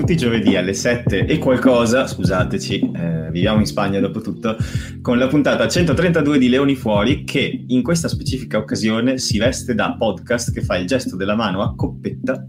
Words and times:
tutti 0.00 0.12
i 0.12 0.16
giovedì 0.16 0.56
alle 0.56 0.72
7 0.72 1.26
e 1.26 1.36
qualcosa, 1.36 2.06
scusateci, 2.06 2.90
eh, 2.96 3.30
viviamo 3.30 3.58
in 3.58 3.66
Spagna 3.66 4.00
dopo 4.00 4.22
tutto, 4.22 4.56
con 5.02 5.18
la 5.18 5.26
puntata 5.26 5.68
132 5.68 6.38
di 6.38 6.48
Leoni 6.48 6.74
Fuori 6.74 7.24
che 7.24 7.64
in 7.66 7.82
questa 7.82 8.08
specifica 8.08 8.56
occasione 8.56 9.18
si 9.18 9.38
veste 9.38 9.74
da 9.74 9.94
podcast 9.98 10.54
che 10.54 10.62
fa 10.62 10.78
il 10.78 10.86
gesto 10.86 11.16
della 11.16 11.34
mano 11.34 11.60
a 11.60 11.74
coppetta 11.74 12.42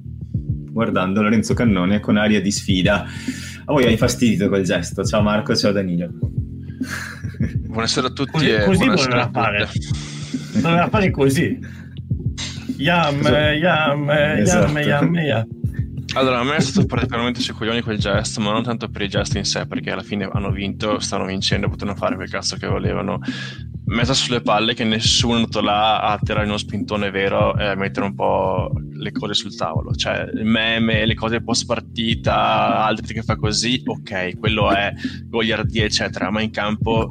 guardando 0.71 1.21
Lorenzo 1.21 1.53
Cannone 1.53 1.99
con 1.99 2.15
aria 2.15 2.39
di 2.41 2.51
sfida. 2.51 3.03
A 3.65 3.73
voi 3.73 3.83
ha 3.83 3.89
infastidito 3.89 4.47
quel 4.47 4.63
gesto. 4.63 5.03
Ciao 5.03 5.21
Marco, 5.21 5.53
ciao 5.53 5.73
Danilo. 5.73 6.09
Buonasera 7.67 8.07
a 8.07 8.11
tutti 8.11 8.31
così, 8.31 8.49
e 8.49 8.63
così 8.63 8.85
buonasera 8.85 9.25
doveva 9.25 9.27
a 9.27 9.31
fare. 9.43 9.69
Doveva 10.53 10.87
fare 10.87 11.11
così. 11.11 11.59
Yam, 12.77 13.19
Esatto. 13.19 13.35
yam, 13.35 14.09
Esatto. 14.09 14.71
yam, 14.71 14.87
yam, 14.87 15.15
yam. 15.15 15.47
Allora, 16.13 16.39
a 16.39 16.43
me 16.43 16.57
è 16.57 16.59
stato 16.59 16.85
particolarmente 16.85 17.39
sui 17.39 17.53
coglioni 17.53 17.81
quel 17.81 17.97
gesto, 17.97 18.41
ma 18.41 18.51
non 18.51 18.63
tanto 18.63 18.89
per 18.89 19.03
il 19.03 19.09
gesto 19.09 19.37
in 19.37 19.45
sé, 19.45 19.65
perché 19.65 19.91
alla 19.91 20.03
fine 20.03 20.29
hanno 20.31 20.51
vinto, 20.51 20.99
stanno 20.99 21.25
vincendo, 21.25 21.69
potevano 21.69 21.97
fare 21.97 22.15
quel 22.15 22.29
cazzo 22.29 22.57
che 22.57 22.67
volevano. 22.67 23.19
Messa 23.85 24.13
sulle 24.13 24.41
palle 24.41 24.73
che 24.73 24.83
nessuno 24.83 25.33
è 25.33 25.37
andato 25.37 25.61
là 25.61 26.01
a 26.01 26.19
tirare 26.21 26.45
uno 26.45 26.57
spintone 26.57 27.11
vero 27.11 27.57
e 27.57 27.65
a 27.65 27.75
mettere 27.75 28.05
un 28.05 28.13
po' 28.13 28.71
le 28.93 29.11
cose 29.11 29.33
sul 29.33 29.55
tavolo. 29.55 29.93
Cioè, 29.93 30.29
il 30.33 30.45
meme, 30.45 31.05
le 31.05 31.15
cose 31.15 31.41
post 31.41 31.65
partita, 31.65 32.83
altri 32.83 33.13
che 33.13 33.23
fa 33.23 33.37
così, 33.37 33.81
ok, 33.85 34.37
quello 34.37 34.69
è 34.69 34.93
goliardia, 35.27 35.85
eccetera, 35.85 36.29
ma 36.29 36.41
in 36.41 36.51
campo 36.51 37.07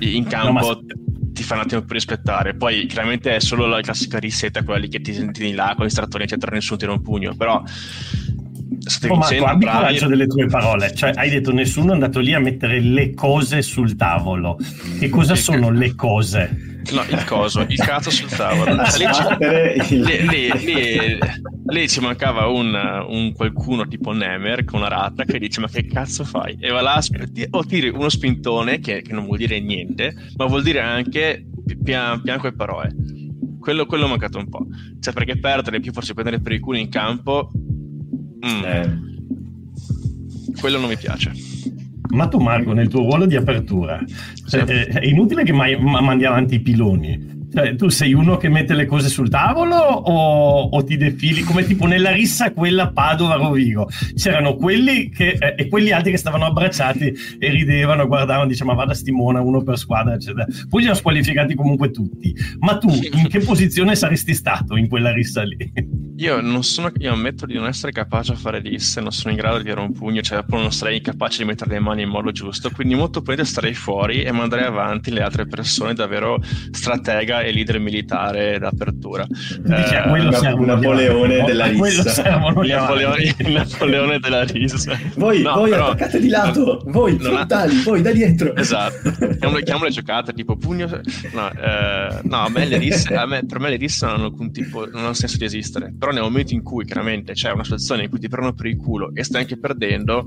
in 0.00 0.24
campo 0.24 0.52
No, 0.52 0.52
ma- 0.52 1.11
ti 1.32 1.42
fa 1.42 1.54
un 1.54 1.60
attimo 1.60 1.82
più 1.82 1.94
rispettare. 1.94 2.54
Poi 2.54 2.86
chiaramente 2.86 3.34
è 3.36 3.40
solo 3.40 3.66
la 3.66 3.80
classica 3.80 4.18
risetta, 4.18 4.62
quella 4.62 4.80
lì 4.80 4.88
che 4.88 5.00
ti 5.00 5.12
senti 5.12 5.52
là 5.52 5.74
con 5.76 5.86
gli 5.86 5.90
strattori, 5.90 6.24
eccetera, 6.24 6.52
nessuno 6.52 6.78
tira 6.78 6.92
un 6.92 7.02
pugno. 7.02 7.34
Però 7.36 7.62
state 8.84 9.12
Oh, 9.12 9.16
Marco, 9.16 9.28
vincendo, 9.30 9.44
abbi 9.52 9.64
bravi. 9.64 9.78
coraggio 9.78 10.08
delle 10.08 10.26
tue 10.26 10.46
parole. 10.46 10.94
Cioè, 10.94 11.12
hai 11.14 11.30
detto 11.30 11.52
nessuno 11.52 11.90
è 11.90 11.94
andato 11.94 12.20
lì 12.20 12.34
a 12.34 12.40
mettere 12.40 12.80
le 12.80 13.14
cose 13.14 13.62
sul 13.62 13.96
tavolo. 13.96 14.56
Che 14.98 15.08
cosa 15.08 15.34
sono 15.34 15.70
le 15.70 15.94
cose? 15.94 16.71
No, 16.90 17.02
il 17.08 17.24
coso, 17.24 17.60
il 17.60 17.78
cazzo 17.78 18.10
sul 18.10 18.28
tavolo. 18.28 18.74
Lì, 18.74 18.82
ci- 19.86 20.00
lì- 20.02 20.50
lì- 20.64 21.18
lì- 21.66 21.88
ci 21.88 22.00
mancava 22.00 22.46
un, 22.48 22.74
un 23.08 23.32
qualcuno 23.32 23.86
tipo 23.86 24.12
Nemer 24.12 24.64
con 24.64 24.80
una 24.80 24.88
rata 24.88 25.24
che 25.24 25.38
dice 25.38 25.60
ma 25.60 25.68
che 25.68 25.86
cazzo 25.86 26.24
fai? 26.24 26.56
E 26.60 26.70
va 26.70 26.80
là 26.80 27.00
o 27.50 27.64
tiri 27.64 27.88
uno 27.88 28.08
spintone 28.08 28.80
che, 28.80 29.02
che 29.02 29.12
non 29.12 29.24
vuol 29.26 29.38
dire 29.38 29.60
niente, 29.60 30.14
ma 30.36 30.46
vuol 30.46 30.62
dire 30.62 30.80
anche 30.80 31.46
pi- 31.64 31.78
pian, 31.82 32.20
pian 32.22 32.38
quelle 32.40 32.56
parole. 32.56 32.94
Quello, 33.60 33.86
quello 33.86 34.06
è 34.06 34.08
mancato 34.08 34.38
un 34.38 34.48
po'. 34.48 34.66
Cioè 35.00 35.12
perché 35.14 35.38
perdere 35.38 35.78
più 35.80 35.92
forse 35.92 36.14
prendere 36.14 36.40
per 36.40 36.52
il 36.52 36.60
culo 36.60 36.78
in 36.78 36.88
campo, 36.88 37.50
mm, 37.54 38.64
Eh, 38.64 38.98
quello 40.60 40.78
non 40.78 40.88
mi 40.88 40.96
piace. 40.96 41.32
Ma 42.12 42.28
tu, 42.28 42.38
Marco, 42.38 42.72
nel 42.72 42.88
tuo 42.88 43.00
ruolo 43.02 43.24
di 43.24 43.36
apertura, 43.36 43.98
cioè, 44.46 44.64
eh, 44.68 44.86
è 44.86 45.06
inutile 45.06 45.44
che 45.44 45.52
mai, 45.52 45.80
ma- 45.80 46.02
mandi 46.02 46.26
avanti 46.26 46.56
i 46.56 46.60
piloni. 46.60 47.40
Cioè, 47.54 47.76
tu 47.76 47.88
sei 47.88 48.14
uno 48.14 48.36
che 48.36 48.48
mette 48.48 48.74
le 48.74 48.86
cose 48.86 49.08
sul 49.08 49.28
tavolo 49.28 49.76
o, 49.76 50.68
o 50.70 50.84
ti 50.84 50.96
defili 50.96 51.42
come 51.42 51.64
tipo 51.64 51.86
nella 51.86 52.10
rissa 52.10 52.52
quella 52.52 52.90
Padova-Rovigo? 52.90 53.88
C'erano 54.14 54.56
quelli 54.56 55.10
che, 55.10 55.36
eh, 55.38 55.54
e 55.56 55.68
quelli 55.68 55.90
altri 55.90 56.12
che 56.12 56.16
stavano 56.16 56.46
abbracciati 56.46 57.12
e 57.38 57.50
ridevano, 57.50 58.06
guardavano, 58.06 58.48
dicevano 58.48 58.76
ma 58.76 58.84
vada 58.84 58.94
Stimona, 58.94 59.40
uno 59.40 59.62
per 59.62 59.78
squadra, 59.78 60.14
eccetera. 60.14 60.46
Poi 60.68 60.80
li 60.80 60.86
hanno 60.86 60.96
squalificati 60.96 61.54
comunque 61.54 61.90
tutti. 61.90 62.34
Ma 62.60 62.78
tu 62.78 62.88
in 62.90 63.28
che 63.28 63.40
posizione 63.40 63.94
saresti 63.94 64.34
stato 64.34 64.76
in 64.76 64.88
quella 64.88 65.12
rissa 65.12 65.42
lì? 65.42 65.72
Io 66.16 66.40
non 66.40 66.62
sono, 66.62 66.90
io 66.98 67.12
ammetto 67.12 67.46
di 67.46 67.54
non 67.54 67.66
essere 67.66 67.92
capace 67.92 68.32
a 68.32 68.36
fare 68.36 68.60
risse, 68.60 69.00
non 69.00 69.12
sono 69.12 69.32
in 69.32 69.38
grado 69.38 69.58
di 69.58 69.64
tirare 69.64 69.80
un 69.80 69.92
pugno, 69.92 70.20
cioè 70.20 70.44
non 70.48 70.72
sarei 70.72 71.00
capace 71.00 71.38
di 71.38 71.48
mettere 71.48 71.72
le 71.72 71.80
mani 71.80 72.02
in 72.02 72.08
modo 72.08 72.30
giusto, 72.30 72.70
quindi 72.70 72.94
molto 72.94 73.20
probabilmente 73.20 73.50
starei 73.50 73.74
fuori 73.74 74.22
e 74.22 74.30
manderei 74.30 74.66
avanti 74.66 75.10
le 75.10 75.22
altre 75.22 75.46
persone 75.46 75.94
davvero 75.94 76.40
stratega 76.70 77.41
e 77.42 77.52
leader 77.52 77.78
militare 77.80 78.58
d'apertura. 78.58 79.26
Dici, 79.28 79.94
a 79.94 80.04
Eh, 80.04 80.08
quello 80.08 80.30
gli 80.30 80.64
Napoleone 80.64 81.34
avanti, 81.34 81.44
della 81.52 81.66
rissa. 81.66 82.22
Napoleone, 82.38 83.34
Napoleone 83.48 84.18
della 84.18 84.42
risa. 84.44 84.98
Voi, 85.16 85.42
No, 85.42 85.54
voi 85.54 85.70
però- 85.70 85.88
attaccate 85.88 86.20
di 86.20 86.28
lato, 86.28 86.82
voi 86.86 87.16
non 87.18 87.26
ha- 87.32 87.34
frontali, 87.36 87.82
voi 87.82 88.02
da 88.02 88.12
dietro. 88.12 88.54
Esatto, 88.54 89.10
chiamo, 89.38 89.56
chiamo 89.58 89.84
le 89.84 89.90
giocate 89.90 90.32
tipo 90.32 90.56
pugno. 90.56 90.86
No, 91.32 91.50
eh, 91.52 92.20
no 92.22 92.36
a 92.36 92.48
me 92.48 92.64
le 92.66 92.78
risse, 92.78 93.14
a 93.14 93.26
me- 93.26 93.44
per 93.46 93.58
me 93.60 93.70
le 93.70 93.76
risse 93.76 94.06
non 94.06 94.14
hanno 94.16 94.24
alcun 94.26 94.52
tipo, 94.52 94.86
non 94.86 95.04
hanno 95.04 95.12
senso 95.14 95.36
di 95.36 95.44
esistere. 95.44 95.92
Però 95.98 96.12
nel 96.12 96.22
momento 96.22 96.54
in 96.54 96.62
cui 96.62 96.84
chiaramente 96.84 97.32
c'è 97.32 97.50
una 97.50 97.64
situazione 97.64 98.04
in 98.04 98.10
cui 98.10 98.18
ti 98.18 98.28
prendono 98.28 98.54
per 98.54 98.66
il 98.66 98.76
culo 98.76 99.10
e 99.14 99.24
stai 99.24 99.42
anche 99.42 99.58
perdendo, 99.58 100.26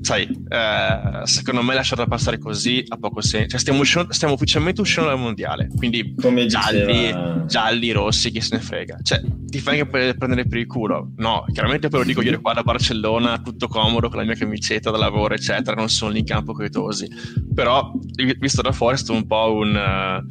sai, 0.00 0.22
eh, 0.48 1.20
secondo 1.24 1.62
me 1.62 1.74
lasciarla 1.74 2.06
passare 2.06 2.38
così 2.38 2.84
ha 2.88 2.96
poco 2.96 3.20
senso. 3.20 3.48
Cioè, 3.50 3.58
stiamo, 3.60 3.80
uscendo- 3.80 4.12
stiamo 4.12 4.34
ufficialmente 4.34 4.80
uscendo 4.80 5.08
dal 5.10 5.18
mondiale, 5.18 5.68
quindi 5.76 5.95
Come 6.20 6.46
gialli, 6.46 6.86
diceva- 6.86 7.44
gialli, 7.46 7.90
rossi, 7.92 8.30
chi 8.30 8.40
se 8.40 8.56
ne 8.56 8.62
frega. 8.62 8.98
Cioè, 9.02 9.20
ti 9.46 9.58
fai 9.58 9.78
anche 9.80 10.14
prendere 10.16 10.46
per 10.46 10.58
il 10.58 10.66
culo? 10.66 11.12
No, 11.16 11.44
chiaramente 11.52 11.88
poi 11.88 12.00
lo 12.00 12.06
dico 12.06 12.22
io 12.22 12.40
qua 12.40 12.52
da 12.52 12.62
Barcellona, 12.62 13.38
tutto 13.38 13.68
comodo, 13.68 14.08
con 14.08 14.18
la 14.18 14.24
mia 14.24 14.34
camicetta 14.34 14.90
da 14.90 14.98
lavoro, 14.98 15.34
eccetera, 15.34 15.76
non 15.76 15.88
sono 15.88 16.12
lì 16.12 16.20
in 16.20 16.24
campo 16.24 16.52
coetosi. 16.52 17.08
Però, 17.54 17.92
vi- 18.14 18.36
visto 18.38 18.62
da 18.62 18.72
fuori, 18.72 18.94
è 18.94 18.98
stato 18.98 19.18
un 19.18 19.26
po' 19.26 19.52
un... 19.54 19.76
eh, 19.76 20.24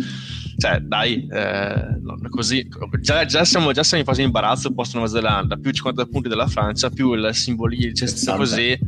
cioè, 0.57 0.79
dai, 0.79 1.27
eh, 1.31 2.29
così... 2.29 2.67
Già, 3.01 3.25
già 3.25 3.43
siamo, 3.43 3.71
già 3.71 3.83
siamo 3.83 4.03
in 4.03 4.07
fase 4.09 4.21
di 4.21 4.27
imbarazzo 4.27 4.73
post 4.73 4.93
Nuova 4.93 5.09
Zelanda, 5.09 5.57
più 5.57 5.71
50 5.71 6.05
punti 6.05 6.29
della 6.29 6.47
Francia, 6.47 6.89
più 6.89 7.13
il 7.13 7.29
simbolismo, 7.33 7.93
cioè, 7.93 8.07
60. 8.07 8.37
così... 8.37 8.79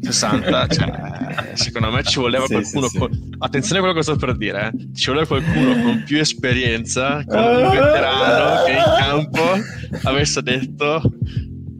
60, 0.00 0.66
cioè, 0.68 1.50
secondo 1.54 1.90
me 1.90 2.02
ci 2.02 2.18
voleva 2.20 2.44
Sì, 2.46 2.52
qualcuno 2.52 2.86
sì, 2.86 2.92
sì. 2.92 2.98
con- 2.98 3.28
attenzione 3.38 3.78
a 3.78 3.80
quello 3.82 3.96
che 3.96 4.02
sto 4.02 4.16
per 4.16 4.36
dire 4.36 4.70
eh. 4.72 4.88
ci 4.94 5.06
voleva 5.10 5.26
qualcuno 5.26 5.82
con 5.82 6.02
più 6.04 6.18
esperienza 6.18 7.24
con 7.26 7.38
un 7.38 7.70
veterano 7.70 8.64
che 8.64 8.72
in 8.72 8.82
campo 8.98 10.08
avesse 10.08 10.42
detto 10.42 11.02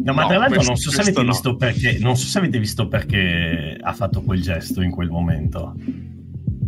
No, 0.01 0.15
ma 0.15 0.23
No, 0.23 0.29
tra 0.29 0.39
l'altro 0.39 0.55
questo- 0.55 0.73
non 0.73 0.81
so, 0.81 0.91
se 0.91 1.01
avete 1.03 1.21
no. 1.23 1.29
visto 1.29 1.57
perché, 1.57 1.99
non 2.01 2.17
so 2.17 2.27
se 2.29 2.39
avete 2.39 2.59
visto 2.59 2.89
perché 2.89 3.77
ha 3.79 3.93
fatto 3.93 4.23
quel 4.23 4.41
gesto 4.41 4.81
in 4.81 4.91
quel 4.91 5.11
momento. 5.11 5.75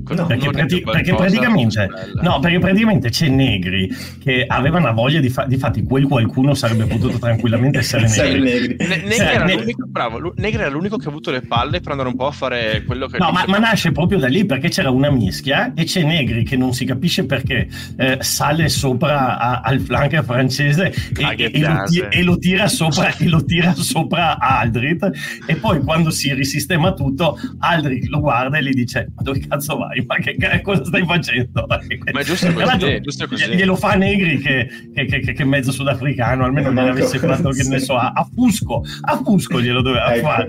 No, 0.08 0.26
perché, 0.26 0.50
prati- 0.50 0.80
perché 0.82 1.14
praticamente, 1.14 1.88
no, 2.20 2.40
perché 2.40 2.58
praticamente 2.58 3.10
c'è 3.10 3.28
Negri 3.28 3.88
che 4.22 4.44
aveva 4.46 4.78
una 4.78 4.90
voglia 4.90 5.20
di, 5.20 5.28
fa- 5.30 5.44
difatti 5.44 5.82
quel 5.84 6.04
qualcuno 6.06 6.54
sarebbe 6.54 6.86
potuto 6.86 7.18
tranquillamente 7.18 7.78
essere 7.80 8.08
Negri. 8.08 8.40
negri. 8.40 8.76
Ne- 8.78 8.86
Negri, 8.96 9.14
Cioè, 9.14 9.26
era 9.34 9.44
ne- 9.44 9.54
l'unico, 9.56 9.86
bravo, 9.86 10.18
lu- 10.18 10.32
Negri 10.36 10.60
era 10.60 10.70
l'unico 10.70 10.96
che 10.96 11.06
ha 11.06 11.10
avuto 11.10 11.30
le 11.30 11.42
palle 11.42 11.80
per 11.80 11.92
andare 11.92 12.08
un 12.08 12.16
po' 12.16 12.26
a 12.26 12.30
fare 12.32 12.82
quello 12.84 13.06
che 13.06 13.18
No, 13.18 13.30
ma, 13.30 13.44
ma 13.46 13.58
nasce 13.58 13.92
proprio 13.92 14.18
da 14.18 14.26
lì 14.26 14.44
perché 14.46 14.68
c'era 14.68 14.90
una 14.90 15.10
mischia 15.10 15.72
e 15.74 15.84
c'è 15.84 16.02
Negri 16.02 16.42
che 16.44 16.56
non 16.56 16.72
si 16.72 16.84
capisce 16.84 17.24
perché 17.26 17.68
eh, 17.96 18.16
sale 18.20 18.68
sopra 18.68 19.38
a- 19.38 19.60
al 19.60 19.78
flanker 19.80 20.24
francese 20.24 20.92
e, 21.16 21.22
Ah, 21.24 21.34
che 21.34 21.44
e 21.52 21.60
lo, 21.60 21.82
ti- 21.86 22.00
e 22.08 22.22
lo 22.22 22.38
tira 22.38 22.66
sopra 22.68 23.14
e 23.16 23.28
lo 23.28 23.44
tira 23.44 23.74
sopra 23.74 24.38
a 24.38 24.58
Aldrit 24.60 25.10
e 25.46 25.56
poi 25.56 25.80
quando 25.80 26.10
si 26.10 26.32
risistema 26.34 26.92
tutto 26.94 27.38
Aldrit 27.58 28.06
lo 28.08 28.20
guarda 28.20 28.58
e 28.58 28.62
gli 28.64 28.70
dice 28.72 29.10
ma 29.14 29.22
dove 29.22 29.38
cazzo 29.46 29.76
vai? 29.90 30.04
Ma 30.06 30.16
che, 30.16 30.36
che 30.36 30.60
cosa 30.62 30.84
stai 30.84 31.04
facendo? 31.04 31.66
Ma 31.66 32.20
è 32.20 32.24
giusto 32.24 32.52
così, 32.52 32.86
è 32.86 33.00
giusto 33.00 33.26
così. 33.26 33.54
Glielo 33.54 33.76
fa 33.76 33.94
Negri 33.94 34.38
che, 34.38 34.68
che, 34.94 35.04
che, 35.06 35.32
che- 35.32 35.44
mezzo 35.44 35.72
sudafricano 35.72 36.44
almeno 36.44 36.70
non 36.70 36.84
Ecco, 36.86 36.98
avesse 36.98 37.18
fatto 37.18 37.50
che 37.50 37.64
ne 37.64 37.78
so 37.80 37.96
a, 37.96 38.12
a 38.14 38.28
Fusco 38.32 38.82
a 39.00 39.16
Fusco 39.16 39.60
glielo 39.60 39.82
doveva 39.82 40.14
Ecco. 40.14 40.26
fare 40.28 40.48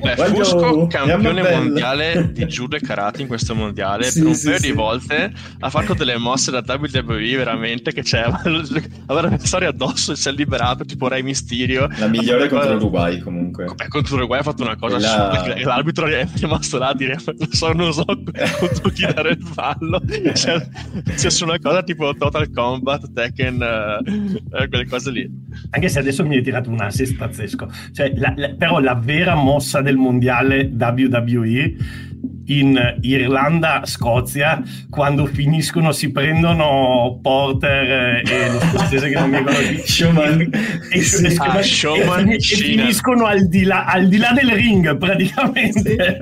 Beh, 0.00 0.16
Fusco 0.16 0.56
oh, 0.56 0.86
campione 0.88 1.42
mondiale 1.42 2.32
di 2.32 2.44
judo 2.46 2.76
e 2.76 2.80
karate 2.80 3.22
in 3.22 3.28
questo 3.28 3.54
mondiale 3.54 4.04
Sì, 4.04 4.18
per 4.20 4.28
un 4.28 4.34
sì, 4.34 4.46
paio 4.46 4.58
sì. 4.58 4.66
di 4.66 4.72
volte 4.72 5.32
ha 5.60 5.70
fatto 5.70 5.94
delle 5.94 6.16
mosse 6.18 6.50
da 6.50 6.62
WWE 6.66 7.36
veramente 7.36 7.92
che 7.92 8.02
c'è 8.02 8.22
aveva 8.26 8.88
l'avversario 9.06 9.68
addosso 9.68 10.12
e 10.12 10.16
si 10.16 10.28
è 10.28 10.32
liberato 10.32 10.84
tipo 10.84 11.06
Rey 11.08 11.22
Mysterio 11.22 11.88
La 11.98 12.08
migliore 12.08 12.48
contro 12.48 12.72
l'Uruguay 12.72 13.20
comunque. 13.20 13.66
Beh, 13.74 13.88
contro 13.88 14.16
l'Uruguay 14.16 14.40
ha 14.40 14.42
fatto 14.42 14.62
una 14.62 14.76
cosa 14.76 14.96
assurda 14.96 15.54
che 15.54 15.62
l'arbitro 15.62 16.06
è 16.06 16.26
rimasto 16.34 16.78
là 16.78 16.88
a 16.88 16.94
dire 16.94 17.16
non 17.38 17.52
so, 17.52 17.72
non 17.72 17.92
so 17.92 18.04
contro 18.72 18.90
chi 18.90 19.06
dare 19.12 19.30
il 19.30 19.42
fallo 19.42 20.00
cioè, 20.34 20.66
c'è 21.14 21.30
su 21.30 21.44
una 21.44 21.58
cosa 21.58 21.82
tipo 21.82 22.14
Total 22.14 22.50
Combat 22.50 23.12
Tekken 23.12 23.62
eh, 23.62 24.62
eh, 24.62 24.68
quelle 24.68 24.86
cose 24.86 25.10
lì 25.10 25.30
Anche 25.70 25.88
se 25.88 25.98
adesso 25.98 26.24
mi 26.24 26.36
hai 26.36 26.42
tirato 26.42 26.70
un 26.70 26.80
assist 26.80 27.16
pazzesco. 27.16 27.68
Cioè, 27.92 28.12
la- 28.16 28.32
la- 28.36 28.54
però 28.54 28.80
la 28.80 28.94
vera 28.94 29.34
mossa 29.34 29.80
del 29.82 29.96
mondiale 29.96 30.70
WWE 30.78 31.74
in 32.46 32.96
Irlanda-Scozia 33.00 34.62
quando 34.90 35.26
finiscono, 35.26 35.92
si 35.92 36.10
prendono 36.10 37.18
Porter 37.22 38.22
e 38.26 38.50
lo 38.50 38.58
scozzese 38.60 39.08
che 39.08 39.18
non 39.18 39.30
mi 39.30 39.38
ricordo. 39.38 39.82
Showman. 39.84 40.50
E, 40.90 41.00
Sì. 41.02 41.24
e- 41.26 41.34
Ah, 41.38 41.58
e- 41.58 41.62
Showman 41.62 42.28
e- 42.30 42.34
e 42.36 42.38
finiscono 42.40 43.24
al 43.26 43.48
di, 43.48 43.64
là, 43.64 43.84
al 43.84 44.08
di 44.08 44.16
là 44.18 44.32
del 44.32 44.50
ring 44.50 44.96
praticamente. 44.96 45.96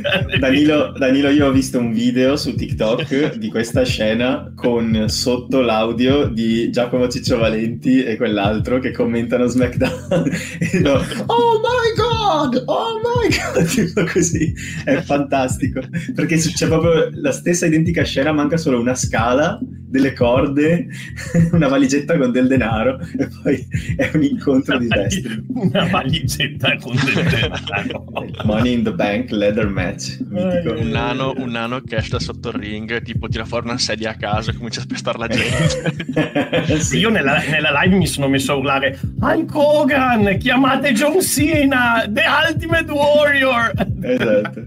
Dal- 0.00 0.38
Danilo, 0.38 0.92
Danilo, 0.98 1.28
io 1.30 1.46
ho 1.46 1.50
visto 1.50 1.78
un 1.78 1.92
video 1.92 2.36
su 2.36 2.54
TikTok 2.54 3.34
di 3.36 3.48
questa 3.50 3.84
scena 3.84 4.52
con 4.54 5.04
sotto 5.08 5.60
l'audio 5.60 6.26
di 6.26 6.70
Giacomo 6.70 7.08
Ciccio 7.08 7.38
Valenti 7.38 8.02
e 8.02 8.16
quell'altro 8.16 8.78
che 8.78 8.90
commentano 8.92 9.46
SmackDown 9.46 10.30
e 10.58 10.68
dicono, 10.72 11.00
Oh 11.26 11.60
my 11.60 11.94
god! 11.96 12.62
Oh 12.66 13.00
my 13.02 13.17
god! 13.54 13.66
Tipo 13.66 14.04
così, 14.04 14.52
è 14.84 15.00
fantastico 15.00 15.80
perché 16.14 16.36
c'è 16.36 16.66
proprio 16.66 17.10
la 17.12 17.32
stessa 17.32 17.66
identica 17.66 18.04
scena, 18.04 18.32
manca 18.32 18.56
solo 18.56 18.80
una 18.80 18.94
scala, 18.94 19.58
delle 19.88 20.12
corde, 20.12 20.86
una 21.52 21.66
valigetta 21.66 22.16
con 22.18 22.30
del 22.30 22.46
denaro 22.46 23.00
e 23.16 23.28
poi 23.42 23.66
è 23.96 24.10
un 24.12 24.22
incontro 24.22 24.78
di 24.78 24.86
destri. 24.86 25.44
Una 25.48 25.86
valigetta 25.86 26.76
con 26.76 26.94
del 26.94 27.24
denaro. 27.24 28.04
Money 28.44 28.74
in 28.74 28.84
the 28.84 28.92
Bank 28.92 29.30
leather 29.30 29.66
match. 29.66 30.18
Mitico. 30.28 30.74
Un 30.78 30.88
nano, 30.88 31.32
un 31.36 31.50
nano 31.50 31.80
che 31.80 31.96
esce 31.96 32.10
da 32.10 32.20
sotto 32.20 32.50
il 32.50 32.56
ring, 32.56 33.02
tipo 33.02 33.28
tira 33.28 33.44
fuori 33.44 33.66
una 33.66 33.78
sedia 33.78 34.10
a 34.10 34.14
casa 34.14 34.50
e 34.50 34.56
comincia 34.56 34.80
a 34.80 34.82
spestare 34.82 35.18
la 35.18 35.26
gente. 35.26 36.78
Sì. 36.80 36.98
Io 36.98 37.08
nella, 37.08 37.42
nella 37.48 37.70
live 37.82 37.96
mi 37.96 38.06
sono 38.06 38.28
messo 38.28 38.52
a 38.52 38.56
urlare 38.56 38.98
Hulk 39.18 39.54
Hogan, 39.54 40.36
chiamate 40.38 40.92
John 40.92 41.20
Cena, 41.22 42.04
The 42.06 42.24
Ultimate 42.48 42.90
Warrior. 43.16 43.72
Esatto. 44.02 44.66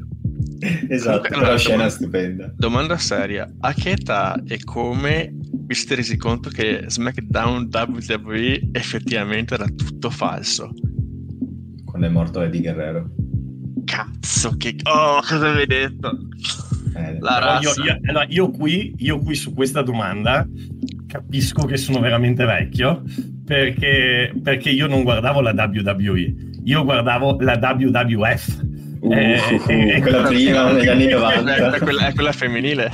Esatto, 0.89 1.17
Comunque, 1.21 1.35
allora, 1.37 1.57
scena 1.57 1.75
domanda- 1.77 1.93
stupenda. 1.95 2.53
Domanda 2.55 2.97
seria, 2.97 3.51
a 3.61 3.73
che 3.73 3.91
età 3.91 4.39
e 4.45 4.63
come 4.63 5.33
vi 5.33 5.73
siete 5.73 5.95
resi 5.95 6.17
conto 6.17 6.49
che 6.49 6.83
SmackDown 6.87 7.67
WWE 7.71 8.69
effettivamente 8.71 9.55
era 9.55 9.65
tutto 9.65 10.09
falso? 10.11 10.71
Quando 11.83 12.05
è 12.07 12.09
morto 12.11 12.41
Eddie 12.41 12.61
Guerrero. 12.61 13.09
Cazzo, 13.85 14.55
che... 14.57 14.75
Oh, 14.83 15.19
cosa 15.21 15.49
avevi 15.49 15.65
detto? 15.65 16.15
Eh, 16.95 17.17
La 17.19 17.59
io, 17.61 17.71
io- 17.83 17.99
allora, 18.05 18.25
io 18.29 18.51
qui, 18.51 18.93
io 18.97 19.17
qui 19.19 19.33
su 19.33 19.53
questa 19.53 19.81
domanda 19.81 20.47
capisco 21.07 21.65
che 21.65 21.77
sono 21.77 21.99
veramente 21.99 22.45
vecchio 22.45 23.01
perché, 23.43 24.31
perché 24.43 24.69
io 24.69 24.87
non 24.87 25.03
guardavo 25.03 25.41
la 25.41 25.51
WWE, 25.53 26.35
io 26.63 26.83
guardavo 26.83 27.37
la 27.39 27.57
WWF. 27.57 28.70
Uh, 29.03 29.13
Eh, 29.13 29.61
eh, 29.95 29.99
quella 29.99 30.21
prima, 30.21 30.69
negli 30.73 30.87
anni 30.87 31.07
90. 31.07 31.73
È 31.75 31.79
quella, 31.79 32.07
è 32.07 32.13
quella 32.13 32.31
femminile. 32.31 32.91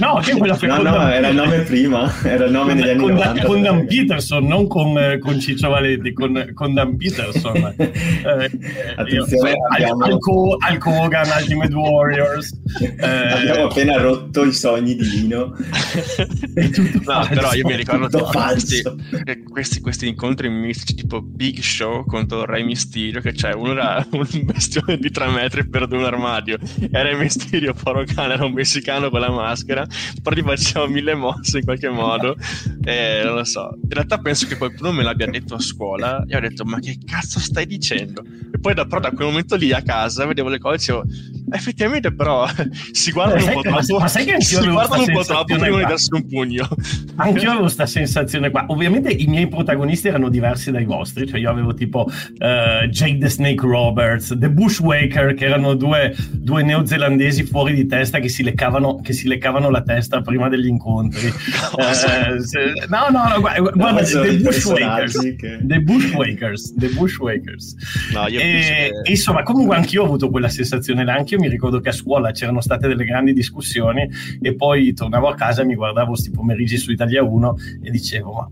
No, 0.00 0.20
che 0.22 0.32
è 0.32 0.36
quella 0.36 0.58
No, 0.62 0.82
no, 0.82 1.08
era 1.08 1.28
il 1.28 1.36
nome 1.36 1.60
prima, 1.60 2.12
era 2.24 2.46
il 2.46 2.50
nome 2.50 2.74
negli 2.74 2.88
anni 2.88 3.00
con, 3.02 3.12
90. 3.12 3.44
con 3.44 3.62
Dan 3.62 3.86
Peterson, 3.86 4.44
non 4.46 4.66
con, 4.66 4.98
eh, 4.98 5.18
con 5.20 5.38
Ciccio 5.38 5.68
Valenti, 5.68 6.12
con, 6.12 6.50
con 6.54 6.74
Dan 6.74 6.96
Peterson. 6.96 7.74
Eh, 8.24 8.44
eh, 8.44 8.94
Attenzione, 8.96 9.50
io- 9.50 9.56
abbiamo- 9.70 10.04
Al, 10.04 10.10
Alco, 10.12 10.56
Hulk 10.68 10.86
Hogan, 10.86 11.26
Ultimate 11.38 11.74
Warriors. 11.74 12.52
eh, 12.80 13.04
Abbiamo 13.06 13.64
appena 13.66 13.96
rotto 14.00 14.44
i 14.44 14.52
sogni 14.52 14.94
di 14.96 15.08
Lino. 15.08 15.54
È 16.54 16.68
tutto 16.70 16.98
No, 16.98 17.22
falso, 17.22 17.28
però 17.34 17.52
io 17.52 17.66
mi 17.66 17.76
ricordo 17.76 18.08
tutto 18.08 18.24
questi, 18.32 18.80
falso. 18.82 18.96
eh, 19.24 19.42
questi, 19.42 19.80
questi 19.80 20.08
incontri 20.08 20.48
mistici 20.48 20.94
tipo 20.94 21.20
Big 21.20 21.60
Show 21.60 22.04
contro 22.06 22.44
Re 22.44 22.62
Mysterio 22.64 23.20
che 23.20 23.32
c'è 23.32 23.52
uno 23.52 23.72
era 23.72 24.04
un 24.10 24.26
bestione 24.44 24.96
di 24.98 25.10
3 25.10 25.26
metri 25.26 25.42
per 25.48 25.86
un 25.90 26.04
armadio. 26.04 26.58
E 26.80 27.02
Re 27.02 27.14
Mysterio 27.16 27.74
poro 27.74 28.04
cane 28.04 28.34
era 28.34 28.44
un 28.44 28.52
messicano 28.52 29.10
con 29.10 29.20
la 29.20 29.30
maschera. 29.30 29.86
Però 30.22 30.34
gli 30.36 30.42
faceva 30.42 30.86
mille 30.86 31.14
mosse 31.14 31.58
in 31.58 31.64
qualche 31.64 31.88
modo. 31.88 32.36
E 32.84 33.22
non 33.24 33.34
lo 33.36 33.44
so. 33.44 33.76
In 33.82 33.88
realtà 33.90 34.18
penso 34.18 34.46
che 34.46 34.56
qualcuno 34.56 34.92
me 34.92 35.02
l'abbia 35.02 35.26
detto 35.26 35.54
a 35.54 35.60
scuola 35.60 36.24
e 36.28 36.36
ho 36.36 36.40
detto 36.40 36.64
ma 36.64 36.78
che 36.80 36.98
cazzo 37.04 37.38
stai 37.40 37.66
dicendo? 37.66 38.22
E 38.52 38.58
poi 38.58 38.74
da, 38.74 38.84
però 38.86 39.00
da 39.00 39.10
quel 39.10 39.28
momento 39.28 39.56
lì 39.56 39.72
a 39.72 39.82
casa 39.82 40.24
vedevo 40.26 40.48
le 40.48 40.58
cose 40.58 40.74
e 40.74 40.78
dicevo 40.78 41.04
effettivamente 41.52 42.12
però 42.12 42.48
si 42.92 43.12
guardano 43.12 43.40
Eh, 43.40 43.44
un 43.48 43.52
po' 43.54 43.62
sai- 43.62 43.70
ma- 43.72 43.80
troppo 43.82 44.00
ma 44.02 44.08
sai 44.08 44.24
che 44.24 44.32
anch'io 44.32 44.60
si 44.62 44.68
guardano 44.68 45.02
un 45.02 45.12
po' 45.12 45.24
troppo 45.24 45.56
prima 45.56 45.76
di 45.78 45.84
darsi 45.84 46.08
un 46.12 46.26
pugno. 46.26 46.68
Anch'io 47.16 47.48
avevo 47.48 47.60
questa 47.62 47.86
sensazione 47.86 48.50
qua. 48.50 48.64
Ovviamente 48.68 49.10
i 49.10 49.26
miei 49.26 49.46
protagonisti 49.48 50.08
erano 50.08 50.28
diversi 50.28 50.70
dai 50.70 50.84
vostri, 50.84 51.26
cioè 51.28 51.38
io 51.38 51.50
avevo 51.50 51.74
tipo 51.74 52.08
eh, 52.38 52.88
Jake 52.90 53.18
the 53.18 53.28
Snake 53.28 53.66
Roberts, 53.66 54.34
The 54.38 54.50
Bushwaker, 54.50 55.33
che 55.34 55.44
erano 55.44 55.74
due, 55.74 56.14
due 56.32 56.62
neozelandesi 56.62 57.44
fuori 57.44 57.74
di 57.74 57.86
testa 57.86 58.18
che 58.20 58.28
si 58.28 58.42
leccavano, 58.42 59.00
che 59.00 59.12
si 59.12 59.28
leccavano 59.28 59.70
la 59.70 59.82
testa 59.82 60.20
prima 60.20 60.48
degli 60.48 60.66
incontri. 60.66 61.28
Eh, 61.76 62.40
se- 62.40 62.72
no, 62.88 63.08
no, 63.10 63.28
no, 63.28 63.40
guarda, 63.40 63.70
guarda 63.70 64.20
dei 64.22 64.36
Bushwakers. 64.38 65.34
che- 65.36 65.58
The 65.62 65.80
Bushwakers, 65.80 66.74
The 66.76 66.88
Bushwakers. 66.88 67.74
No, 68.12 68.26
E, 68.26 68.30
che- 68.30 68.90
e 69.04 69.10
insomma, 69.10 69.42
comunque 69.42 69.76
anch'io 69.76 70.02
ho 70.02 70.06
avuto 70.06 70.30
quella 70.30 70.48
sensazione 70.48 71.04
là. 71.04 71.14
Anch'io 71.14 71.38
mi 71.38 71.48
ricordo 71.48 71.80
che 71.80 71.88
a 71.90 71.92
scuola 71.92 72.30
c'erano 72.32 72.60
state 72.60 72.86
delle 72.88 73.04
grandi 73.04 73.32
discussioni 73.32 74.08
e 74.40 74.54
poi 74.54 74.92
tornavo 74.94 75.28
a 75.28 75.34
casa 75.34 75.62
e 75.62 75.64
mi 75.64 75.74
guardavo 75.74 76.08
questi 76.10 76.30
pomeriggi 76.30 76.76
su 76.76 76.90
Italia 76.92 77.22
1 77.22 77.56
e 77.82 77.90
dicevo, 77.90 78.32
ma 78.32 78.48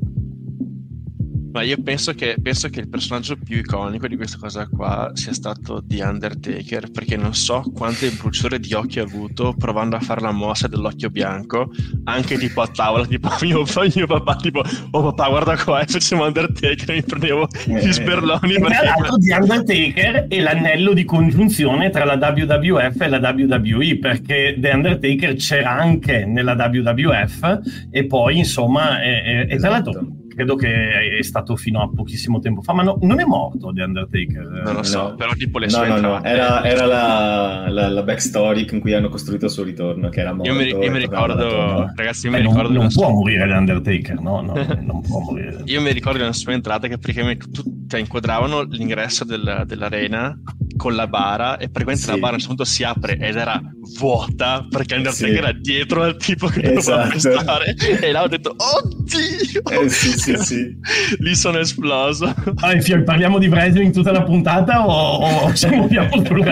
Ma 1.52 1.62
io 1.62 1.76
penso 1.82 2.14
che, 2.14 2.36
penso 2.42 2.68
che 2.70 2.80
il 2.80 2.88
personaggio 2.88 3.36
più 3.36 3.58
iconico 3.58 4.08
di 4.08 4.16
questa 4.16 4.38
cosa 4.38 4.66
qua 4.66 5.10
sia 5.14 5.34
stato 5.34 5.82
The 5.86 6.02
Undertaker, 6.02 6.90
perché 6.90 7.16
non 7.16 7.34
so 7.34 7.62
quante 7.74 8.08
bruciore 8.10 8.58
di 8.58 8.72
occhi 8.72 8.98
ha 9.00 9.02
avuto 9.02 9.54
provando 9.58 9.96
a 9.96 10.00
fare 10.00 10.22
la 10.22 10.30
mossa 10.32 10.66
dell'occhio 10.66 11.10
bianco, 11.10 11.70
anche 12.04 12.38
tipo 12.38 12.62
a 12.62 12.68
tavola, 12.68 13.04
tipo 13.06 13.28
mio, 13.42 13.64
mio 13.94 14.06
papà, 14.06 14.36
tipo, 14.36 14.62
oh 14.92 15.02
papà 15.12 15.28
guarda 15.28 15.56
qua, 15.62 15.80
e 15.82 15.86
facciamo 15.86 16.24
Undertaker, 16.24 16.90
e 16.90 16.94
mi 16.94 17.02
prendevo 17.02 17.46
Eh. 17.66 17.84
gli 17.86 17.92
sberloni. 17.92 18.54
E 18.54 18.58
tra 18.58 18.68
perché- 18.68 18.84
l'altro 18.86 19.16
The 19.18 19.34
Undertaker 19.34 20.26
è 20.28 20.40
l'anello 20.40 20.92
di 20.94 21.04
congiunzione 21.04 21.90
tra 21.90 22.04
la 22.04 22.14
WWF 22.14 22.98
e 23.00 23.08
la 23.08 23.18
WWE 23.18 23.98
perché 23.98 24.56
The 24.58 24.70
Undertaker 24.70 25.34
c'era 25.34 25.70
anche 25.72 26.24
nella 26.24 26.54
WWF 26.54 27.60
e 27.90 28.06
poi 28.06 28.38
insomma 28.38 29.02
e, 29.02 29.10
e- 29.10 29.46
e 29.50 29.56
tra 29.58 29.68
l'altro 29.70 29.90
Esatto. 29.92 30.16
Credo 30.34 30.54
che 30.56 31.18
è 31.18 31.22
stato 31.22 31.56
fino 31.56 31.80
a 31.82 31.88
pochissimo 31.94 32.38
tempo 32.40 32.62
fa 32.62 32.72
ma 32.72 32.82
no- 32.82 32.98
non 33.02 33.20
è 33.20 33.24
morto 33.24 33.72
The 33.72 33.82
Undertaker 33.82 34.46
Non 34.64 34.74
lo 34.74 34.82
so, 34.82 35.10
No. 35.10 35.14
però 35.16 35.32
tipo 35.34 35.58
le 35.58 35.66
No, 35.66 35.72
sue 35.72 35.88
no, 35.88 36.00
no, 36.00 36.14
entrate- 36.16 36.28
era, 36.28 36.64
era 36.64 36.86
la, 36.86 37.68
la, 37.68 37.88
la 37.88 38.02
backstory 38.02 38.64
con 38.66 38.80
cui 38.80 38.94
hanno 38.94 39.08
costruito 39.08 39.46
il 39.46 39.50
suo 39.50 39.62
ritorno, 39.64 40.08
che 40.08 40.20
era 40.20 40.32
morto. 40.32 40.50
Io 40.52 40.58
mi, 40.58 40.66
io 40.68 40.90
mi 40.90 40.98
ricordo, 40.98 41.90
ragazzi, 41.94 42.26
io 42.28 42.32
Eh, 42.34 42.36
mi 42.38 42.42
non, 42.42 42.52
ricordo 42.52 42.72
non 42.74 42.84
una 42.84 42.92
può 42.94 43.04
sua- 43.04 43.12
morire 43.12 43.46
The 43.46 43.52
Undertaker 43.54 44.20
no, 44.20 44.40
no 44.40 44.52
non 44.80 45.00
può 45.02 45.20
morire 45.20 45.62
Io 45.64 45.80
mi 45.80 45.92
ricordo 45.92 46.18
nella 46.18 46.32
sua 46.32 46.52
entrata 46.52 46.88
che 46.88 46.98
praticamente 46.98 47.50
tu, 47.50 47.62
cioè, 47.88 48.00
inquadravano 48.00 48.62
l'ingresso 48.62 49.24
del- 49.24 49.62
dell'arena 49.66 50.38
con 50.76 50.94
la 50.94 51.06
bara 51.06 51.56
e 51.56 51.68
praticamente 51.68 52.02
Sì. 52.04 52.10
la 52.10 52.16
bara 52.16 52.30
a 52.30 52.34
un 52.34 52.38
certo 52.40 52.54
punto 52.54 52.64
si 52.70 52.82
apre 52.84 53.18
ed 53.18 53.36
era 53.36 53.60
vuota 53.98 54.66
perché 54.70 54.94
Undertaker 54.94 55.28
Sì. 55.30 55.36
era 55.36 55.52
dietro 55.52 56.02
al 56.02 56.16
tipo 56.16 56.46
che 56.46 56.60
doveva 56.60 56.78
Esatto. 56.78 57.08
prestare 57.08 57.74
e 58.00 58.12
là 58.12 58.22
ho 58.22 58.28
detto 58.28 58.54
oddio 58.56 59.62
Eh, 59.84 59.88
sì, 59.88 60.10
sì, 60.18 60.36
sì. 60.36 60.76
lì 61.18 61.34
sono 61.34 61.58
esploso 61.58 62.32
Ah, 62.56 62.78
Fio, 62.80 63.02
parliamo 63.02 63.38
di 63.38 63.48
wrestling 63.48 63.92
tutta 63.92 64.12
la 64.12 64.22
puntata 64.22 64.86
o, 64.86 65.16
o 65.46 65.54
ci 65.54 65.66
muoviamo 65.68 66.24
sul 66.24 66.44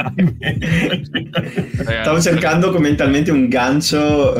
Stavo 2.02 2.20
cercando 2.20 2.70
mentalmente 2.80 3.30
un 3.30 3.48
gancio, 3.48 4.34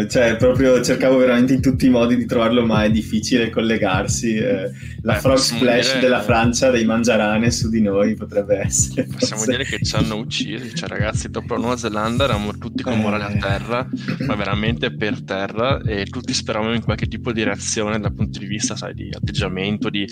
eh, 0.00 0.08
cioè 0.08 0.36
proprio 0.36 0.82
cercavo 0.82 1.16
veramente 1.18 1.54
in 1.54 1.60
tutti 1.60 1.86
i 1.86 1.90
modi 1.90 2.16
di 2.16 2.26
trovarlo, 2.26 2.64
ma 2.64 2.84
è 2.84 2.90
difficile 2.90 3.50
collegarsi. 3.50 4.34
eh. 4.36 4.70
la 5.02 5.14
frog 5.14 5.36
splash 5.36 5.88
dire- 5.88 6.00
della 6.00 6.20
Francia, 6.22 6.70
dei 6.70 6.84
mangiarane 6.84 7.50
su 7.50 7.68
di 7.68 7.80
noi 7.82 8.14
potrebbe 8.14 8.58
essere. 8.64 9.06
Possiamo 9.24 9.44
dire 9.46 9.64
che 9.64 9.84
ci 9.84 9.96
hanno 9.96 10.16
uccisi, 10.16 10.74
cioè 10.74 10.88
ragazzi, 10.88 11.30
dopo 11.30 11.54
la 11.54 11.60
Nuova 11.60 11.76
Zelanda 11.76 12.24
eravamo 12.24 12.56
tutti 12.58 12.82
con 12.82 12.92
Eh. 12.94 12.96
morale 12.96 13.24
a 13.24 13.36
terra, 13.38 13.88
ma 14.26 14.34
veramente 14.34 14.94
per 14.94 15.22
terra, 15.22 15.80
e 15.82 16.04
tutti 16.06 16.32
speravamo 16.32 16.74
in 16.74 16.82
qualche 16.82 17.06
tipo 17.06 17.32
di 17.32 17.42
reazione 17.42 17.98
dal 17.98 18.12
punto 18.12 18.38
di 18.38 18.46
vista, 18.46 18.76
sai, 18.76 18.94
di 18.94 19.08
atteggiamento, 19.12 19.90
di 19.90 20.06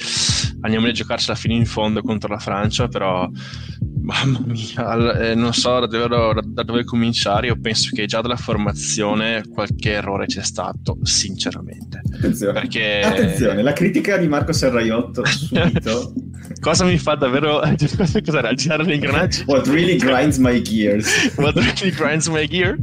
andiamo 0.61 0.87
a 0.87 0.93
giocarcela 0.93 1.37
fino 1.37 1.55
in 1.55 1.67
fondo 1.67 2.03
contro 2.03 2.33
la 2.33 2.39
Francia, 2.39 2.89
però 2.89 3.29
mamma 4.03 4.41
mia, 4.45 5.19
eh, 5.21 5.35
non 5.35 5.53
so 5.53 5.79
da 5.81 5.87
dove, 5.87 6.41
da 6.45 6.63
dove 6.63 6.85
cominciare, 6.85 7.47
io 7.49 7.59
penso 7.61 7.91
che 7.95 8.07
già 8.07 8.21
dalla 8.21 8.37
formazione 8.37 9.45
qualche 9.49 9.93
errore 9.93 10.27
c'è 10.27 10.43
stato, 10.43 10.99
sinceramente. 11.03 12.01
Attenzione. 12.13 12.53
Perché 12.53 13.01
Attenzione, 13.01 13.63
la 13.63 13.73
critica 13.73 14.17
di 14.17 14.27
Marco 14.29 14.53
Serraiotto 14.53 15.25
subito. 15.25 16.13
cosa 16.63 16.85
mi 16.85 16.97
fa 16.97 17.17
davvero 17.17 17.61
cos'era, 18.25 18.55
girare 18.55 18.85
gli 18.85 18.93
ingranaggi? 18.93 19.43
What 19.47 19.67
really 19.67 19.99
grinds 19.99 20.39
my 20.39 20.61
gears. 20.63 21.35
What 21.37 21.57
really 21.57 21.91
grinds 21.91 22.29
my 22.29 22.47
gear? 22.47 22.79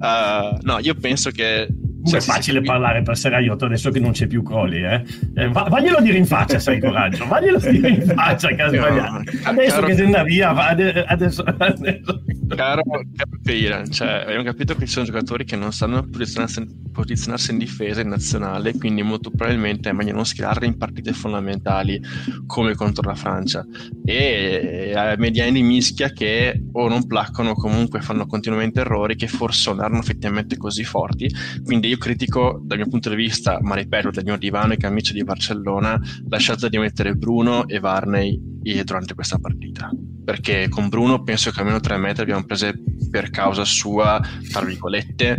Uh, 0.00 0.58
no, 0.62 0.78
io 0.78 0.94
penso 0.94 1.30
che. 1.30 1.66
Comunque 2.02 2.20
cioè, 2.20 2.20
è 2.20 2.32
facile 2.34 2.58
sì, 2.58 2.64
parlare 2.64 3.02
per 3.02 3.16
Seraiotto 3.16 3.64
adesso 3.66 3.90
che 3.90 4.00
non 4.00 4.10
c'è 4.10 4.26
più 4.26 4.42
Coli, 4.42 4.82
eh. 4.82 5.04
Eh, 5.36 5.48
va- 5.48 5.68
vaglielo 5.68 6.00
dire 6.00 6.18
in 6.18 6.26
faccia 6.26 6.58
se 6.58 6.72
hai 6.72 6.80
coraggio, 6.80 7.26
vaglielo 7.26 7.58
dire 7.58 7.88
in 7.90 8.02
faccia 8.02 8.48
che 8.48 8.62
ha 8.62 8.68
sbagliato. 8.68 9.22
Adesso 9.44 9.74
caro- 9.74 9.86
che 9.86 9.94
se 9.94 10.04
andà 10.04 10.22
via, 10.24 10.52
va- 10.52 10.68
ade- 10.68 11.04
adesso, 11.04 11.42
adesso- 11.42 12.24
caro, 12.48 12.82
caro 12.82 13.86
cioè, 13.88 14.08
abbiamo 14.08 14.42
capito 14.42 14.74
che 14.74 14.86
ci 14.86 14.92
sono 14.92 15.06
giocatori 15.06 15.44
che 15.44 15.56
non 15.56 15.72
sanno 15.72 16.02
posizionarsi, 16.08 16.66
posizionarsi, 16.92 17.52
in 17.52 17.58
difesa 17.58 18.00
in 18.00 18.08
nazionale, 18.08 18.76
quindi 18.76 19.02
molto 19.02 19.30
probabilmente 19.30 19.90
è 19.90 19.92
meglio 19.92 20.12
non 20.12 20.26
schierarli 20.26 20.66
in 20.66 20.76
partite 20.76 21.12
fondamentali 21.12 22.00
come 22.46 22.74
contro 22.74 23.08
la 23.08 23.14
Francia. 23.14 23.64
E 24.04 24.92
a 24.94 25.14
mediani 25.16 25.62
mischia 25.62 26.10
che 26.10 26.60
o 26.72 26.88
non 26.88 27.06
placcano 27.06 27.50
o 27.50 27.54
comunque 27.54 28.00
fanno 28.00 28.26
continuamente 28.26 28.80
errori 28.80 29.14
che 29.16 29.28
forse 29.28 29.70
non 29.70 29.84
erano 29.84 30.00
effettivamente 30.00 30.56
così 30.56 30.84
forti. 30.84 31.30
Quindi 31.64 31.91
io 31.92 31.98
critico 31.98 32.58
dal 32.62 32.78
mio 32.78 32.88
punto 32.88 33.10
di 33.10 33.14
vista, 33.16 33.58
ma 33.60 33.74
ripeto, 33.74 34.10
del 34.10 34.24
mio 34.24 34.38
divano 34.38 34.72
e 34.72 34.78
camicia 34.78 35.12
di 35.12 35.22
Barcellona, 35.24 36.00
la 36.28 36.38
scelta 36.38 36.68
di 36.68 36.78
mettere 36.78 37.14
Bruno 37.14 37.68
e 37.68 37.78
Varney 37.80 38.40
durante 38.84 39.14
questa 39.14 39.38
partita. 39.38 39.90
Perché 40.24 40.68
con 40.70 40.88
Bruno 40.88 41.22
penso 41.22 41.50
che 41.50 41.60
almeno 41.60 41.80
tre 41.80 41.98
metri 41.98 42.22
abbiamo 42.22 42.44
prese 42.44 42.74
per 43.10 43.28
causa 43.28 43.64
sua, 43.64 44.20
tra 44.50 44.64
virgolette, 44.64 45.38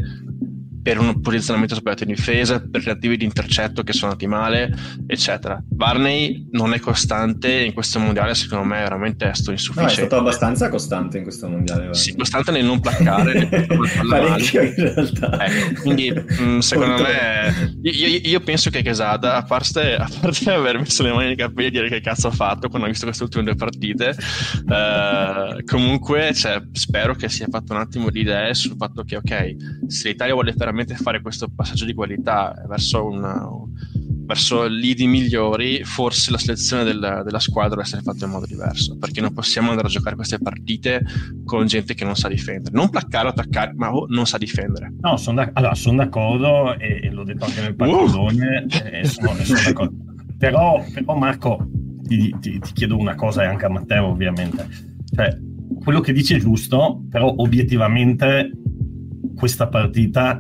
per 0.83 0.99
un 0.99 1.21
posizionamento 1.21 1.75
sbagliato 1.75 2.03
in 2.03 2.13
difesa, 2.13 2.59
per 2.59 2.83
tentativi 2.83 3.17
di 3.17 3.25
intercetto 3.25 3.83
che 3.83 3.93
sono 3.93 4.11
andati 4.11 4.27
male, 4.27 4.75
eccetera. 5.07 5.61
Barney 5.65 6.47
non 6.51 6.73
è 6.73 6.79
costante 6.79 7.51
in 7.51 7.73
questo 7.73 7.99
mondiale, 7.99 8.35
secondo 8.35 8.65
me 8.65 8.79
è 8.79 8.83
veramente 8.83 9.29
esto 9.29 9.51
insufficiente. 9.51 9.95
No, 9.95 10.03
è 10.03 10.07
stato 10.07 10.21
abbastanza 10.21 10.69
costante 10.69 11.17
in 11.17 11.23
questo 11.23 11.47
mondiale. 11.47 11.85
Barney. 11.85 11.99
Sì, 11.99 12.15
costante 12.15 12.51
nel 12.51 12.65
non 12.65 12.79
placcare, 12.79 13.67
parecchio 14.07 14.61
in 14.61 14.75
realtà. 14.75 15.45
Ecco, 15.45 15.81
quindi 15.81 16.11
mh, 16.11 16.43
mm, 16.43 16.59
secondo 16.59 17.01
me 17.01 17.73
io, 17.81 18.19
io, 18.21 18.39
penso 18.41 18.69
che 18.69 18.81
Quesada, 18.83 19.37
a 19.37 19.43
parte, 19.43 19.95
a 19.95 20.09
parte 20.19 20.51
aver 20.51 20.77
messo 20.77 21.01
le 21.03 21.13
mani 21.13 21.27
nei 21.27 21.35
capelli 21.35 21.67
e 21.67 21.71
dire 21.71 21.89
che 21.89 22.01
cazzo 22.01 22.27
ha 22.27 22.31
fatto 22.31 22.67
quando 22.67 22.87
ha 22.87 22.89
visto 22.89 23.05
queste 23.05 23.23
ultime 23.23 23.43
due 23.43 23.55
partite, 23.55 24.15
eh, 24.69 25.63
comunque 25.63 26.33
cioè, 26.33 26.61
spero 26.73 27.15
che 27.15 27.29
sia 27.29 27.47
fatto 27.49 27.73
un 27.73 27.79
attimo 27.79 28.09
di 28.09 28.19
idee 28.19 28.53
sul 28.53 28.75
fatto 28.77 29.03
che 29.03 29.15
ok, 29.15 29.55
se 29.87 30.09
l'Italia 30.09 30.33
vuole 30.33 30.53
fare 30.53 30.72
veramente 30.73 30.95
fare 30.95 31.21
questo 31.21 31.47
passaggio 31.55 31.85
di 31.85 31.93
qualità 31.93 32.53
verso, 32.67 33.05
una, 33.05 33.47
verso 34.25 34.65
lidi 34.65 35.05
migliori, 35.05 35.83
forse 35.83 36.31
la 36.31 36.37
selezione 36.39 36.83
del, 36.83 37.21
della 37.23 37.39
squadra 37.39 37.69
deve 37.69 37.83
essere 37.83 38.01
fatta 38.01 38.25
in 38.25 38.31
modo 38.31 38.45
diverso, 38.45 38.97
perché 38.97 39.21
non 39.21 39.31
possiamo 39.33 39.69
andare 39.69 39.87
a 39.87 39.91
giocare 39.91 40.15
queste 40.15 40.39
partite 40.39 41.03
con 41.45 41.67
gente 41.67 41.93
che 41.93 42.03
non 42.03 42.15
sa 42.15 42.27
difendere, 42.27 42.75
non 42.75 42.89
placcare 42.89 43.27
o 43.27 43.29
attaccare, 43.29 43.73
ma 43.75 43.91
non 44.07 44.25
sa 44.25 44.37
difendere. 44.37 44.93
No, 44.99 45.15
sono 45.17 45.43
da, 45.43 45.51
allora, 45.53 45.75
son 45.75 45.95
d'accordo 45.95 46.77
e, 46.77 46.99
e, 47.03 47.11
l'ho 47.11 47.23
detto 47.23 47.45
anche 47.45 47.61
nel 47.61 47.75
parolone, 47.75 48.65
uh! 48.67 48.87
e 48.91 49.05
sono, 49.05 49.33
sono 49.43 49.61
d'accordo. 49.63 49.95
Però, 50.37 50.83
però 50.91 51.15
Marco, 51.15 51.69
ti, 52.01 52.35
ti, 52.39 52.59
ti, 52.59 52.73
chiedo 52.73 52.97
una 52.97 53.15
cosa 53.15 53.43
e 53.43 53.45
anche 53.45 53.65
a 53.65 53.69
Matteo 53.69 54.07
ovviamente, 54.07 54.67
cioè, 55.13 55.37
quello 55.81 56.01
che 56.01 56.11
dici 56.11 56.33
è 56.33 56.39
giusto, 56.39 57.03
però 57.09 57.33
obiettivamente 57.37 58.49
questa 59.35 59.67
partita 59.67 60.39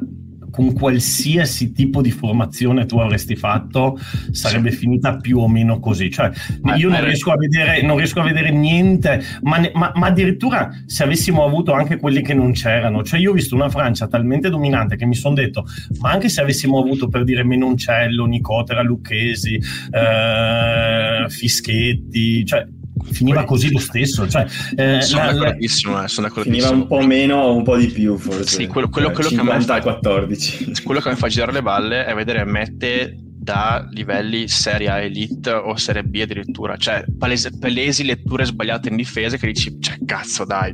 con 0.53 0.73
qualsiasi 0.73 1.71
tipo 1.71 1.99
di 1.99 2.11
formazione 2.11 2.85
tu 2.85 2.99
avresti 2.99 3.35
fatto 3.35 3.97
sarebbe 4.29 4.69
finita 4.69 5.17
più 5.17 5.39
o 5.39 5.47
meno 5.47 5.79
così. 5.79 6.11
Cioè, 6.11 6.29
io 6.77 6.89
non 6.89 7.03
riesco, 7.03 7.33
vedere, 7.35 7.81
non 7.81 7.97
riesco, 7.97 8.19
a 8.19 8.23
vedere, 8.23 8.51
niente, 8.51 9.19
ma, 9.41 9.59
ma, 9.73 9.91
ma, 9.95 10.05
addirittura 10.05 10.69
se 10.85 11.01
avessimo 11.01 11.43
avuto 11.43 11.73
anche 11.73 11.97
quelli 11.97 12.21
che 12.21 12.35
non 12.35 12.51
c'erano, 12.51 13.01
cioè 13.01 13.19
io 13.19 13.31
ho 13.31 13.33
visto 13.33 13.55
una 13.55 13.69
Francia 13.69 14.07
talmente 14.07 14.51
dominante 14.51 14.95
che 14.95 15.07
mi 15.07 15.15
sono 15.15 15.33
detto, 15.33 15.65
ma 15.99 16.11
anche 16.11 16.29
se 16.29 16.41
avessimo 16.41 16.77
avuto 16.77 17.07
per 17.07 17.23
dire 17.23 17.43
Menoncello, 17.43 18.25
Nicotera, 18.25 18.83
Lucchesi, 18.83 19.55
eh, 19.55 21.25
Fischetti, 21.29 22.45
cioè 22.45 22.67
finiva 23.03 23.43
così 23.43 23.71
lo 23.71 23.79
stesso. 23.79 24.27
Cioè, 24.27 24.45
eh, 24.75 25.01
sono, 25.01 25.31
d'accordissimo, 25.31 26.03
eh, 26.03 26.07
sono 26.07 26.27
d'accordissimo. 26.27 26.67
Finiva 26.67 26.69
un 26.69 26.87
po' 26.87 27.05
meno 27.05 27.37
o 27.37 27.55
un 27.55 27.63
po' 27.63 27.77
di 27.77 27.87
più, 27.87 28.17
forse. 28.17 28.45
Sì, 28.45 28.67
quello, 28.67 28.89
quello, 28.89 29.11
quello, 29.11 29.29
cioè, 29.29 29.39
50, 29.39 29.75
che 29.75 29.81
fa, 29.81 29.97
14. 29.99 30.83
quello 30.83 30.99
che 30.99 31.09
mi 31.09 31.15
fa 31.15 31.27
girare 31.27 31.51
le 31.51 31.61
balle 31.61 32.05
è 32.05 32.13
vedere 32.13 32.43
Mette 32.45 33.17
da 33.43 33.85
livelli 33.91 34.47
Serie 34.47 34.89
A 34.89 35.01
Elite 35.01 35.51
o 35.51 35.75
Serie 35.75 36.03
B 36.03 36.19
addirittura, 36.21 36.77
cioè 36.77 37.03
palesi, 37.17 37.57
palesi 37.59 38.05
letture 38.05 38.45
sbagliate 38.45 38.87
in 38.87 38.95
difesa 38.95 39.35
che 39.35 39.47
dici, 39.47 39.77
cioè 39.81 39.97
cazzo 40.05 40.45
dai, 40.45 40.73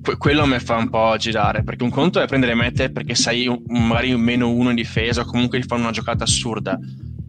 que- 0.00 0.16
quello 0.16 0.46
mi 0.46 0.58
fa 0.60 0.76
un 0.76 0.88
po' 0.88 1.16
girare, 1.18 1.64
perché 1.64 1.82
un 1.82 1.90
conto 1.90 2.20
è 2.20 2.26
prendere 2.26 2.54
mete 2.54 2.90
perché 2.90 3.14
sei 3.14 3.48
un, 3.48 3.62
magari 3.66 4.12
un 4.12 4.20
meno 4.20 4.50
uno 4.50 4.70
in 4.70 4.76
difesa 4.76 5.22
o 5.22 5.24
comunque 5.24 5.60
ti 5.60 5.66
fanno 5.66 5.82
una 5.82 5.90
giocata 5.90 6.24
assurda, 6.24 6.78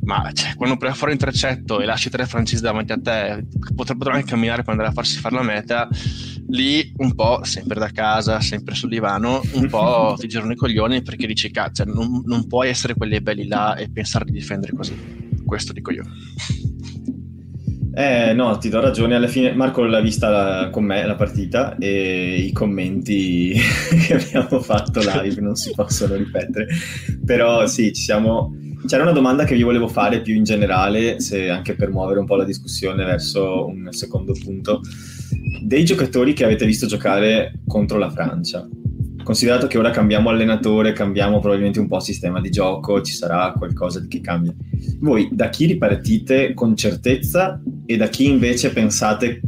ma 0.04 0.32
cioè, 0.34 0.56
quando 0.56 0.78
prendi 0.78 0.98
fuori 0.98 1.14
un 1.14 1.20
trecetto 1.20 1.80
e 1.80 1.86
lasci 1.86 2.10
tre 2.10 2.26
francesi 2.26 2.62
davanti 2.62 2.92
a 2.92 3.00
te, 3.00 3.46
potrebbero 3.76 4.12
anche 4.12 4.32
camminare 4.32 4.64
per 4.64 4.72
andare 4.72 4.90
a 4.90 4.94
farsi 4.94 5.20
fare 5.20 5.36
la 5.36 5.44
meta, 5.44 5.88
lì 6.48 6.92
un 6.98 7.14
po', 7.14 7.44
sempre 7.44 7.80
da 7.80 7.90
casa, 7.90 8.40
sempre 8.40 8.76
sul 8.76 8.90
divano, 8.90 9.42
un 9.54 9.70
po' 9.70 10.16
ti 10.20 10.28
girano 10.28 10.54
i 10.54 10.56
coglioni 10.56 11.02
perché 11.02 11.28
dici, 11.28 11.52
cazzo, 11.52 11.84
non, 11.84 12.22
non 12.26 12.48
puoi 12.48 12.70
essere 12.70 12.96
quelli 12.96 13.22
belli 13.22 13.48
là 13.48 13.76
e 13.76 13.92
pensare 13.92 14.26
di 14.26 14.32
difendere 14.32 14.74
così. 14.74 15.30
Questo 15.46 15.74
dico 15.74 15.92
io. 15.92 16.04
Eh, 17.94 18.32
no, 18.34 18.58
ti 18.58 18.70
do 18.70 18.80
ragione. 18.80 19.16
Alla 19.16 19.28
fine 19.28 19.54
Marco 19.54 19.84
l'ha 19.84 20.00
vista 20.00 20.70
con 20.72 20.86
me 20.86 21.06
la 21.06 21.16
partita 21.16 21.76
e 21.78 22.38
i 22.38 22.52
commenti 22.54 23.54
che 24.08 24.14
abbiamo 24.14 24.62
fatto 24.62 25.02
live 25.02 25.42
non 25.42 25.56
si 25.56 25.72
possono 25.76 26.16
ripetere. 26.16 26.68
Però 27.26 27.68
sì, 27.68 27.92
ci 27.94 28.02
siamo 28.02 28.56
c'era 28.86 29.04
una 29.04 29.12
domanda 29.12 29.44
che 29.44 29.56
vi 29.56 29.64
volevo 29.64 29.88
fare 29.88 30.22
più 30.22 30.36
in 30.36 30.44
generale, 30.44 31.20
se 31.20 31.50
anche 31.50 31.76
per 31.76 31.92
muovere 31.92 32.20
un 32.20 32.26
po' 32.26 32.36
la 32.36 32.44
discussione 32.44 33.04
verso 33.04 33.68
un 33.68 33.88
secondo 33.92 34.34
punto, 34.34 34.82
dei 35.64 35.86
giocatori 35.86 36.34
che 36.34 36.44
avete 36.44 36.66
visto 36.66 36.88
giocare 36.88 37.60
contro 37.68 37.98
la 37.98 38.10
Francia. 38.10 38.68
Considerato 39.24 39.68
che 39.68 39.78
ora 39.78 39.92
cambiamo 39.92 40.30
allenatore, 40.30 40.94
cambiamo 40.94 41.40
probabilmente 41.40 41.80
un 41.80 41.88
po' 41.88 42.00
sistema 42.00 42.42
di 42.42 42.50
gioco, 42.50 43.02
ci 43.02 43.14
sarà 43.14 43.54
qualcosa 43.56 44.04
che 44.08 44.20
cambia. 44.20 44.54
Voi 45.00 45.30
da 45.32 45.50
chi 45.50 45.68
ripartite 45.68 46.54
con 46.54 46.76
certezza 46.76 47.62
e 47.86 47.98
da 47.98 48.08
chi 48.08 48.28
invece 48.28 48.72
pensate, 48.74 49.42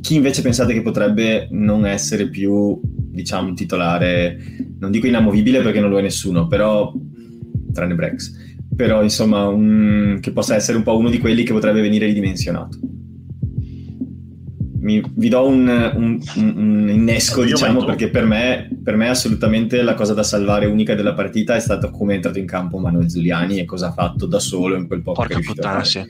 chi 0.00 0.16
invece 0.16 0.42
pensate 0.42 0.74
che 0.74 0.82
potrebbe 0.82 1.48
non 1.52 1.86
essere 1.86 2.28
più, 2.28 2.78
diciamo, 2.84 3.48
un 3.48 3.54
titolare, 3.54 4.38
non 4.78 4.90
dico 4.90 5.06
inamovibile 5.06 5.62
perché 5.62 5.80
non 5.80 5.88
lo 5.88 5.98
è 5.98 6.02
nessuno, 6.02 6.46
però 6.46 6.92
tranne 7.72 7.94
Brex 7.94 8.46
però 8.78 9.02
insomma 9.02 9.48
un, 9.48 10.18
che 10.20 10.30
possa 10.30 10.54
essere 10.54 10.76
un 10.76 10.84
po' 10.84 10.96
uno 10.96 11.10
di 11.10 11.18
quelli 11.18 11.42
che 11.42 11.52
potrebbe 11.52 11.80
venire 11.80 12.06
ridimensionato. 12.06 12.78
Mi, 14.78 15.02
vi 15.16 15.28
do 15.28 15.48
un, 15.48 15.66
un, 15.96 16.20
un 16.36 16.88
innesco, 16.88 17.42
diciamo, 17.42 17.84
perché 17.84 18.08
per 18.08 18.24
me, 18.24 18.70
per 18.80 18.94
me 18.94 19.08
assolutamente 19.08 19.82
la 19.82 19.94
cosa 19.94 20.14
da 20.14 20.22
salvare 20.22 20.66
unica 20.66 20.94
della 20.94 21.12
partita 21.12 21.56
è 21.56 21.58
stato 21.58 21.90
come 21.90 22.12
è 22.12 22.14
entrato 22.14 22.38
in 22.38 22.46
campo 22.46 22.78
Manuel 22.78 23.10
Zuliani 23.10 23.58
e 23.58 23.64
cosa 23.64 23.88
ha 23.88 23.92
fatto 23.92 24.26
da 24.26 24.38
solo 24.38 24.76
in 24.76 24.86
quel 24.86 25.02
poco 25.02 25.22
Porca 25.22 25.40
puttana, 25.44 25.82
sì. 25.82 26.00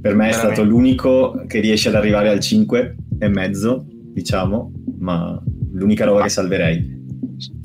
Per 0.00 0.14
me 0.14 0.30
è 0.30 0.32
stato 0.32 0.64
l'unico 0.64 1.44
che 1.46 1.60
riesce 1.60 1.90
ad 1.90 1.96
arrivare 1.96 2.30
al 2.30 2.40
5 2.40 2.96
e 3.18 3.28
mezzo, 3.28 3.84
diciamo, 3.86 4.72
ma 5.00 5.38
l'unica 5.72 6.06
roba 6.06 6.22
che 6.22 6.30
salverei 6.30 6.99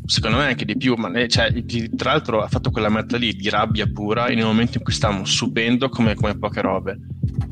secondo 0.05 0.38
me 0.38 0.45
anche 0.45 0.65
di 0.65 0.77
più, 0.77 0.95
ma 0.95 1.12
cioè, 1.27 1.51
tra 1.95 2.12
l'altro 2.12 2.41
ha 2.41 2.47
fatto 2.47 2.71
quella 2.71 2.89
meta 2.89 3.17
lì 3.17 3.33
di 3.33 3.50
rabbia 3.50 3.88
pura 3.91 4.27
nel 4.27 4.43
momento 4.43 4.77
in 4.77 4.83
cui 4.83 4.93
stavamo 4.93 5.25
subendo 5.25 5.89
come, 5.89 6.15
come 6.15 6.38
poche 6.38 6.62
robe. 6.62 7.00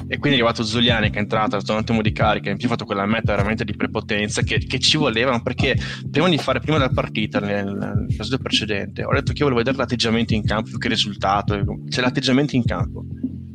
E 0.08 0.20
quindi 0.20 0.38
è 0.38 0.42
arrivato 0.42 0.64
Zuliani 0.64 1.10
che 1.10 1.18
è 1.18 1.22
entrato, 1.22 1.56
ha 1.56 1.60
fatto 1.60 1.72
un 1.72 1.80
attimo 1.80 2.02
di 2.02 2.12
carica, 2.12 2.50
in 2.50 2.58
più 2.58 2.68
ha 2.68 2.72
fatto 2.72 2.86
quella 2.86 3.06
meta 3.06 3.32
veramente 3.32 3.64
di 3.64 3.76
prepotenza 3.76 4.42
che, 4.42 4.60
che 4.60 4.80
ci 4.80 4.98
volevano 4.98 5.42
perché 5.42 5.76
prima 6.12 6.30
di 6.30 6.38
fare, 6.38 6.60
prima 6.60 6.78
della 6.78 6.92
partita, 6.92 7.40
nel, 7.40 7.66
nel 7.66 8.06
episodio 8.10 8.38
precedente, 8.38 9.04
ho 9.04 9.14
detto 9.14 9.32
che 9.32 9.40
io 9.40 9.46
volevo 9.46 9.58
vedere 9.58 9.78
l'atteggiamento 9.78 10.34
in 10.34 10.44
campo 10.44 10.70
più 10.70 10.78
che 10.78 10.88
il 10.88 10.94
risultato, 10.94 11.56
cioè 11.90 12.04
l'atteggiamento 12.04 12.56
in 12.56 12.64
campo. 12.64 13.06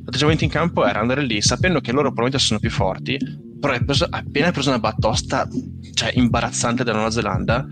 L'atteggiamento 0.04 0.44
in 0.44 0.50
campo 0.50 0.86
era 0.86 1.00
andare 1.00 1.22
lì 1.22 1.40
sapendo 1.42 1.80
che 1.80 1.92
loro 1.92 2.12
probabilmente 2.12 2.38
sono 2.38 2.58
più 2.58 2.70
forti, 2.70 3.18
però 3.60 3.78
preso, 3.84 4.06
appena 4.08 4.46
hai 4.46 4.52
preso 4.52 4.70
una 4.70 4.78
battosta 4.78 5.46
cioè, 5.92 6.12
imbarazzante 6.14 6.82
dalla 6.82 6.96
Nuova 6.96 7.12
Zelanda, 7.12 7.66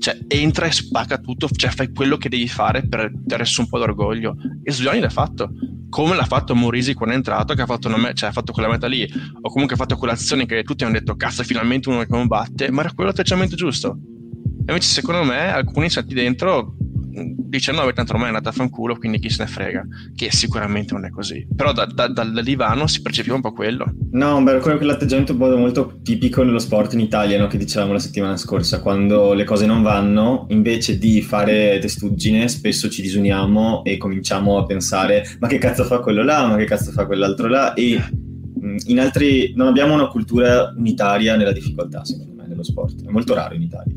cioè, 0.00 0.18
entra 0.28 0.66
e 0.66 0.72
spacca 0.72 1.18
tutto, 1.18 1.46
cioè 1.48 1.70
fai 1.70 1.92
quello 1.92 2.16
che 2.16 2.30
devi 2.30 2.48
fare 2.48 2.88
per 2.88 3.12
dare 3.12 3.44
su 3.44 3.60
un 3.60 3.68
po' 3.68 3.78
d'orgoglio. 3.78 4.34
E 4.62 4.72
Zuliani 4.72 4.98
l'ha 4.98 5.10
fatto. 5.10 5.50
Come 5.90 6.16
l'ha 6.16 6.24
fatto 6.24 6.54
Morisi 6.54 6.94
quando 6.94 7.14
è 7.14 7.18
entrato, 7.18 7.52
che 7.52 7.62
ha 7.62 7.66
fatto, 7.66 7.88
me- 7.90 8.14
cioè, 8.14 8.30
ha 8.30 8.32
fatto 8.32 8.52
quella 8.52 8.68
meta 8.68 8.86
lì, 8.86 9.06
o 9.40 9.50
comunque 9.50 9.74
ha 9.74 9.78
fatto 9.78 9.96
quell'azione 9.96 10.46
che 10.46 10.62
tutti 10.62 10.84
hanno 10.84 10.94
detto, 10.94 11.16
cazzo, 11.16 11.42
finalmente 11.42 11.90
uno 11.90 11.98
che 11.98 12.06
combatte, 12.06 12.70
ma 12.70 12.80
era 12.80 12.92
quello 12.94 13.10
l'atteggiamento 13.10 13.56
giusto. 13.56 13.98
E 14.66 14.72
invece, 14.72 14.88
secondo 14.88 15.22
me, 15.22 15.52
alcuni 15.52 15.90
senti 15.90 16.14
dentro 16.14 16.76
19 17.12 17.92
tanto 17.92 18.12
ormai 18.12 18.26
è 18.26 18.30
andata 18.30 18.50
a 18.50 18.52
fanculo, 18.52 18.96
quindi 18.96 19.18
chi 19.18 19.30
se 19.30 19.42
ne 19.42 19.48
frega, 19.48 19.86
che 20.14 20.30
sicuramente 20.30 20.94
non 20.94 21.04
è 21.04 21.10
così. 21.10 21.46
Però 21.54 21.72
da, 21.72 21.86
da, 21.86 22.08
dal 22.08 22.40
divano 22.42 22.86
si 22.86 23.02
percepiva 23.02 23.34
un 23.34 23.40
po' 23.40 23.52
quello. 23.52 23.92
No, 24.12 24.42
beh, 24.42 24.58
quello 24.58 24.76
quell'atteggiamento 24.76 25.34
molto 25.36 25.98
tipico 26.02 26.42
nello 26.42 26.58
sport 26.58 26.92
in 26.94 27.00
Italia, 27.00 27.38
no? 27.38 27.46
che 27.46 27.58
dicevamo 27.58 27.92
la 27.92 27.98
settimana 27.98 28.36
scorsa, 28.36 28.80
quando 28.80 29.32
le 29.32 29.44
cose 29.44 29.66
non 29.66 29.82
vanno, 29.82 30.46
invece 30.50 30.98
di 30.98 31.20
fare 31.22 31.78
testuggine, 31.80 32.48
spesso 32.48 32.88
ci 32.88 33.02
disuniamo 33.02 33.82
e 33.84 33.96
cominciamo 33.96 34.58
a 34.58 34.64
pensare 34.64 35.24
ma 35.38 35.48
che 35.48 35.58
cazzo 35.58 35.84
fa 35.84 35.98
quello 35.98 36.22
là, 36.22 36.46
ma 36.46 36.56
che 36.56 36.64
cazzo 36.64 36.90
fa 36.92 37.06
quell'altro 37.06 37.48
là 37.48 37.74
e 37.74 38.00
in 38.86 39.00
altri 39.00 39.52
non 39.54 39.68
abbiamo 39.68 39.94
una 39.94 40.08
cultura 40.08 40.72
unitaria 40.76 41.36
nella 41.36 41.52
difficoltà, 41.52 42.04
secondo 42.04 42.34
me 42.34 42.46
dello 42.46 42.62
sport. 42.62 43.04
È 43.04 43.10
molto 43.10 43.34
raro 43.34 43.54
in 43.54 43.62
Italia. 43.62 43.94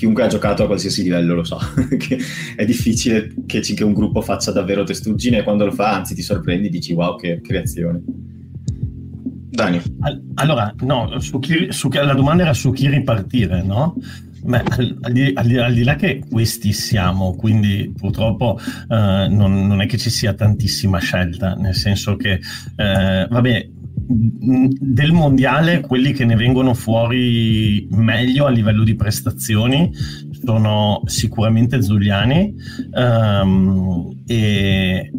Chiunque 0.00 0.22
ha 0.22 0.28
giocato 0.28 0.62
a 0.62 0.66
qualsiasi 0.66 1.02
livello 1.02 1.34
lo 1.34 1.44
sa, 1.44 1.58
che 1.98 2.18
è 2.56 2.64
difficile 2.64 3.34
che, 3.44 3.60
che, 3.60 3.84
un 3.84 3.92
gruppo 3.92 4.22
faccia 4.22 4.50
davvero 4.50 4.82
testuggine 4.82 5.36
e 5.36 5.42
quando 5.42 5.66
lo 5.66 5.72
fa, 5.72 5.94
anzi 5.94 6.14
ti 6.14 6.22
sorprendi, 6.22 6.70
dici 6.70 6.94
wow 6.94 7.18
che 7.18 7.42
creazione. 7.42 8.00
Dani. 9.50 9.78
Allora, 10.36 10.74
no, 10.84 11.20
su 11.20 11.38
chi, 11.38 11.66
su, 11.68 11.90
la 11.90 12.14
domanda 12.14 12.44
era 12.44 12.54
su 12.54 12.70
chi 12.70 12.88
ripartire, 12.88 13.62
no? 13.62 13.94
Beh, 14.42 14.62
al, 14.70 14.96
al, 15.02 15.12
di, 15.12 15.32
al, 15.34 15.58
al, 15.58 15.74
di, 15.74 15.82
là 15.82 15.96
che 15.96 16.24
questi 16.30 16.72
siamo, 16.72 17.34
quindi 17.34 17.92
purtroppo 17.94 18.58
eh, 18.58 19.26
non, 19.28 19.66
non, 19.66 19.82
è 19.82 19.86
che 19.86 19.98
ci 19.98 20.08
sia 20.08 20.32
tantissima 20.32 20.98
scelta, 20.98 21.56
nel 21.56 21.74
senso 21.74 22.16
che, 22.16 22.40
eh, 22.76 23.26
vabbè, 23.28 23.68
del 24.12 25.12
mondiale 25.12 25.80
quelli 25.80 26.12
che 26.12 26.24
ne 26.24 26.34
vengono 26.34 26.74
fuori 26.74 27.86
meglio 27.90 28.46
a 28.46 28.50
livello 28.50 28.82
di 28.82 28.96
prestazioni 28.96 29.92
sono 30.44 31.02
sicuramente 31.04 31.80
Zuliani 31.80 32.54
um, 32.92 34.22
e, 34.26 35.12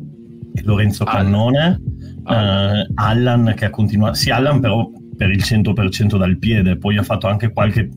e, 0.53 0.62
Lorenzo 0.63 1.05
Cannone, 1.05 1.81
Allan. 2.24 2.86
Uh, 2.89 2.91
Allan 2.95 3.53
che 3.55 3.65
ha 3.65 3.69
continuato, 3.69 4.15
sì 4.15 4.29
Allan 4.29 4.60
però 4.60 4.89
per 5.15 5.29
il 5.29 5.41
100% 5.41 6.17
dal 6.17 6.38
piede, 6.38 6.77
poi 6.77 6.98
ha 6.98 7.03
fatto 7.03 7.27
anche 7.27 7.53
qualche 7.53 7.89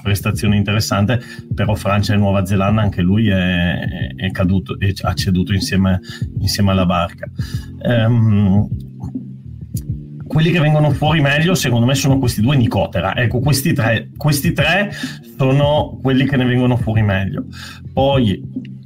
prestazione 0.00 0.56
interessante, 0.56 1.20
però 1.52 1.74
Francia 1.74 2.14
e 2.14 2.16
Nuova 2.18 2.44
Zelanda 2.44 2.82
anche 2.82 3.02
lui 3.02 3.28
è, 3.28 4.14
è 4.14 4.30
caduto 4.30 4.78
e 4.78 4.94
ha 5.00 5.14
ceduto 5.14 5.52
insieme, 5.52 5.98
insieme 6.38 6.70
alla 6.70 6.86
barca. 6.86 7.28
Um, 7.82 8.68
quelli 10.26 10.50
che 10.50 10.60
vengono 10.60 10.90
fuori 10.90 11.20
meglio 11.20 11.54
secondo 11.54 11.86
me 11.86 11.94
sono 11.94 12.18
questi 12.18 12.40
due 12.40 12.56
Nicotera. 12.56 13.16
Ecco 13.16 13.40
questi 13.40 13.72
tre, 13.72 14.10
questi 14.16 14.52
tre 14.52 14.90
sono 15.36 15.98
quelli 16.02 16.26
che 16.26 16.36
ne 16.36 16.44
vengono 16.44 16.76
fuori 16.76 17.02
meglio. 17.02 17.44
Poi 17.92 18.40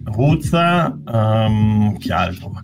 Ruzza 0.04 0.99
um, 1.06 1.97
chi 1.99 2.11
altro 2.11 2.61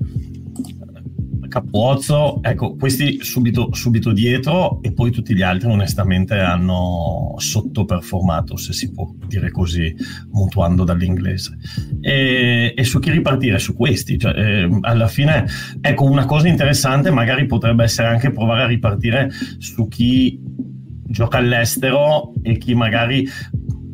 Capozzo, 1.57 2.43
ecco, 2.43 2.77
questi 2.77 3.21
subito, 3.23 3.71
subito, 3.73 4.13
dietro 4.13 4.83
e 4.83 4.93
poi 4.93 5.11
tutti 5.11 5.35
gli 5.35 5.41
altri 5.41 5.71
onestamente 5.71 6.35
hanno 6.35 7.35
sottoperformato, 7.39 8.59
se 8.59 8.75
si 8.75 8.93
può 8.93 9.11
dire 9.27 9.51
così, 9.51 9.97
mutuando 10.33 10.85
dall'inglese. 10.85 11.57
E, 12.03 12.75
e 12.77 12.85
su 12.85 12.99
chi 12.99 13.11
ripartire? 13.11 13.59
Su 13.59 13.75
questi. 13.75 14.19
Cioè, 14.19 14.39
eh, 14.39 14.79
alla 14.83 15.09
fine, 15.09 15.47
ecco, 15.81 16.05
una 16.05 16.27
cosa 16.27 16.47
interessante 16.47 17.11
magari 17.11 17.47
potrebbe 17.47 17.85
essere 17.85 18.09
anche 18.09 18.31
provare 18.31 18.65
a 18.65 18.67
ripartire 18.67 19.31
su 19.57 19.89
chi 19.89 20.39
gioca 21.09 21.39
all'estero 21.39 22.35
e 22.43 22.59
chi 22.59 22.75
magari 22.75 23.27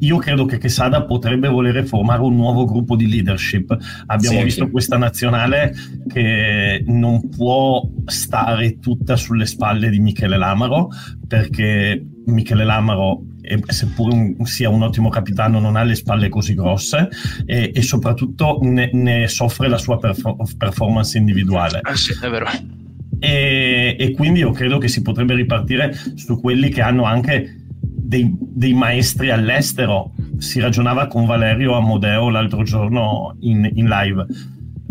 io 0.03 0.17
credo 0.19 0.45
che 0.45 0.59
Quesada 0.59 1.05
potrebbe 1.05 1.49
volere 1.49 1.85
formare 1.85 2.23
un 2.23 2.37
nuovo 2.37 2.65
gruppo 2.65 2.97
di 2.97 3.09
leadership. 3.09 3.77
Abbiamo 4.07 4.39
sì, 4.39 4.45
visto 4.45 4.65
sì. 4.65 4.71
questa 4.71 4.97
nazionale 4.97 5.75
che 6.09 6.83
non 6.87 7.29
può 7.29 7.83
stare 8.07 8.79
tutta 8.79 9.17
sulle 9.17 9.47
spalle 9.47 9.91
di 9.91 9.99
Michele 9.99 10.37
Lamaro, 10.37 10.89
perché 11.27 12.05
Michele 12.27 12.65
Lamaro 12.65 13.25
seppur 13.67 14.13
un, 14.13 14.37
sia 14.45 14.69
un 14.69 14.83
ottimo 14.83 15.09
capitano, 15.09 15.59
non 15.59 15.77
ha 15.77 15.83
le 15.83 15.95
spalle 15.95 16.29
così 16.29 16.55
grosse 16.55 17.09
e, 17.45 17.73
e 17.75 17.83
soprattutto 17.83 18.59
ne, 18.63 18.91
ne, 18.93 19.29
soffre 19.29 19.69
la 19.69 19.79
sua 19.79 19.99
perfor- 19.99 20.57
performance 20.57 21.19
individuale. 21.19 21.81
Ah, 21.83 21.97
sì, 21.97 22.13
è 22.21 22.29
vero. 22.29 22.47
E, 23.19 23.97
e, 23.99 24.11
quindi 24.13 24.41
io 24.41 24.51
credo 24.51 24.79
che 24.79 24.89
si 24.89 25.01
potrebbe 25.01 25.35
ripartire 25.35 25.95
su 26.15 26.41
quelli 26.41 26.71
che 26.71 26.81
hanno 26.81 27.05
anche 27.05 27.62
dei, 28.13 28.37
dei, 28.39 28.75
maestri 28.75 29.31
all'estero. 29.31 30.13
Si 30.37 30.61
ragionava 30.61 31.07
con 31.07 31.25
Valerio 31.25 31.73
Amodeo 31.73 32.29
l'altro 32.29 32.63
giorno 32.63 33.35
in, 33.41 33.71
in 33.73 33.89
live 33.89 34.27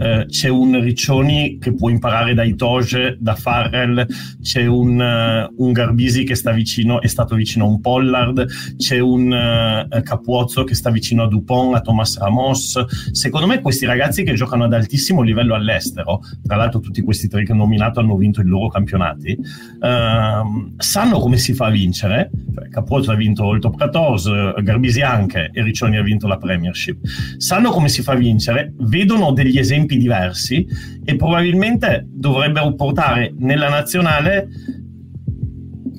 eh, 0.01 0.25
c'è 0.27 0.49
un 0.49 0.81
Riccioni 0.81 1.59
che 1.59 1.75
può 1.75 1.89
imparare 1.89 2.33
dai 2.33 2.55
Toge, 2.55 3.17
da 3.19 3.35
Farrell, 3.35 4.05
c'è 4.41 4.65
un, 4.65 4.99
uh, 4.99 5.63
un, 5.63 5.71
Garbisi 5.71 6.23
che 6.23 6.33
sta 6.33 6.51
vicino, 6.51 7.01
è 7.01 7.07
stato 7.07 7.35
vicino 7.35 7.65
a 7.65 7.67
un 7.67 7.81
Pollard, 7.81 8.47
c'è 8.77 8.97
un 8.97 9.31
uh, 9.31 10.01
Capuozzo 10.01 10.63
che 10.63 10.73
sta 10.73 10.89
vicino 10.89 11.23
a 11.23 11.27
Dupont, 11.27 11.75
a 11.75 11.81
Thomas 11.81 12.17
Ramos. 12.17 12.83
Secondo 13.11 13.45
me 13.45 13.61
questi 13.61 13.85
ragazzi 13.85 14.23
che 14.23 14.33
giocano 14.33 14.63
ad 14.63 14.73
altissimo 14.73 15.21
livello 15.21 15.53
all'estero, 15.53 16.21
tra 16.41 16.55
l'altro 16.55 16.79
tutti 16.79 17.03
questi 17.03 17.27
tre 17.27 17.43
che 17.43 17.51
ho 17.51 17.55
nominato 17.55 17.99
hanno 17.99 18.15
vinto 18.15 18.41
i 18.41 18.45
loro 18.45 18.69
campionati, 18.69 19.37
uh, 19.37 20.73
sanno 20.77 21.19
come 21.19 21.37
si 21.37 21.53
fa 21.53 21.67
a 21.67 21.71
vincere. 21.71 22.31
Cioè, 22.53 22.69
Capuozzo 22.69 23.11
ha 23.11 23.15
vinto 23.15 23.51
il 23.53 23.59
Top 23.59 23.75
14, 23.75 24.63
Garbisi 24.63 25.01
anche 25.01 25.49
e 25.53 25.63
Riccioni 25.63 25.97
ha 25.97 26.03
vinto 26.03 26.27
la 26.27 26.37
Premiership. 26.37 27.05
Sanno 27.37 27.71
come 27.71 27.89
si 27.89 28.01
fa 28.01 28.13
a 28.13 28.15
vincere, 28.15 28.73
vedono 28.79 29.31
degli 29.31 29.57
esempi 29.57 29.97
diversi 29.97 30.65
e 31.03 31.15
probabilmente 31.15 32.05
dovrebbero 32.07 32.73
portare 32.75 33.33
nella 33.37 33.69
nazionale 33.69 34.47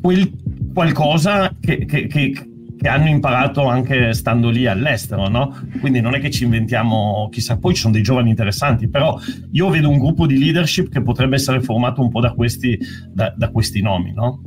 quel 0.01 0.41
qualcosa 0.73 1.55
che, 1.61 1.85
che, 1.85 2.07
che, 2.07 2.33
che 2.77 2.89
hanno 2.89 3.09
imparato 3.09 3.67
anche 3.67 4.13
stando 4.13 4.49
lì 4.49 4.67
all'estero, 4.67 5.29
no? 5.29 5.55
Quindi 5.81 6.01
non 6.01 6.15
è 6.15 6.21
che 6.21 6.31
ci 6.31 6.45
inventiamo 6.45 7.29
chissà, 7.31 7.59
poi 7.59 7.75
ci 7.75 7.83
sono 7.83 7.93
dei 7.93 8.03
giovani 8.03 8.31
interessanti, 8.31 8.89
però 8.89 9.19
io 9.53 9.69
vedo 9.69 9.89
un 9.89 9.99
gruppo 9.99 10.27
di 10.27 10.39
leadership 10.39 10.89
che 10.89 11.03
potrebbe 11.03 11.37
essere 11.37 11.61
formato 11.61 12.03
un 12.03 12.09
po' 12.09 12.21
da 12.21 12.33
questi, 12.33 12.79
da, 13.13 13.33
da 13.37 13.51
questi 13.51 13.83
nomi, 13.83 14.13
no? 14.13 14.43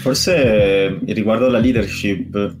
Forse 0.00 0.98
riguardo 1.04 1.46
alla 1.46 1.58
leadership 1.58 2.56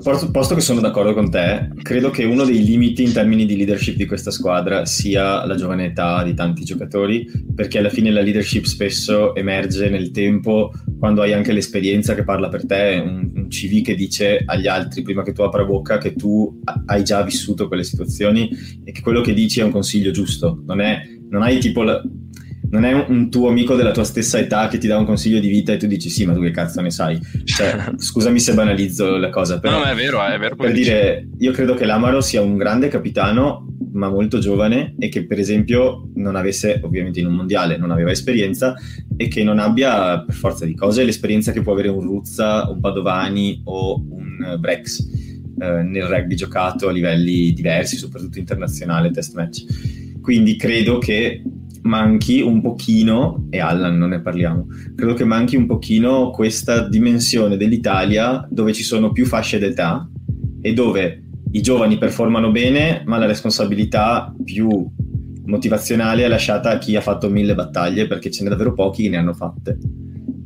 posto 0.00 0.54
che 0.54 0.60
sono 0.60 0.80
d'accordo 0.80 1.12
con 1.12 1.30
te, 1.30 1.68
credo 1.82 2.10
che 2.10 2.24
uno 2.24 2.44
dei 2.44 2.64
limiti 2.64 3.02
in 3.02 3.12
termini 3.12 3.44
di 3.44 3.56
leadership 3.56 3.96
di 3.96 4.06
questa 4.06 4.30
squadra 4.30 4.86
sia 4.86 5.44
la 5.44 5.54
giovane 5.54 5.86
età 5.86 6.22
di 6.22 6.34
tanti 6.34 6.64
giocatori, 6.64 7.28
perché 7.54 7.78
alla 7.78 7.90
fine 7.90 8.10
la 8.10 8.22
leadership 8.22 8.64
spesso 8.64 9.34
emerge 9.34 9.90
nel 9.90 10.10
tempo 10.10 10.72
quando 10.98 11.20
hai 11.20 11.32
anche 11.32 11.52
l'esperienza 11.52 12.14
che 12.14 12.24
parla 12.24 12.48
per 12.48 12.64
te, 12.64 13.02
un, 13.04 13.30
un 13.34 13.48
CV 13.48 13.82
che 13.82 13.94
dice 13.94 14.42
agli 14.44 14.66
altri 14.66 15.02
prima 15.02 15.22
che 15.22 15.32
tu 15.32 15.42
apra 15.42 15.64
bocca 15.64 15.98
che 15.98 16.14
tu 16.14 16.60
hai 16.86 17.04
già 17.04 17.22
vissuto 17.22 17.68
quelle 17.68 17.84
situazioni 17.84 18.48
e 18.84 18.92
che 18.92 19.02
quello 19.02 19.20
che 19.20 19.34
dici 19.34 19.60
è 19.60 19.64
un 19.64 19.72
consiglio 19.72 20.10
giusto, 20.10 20.62
non, 20.64 20.80
è, 20.80 21.02
non 21.28 21.42
hai 21.42 21.58
tipo 21.58 21.82
la, 21.82 22.02
non 22.72 22.84
è 22.84 22.92
un 22.92 23.30
tuo 23.30 23.48
amico 23.48 23.76
della 23.76 23.90
tua 23.90 24.04
stessa 24.04 24.38
età 24.38 24.68
che 24.68 24.78
ti 24.78 24.86
dà 24.86 24.96
un 24.96 25.04
consiglio 25.04 25.40
di 25.40 25.48
vita 25.48 25.72
e 25.72 25.76
tu 25.76 25.86
dici 25.86 26.08
sì, 26.08 26.24
ma 26.24 26.32
tu 26.32 26.40
che 26.40 26.50
cazzo 26.50 26.80
ne 26.80 26.90
sai? 26.90 27.20
Cioè, 27.44 27.92
scusami 27.96 28.40
se 28.40 28.54
banalizzo 28.54 29.18
la 29.18 29.28
cosa, 29.28 29.60
però... 29.60 29.78
No, 29.78 29.84
è 29.84 29.94
vero, 29.94 30.24
è 30.24 30.38
vero. 30.38 30.56
Per 30.56 30.72
dire, 30.72 31.28
io 31.38 31.52
credo 31.52 31.74
che 31.74 31.84
l'Amaro 31.84 32.22
sia 32.22 32.40
un 32.40 32.56
grande 32.56 32.88
capitano, 32.88 33.66
ma 33.92 34.08
molto 34.08 34.38
giovane 34.38 34.94
e 34.98 35.10
che 35.10 35.26
per 35.26 35.38
esempio 35.38 36.08
non 36.14 36.34
avesse, 36.34 36.80
ovviamente 36.82 37.20
in 37.20 37.26
un 37.26 37.34
mondiale, 37.34 37.76
non 37.76 37.90
aveva 37.90 38.10
esperienza 38.10 38.74
e 39.18 39.28
che 39.28 39.44
non 39.44 39.58
abbia 39.58 40.24
per 40.24 40.34
forza 40.34 40.64
di 40.64 40.74
cose 40.74 41.04
l'esperienza 41.04 41.52
che 41.52 41.60
può 41.60 41.72
avere 41.72 41.88
un 41.88 42.00
Ruzza, 42.00 42.70
un 42.70 42.80
Padovani 42.80 43.60
o 43.64 43.96
un 43.96 44.56
Brex 44.58 44.98
eh, 45.60 45.82
nel 45.82 46.04
rugby 46.04 46.36
giocato 46.36 46.88
a 46.88 46.92
livelli 46.92 47.52
diversi, 47.52 47.98
soprattutto 47.98 48.38
internazionale, 48.38 49.10
test 49.10 49.34
match. 49.34 50.20
Quindi 50.22 50.56
credo 50.56 50.96
che 50.96 51.42
manchi 51.82 52.40
un 52.40 52.60
pochino, 52.60 53.46
e 53.50 53.60
Allan 53.60 53.98
non 53.98 54.10
ne 54.10 54.20
parliamo, 54.20 54.66
credo 54.94 55.14
che 55.14 55.24
manchi 55.24 55.56
un 55.56 55.66
pochino 55.66 56.30
questa 56.30 56.88
dimensione 56.88 57.56
dell'Italia 57.56 58.46
dove 58.50 58.72
ci 58.72 58.82
sono 58.82 59.12
più 59.12 59.26
fasce 59.26 59.58
d'età 59.58 60.08
e 60.60 60.72
dove 60.72 61.22
i 61.52 61.60
giovani 61.60 61.98
performano 61.98 62.50
bene, 62.50 63.02
ma 63.04 63.18
la 63.18 63.26
responsabilità 63.26 64.32
più 64.44 64.86
motivazionale 65.44 66.24
è 66.24 66.28
lasciata 66.28 66.70
a 66.70 66.78
chi 66.78 66.96
ha 66.96 67.00
fatto 67.00 67.28
mille 67.28 67.54
battaglie 67.54 68.06
perché 68.06 68.30
ce 68.30 68.44
ne 68.44 68.48
davvero 68.48 68.72
pochi 68.72 69.02
che 69.02 69.08
ne 69.10 69.16
hanno 69.16 69.34
fatte. 69.34 69.78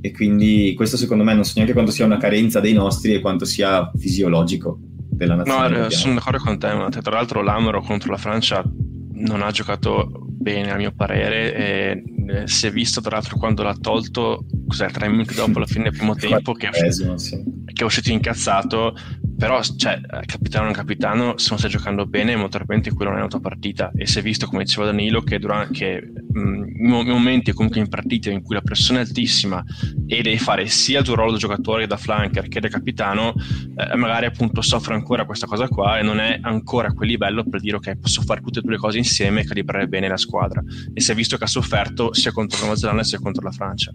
E 0.01 0.13
quindi 0.13 0.73
questo 0.75 0.97
secondo 0.97 1.23
me 1.23 1.35
non 1.35 1.45
so 1.45 1.53
neanche 1.57 1.73
quanto 1.73 1.93
sia 1.93 2.05
una 2.05 2.17
carenza 2.17 2.61
dei 2.61 2.73
nostri 2.73 3.15
e 3.15 3.21
quanto 3.21 3.45
sia 3.45 3.91
fisiologico 3.97 4.79
della 5.11 5.35
nazione. 5.35 5.79
No, 5.79 5.91
sono 5.91 6.15
d'accordo 6.15 6.39
con 6.39 6.59
te, 6.59 6.73
ma 6.73 6.89
tra 6.89 7.13
l'altro 7.13 7.43
l'Amaro 7.43 7.83
contro 7.83 8.11
la 8.11 8.19
Francia 8.19 8.65
non 9.13 9.43
ha 9.43 9.51
giocato 9.51 10.26
bene 10.47 10.71
a 10.71 10.77
mio 10.77 10.93
parere 10.93 11.55
eh, 11.55 12.47
si 12.47 12.69
è 12.69 12.71
visto 12.71 13.01
tra 13.01 13.17
l'altro 13.17 13.37
quando 13.37 13.65
l'ha 13.65 13.75
tolto 13.75 14.47
cos'è, 14.69 14.89
tre 14.93 15.09
minuti 15.09 15.35
dopo 15.35 15.59
la 15.59 15.67
fine 15.67 15.85
del 15.85 15.97
primo 15.97 16.15
tempo 16.15 16.53
che 16.53 16.69
è, 16.69 16.87
uscito, 16.87 17.43
che 17.65 17.83
è 17.83 17.85
uscito 17.85 18.13
incazzato 18.13 18.95
però 19.37 19.63
cioè, 19.63 20.01
capitano 20.25 20.71
o 20.71 20.73
capitano 20.73 21.37
se 21.37 21.49
non 21.51 21.59
stai 21.59 21.71
giocando 21.71 22.07
bene 22.07 22.35
molto 22.37 22.57
probabilmente 22.57 22.93
quello 22.95 23.11
non 23.11 23.21
è 23.21 23.23
la 23.23 23.29
tua 23.29 23.41
partita 23.41 23.91
e 23.95 24.07
si 24.07 24.19
è 24.19 24.23
visto 24.23 24.47
come 24.47 24.65
diceva 24.65 24.87
Danilo 24.87 25.21
che, 25.23 25.39
durante, 25.39 25.73
che 25.73 26.13
mh, 26.37 26.65
in 26.79 26.89
momenti 26.89 27.53
comunque 27.53 27.81
in 27.81 27.89
partite 27.89 28.31
in 28.31 28.43
cui 28.43 28.55
la 28.55 28.63
pressione 28.63 29.01
è 29.01 29.03
altissima 29.03 29.63
e 30.07 30.23
devi 30.23 30.39
fare 30.39 30.67
sia 30.67 31.01
il 31.01 31.05
tuo 31.05 31.15
ruolo 31.15 31.33
da 31.33 31.39
giocatore 31.39 31.83
che 31.83 31.89
da 31.89 31.97
flanker 31.97 32.49
che 32.49 32.61
da 32.61 32.69
capitano, 32.69 33.35
eh, 33.77 33.97
magari 33.97 34.27
appunto 34.27 34.63
soffre 34.63 34.95
ancora 34.95 35.25
questa 35.25 35.47
cosa 35.47 35.69
qua 35.69 35.99
e 35.99 36.03
non 36.03 36.19
è 36.19 36.39
ancora 36.41 36.89
a 36.89 36.93
quel 36.93 37.09
livello 37.09 37.45
per 37.45 37.61
dire 37.61 37.77
ok 37.77 37.97
posso 37.97 38.23
fare 38.23 38.41
tutte 38.41 38.61
e 38.61 38.63
due 38.63 38.73
le 38.73 38.79
cose 38.79 38.99
insieme 38.99 39.43
e 39.43 39.45
calibrare 39.45 39.87
bene 39.87 40.09
la 40.09 40.17
squadra 40.17 40.63
e 40.95 41.01
si 41.01 41.11
è 41.11 41.15
visto 41.15 41.37
che 41.37 41.45
ha 41.45 41.49
sofferto 41.49 42.15
sia 42.15 42.33
contro 42.33 42.59
la 42.59 42.65
Nuova 42.65 42.79
Zelanda 42.79 43.05
sia 43.05 43.19
contro 43.19 43.43
la 43.43 43.53
Francia. 43.53 43.91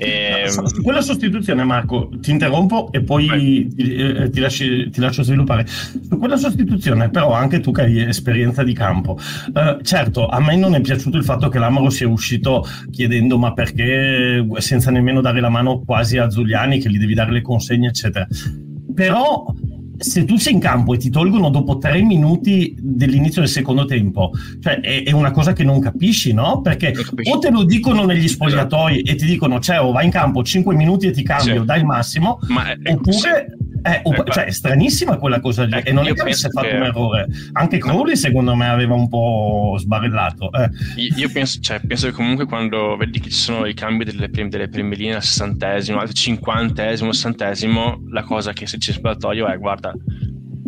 E... 0.00 0.48
Su 0.48 0.82
quella 0.82 1.02
sostituzione 1.02 1.62
Marco 1.62 2.08
ti 2.22 2.30
interrompo 2.30 2.90
e 2.90 3.02
poi 3.02 3.68
ti, 3.76 3.92
eh, 3.98 4.30
ti, 4.30 4.40
lasci, 4.40 4.88
ti, 4.88 4.98
lascio 4.98 5.22
sviluppare. 5.22 5.66
Su 5.66 6.16
quella 6.16 6.38
sostituzione 6.38 7.10
però 7.10 7.34
anche 7.34 7.60
tu 7.60 7.70
che 7.70 7.82
hai 7.82 8.00
esperienza 8.00 8.62
di 8.62 8.72
campo, 8.72 9.18
eh, 9.54 9.76
certo 9.82 10.26
a 10.26 10.40
me 10.40 10.56
non 10.56 10.74
è 10.74 10.80
piaciuto 10.80 11.18
il 11.18 11.24
fatto 11.24 11.50
che 11.50 11.58
l'Amaro 11.58 11.90
sia 11.90 12.08
uscito 12.08 12.66
chiedendo 12.90 13.36
ma 13.36 13.52
perché 13.52 14.46
senza 14.56 14.90
nemmeno 14.90 15.20
dare 15.20 15.40
la 15.40 15.50
mano 15.50 15.80
quasi 15.80 16.16
a 16.16 16.28
Giuliani 16.28 16.80
che 16.80 16.88
gli 16.88 16.98
devi 16.98 17.12
dare 17.12 17.32
le 17.32 17.42
consegne 17.42 17.88
eccetera. 17.88 18.26
Però 18.94 19.52
se 20.00 20.24
tu 20.24 20.36
sei 20.38 20.54
in 20.54 20.60
campo 20.60 20.94
e 20.94 20.96
ti 20.96 21.10
tolgono 21.10 21.50
dopo 21.50 21.76
tre 21.76 22.00
minuti 22.00 22.74
dell'inizio 22.78 23.42
del 23.42 23.50
secondo 23.50 23.84
tempo, 23.84 24.32
cioè 24.60 24.80
è, 24.80 25.04
è 25.04 25.12
una 25.12 25.30
cosa 25.30 25.52
che 25.52 25.62
non 25.62 25.78
capisci, 25.78 26.32
no? 26.32 26.62
Perché 26.62 26.94
o 27.30 27.38
te 27.38 27.50
lo 27.50 27.64
dicono 27.64 28.06
negli 28.06 28.26
spogliatoi 28.26 28.94
esatto. 28.94 29.10
e 29.10 29.14
ti 29.16 29.26
dicono, 29.26 29.60
cioè, 29.60 29.80
oh, 29.80 29.92
vai 29.92 30.06
in 30.06 30.10
campo 30.10 30.42
cinque 30.42 30.74
minuti 30.74 31.06
e 31.06 31.10
ti 31.10 31.22
cambio, 31.22 31.60
sì. 31.60 31.66
dai 31.66 31.80
il 31.80 31.84
massimo, 31.84 32.38
Ma, 32.48 32.72
oppure... 32.82 33.12
Sì 33.12 33.68
eh, 33.82 34.00
oh, 34.02 34.24
cioè, 34.24 34.44
è 34.44 34.50
stranissima 34.50 35.16
quella 35.16 35.40
cosa 35.40 35.64
lì. 35.64 35.74
Eh, 35.74 35.82
e 35.86 35.92
non 35.92 36.06
è 36.06 36.12
che 36.12 36.20
avesse 36.20 36.48
fatto 36.50 36.68
che... 36.68 36.76
un 36.76 36.82
errore. 36.82 37.26
Anche 37.52 37.78
Crowley, 37.78 38.16
secondo 38.16 38.54
me, 38.54 38.68
aveva 38.68 38.94
un 38.94 39.08
po' 39.08 39.76
sbarellato. 39.78 40.50
Eh. 40.52 40.70
Io 41.16 41.30
penso, 41.30 41.60
cioè, 41.60 41.80
penso, 41.80 42.06
che 42.06 42.12
comunque 42.12 42.46
quando 42.46 42.96
vedi 42.96 43.20
che 43.20 43.30
ci 43.30 43.36
sono 43.36 43.66
i 43.66 43.74
cambi 43.74 44.04
delle 44.04 44.28
prime, 44.28 44.48
delle 44.48 44.68
prime 44.68 44.94
linee 44.94 45.16
al 45.16 45.22
sessantesimo, 45.22 45.98
al 45.98 46.12
cinquantesimo, 46.12 47.12
sessantesimo, 47.12 48.04
la 48.10 48.22
cosa 48.22 48.52
che 48.52 48.66
se 48.66 48.78
c'è 48.78 48.92
spogliatoio 48.92 49.46
è 49.46 49.58
guarda, 49.58 49.92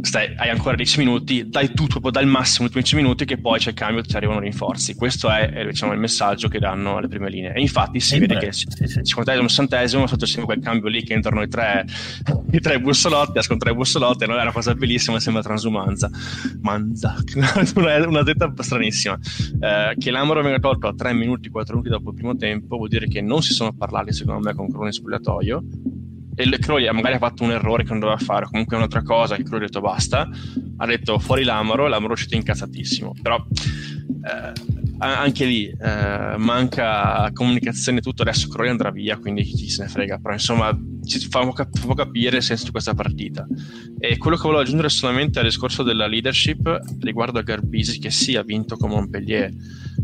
stai, 0.03 0.35
hai 0.37 0.51
ancora 0.51 0.75
10 0.77 0.99
minuti, 0.99 1.49
dai 1.49 1.69
tutto, 1.69 2.01
proprio 2.01 2.13
dai 2.13 2.25
il 2.25 2.29
massimo 2.29 2.69
10 2.69 2.97
minuti 2.97 3.25
che 3.25 3.39
poi 3.39 3.59
c'è 3.59 3.71
il 3.71 3.75
cambio 3.75 4.03
e 4.03 4.05
ti 4.05 4.17
arrivano 4.17 4.41
rinforzi. 4.41 4.95
Questo 4.95 5.31
è 5.31 5.67
diciamo, 5.67 5.93
il 5.93 5.99
messaggio 5.99 6.49
che 6.49 6.59
danno 6.59 6.97
alle 6.97 7.09
prime 7.09 7.31
linee. 7.31 7.55
E 7.55 7.61
infatti 7.61 8.01
si 8.01 8.17
e 8.17 8.19
vede 8.21 8.39
che 8.39 8.53
sì. 8.53 8.67
50 9.03 9.49
60 9.49 10.07
sotto 10.07 10.27
c'è 10.27 10.43
quel 10.43 10.61
cambio 10.61 10.89
lì 10.89 11.03
che 11.03 11.15
entrano 11.15 11.43
i 11.43 11.49
tre, 11.49 11.85
i 12.51 12.61
tre 12.61 12.81
bussolotti, 12.81 13.39
escono 13.39 13.59
tre 13.59 13.75
bussolotti, 13.75 14.27
non 14.27 14.39
è 14.39 14.43
una 14.43 14.53
cosa 14.53 14.75
bellissima, 14.75 15.21
sembra 15.21 15.43
transumanza. 15.43 16.11
Manza, 16.61 17.17
una, 17.77 18.07
una 18.07 18.23
detta 18.23 18.53
stranissima. 18.59 19.19
Eh, 19.61 19.95
che 19.99 20.11
l'Amoro 20.11 20.43
venga 20.43 20.59
tolto 20.59 20.89
a 20.89 20.95
3 20.95 21.13
minuti, 21.15 21.49
4 21.49 21.75
minuti 21.77 21.91
dopo 21.91 22.11
il 22.11 22.17
primo 22.17 22.37
tempo 22.37 22.77
vuol 22.77 22.89
dire 22.89 23.07
che 23.09 23.21
non 23.21 23.43
si 23.43 23.53
sono 23.53 23.73
parlati 23.73 24.13
secondo 24.13 24.41
me 24.41 24.55
con 24.55 24.71
Crone 24.71 24.93
spogliatoio 24.93 25.63
e 26.35 26.59
Crowley 26.59 26.91
magari 26.93 27.15
ha 27.15 27.19
fatto 27.19 27.45
un 27.45 27.51
errore 27.51 27.83
che 27.83 27.91
non 27.91 28.01
doveva 28.01 28.19
fare, 28.19 28.47
comunque 28.47 28.77
un'altra 28.77 29.03
cosa 29.03 29.37
che 29.37 29.43
Crowley 29.43 29.65
ha 29.65 29.67
detto 29.67 29.81
basta, 29.81 30.29
ha 30.77 30.87
detto 30.87 31.19
fuori 31.19 31.45
l'Amaro, 31.45 31.87
l'Amaro 31.89 32.11
è 32.11 32.13
uscito 32.15 32.35
incazzatissimo, 32.37 33.15
però 33.21 33.37
eh, 33.37 34.82
anche 34.99 35.45
lì 35.45 35.67
eh, 35.67 36.35
manca 36.37 37.31
comunicazione 37.33 38.01
tutto, 38.01 38.23
adesso 38.23 38.49
Crowley 38.49 38.71
andrà 38.71 38.91
via, 38.91 39.17
quindi 39.17 39.43
chi 39.43 39.69
se 39.69 39.83
ne 39.83 39.89
frega, 39.89 40.19
però 40.19 40.35
insomma 40.35 40.77
ci 41.05 41.19
fa, 41.29 41.51
fa 41.53 41.95
capire 41.95 42.37
il 42.39 42.43
senso 42.43 42.65
di 42.67 42.71
questa 42.71 42.95
partita. 42.95 43.47
E 43.99 44.17
quello 44.19 44.37
che 44.37 44.43
volevo 44.43 44.63
aggiungere 44.63 44.89
solamente 44.89 45.39
al 45.39 45.47
discorso 45.47 45.83
della 45.83 46.07
leadership 46.07 46.81
riguardo 47.01 47.39
a 47.39 47.43
Garbisi 47.43 47.99
che 47.99 48.11
sì 48.11 48.37
ha 48.37 48.43
vinto 48.43 48.77
con 48.77 48.91
Montpellier 48.91 49.51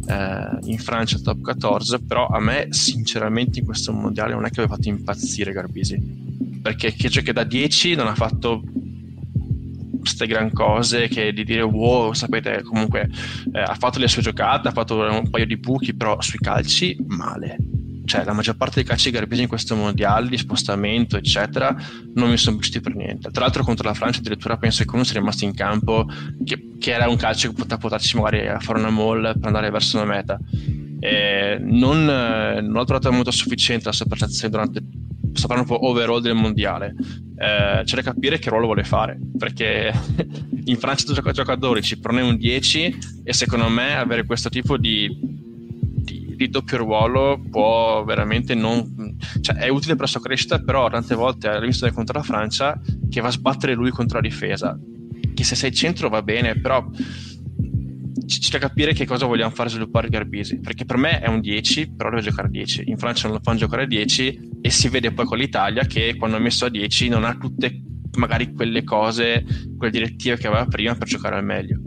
eh, 0.09 0.59
in 0.65 0.79
Francia 0.79 1.19
top 1.19 1.41
14, 1.41 2.05
però 2.05 2.27
a 2.27 2.41
me 2.41 2.69
sinceramente 2.71 3.61
in 3.61 3.65
questo 3.65 3.93
mondiale 3.93 4.35
non 4.35 4.45
è 4.45 4.51
che 4.51 4.61
aveva 4.61 4.75
fatto 4.75 4.89
impazzire 4.89 5.53
Garbisi 5.53 6.27
perché 6.61 6.93
che, 6.93 7.09
che 7.09 7.33
da 7.33 7.45
10 7.45 7.95
non 7.95 8.09
ha 8.09 8.15
fatto 8.15 8.63
queste 9.99 10.27
gran 10.27 10.53
cose 10.53 11.09
che 11.09 11.33
di 11.33 11.45
dire 11.45 11.63
wow 11.63 12.13
sapete 12.13 12.63
comunque 12.63 13.09
eh, 13.53 13.61
ha 13.61 13.75
fatto 13.75 13.99
le 13.99 14.09
sue 14.09 14.23
giocate 14.23 14.69
ha 14.69 14.73
fatto 14.73 14.97
un 14.97 15.29
paio 15.31 15.47
di 15.47 15.57
buchi 15.57 15.95
però 15.95 16.21
sui 16.21 16.39
calci 16.39 16.97
male. 17.07 17.57
Cioè 18.05 18.25
la 18.25 18.33
maggior 18.33 18.57
parte 18.57 18.77
dei 18.77 18.85
calci 18.85 19.11
garbisi 19.11 19.43
in 19.43 19.49
questo 19.49 19.77
mondiale 19.77 20.29
di 20.29 20.39
spostamento 20.39 21.19
eccetera 21.19 21.77
non 22.15 22.31
mi 22.31 22.39
sono 22.39 22.57
piaciuti 22.57 22.81
per 22.81 22.95
niente. 22.95 23.31
Tra 23.31 23.43
l'altro 23.43 23.63
contro 23.63 23.87
la 23.87 23.95
Francia 23.95 24.21
addirittura 24.21 24.57
penso 24.57 24.83
che 24.83 24.95
uno 24.95 25.05
sia 25.05 25.19
rimasto 25.19 25.45
in 25.45 25.55
campo 25.55 26.07
che, 26.43 26.71
che 26.79 26.93
era 26.93 27.09
un 27.09 27.17
calcio 27.17 27.49
che 27.49 27.55
poteva 27.55 27.77
portarci 27.77 28.17
magari 28.17 28.49
a 28.49 28.61
fare 28.61 28.79
una 28.79 28.91
mall 28.91 29.33
per 29.39 29.47
andare 29.47 29.71
verso 29.71 29.99
una 29.99 30.07
meta 30.07 30.39
e 31.01 31.59
non, 31.61 32.05
non 32.05 32.73
l'ho 32.73 32.85
trovato 32.85 33.13
molto 33.13 33.31
sufficiente 33.31 33.87
la 33.87 33.93
sua 33.93 34.07
prestazione 34.07 34.51
durante 34.51 34.83
sto 35.39 35.47
parlando 35.47 35.73
un 35.73 35.79
po' 35.79 35.87
overall 35.87 36.21
del 36.21 36.35
mondiale, 36.35 36.95
eh, 37.37 37.83
c'è 37.85 37.95
da 37.95 38.03
capire 38.03 38.39
che 38.39 38.51
ruolo 38.51 38.67
vuole 38.67 38.85
fare, 38.85 39.19
perché 39.37 39.93
in 40.65 40.77
Francia 40.77 41.13
gioca, 41.13 41.31
gioca 41.33 41.53
a 41.53 41.57
12, 41.57 41.99
però 41.99 42.15
ne 42.15 42.21
è 42.21 42.25
un 42.25 42.37
10 42.37 42.99
e 43.25 43.33
secondo 43.33 43.69
me 43.69 43.97
avere 43.97 44.25
questo 44.25 44.49
tipo 44.49 44.77
di, 44.77 45.09
di, 45.21 46.35
di 46.37 46.49
doppio 46.49 46.79
ruolo 46.79 47.41
può 47.51 48.05
veramente 48.05 48.55
non... 48.55 49.17
Cioè, 49.41 49.57
è 49.57 49.69
utile 49.69 49.93
per 49.93 50.03
la 50.03 50.07
sua 50.09 50.21
crescita, 50.21 50.59
però 50.61 50.89
tante 50.91 51.15
volte 51.15 51.49
hai 51.49 51.61
visto 51.61 51.91
contro 51.93 52.19
la 52.19 52.25
Francia 52.25 52.81
che 53.09 53.21
va 53.21 53.29
a 53.29 53.33
sbattere 53.33 53.75
lui 53.75 53.91
contro 53.91 54.21
la 54.21 54.29
difesa, 54.29 54.79
che 55.35 55.45
se 55.45 55.55
sei 55.55 55.73
centro 55.73 56.09
va 56.09 56.23
bene, 56.23 56.59
però 56.59 56.85
c'è 58.29 58.51
da 58.51 58.59
capire 58.59 58.93
che 58.93 59.07
cosa 59.07 59.27
vogliamo 59.27 59.51
fare 59.51 59.71
sviluppare 59.71 60.09
Garbisi 60.09 60.61
perché 60.61 60.85
per 60.85 60.97
me 60.97 61.21
è 61.21 61.29
un 61.29 61.41
10 61.41 61.95
però 61.97 62.11
deve 62.11 62.23
giocare 62.23 62.49
a 62.49 62.51
10 62.51 62.85
in 62.87 62.99
Francia 62.99 63.27
non 63.27 63.37
lo 63.37 63.43
fanno 63.43 63.59
giocare 63.59 63.85
a 63.85 63.87
10 63.87 64.59
e 64.61 64.71
si 64.71 64.89
vede 64.89 65.13
poi 65.13 65.25
con 65.25 65.39
l'Italia 65.39 65.85
che 65.85 66.15
quando 66.17 66.37
ha 66.37 66.41
messo 66.41 66.67
a 66.67 66.69
10 66.69 67.09
non 67.09 67.25
ha 67.25 67.35
tutte 67.35 67.83
magari 68.19 68.53
quelle 68.53 68.85
cose 68.85 69.45
quelle 69.77 69.93
direttive 69.93 70.37
che 70.37 70.47
aveva 70.47 70.67
prima 70.67 70.95
per 70.95 71.09
giocare 71.09 71.37
al 71.37 71.45
meglio 71.45 71.81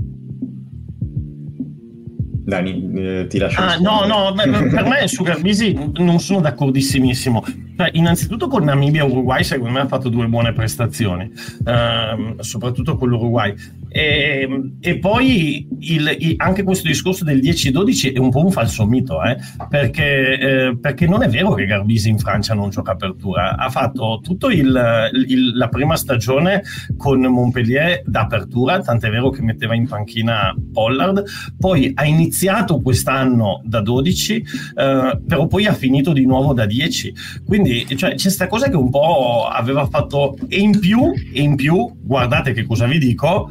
Dani, 2.43 2.91
eh, 2.95 3.27
ti 3.30 3.38
lascio. 3.38 3.62
Ah, 3.62 3.77
no, 3.77 4.06
no, 4.06 4.34
per 4.34 4.84
me 4.86 5.08
su 5.08 5.23
Garbisi 5.23 5.73
non 5.93 6.19
sono 6.19 6.41
d'accordissimissimo. 6.41 7.43
Cioè, 7.77 7.89
innanzitutto 7.93 8.47
con 8.47 8.63
Namibia 8.63 9.04
e 9.04 9.06
Uruguay, 9.06 9.43
secondo 9.43 9.71
me 9.71 9.80
ha 9.80 9.88
fatto 9.88 10.10
due 10.10 10.27
buone 10.27 10.51
prestazioni, 10.51 11.32
ehm, 11.65 12.39
soprattutto 12.39 12.97
con 12.97 13.10
l'Uruguay. 13.10 13.54
E, 13.93 14.47
e 14.80 14.99
poi 14.99 15.67
il, 15.80 16.15
il, 16.17 16.34
anche 16.38 16.63
questo 16.63 16.88
discorso 16.88 17.25
del 17.25 17.39
10-12 17.39 18.13
è 18.15 18.19
un 18.19 18.30
po' 18.30 18.45
un 18.45 18.51
falso 18.51 18.86
mito, 18.86 19.21
eh? 19.21 19.36
perché, 19.67 20.39
eh, 20.39 20.77
perché, 20.80 21.08
non 21.08 21.23
è 21.23 21.27
vero 21.27 21.54
che 21.54 21.65
Garbisi 21.65 22.08
in 22.08 22.17
Francia 22.17 22.54
non 22.54 22.69
gioca 22.69 22.91
apertura. 22.91 23.58
Ha 23.58 23.69
fatto 23.69 24.21
tutta 24.23 24.47
la 24.51 25.67
prima 25.67 25.97
stagione 25.97 26.63
con 26.95 27.19
Montpellier 27.19 28.04
d'apertura, 28.06 28.80
tant'è 28.80 29.10
vero 29.10 29.30
che 29.30 29.41
metteva 29.41 29.75
in 29.75 29.88
panchina 29.88 30.56
Pollard, 30.71 31.23
poi 31.60 31.91
ha 31.93 32.06
iniziato 32.06 32.80
quest'anno 32.80 33.62
da 33.65 33.82
12, 33.82 34.36
eh, 34.75 35.19
però 35.27 35.47
poi 35.47 35.65
ha 35.65 35.73
finito 35.73 36.13
di 36.13 36.25
nuovo 36.25 36.54
da 36.54 36.65
10. 36.65 37.13
Quindi 37.45 37.86
cioè, 37.97 38.12
c'è 38.12 38.23
questa 38.23 38.47
cosa 38.47 38.69
che 38.69 38.77
un 38.77 38.89
po' 38.89 39.47
aveva 39.51 39.86
fatto 39.88 40.38
e 40.47 40.60
in 40.60 40.80
più, 40.80 41.12
e 41.34 41.41
in 41.41 41.56
più, 41.58 41.93
guardate 42.01 42.54
che 42.54 42.65
cosa 42.65 42.86
vi 42.86 42.97
dico 42.97 43.49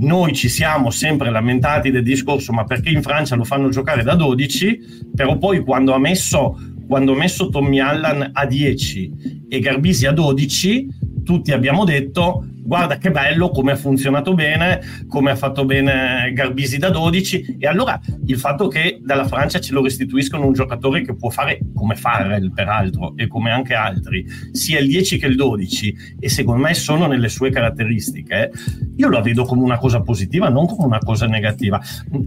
noi 0.00 0.34
ci 0.34 0.48
siamo 0.48 0.90
sempre 0.90 1.30
lamentati 1.30 1.90
del 1.90 2.02
discorso 2.02 2.52
ma 2.52 2.64
perché 2.64 2.90
in 2.90 3.02
Francia 3.02 3.36
lo 3.36 3.44
fanno 3.44 3.68
giocare 3.68 4.02
da 4.02 4.14
12 4.14 5.08
però 5.14 5.36
poi 5.38 5.60
quando 5.60 5.92
ha 5.92 5.98
messo, 5.98 6.56
quando 6.86 7.12
ha 7.12 7.16
messo 7.16 7.48
Tommy 7.48 7.80
Allan 7.80 8.30
a 8.32 8.46
10 8.46 9.46
e 9.48 9.58
Garbisi 9.60 10.06
a 10.06 10.12
12 10.12 10.88
tutti 11.30 11.52
abbiamo 11.52 11.84
detto 11.84 12.44
guarda 12.60 12.98
che 12.98 13.12
bello, 13.12 13.50
come 13.50 13.70
ha 13.72 13.76
funzionato 13.76 14.34
bene, 14.34 14.80
come 15.06 15.30
ha 15.30 15.36
fatto 15.36 15.64
bene 15.64 16.32
Garbisi 16.32 16.76
da 16.76 16.90
12 16.90 17.56
e 17.58 17.66
allora 17.68 18.00
il 18.26 18.36
fatto 18.36 18.66
che 18.66 18.98
dalla 19.00 19.24
Francia 19.24 19.60
ce 19.60 19.72
lo 19.72 19.80
restituiscono 19.80 20.44
un 20.44 20.52
giocatore 20.52 21.02
che 21.02 21.14
può 21.14 21.30
fare 21.30 21.60
come 21.72 21.94
Farrell 21.94 22.52
peraltro 22.52 23.14
e 23.16 23.28
come 23.28 23.52
anche 23.52 23.74
altri, 23.74 24.26
sia 24.50 24.80
il 24.80 24.88
10 24.88 25.18
che 25.18 25.26
il 25.26 25.36
12 25.36 26.16
e 26.18 26.28
secondo 26.28 26.62
me 26.62 26.74
sono 26.74 27.06
nelle 27.06 27.28
sue 27.28 27.50
caratteristiche, 27.50 28.50
io 28.96 29.08
la 29.08 29.20
vedo 29.20 29.44
come 29.44 29.62
una 29.62 29.78
cosa 29.78 30.00
positiva, 30.00 30.48
non 30.48 30.66
come 30.66 30.86
una 30.86 30.98
cosa 30.98 31.26
negativa. 31.26 31.80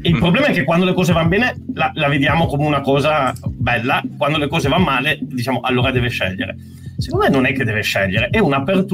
Il 0.03 0.17
problema 0.17 0.47
è 0.47 0.53
che 0.53 0.63
quando 0.63 0.85
le 0.85 0.93
cose 0.93 1.11
vanno 1.11 1.27
bene 1.27 1.61
la, 1.73 1.91
la 1.93 2.07
vediamo 2.07 2.45
come 2.45 2.65
una 2.65 2.81
cosa 2.81 3.33
bella, 3.49 4.01
quando 4.17 4.37
le 4.37 4.47
cose 4.47 4.69
vanno 4.69 4.85
male 4.85 5.19
diciamo 5.21 5.59
allora 5.59 5.91
deve 5.91 6.07
scegliere. 6.07 6.55
Secondo 6.97 7.25
me 7.25 7.31
non 7.31 7.45
è 7.45 7.53
che 7.53 7.63
deve 7.63 7.81
scegliere, 7.81 8.29
è 8.29 8.39
un'apertura 8.39 8.92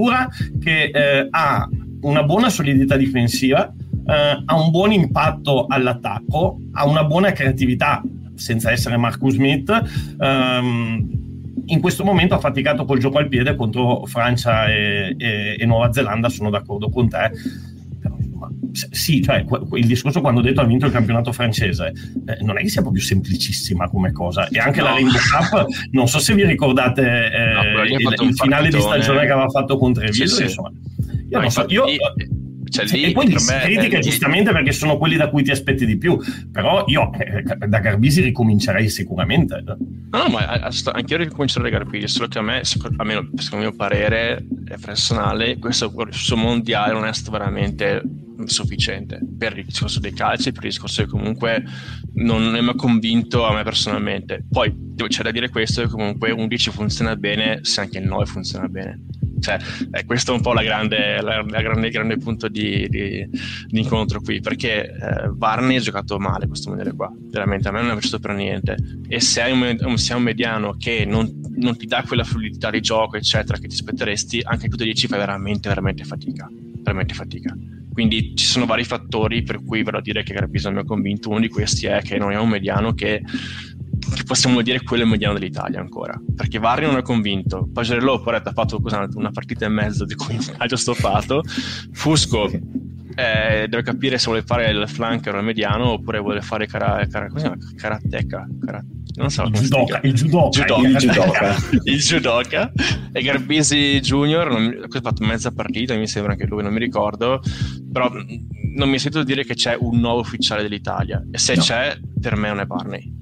che 0.61 0.91
eh, 0.93 1.27
ha 1.29 1.67
una 2.01 2.23
buona 2.23 2.49
solidità 2.49 2.95
difensiva, 2.95 3.67
eh, 3.67 4.43
ha 4.45 4.55
un 4.59 4.71
buon 4.71 4.91
impatto 4.91 5.65
all'attacco, 5.67 6.59
ha 6.73 6.85
una 6.85 7.03
buona 7.03 7.31
creatività 7.31 8.01
senza 8.35 8.71
essere 8.71 8.97
Marcus 8.97 9.33
Smith. 9.33 9.69
Ehm, 10.19 11.27
in 11.65 11.81
questo 11.81 12.03
momento 12.03 12.33
ha 12.33 12.39
faticato 12.39 12.85
col 12.85 12.99
gioco 12.99 13.19
al 13.19 13.27
piede 13.27 13.55
contro 13.55 14.05
Francia 14.05 14.67
e, 14.67 15.15
e, 15.17 15.55
e 15.59 15.65
Nuova 15.65 15.91
Zelanda, 15.91 16.29
sono 16.29 16.49
d'accordo 16.49 16.89
con 16.89 17.09
te 17.09 17.31
sì, 18.71 19.21
cioè 19.21 19.45
il 19.73 19.85
discorso 19.85 20.21
quando 20.21 20.39
ho 20.39 20.43
detto 20.43 20.61
ha 20.61 20.65
vinto 20.65 20.85
il 20.85 20.91
campionato 20.91 21.31
francese, 21.31 21.93
eh, 22.25 22.43
non 22.43 22.57
è 22.57 22.61
che 22.61 22.69
sia 22.69 22.81
proprio 22.81 23.01
semplicissima 23.01 23.89
come 23.89 24.11
cosa. 24.11 24.47
E 24.47 24.59
anche 24.59 24.79
no. 24.79 24.87
la 24.87 24.93
Rainbow 24.93 25.13
Cup, 25.13 25.67
non 25.91 26.07
so 26.07 26.19
se 26.19 26.33
vi 26.33 26.45
ricordate 26.45 27.01
eh, 27.31 27.53
no, 27.53 27.83
il, 27.83 28.27
il 28.27 28.33
finale 28.35 28.69
di 28.69 28.79
stagione 28.79 29.25
che 29.25 29.31
aveva 29.31 29.49
fatto 29.49 29.77
con 29.77 29.93
Treviso. 29.93 30.25
Sì, 30.25 30.35
sì. 30.35 30.43
Insomma, 30.43 30.69
io 30.69 31.37
no, 31.37 31.41
non 31.41 31.51
so, 31.51 31.65
io, 31.67 31.85
cioè, 32.69 32.85
lì, 32.85 33.03
e 33.03 33.11
poi 33.11 33.27
li 33.27 33.39
si 33.39 33.53
critica 33.53 33.99
giustamente 33.99 34.51
perché 34.51 34.71
sono 34.71 34.97
quelli 34.97 35.15
da 35.15 35.29
cui 35.29 35.43
ti 35.43 35.51
aspetti 35.51 35.85
di 35.85 35.97
più. 35.97 36.17
Però 36.51 36.83
io 36.87 37.11
eh, 37.13 37.67
da 37.67 37.79
Garbisi 37.79 38.21
ricomincerei 38.21 38.89
sicuramente. 38.89 39.63
No, 39.65 39.77
no, 40.11 40.27
ma 40.29 40.45
anche 40.47 41.13
io 41.13 41.17
ricomincerei 41.17 41.69
da 41.69 41.77
Garbisi, 41.77 42.07
solo 42.07 42.27
che 42.27 42.39
a 42.39 42.41
me, 42.41 42.61
almeno 42.97 43.29
secondo 43.35 43.65
il 43.65 43.71
mio 43.71 43.75
parere 43.75 44.45
personale, 44.79 45.57
questo, 45.57 45.91
questo 45.91 46.35
mondiale 46.35 46.93
non 46.93 47.05
è 47.05 47.13
stato 47.13 47.31
veramente 47.31 48.01
sufficiente 48.49 49.19
per 49.37 49.57
il 49.57 49.65
discorso 49.65 49.99
dei 49.99 50.13
calci, 50.13 50.51
per 50.51 50.63
il 50.63 50.69
discorso 50.69 51.03
che 51.03 51.09
comunque 51.09 51.63
non 52.15 52.51
mi 52.51 52.69
ha 52.69 52.75
convinto 52.75 53.45
a 53.45 53.53
me 53.53 53.63
personalmente. 53.63 54.43
Poi 54.49 54.87
c'è 55.07 55.23
da 55.23 55.31
dire 55.31 55.49
questo 55.49 55.81
che 55.81 55.87
comunque 55.87 56.31
11 56.31 56.71
funziona 56.71 57.15
bene 57.15 57.59
se 57.63 57.81
anche 57.81 57.99
il 57.99 58.05
9 58.05 58.25
funziona 58.25 58.67
bene. 58.67 58.99
Cioè, 59.39 59.57
eh, 59.91 60.05
questo 60.05 60.33
è 60.33 60.35
un 60.35 60.41
po' 60.41 60.53
la 60.53 60.63
grande, 60.63 61.21
la, 61.21 61.41
la 61.41 61.61
grande, 61.61 61.89
grande 61.89 62.17
punto 62.17 62.47
di, 62.47 62.87
di, 62.89 63.27
di, 63.29 63.79
incontro 63.79 64.21
qui, 64.21 64.41
perché 64.41 64.91
eh, 64.91 65.29
Varney 65.31 65.77
ha 65.77 65.79
giocato 65.79 66.19
male 66.19 66.47
questo 66.47 66.69
mondiale 66.69 66.93
qua, 66.93 67.11
veramente 67.31 67.67
a 67.67 67.71
me 67.71 67.81
non 67.81 67.91
è 67.91 67.93
piaciuto 67.93 68.19
per 68.19 68.35
niente. 68.35 68.77
E 69.07 69.19
se 69.19 69.41
hai 69.41 69.51
un, 69.51 69.97
se 69.97 70.11
hai 70.11 70.17
un 70.17 70.25
mediano 70.25 70.75
che 70.77 71.05
non, 71.05 71.41
non, 71.55 71.77
ti 71.77 71.85
dà 71.85 72.03
quella 72.05 72.23
fluidità 72.23 72.69
di 72.69 72.81
gioco, 72.81 73.15
eccetera, 73.15 73.57
che 73.57 73.67
ti 73.67 73.75
aspetteresti, 73.75 74.41
anche 74.43 74.67
tu 74.67 74.75
10 74.75 75.07
fai 75.07 75.19
veramente, 75.19 75.69
veramente 75.69 76.03
fatica. 76.03 76.49
Veramente 76.81 77.13
fatica. 77.13 77.55
Quindi 77.99 78.33
ci 78.33 78.45
sono 78.45 78.65
vari 78.65 78.85
fattori 78.85 79.43
per 79.43 79.61
cui 79.61 79.83
verrò 79.83 79.97
a 79.97 80.01
dire 80.01 80.23
che 80.23 80.33
Garbisa 80.33 80.69
mi 80.69 80.79
ha 80.79 80.85
convinto. 80.85 81.27
Uno 81.27 81.41
di 81.41 81.49
questi 81.49 81.85
è 81.85 82.01
che 82.01 82.17
non 82.17 82.31
è 82.31 82.37
un 82.37 82.47
mediano 82.47 82.93
che, 82.93 83.21
che 84.15 84.23
possiamo 84.23 84.61
dire 84.61 84.81
quello 84.83 85.03
è 85.03 85.05
il 85.05 85.11
mediano 85.11 85.37
dell'Italia 85.37 85.81
ancora. 85.81 86.17
Perché 86.33 86.59
Varri 86.59 86.85
non 86.85 86.95
è 86.95 87.01
convinto. 87.01 87.67
Pagerello 87.73 88.23
ha 88.23 88.51
fatto 88.53 88.81
una 89.15 89.31
partita 89.31 89.65
e 89.65 89.67
mezzo 89.67 90.05
di 90.05 90.15
cui 90.15 90.37
ha 90.55 90.65
già 90.65 90.77
stoppato. 90.77 91.43
Fusco 91.91 92.49
eh, 93.19 93.67
deve 93.67 93.83
capire 93.83 94.17
se 94.17 94.25
vuole 94.25 94.43
fare 94.43 94.69
il 94.69 94.87
flanker 94.87 95.35
o 95.35 95.39
il 95.39 95.43
mediano 95.43 95.91
oppure 95.91 96.19
vuole 96.19 96.41
fare 96.41 96.67
cara, 96.67 97.05
cara, 97.07 97.27
cara, 97.27 97.57
karateka. 97.75 98.47
Cara, 98.65 98.83
non 99.15 99.29
so 99.29 99.43
il 99.43 99.51
judoka, 99.51 99.99
il 100.03 100.13
judoka, 100.13 100.49
judoka, 100.49 100.87
il 100.87 100.95
judoka. 100.97 101.55
il 101.83 101.99
judoka. 101.99 102.71
E 103.11 103.21
Garbisi 103.21 103.99
Junior 103.99 104.49
non, 104.49 104.81
ha 104.89 104.99
fatto 105.01 105.25
mezza 105.25 105.51
partita, 105.51 105.95
mi 105.95 106.07
sembra 106.07 106.31
anche 106.31 106.45
lui, 106.45 106.63
non 106.63 106.71
mi 106.71 106.79
ricordo, 106.79 107.41
però 107.91 108.09
non 108.75 108.89
mi 108.89 108.99
sento 108.99 109.23
dire 109.23 109.43
che 109.43 109.55
c'è 109.55 109.75
un 109.77 109.99
nuovo 109.99 110.21
ufficiale 110.21 110.61
dell'Italia 110.61 111.21
e 111.31 111.37
se 111.37 111.55
no. 111.55 111.61
c'è, 111.61 111.97
per 112.21 112.35
me 112.37 112.47
non 112.47 112.59
è 112.61 112.65
Barney. 112.65 113.17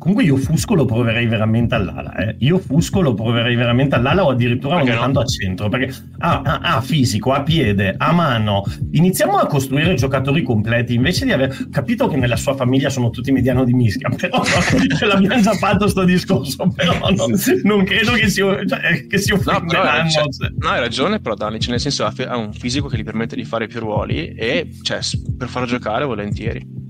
Comunque 0.00 0.24
io 0.24 0.38
Fusco 0.38 0.74
lo 0.74 0.86
proverei 0.86 1.26
veramente 1.26 1.74
all'ala. 1.74 2.14
Eh. 2.14 2.36
Io 2.38 2.58
Fusco 2.58 3.02
lo 3.02 3.12
proverei 3.12 3.54
veramente 3.54 3.96
all'ala 3.96 4.24
o 4.24 4.30
addirittura 4.30 4.76
perché 4.76 4.92
ogni 4.92 4.98
tanto 4.98 5.20
a 5.20 5.24
centro. 5.26 5.68
Perché 5.68 5.94
ha, 6.20 6.40
ha, 6.40 6.58
ha, 6.58 6.80
fisico, 6.80 7.32
ha 7.32 7.42
piede, 7.42 7.96
ha 7.98 8.10
mano. 8.10 8.64
Iniziamo 8.92 9.36
a 9.36 9.46
costruire 9.46 9.92
giocatori 9.96 10.42
completi 10.42 10.94
invece 10.94 11.26
di 11.26 11.32
aver 11.32 11.68
capito 11.70 12.08
che 12.08 12.16
nella 12.16 12.36
sua 12.36 12.54
famiglia 12.54 12.88
sono 12.88 13.10
tutti 13.10 13.30
mediano 13.30 13.62
di 13.62 13.74
mischia. 13.74 14.08
Però 14.16 14.42
ce 14.42 15.04
l'abbiamo 15.04 15.42
già 15.42 15.52
fatto 15.52 15.86
sto 15.86 16.04
discorso. 16.04 16.72
Però 16.74 16.94
non, 17.14 17.38
non 17.64 17.84
credo 17.84 18.12
che 18.12 18.30
si, 18.30 18.40
cioè, 18.40 19.06
che 19.06 19.18
si 19.18 19.32
offenderanno. 19.32 20.04
No, 20.04 20.08
cioè, 20.08 20.50
no, 20.56 20.68
hai 20.70 20.80
ragione, 20.80 21.20
però 21.20 21.34
Dani, 21.34 21.60
cioè, 21.60 21.72
nel 21.72 21.80
senso 21.80 22.06
ha 22.06 22.36
un 22.38 22.54
fisico 22.54 22.88
che 22.88 22.96
gli 22.96 23.04
permette 23.04 23.36
di 23.36 23.44
fare 23.44 23.66
più 23.66 23.80
ruoli 23.80 24.32
e 24.32 24.70
cioè, 24.80 25.00
per 25.36 25.48
farlo 25.48 25.68
giocare 25.68 26.06
volentieri 26.06 26.80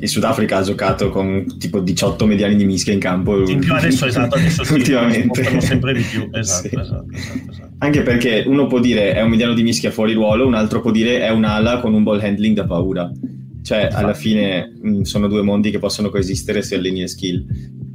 il 0.00 0.08
Sudafrica 0.08 0.58
ha 0.58 0.62
giocato 0.62 1.08
con 1.10 1.58
tipo 1.58 1.80
18 1.80 2.26
mediani 2.26 2.56
di 2.56 2.64
mischia 2.64 2.92
in 2.92 2.98
campo. 2.98 3.48
In 3.48 3.60
più 3.60 3.74
adesso, 3.74 4.06
esatto, 4.06 4.36
adesso 4.36 4.62
ultimamente. 4.72 5.60
sempre 5.60 5.94
di 5.94 6.02
più. 6.02 6.28
Esatto, 6.32 6.68
sì. 6.68 6.78
esatto, 6.78 7.06
esatto, 7.12 7.50
esatto, 7.50 7.70
Anche 7.78 8.02
perché 8.02 8.44
uno 8.46 8.66
può 8.66 8.80
dire 8.80 9.12
è 9.12 9.22
un 9.22 9.30
mediano 9.30 9.54
di 9.54 9.62
mischia 9.62 9.90
fuori 9.90 10.12
ruolo, 10.14 10.46
un 10.46 10.54
altro 10.54 10.80
può 10.80 10.90
dire 10.90 11.20
è 11.20 11.30
un'ala 11.30 11.80
con 11.80 11.94
un 11.94 12.02
ball 12.02 12.20
handling 12.20 12.56
da 12.56 12.64
paura. 12.64 13.10
Cioè, 13.62 13.88
alla 13.92 14.14
fine 14.14 14.72
mh, 14.80 14.88
mm, 14.88 15.00
sono 15.02 15.28
due 15.28 15.42
mondi 15.42 15.70
che 15.70 15.78
possono 15.78 16.10
coesistere 16.10 16.62
se 16.62 16.74
alleni 16.74 17.02
e 17.02 17.08
skill. 17.08 17.44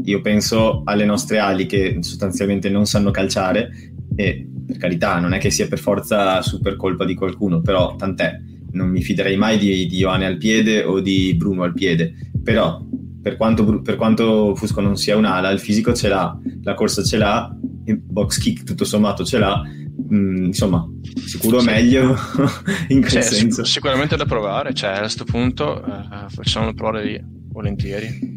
Io 0.06 0.22
penso 0.22 0.82
alle 0.86 1.06
nostre 1.06 1.40
ali 1.40 1.66
che 1.66 1.98
sostanzialmente 2.02 2.70
non 2.70 2.86
sanno 2.86 3.12
calciare 3.12 3.72
e 4.16 4.48
per 4.66 4.78
carità 4.78 5.20
non 5.20 5.34
è 5.34 5.38
che 5.38 5.50
sia 5.50 5.68
per 5.68 5.80
forza 5.80 6.42
super 6.42 6.76
colpa 6.76 7.06
di 7.06 7.16
qualcuno, 7.16 7.62
però 7.62 7.96
tant'è 7.96 8.40
non 8.72 8.90
mi 8.90 9.02
fiderei 9.02 9.38
mai 9.38 9.58
di, 9.58 9.88
di 9.88 9.98
Ioane 9.98 10.26
al 10.26 10.38
piede 10.38 10.84
o 10.84 11.00
di 11.00 11.34
Bruno 11.36 11.64
al 11.64 11.74
piede, 11.74 12.14
però 12.44 12.82
per 13.22 13.36
quanto, 13.36 13.82
per 13.82 13.96
quanto, 13.98 14.56
Fusco 14.56 14.80
non 14.80 14.96
sia 14.96 15.18
un'ala, 15.18 15.50
il 15.50 15.60
fisico 15.60 15.94
ce 15.94 16.08
l'ha, 16.08 16.40
la 16.64 16.74
corsa 16.76 17.04
ce 17.04 17.18
l'ha, 17.18 17.54
il 17.86 17.98
box 17.98 18.38
kick 18.40 18.64
tutto 18.64 18.86
sommato 18.86 19.26
ce 19.26 19.38
l'ha, 19.38 19.62
mm, 20.14 20.46
insomma, 20.46 20.88
sicuro 21.26 21.60
sì. 21.60 21.66
meglio 21.66 22.16
in 22.88 23.00
quel 23.00 23.12
cioè, 23.12 23.22
senso. 23.22 23.64
Sic- 23.64 23.74
sicuramente 23.74 24.16
da 24.16 24.26
provare, 24.26 24.74
cioè 24.74 24.92
a 24.92 25.00
questo 25.00 25.26
punto 25.26 25.84
eh, 25.84 26.30
facciamo 26.30 26.74
provare 26.74 27.22
volentieri. 27.50 28.36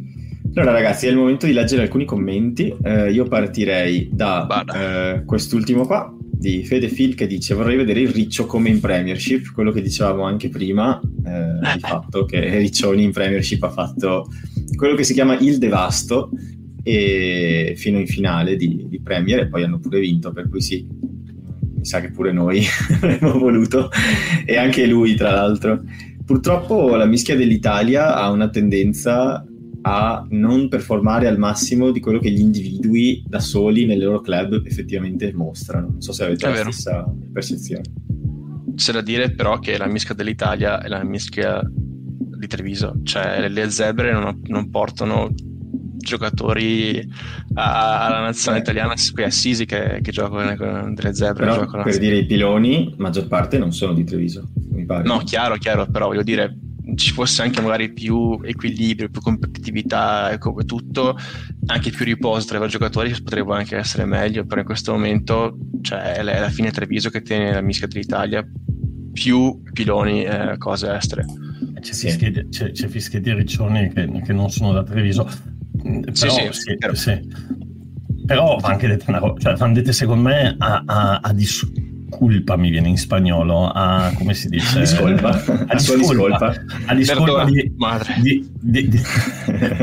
Allora 0.55 0.73
ragazzi, 0.73 1.07
è 1.07 1.11
il 1.11 1.17
momento 1.17 1.47
di 1.47 1.53
leggere 1.53 1.83
alcuni 1.83 2.05
commenti, 2.05 2.75
eh, 2.83 3.13
io 3.13 3.25
partirei 3.27 4.09
da 4.11 4.65
eh, 4.75 5.23
quest'ultimo 5.25 5.87
qua, 5.87 6.13
di 6.41 6.65
Fede 6.65 6.89
Phil 6.89 7.15
che 7.15 7.27
dice 7.27 7.53
vorrei 7.53 7.77
vedere 7.77 8.01
il 8.01 8.09
Riccio 8.09 8.47
come 8.47 8.71
in 8.71 8.81
Premiership, 8.81 9.53
quello 9.53 9.71
che 9.73 9.83
dicevamo 9.83 10.23
anche 10.23 10.49
prima, 10.49 10.99
eh, 10.99 11.75
di 11.75 11.81
fatto 11.81 12.25
che 12.25 12.57
Riccioni 12.57 13.03
in 13.03 13.13
Premiership 13.13 13.63
ha 13.63 13.71
fatto 13.71 14.27
quello 14.75 14.95
che 14.95 15.05
si 15.05 15.13
chiama 15.13 15.37
il 15.39 15.59
devasto 15.59 16.31
e 16.83 17.75
fino 17.77 17.99
in 17.99 18.07
finale 18.07 18.57
di, 18.57 18.87
di 18.89 19.03
Premier 19.03 19.41
e 19.41 19.49
poi 19.49 19.65
hanno 19.65 19.79
pure 19.79 20.01
vinto, 20.01 20.33
per 20.33 20.49
cui 20.49 20.63
sì, 20.63 20.87
mi 20.89 21.85
sa 21.85 22.01
che 22.01 22.11
pure 22.11 22.33
noi 22.33 22.65
avremmo 22.97 23.39
voluto 23.39 23.91
e 24.47 24.57
anche 24.57 24.87
lui 24.87 25.15
tra 25.17 25.33
l'altro. 25.33 25.83
Purtroppo 26.25 26.97
la 26.97 27.05
mischia 27.05 27.37
dell'Italia 27.37 28.15
ha 28.15 28.31
una 28.31 28.49
tendenza 28.49 29.45
a 29.83 30.27
non 30.31 30.69
performare 30.69 31.27
al 31.27 31.39
massimo 31.39 31.91
di 31.91 32.01
quello 32.01 32.19
che 32.19 32.31
gli 32.31 32.41
individui 32.41 33.23
da 33.27 33.41
soli 33.41 33.87
nel 33.87 34.03
loro 34.03 34.21
club 34.21 34.65
effettivamente 34.65 35.33
mostrano. 35.33 35.89
Non 35.89 36.03
so 36.03 36.13
se 36.13 36.25
avete 36.25 36.47
è 36.47 36.49
la 36.49 36.55
vero. 36.55 36.71
stessa 36.71 37.15
percezione. 37.33 37.83
C'è 38.75 38.93
da 38.93 39.01
dire 39.01 39.33
però 39.33 39.59
che 39.59 39.77
la 39.77 39.87
mischia 39.87 40.15
dell'Italia 40.15 40.81
è 40.81 40.89
la 40.89 41.03
mischia 41.05 41.61
di 41.65 42.47
Treviso, 42.47 43.01
cioè 43.03 43.49
le 43.49 43.71
zebre 43.71 44.13
non, 44.13 44.41
non 44.47 44.71
portano 44.71 45.31
giocatori 46.01 47.07
alla 47.55 48.21
nazionale 48.21 48.61
eh. 48.61 48.63
italiana, 48.63 48.95
qui 49.13 49.23
è 49.23 49.31
Sisi 49.31 49.67
che, 49.67 50.01
che 50.03 50.11
gioca 50.11 50.57
con 50.57 50.95
delle 50.95 51.15
zebre. 51.15 51.47
Però, 51.47 51.83
per 51.83 51.99
dire 51.99 52.17
i 52.17 52.27
piloni, 52.27 52.95
maggior 52.97 53.27
parte 53.27 53.59
non 53.59 53.73
sono 53.73 53.93
di 53.93 54.05
Treviso, 54.05 54.49
mi 54.71 54.85
pare. 54.85 55.05
No, 55.05 55.19
chiaro, 55.19 55.57
chiaro, 55.57 55.87
però 55.87 56.07
voglio 56.07 56.23
dire, 56.23 56.57
ci 56.97 57.13
fosse 57.13 57.43
anche 57.43 57.61
magari 57.61 57.93
più 57.93 58.39
equilibrio, 58.43 59.09
più 59.09 59.21
competitività 59.21 60.31
e 60.31 60.39
come 60.39 60.65
tutto, 60.65 61.17
anche 61.67 61.91
più 61.91 62.05
riposo 62.05 62.47
tra 62.47 62.57
i 62.57 62.61
vari 62.61 62.73
giocatori 62.73 63.11
potrebbe 63.23 63.55
anche 63.55 63.77
essere 63.77 64.05
meglio, 64.05 64.45
però 64.45 64.61
in 64.61 64.67
questo 64.67 64.93
momento 64.93 65.57
cioè, 65.83 66.15
è 66.15 66.23
la 66.23 66.49
fine 66.51 66.71
Treviso 66.71 67.11
che 67.11 67.23
tiene 67.23 67.53
la 67.53 67.61
mischia 67.61 67.87
dell'Italia 67.87 68.47
più 69.13 69.63
piloni 69.73 70.25
e 70.25 70.53
eh, 70.53 70.59
cose 70.59 70.93
estere. 70.93 71.25
C'è, 71.81 71.93
sì. 71.93 72.09
Fischetti, 72.09 72.49
c'è, 72.49 72.73
c'è 72.73 72.89
Fischetti 72.89 73.31
e 73.31 73.35
Riccioni 73.35 73.93
che, 73.93 74.23
che, 74.25 74.33
non 74.33 74.51
sono 74.51 74.73
da 74.73 74.83
Treviso. 74.83 75.29
Però, 75.83 76.13
sì, 76.13 76.29
sì, 76.29 76.49
sì, 76.53 76.77
sì. 76.93 77.21
Però 78.27 78.57
va 78.57 78.69
anche 78.69 78.87
detta 78.87 79.07
una 79.09 79.19
cosa, 79.19 79.35
cioè, 79.41 79.57
van 79.57 79.73
dette 79.73 79.93
secondo 79.93 80.29
me 80.29 80.55
a, 80.59 80.83
a, 80.85 81.19
a 81.23 81.33
dis- 81.33 81.69
culpa 82.11 82.57
mi 82.57 82.69
viene 82.69 82.89
in 82.89 82.99
spagnolo 82.99 83.69
a 83.69 84.13
come 84.15 84.35
si 84.35 84.51
dice? 84.51 84.81
Discolpa. 84.81 85.31
A 85.67 85.75
discolpa. 85.75 86.55
a 86.87 86.95
discolpa 86.95 87.45
di, 87.45 87.73
di, 88.21 88.51
di, 88.61 88.89
di, 88.89 89.01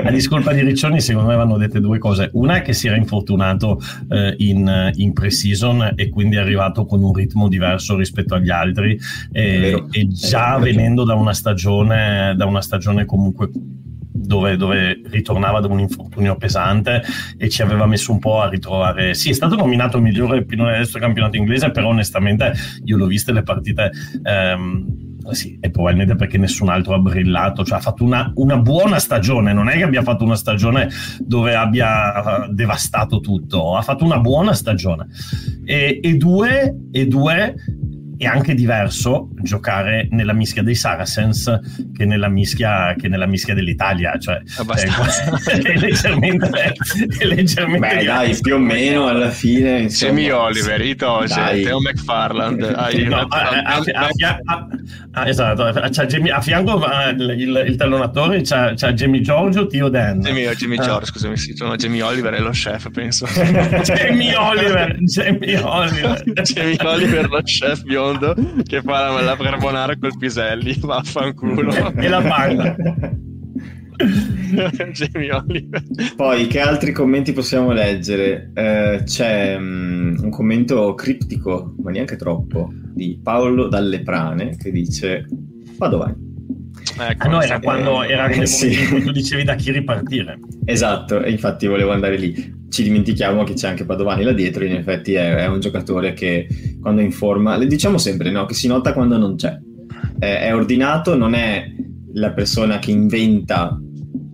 a 0.03 0.11
discolpa 0.11 0.53
di 0.53 0.61
Riccioni 0.61 1.01
secondo 1.01 1.29
me 1.29 1.35
vanno 1.35 1.57
dette 1.57 1.79
due 1.79 1.97
cose. 1.97 2.29
Una 2.33 2.57
è 2.57 2.61
che 2.61 2.73
si 2.73 2.85
era 2.85 2.95
infortunato 2.95 3.79
eh, 4.09 4.35
in, 4.37 4.91
in 4.95 5.13
pre-season 5.13 5.93
e 5.95 6.09
quindi 6.09 6.35
è 6.35 6.39
arrivato 6.39 6.85
con 6.85 7.01
un 7.03 7.13
ritmo 7.13 7.47
diverso 7.47 7.95
rispetto 7.95 8.35
agli 8.35 8.51
altri. 8.51 8.99
E, 9.31 9.85
e 9.89 10.07
già 10.09 10.59
venendo 10.59 11.03
da 11.03 11.15
una 11.15 11.33
stagione 11.33 12.35
da 12.35 12.45
una 12.45 12.61
stagione 12.61 13.05
comunque 13.05 13.49
dove, 14.17 14.57
dove, 14.57 15.01
ritornava 15.05 15.59
da 15.59 15.67
un 15.67 15.79
infortunio 15.79 16.35
pesante 16.35 17.03
e 17.37 17.49
ci 17.49 17.61
aveva 17.61 17.85
messo 17.85 18.11
un 18.11 18.19
po' 18.19 18.41
a 18.41 18.49
ritrovare. 18.49 19.13
Sì, 19.13 19.29
è 19.29 19.33
stato 19.33 19.55
nominato 19.55 19.99
migliore 19.99 20.43
pilone 20.45 20.77
destro 20.77 20.99
campionato 20.99 21.37
inglese, 21.37 21.71
però 21.71 21.89
onestamente 21.89 22.53
io 22.83 22.97
l'ho 22.97 23.05
viste 23.05 23.31
le 23.31 23.43
partite. 23.43 23.91
Ehm, 24.23 25.05
sì, 25.31 25.57
e 25.59 25.69
probabilmente 25.69 26.15
perché 26.15 26.37
nessun 26.37 26.69
altro 26.69 26.93
ha 26.93 26.99
brillato, 26.99 27.65
cioè 27.65 27.77
ha 27.77 27.81
fatto 27.81 28.03
una, 28.03 28.31
una, 28.35 28.57
buona 28.57 28.97
stagione, 28.97 29.51
non 29.51 29.67
è 29.67 29.73
che 29.73 29.83
abbia 29.83 30.01
fatto 30.01 30.23
una 30.23 30.35
stagione 30.35 30.89
dove 31.19 31.53
abbia 31.53 32.47
devastato 32.49 33.19
tutto, 33.19 33.75
ha 33.75 33.81
fatto 33.81 34.05
una 34.05 34.19
buona 34.19 34.53
stagione. 34.53 35.07
E, 35.65 35.99
e 36.01 36.15
due, 36.15 36.75
e 36.91 37.07
due 37.07 37.55
è 38.17 38.25
anche 38.25 38.55
diverso 38.55 39.29
giocare 39.41 40.07
nella 40.11 40.33
mischia 40.33 40.63
dei 40.63 40.73
Saracens 40.73 41.59
che 41.95 42.05
nella 42.05 42.27
mischia, 42.27 42.95
che 42.97 43.07
nella 43.07 43.27
mischia 43.27 43.53
dell'Italia, 43.53 44.17
cioè 44.17 44.37
è, 44.37 45.61
è 45.61 45.77
leggermente, 45.77 46.73
è 47.19 47.25
leggermente 47.25 47.95
Beh, 47.97 48.03
dai, 48.03 48.37
più 48.41 48.55
o 48.55 48.57
meno 48.57 49.07
alla 49.07 49.29
fine. 49.29 49.89
Semi 49.89 50.29
Oliver, 50.31 50.81
Ito, 50.81 51.25
Teo 51.27 51.79
McFarland. 51.79 52.75
No, 53.07 53.25
a, 53.29 53.49
a, 53.63 54.07
a, 55.11 55.27
esatto, 55.27 55.63
a, 55.63 56.41
fianco 56.41 56.81
il, 57.17 57.63
il 57.67 57.75
tallonatore 57.75 58.41
c'ha, 58.41 58.73
c'ha 58.75 58.93
Jamie 58.93 59.21
Giorgio, 59.21 59.67
Tio 59.67 59.89
Dan. 59.89 60.19
Jamie, 60.19 60.53
Jamie 60.55 60.77
Giorgio, 60.77 61.05
scusami, 61.05 61.37
sì, 61.37 61.55
sono 61.55 61.75
Jamie 61.75 62.01
Oliver 62.01 62.33
è 62.33 62.39
lo 62.39 62.49
chef, 62.49 62.89
penso. 62.91 63.25
Jamie 63.83 64.35
Oliver, 64.35 64.97
Jamie 64.99 65.59
Oliver. 65.59 66.23
Jamie 66.41 66.77
Oliver, 66.83 67.29
lo 67.29 67.41
chef 67.43 67.83
biondo 67.83 68.06
che 68.63 68.81
fa 68.81 69.09
la, 69.09 69.21
la 69.21 69.35
carbonara 69.35 69.97
col 69.97 70.17
piselli, 70.17 70.77
vaffanculo. 70.81 71.93
e 71.95 72.07
la 72.07 72.21
palla. 72.21 72.75
Jamie 74.91 75.31
Oliver. 75.31 75.83
Poi, 76.15 76.47
che 76.47 76.59
altri 76.59 76.91
commenti 76.91 77.33
possiamo 77.33 77.71
leggere? 77.71 78.51
Eh, 78.53 79.01
c'è 79.03 79.55
um, 79.57 80.15
un 80.21 80.29
commento 80.29 80.93
criptico, 80.93 81.73
ma 81.81 81.91
neanche 81.91 82.15
troppo, 82.15 82.71
di 82.71 83.19
Paolo 83.21 83.67
Dalle 83.67 84.01
Prane 84.01 84.55
che 84.55 84.71
dice 84.71 85.25
Padovani. 85.77 86.26
Ecco, 86.99 87.27
ah, 87.27 87.29
no, 87.29 87.41
era 87.41 87.59
quando 87.59 88.03
era 88.03 88.23
anche 88.23 88.41
il 88.41 88.47
sì. 88.47 88.79
in 88.79 88.89
cui 88.89 89.03
tu 89.03 89.11
dicevi 89.11 89.43
da 89.43 89.55
chi 89.55 89.71
ripartire. 89.71 90.39
Esatto, 90.65 91.21
e 91.21 91.31
infatti 91.31 91.67
volevo 91.67 91.91
andare 91.91 92.17
lì. 92.17 92.55
Ci 92.69 92.83
dimentichiamo 92.83 93.43
che 93.43 93.53
c'è 93.53 93.67
anche 93.67 93.85
Padovani 93.85 94.23
là 94.23 94.33
dietro, 94.33 94.65
in 94.65 94.75
effetti 94.75 95.13
è, 95.13 95.35
è 95.35 95.47
un 95.47 95.59
giocatore 95.59 96.13
che 96.13 96.47
quando 96.81 97.01
informa, 97.01 97.55
le 97.57 97.67
diciamo 97.67 97.97
sempre 97.97 98.31
no, 98.31 98.45
che 98.45 98.53
si 98.53 98.67
nota 98.67 98.93
quando 98.93 99.17
non 99.17 99.35
c'è. 99.35 99.57
Eh, 100.19 100.39
è 100.39 100.55
ordinato, 100.55 101.15
non 101.15 101.33
è 101.33 101.71
la 102.13 102.31
persona 102.31 102.79
che 102.79 102.91
inventa 102.91 103.79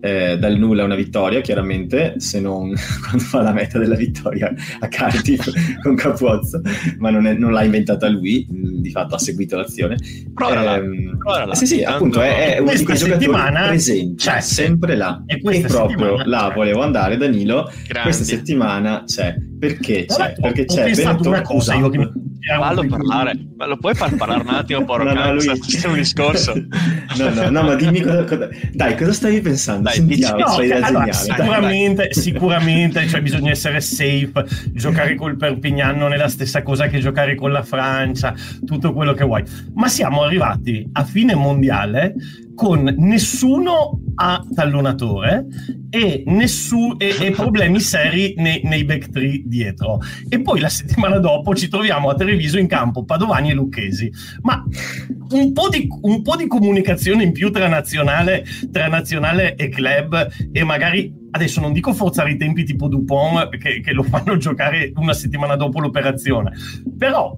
eh, 0.03 0.37
dal 0.37 0.57
nulla 0.57 0.83
una 0.83 0.95
vittoria, 0.95 1.39
chiaramente, 1.39 2.15
se 2.17 2.41
non 2.41 2.73
quando 2.99 3.23
fa 3.23 3.41
la 3.41 3.53
meta 3.53 3.79
della 3.79 3.95
vittoria 3.95 4.53
a 4.79 4.87
Cardiff 4.89 5.49
con 5.81 5.95
Capuozzo, 5.95 6.59
ma 6.97 7.09
non, 7.09 7.25
è, 7.25 7.33
non, 7.33 7.53
l'ha 7.53 7.63
inventata 7.63 8.09
lui, 8.09 8.45
di 8.49 8.91
fatto 8.91 9.15
ha 9.15 9.17
seguito 9.17 9.55
l'azione. 9.55 9.95
Provala 10.33 10.75
ehm, 10.75 11.17
là. 11.45 11.55
Sì, 11.55 11.65
sì, 11.65 11.83
appunto, 11.83 12.19
è, 12.19 12.55
è 12.55 12.59
uno 12.59 12.73
di 12.73 12.83
quei 12.83 12.97
giocatori 12.97 13.31
presenti, 13.31 14.15
c'è 14.15 14.41
sempre 14.41 14.97
là. 14.97 15.23
E, 15.25 15.39
e 15.41 15.61
proprio 15.61 16.21
là 16.25 16.47
c'è. 16.49 16.53
volevo 16.53 16.81
andare, 16.81 17.15
Danilo, 17.15 17.71
Grandi. 17.87 18.01
questa 18.01 18.25
settimana 18.25 19.03
c'è. 19.05 19.35
Perché 19.57 20.03
c'è? 20.03 20.35
Perché 20.37 20.65
c'è 20.65 20.91
Benetton 20.93 21.27
una 21.27 21.41
cosa, 21.41 21.75
io 21.75 21.87
che 21.87 22.11
Fallo 22.45 22.85
parlare, 22.87 23.37
ma 23.55 23.65
lo 23.65 23.77
puoi 23.77 23.95
far 23.95 24.15
parlare 24.15 24.41
un 24.41 24.49
attimo, 24.49 24.83
porco 24.85 25.05
no, 25.05 25.13
no, 25.13 25.33
lui... 25.33 25.47
c'è 25.59 25.87
un 25.87 25.95
discorso. 25.95 26.53
no, 26.53 27.29
no, 27.29 27.49
no, 27.49 27.63
ma 27.63 27.75
dimmi 27.75 28.01
cosa, 28.01 28.23
cosa... 28.25 28.49
Dai, 28.71 28.97
cosa 28.97 29.13
stavi 29.13 29.39
pensando? 29.41 29.83
Dai, 29.83 29.93
Sentiamo, 29.93 30.37
no, 30.37 30.85
allora, 30.85 31.13
sicuramente, 31.13 32.13
sicuramente 32.13 33.07
cioè, 33.07 33.21
bisogna 33.21 33.51
essere 33.51 33.79
safe, 33.79 34.45
giocare 34.73 35.15
col 35.15 35.37
Perpignan 35.37 35.97
non 35.97 36.13
è 36.13 36.17
la 36.17 36.27
stessa 36.27 36.61
cosa 36.63 36.87
che 36.87 36.99
giocare 36.99 37.35
con 37.35 37.51
la 37.51 37.63
Francia, 37.63 38.33
tutto 38.65 38.91
quello 38.93 39.13
che 39.13 39.23
vuoi. 39.23 39.43
Ma 39.73 39.87
siamo 39.87 40.23
arrivati 40.23 40.89
a 40.91 41.03
fine 41.03 41.35
mondiale 41.35 42.13
con 42.55 42.93
nessuno 42.97 43.99
a 44.15 44.45
tallonatore 44.53 45.47
e, 45.89 46.23
nessun, 46.27 46.95
e, 46.97 47.15
e 47.19 47.31
problemi 47.31 47.79
seri 47.79 48.33
nei, 48.37 48.61
nei, 48.63 48.83
back 48.83 49.09
three 49.09 49.41
dietro. 49.45 49.99
E 50.29 50.41
poi 50.41 50.59
la 50.59 50.69
settimana 50.69 51.17
dopo 51.17 51.55
ci 51.55 51.67
troviamo 51.67 52.09
a 52.09 52.15
Treviso 52.15 52.59
in 52.59 52.67
campo 52.67 53.03
Padovani 53.03 53.51
e 53.51 53.53
Lucchesi. 53.53 54.11
Ma 54.41 54.63
un 55.31 55.51
po' 55.51 55.69
di, 55.69 55.87
un 56.01 56.21
po 56.21 56.35
di 56.35 56.47
comunicazione 56.47 57.23
in 57.23 57.31
più 57.31 57.51
tra 57.51 57.67
nazionale, 57.67 58.45
tra 58.71 58.87
nazionale 58.87 59.55
e 59.55 59.69
club 59.69 60.29
e 60.51 60.63
magari 60.63 61.21
adesso 61.31 61.59
non 61.61 61.73
dico 61.73 61.93
forzare 61.93 62.31
i 62.31 62.37
tempi 62.37 62.63
tipo 62.63 62.87
Dupont 62.87 63.49
che, 63.57 63.81
che, 63.81 63.91
lo 63.93 64.03
fanno 64.03 64.37
giocare 64.37 64.91
una 64.95 65.13
settimana 65.13 65.55
dopo 65.55 65.79
l'operazione, 65.79 66.51
però 66.95 67.35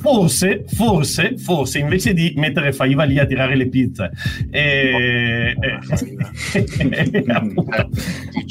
forse, 0.00 0.64
forse, 0.66 1.36
forse 1.38 1.78
invece 1.78 2.12
di 2.14 2.32
mettere 2.36 2.72
Faiva 2.72 3.04
lì 3.04 3.18
a 3.18 3.26
tirare 3.26 3.56
le 3.56 3.68
pizze, 3.68 4.10
e, 4.50 5.54
e, 5.58 7.24
appunto, 7.32 7.88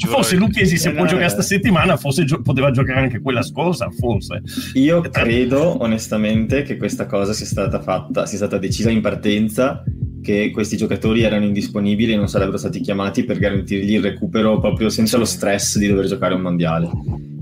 forse 0.06 0.36
Lucchesi 0.36 0.76
se 0.76 0.92
può 0.92 1.04
giocare 1.04 1.24
questa 1.24 1.42
settimana, 1.42 1.96
forse 1.96 2.24
gio- 2.24 2.42
poteva 2.42 2.70
giocare 2.70 3.00
anche 3.00 3.20
quella 3.20 3.42
scorsa, 3.42 3.88
forse. 3.90 4.42
Io 4.74 5.00
credo 5.02 5.82
onestamente 5.82 6.62
che 6.62 6.76
questa 6.76 7.06
cosa 7.06 7.32
sia 7.32 7.46
stata 7.46 7.80
fatta, 7.80 8.26
sia 8.26 8.38
stata 8.38 8.58
decisa 8.58 8.90
in 8.90 9.00
partenza 9.00 9.82
che 10.22 10.50
questi 10.52 10.76
giocatori 10.76 11.22
erano 11.22 11.44
indisponibili 11.44 12.12
e 12.12 12.16
non 12.16 12.28
sarebbero 12.28 12.56
stati 12.56 12.80
chiamati 12.80 13.24
per 13.24 13.38
garantirgli 13.38 13.94
il 13.94 14.02
recupero 14.02 14.58
proprio 14.60 14.88
senza 14.88 15.18
lo 15.18 15.24
stress 15.24 15.76
di 15.78 15.88
dover 15.88 16.06
giocare 16.06 16.34
un 16.34 16.40
mondiale. 16.40 16.88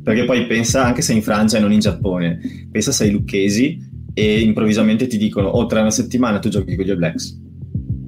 Perché 0.03 0.25
poi 0.25 0.47
pensa, 0.47 0.85
anche 0.85 1.03
se 1.03 1.13
in 1.13 1.23
Francia 1.23 1.59
e 1.59 1.61
non 1.61 1.73
in 1.73 1.81
Giappone, 1.81 2.41
pensa 2.71 2.91
se 2.91 3.05
ai 3.05 3.11
lucchesi 3.11 3.90
e 4.21 4.41
improvvisamente 4.41 5.07
ti 5.07 5.17
dicono 5.17 5.49
oh 5.49 5.65
tra 5.65 5.81
una 5.81 5.91
settimana 5.91 6.39
tu 6.39 6.51
giochi 6.51 6.77
con 6.77 6.85
gli 6.85 6.91
All 6.91 6.99
Blacks. 6.99 7.39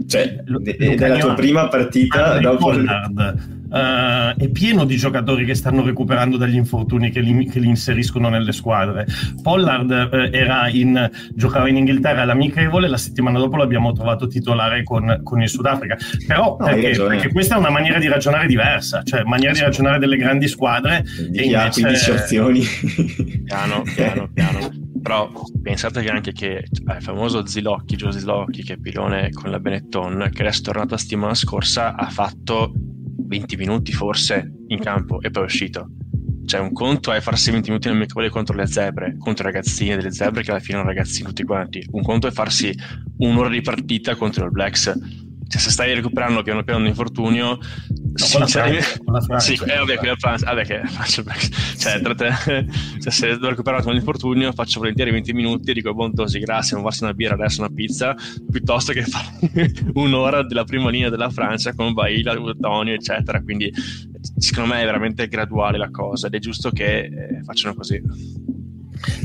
Cioè 0.06 0.42
ed 0.64 1.00
è 1.00 1.08
la 1.08 1.18
tua 1.18 1.34
prima 1.34 1.68
partita 1.68 2.38
dopo 2.38 2.66
Pollard 2.66 3.60
uh, 3.72 4.38
è 4.38 4.48
pieno 4.48 4.84
di 4.84 4.96
giocatori 4.96 5.44
che 5.44 5.54
stanno 5.54 5.82
recuperando 5.82 6.36
dagli 6.36 6.56
infortuni 6.56 7.10
che 7.10 7.20
li, 7.20 7.46
che 7.48 7.58
li 7.58 7.68
inseriscono 7.68 8.28
nelle 8.28 8.52
squadre. 8.52 9.06
Pollard 9.42 9.90
uh, 9.90 10.36
era 10.36 10.68
in, 10.68 11.10
giocava 11.34 11.68
in 11.68 11.76
Inghilterra 11.76 12.22
all'amichevole 12.22 12.88
la 12.88 12.98
settimana 12.98 13.38
dopo 13.38 13.56
l'abbiamo 13.56 13.92
trovato 13.92 14.26
titolare 14.26 14.82
con, 14.82 15.20
con 15.22 15.40
il 15.40 15.48
Sudafrica. 15.48 15.96
Però 16.26 16.56
no, 16.58 16.66
perché, 16.66 16.90
perché, 16.90 17.32
questa 17.32 17.56
è 17.56 17.58
una 17.58 17.70
maniera 17.70 17.98
di 17.98 18.08
ragionare 18.08 18.46
diversa 18.46 19.02
cioè 19.02 19.22
maniera 19.22 19.52
di 19.52 19.60
ragionare 19.60 19.98
delle 19.98 20.16
grandi 20.16 20.48
squadre 20.48 21.04
di 21.30 21.38
e 21.38 21.44
invece... 21.44 21.80
15 21.82 22.10
opzioni 22.10 22.62
piano 23.44 23.82
piano 23.94 24.28
piano 24.32 24.90
però 25.02 25.30
pensate 25.60 26.00
che 26.02 26.08
anche 26.08 26.32
che 26.32 26.58
eh, 26.58 26.64
il 26.96 27.02
famoso 27.02 27.44
Zilocchi, 27.44 27.96
Gio 27.96 28.12
Zilocchi, 28.12 28.62
che 28.62 28.74
è 28.74 28.78
pilone 28.78 29.30
con 29.30 29.50
la 29.50 29.58
Benetton, 29.58 30.30
che 30.32 30.42
adesso 30.42 30.60
è 30.60 30.64
tornato 30.64 30.90
la 30.90 30.98
settimana 30.98 31.34
scorsa, 31.34 31.96
ha 31.96 32.08
fatto 32.08 32.72
20 33.26 33.56
minuti 33.56 33.92
forse 33.92 34.52
in 34.68 34.78
campo 34.78 35.20
e 35.20 35.30
poi 35.30 35.42
è 35.42 35.46
uscito. 35.46 35.90
Cioè, 36.44 36.60
un 36.60 36.72
conto 36.72 37.12
è 37.12 37.20
farsi 37.20 37.50
20 37.50 37.68
minuti 37.68 37.88
nel 37.88 37.96
amichevole 37.96 38.28
contro 38.28 38.56
le 38.56 38.66
zebre, 38.66 39.16
contro 39.18 39.48
i 39.48 39.52
ragazzini 39.52 39.94
delle 39.94 40.12
zebre 40.12 40.42
che 40.42 40.50
alla 40.50 40.60
fine 40.60 40.78
sono 40.78 40.88
ragazzini 40.88 41.26
tutti 41.26 41.44
quanti. 41.44 41.86
Un 41.90 42.02
conto 42.02 42.26
è 42.26 42.30
farsi 42.30 42.74
un'ora 43.18 43.48
di 43.48 43.60
partita 43.60 44.16
contro 44.16 44.44
il 44.44 44.50
Blacks 44.50 44.92
cioè, 45.52 45.60
se 45.60 45.70
stai 45.70 45.92
recuperando 45.92 46.42
piano 46.42 46.64
piano 46.64 46.80
un 46.80 46.86
infortunio, 46.86 47.58
no, 47.58 47.58
sinceramente, 48.14 48.98
con 49.04 49.12
la 49.12 49.20
Francia, 49.20 49.54
sì, 49.54 49.70
eh, 49.70 49.76
vabbè, 49.76 49.96
con 49.96 50.08
la 50.08 50.16
Francia, 50.16 50.46
vabbè, 50.46 50.64
che 50.64 50.80
faccio, 50.86 51.22
cioè, 51.76 52.00
sì. 52.02 52.14
te, 52.14 52.66
cioè, 53.02 53.12
se 53.12 53.26
devo 53.26 53.50
recuperare 53.50 53.86
un 53.86 53.94
infortunio, 53.94 54.50
faccio 54.52 54.78
volentieri 54.78 55.10
20 55.10 55.32
minuti 55.34 55.70
e 55.70 55.74
dico, 55.74 55.92
buon 55.92 56.14
tosi, 56.14 56.38
grazie, 56.38 56.74
non 56.74 56.86
farsi 56.86 57.02
una 57.02 57.12
birra, 57.12 57.34
adesso 57.34 57.60
una 57.60 57.68
pizza, 57.68 58.16
piuttosto 58.50 58.94
che 58.94 59.02
fare 59.02 59.70
un'ora 59.92 60.42
della 60.42 60.64
prima 60.64 60.88
linea 60.88 61.10
della 61.10 61.28
Francia 61.28 61.74
con 61.74 61.92
Baila, 61.92 62.32
Antonio, 62.32 62.94
eccetera. 62.94 63.42
Quindi, 63.42 63.70
secondo 64.38 64.72
me 64.72 64.80
è 64.80 64.84
veramente 64.86 65.28
graduale 65.28 65.76
la 65.76 65.90
cosa 65.90 66.28
ed 66.28 66.34
è 66.34 66.38
giusto 66.38 66.70
che 66.70 67.00
eh, 67.00 67.42
facciano 67.44 67.74
così. 67.74 68.00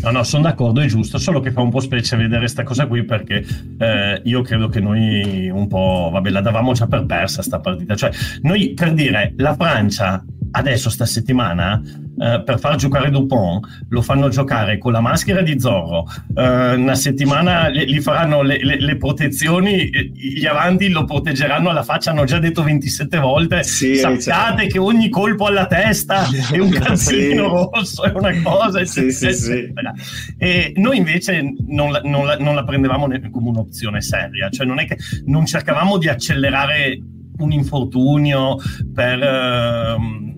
No, 0.01 0.11
no, 0.11 0.23
sono 0.23 0.43
d'accordo, 0.43 0.81
è 0.81 0.85
giusto, 0.85 1.17
solo 1.17 1.39
che 1.39 1.51
fa 1.51 1.61
un 1.61 1.69
po' 1.69 1.79
specie 1.79 2.15
vedere 2.15 2.39
questa 2.39 2.63
cosa 2.63 2.87
qui 2.87 3.03
perché 3.03 3.45
eh, 3.77 4.21
io 4.23 4.41
credo 4.41 4.69
che 4.69 4.79
noi 4.79 5.49
un 5.49 5.67
po', 5.67 6.09
vabbè, 6.11 6.29
la 6.29 6.41
davamo 6.41 6.73
già 6.73 6.87
per 6.87 7.05
persa 7.05 7.41
sta 7.41 7.59
partita. 7.59 7.95
Cioè, 7.95 8.11
noi 8.41 8.73
per 8.73 8.93
dire, 8.93 9.33
la 9.37 9.55
Francia 9.55 10.23
adesso 10.51 10.89
sta 10.89 11.05
settimana 11.05 11.81
eh, 12.19 12.41
per 12.43 12.60
far 12.60 12.75
giocare 12.75 13.10
Dupont 13.10 13.86
lo 13.89 14.01
fanno 14.01 14.29
giocare 14.29 14.77
con 14.77 14.91
la 14.91 14.99
maschera 14.99 15.41
di 15.41 15.60
Zorro 15.60 16.05
eh, 16.36 16.73
una 16.73 16.95
settimana 16.95 17.69
gli 17.69 17.99
faranno 17.99 18.41
le, 18.41 18.57
le, 18.63 18.79
le, 18.79 18.97
protezioni 18.97 19.89
gli 20.13 20.45
avanti 20.45 20.89
lo 20.89 21.05
proteggeranno 21.05 21.69
alla 21.69 21.83
faccia 21.83 22.12
hanno 22.12 22.23
già 22.23 22.39
detto 22.39 22.63
27 22.63 23.19
volte 23.19 23.63
sì, 23.63 23.95
sappiate 23.97 24.67
che 24.67 24.79
ogni 24.79 25.10
colpo 25.10 25.45
alla 25.45 25.67
testa 25.67 26.27
è 26.51 26.57
un 26.57 26.69
calzino 26.79 27.49
sì. 27.49 27.79
rosso 27.79 28.03
è 28.03 28.12
una 28.15 28.41
cosa 28.41 28.83
sì, 28.86 29.07
eccetera, 29.07 29.93
e 30.38 30.73
noi 30.77 30.97
invece 30.97 31.53
non 31.67 31.91
la, 31.91 32.01
non, 32.03 32.25
la, 32.25 32.38
non 32.38 32.55
la 32.55 32.63
prendevamo 32.63 33.07
come 33.31 33.49
un'opzione 33.49 34.01
seria 34.01 34.49
cioè 34.49 34.65
non 34.65 34.79
è 34.79 34.86
che 34.86 34.97
non 35.25 35.45
cercavamo 35.45 35.97
di 35.97 36.07
accelerare 36.07 36.99
un 37.39 37.51
infortunio 37.51 38.57
per... 38.93 39.19
Per, 39.19 40.37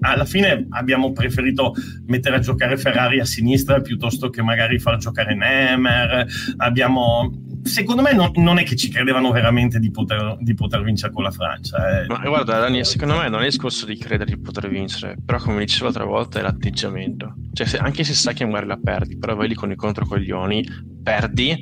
alla 0.00 0.24
fine 0.24 0.66
abbiamo 0.70 1.12
preferito 1.12 1.74
mettere 2.06 2.36
a 2.36 2.38
giocare 2.40 2.76
Ferrari 2.76 3.20
a 3.20 3.24
sinistra 3.24 3.80
piuttosto 3.80 4.30
che 4.30 4.42
magari 4.42 4.78
far 4.78 4.96
giocare 4.98 5.34
Nemer. 5.34 6.26
Abbiamo, 6.56 7.30
secondo 7.62 8.02
me 8.02 8.12
non, 8.12 8.30
non, 8.36 8.58
è 8.58 8.64
che 8.64 8.76
ci 8.76 8.90
credevano 8.90 9.30
veramente 9.30 9.78
di 9.78 9.90
poter, 9.90 10.36
di 10.40 10.54
poter 10.54 10.82
vincere 10.82 11.12
con 11.12 11.22
la 11.22 11.30
Francia. 11.30 12.02
Eh. 12.02 12.06
Ma 12.06 12.18
guarda, 12.18 12.58
Dani, 12.58 12.84
secondo 12.84 13.16
me 13.16 13.28
non 13.28 13.40
è 13.40 13.44
il 13.44 13.50
discorso 13.50 13.86
di 13.86 13.96
credere 13.96 14.30
di 14.30 14.40
poter 14.40 14.68
vincere, 14.68 15.16
però 15.24 15.38
come 15.38 15.60
dicevo 15.60 15.84
l'altra 15.84 16.04
volta 16.04 16.38
è 16.38 16.42
l'atteggiamento. 16.42 17.34
Cioè, 17.52 17.66
se, 17.66 17.78
anche 17.78 18.04
se 18.04 18.14
sai 18.14 18.34
che 18.34 18.44
magari 18.44 18.66
la 18.66 18.78
perdi, 18.82 19.18
però 19.18 19.34
vai 19.34 19.48
lì 19.48 19.54
con 19.54 19.70
i 19.70 19.76
controcoglioni 19.76 20.66
perdi, 21.02 21.56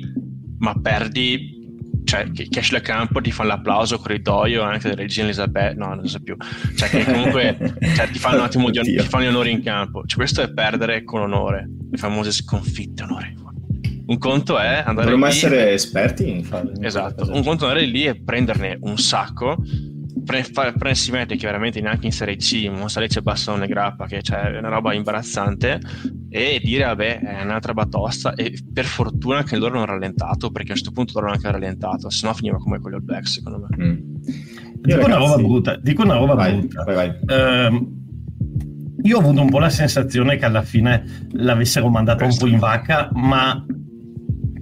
ma 0.59 0.73
perdi 0.79 1.56
cioè 2.07 2.31
che, 2.31 2.47
che 2.47 2.59
esci 2.59 2.71
dal 2.71 2.81
campo 2.81 3.19
ti 3.19 3.31
fanno 3.31 3.49
l'applauso 3.49 3.99
corridoio 3.99 4.63
anche 4.63 4.89
della 4.89 5.01
regina 5.01 5.25
Elisabetta 5.25 5.85
no 5.85 5.93
non 5.93 6.07
so 6.07 6.19
più. 6.21 6.35
Cioè 6.75 6.89
che 6.89 7.03
comunque 7.03 7.57
cioè, 7.95 8.09
ti 8.09 8.17
fanno 8.17 8.37
un 8.37 8.43
attimo 8.43 8.69
gli, 8.69 8.79
ti 8.81 8.97
fanno 8.99 9.25
gli 9.25 9.27
onori 9.27 9.51
in 9.51 9.61
campo. 9.61 10.03
Cioè, 10.05 10.17
questo 10.17 10.41
è 10.41 10.51
perdere 10.51 11.03
con 11.03 11.21
onore 11.21 11.69
le 11.91 11.97
famose 11.97 12.31
sconfitte 12.31 13.03
onore 13.03 13.33
un 14.07 14.17
conto 14.19 14.57
è 14.57 14.83
andare 14.85 15.09
Dovremmo 15.09 15.25
lì 15.25 15.31
essere 15.31 15.73
esperti 15.73 16.29
in 16.29 16.43
fare 16.43 16.71
esatto. 16.79 17.29
Un 17.29 17.43
conto 17.43 17.65
è 17.65 17.67
andare 17.69 17.85
lì 17.85 18.05
e 18.05 18.15
prenderne 18.15 18.77
un 18.81 18.97
sacco 18.97 19.57
prendersi 20.23 21.11
mette 21.11 21.35
chiaramente 21.35 21.81
neanche 21.81 22.05
in 22.07 22.11
Serie 22.11 22.35
C, 22.35 22.69
Monza 22.71 22.99
Lecce 22.99 23.21
Bassone 23.21 23.67
Grappa, 23.67 24.05
che 24.05 24.21
cioè, 24.21 24.41
è 24.41 24.57
una 24.57 24.69
roba 24.69 24.93
imbarazzante, 24.93 25.79
e 26.29 26.59
dire 26.63 26.83
vabbè 26.85 27.19
è 27.19 27.43
un'altra 27.43 27.73
batosta 27.73 28.33
e 28.33 28.57
per 28.73 28.85
fortuna 28.85 29.43
che 29.43 29.57
loro 29.57 29.77
hanno 29.77 29.85
rallentato 29.85 30.51
perché 30.51 30.69
a 30.69 30.73
questo 30.73 30.91
punto 30.91 31.13
loro 31.13 31.27
hanno 31.27 31.35
anche 31.35 31.51
rallentato 31.51 32.09
se 32.09 32.27
no 32.27 32.33
finiva 32.33 32.57
come 32.57 32.79
quello 32.79 32.97
il 32.97 33.03
Black 33.03 33.27
secondo 33.27 33.65
me 33.67 33.85
mm. 33.85 33.97
dico, 34.81 35.05
una 35.05 35.15
roba 35.17 35.35
brutta, 35.37 35.77
dico 35.77 36.03
una 36.03 36.15
roba 36.15 36.33
vai, 36.33 36.57
brutta 36.57 36.83
vai, 36.83 36.95
vai. 36.95 37.71
Uh, 37.71 37.95
io 39.03 39.17
ho 39.17 39.19
avuto 39.19 39.41
un 39.41 39.49
po' 39.49 39.59
la 39.59 39.69
sensazione 39.69 40.37
che 40.37 40.45
alla 40.45 40.63
fine 40.63 41.27
l'avessero 41.31 41.87
mandata 41.87 42.25
un 42.25 42.35
po' 42.35 42.47
in 42.47 42.59
vacca 42.59 43.09
ma 43.13 43.65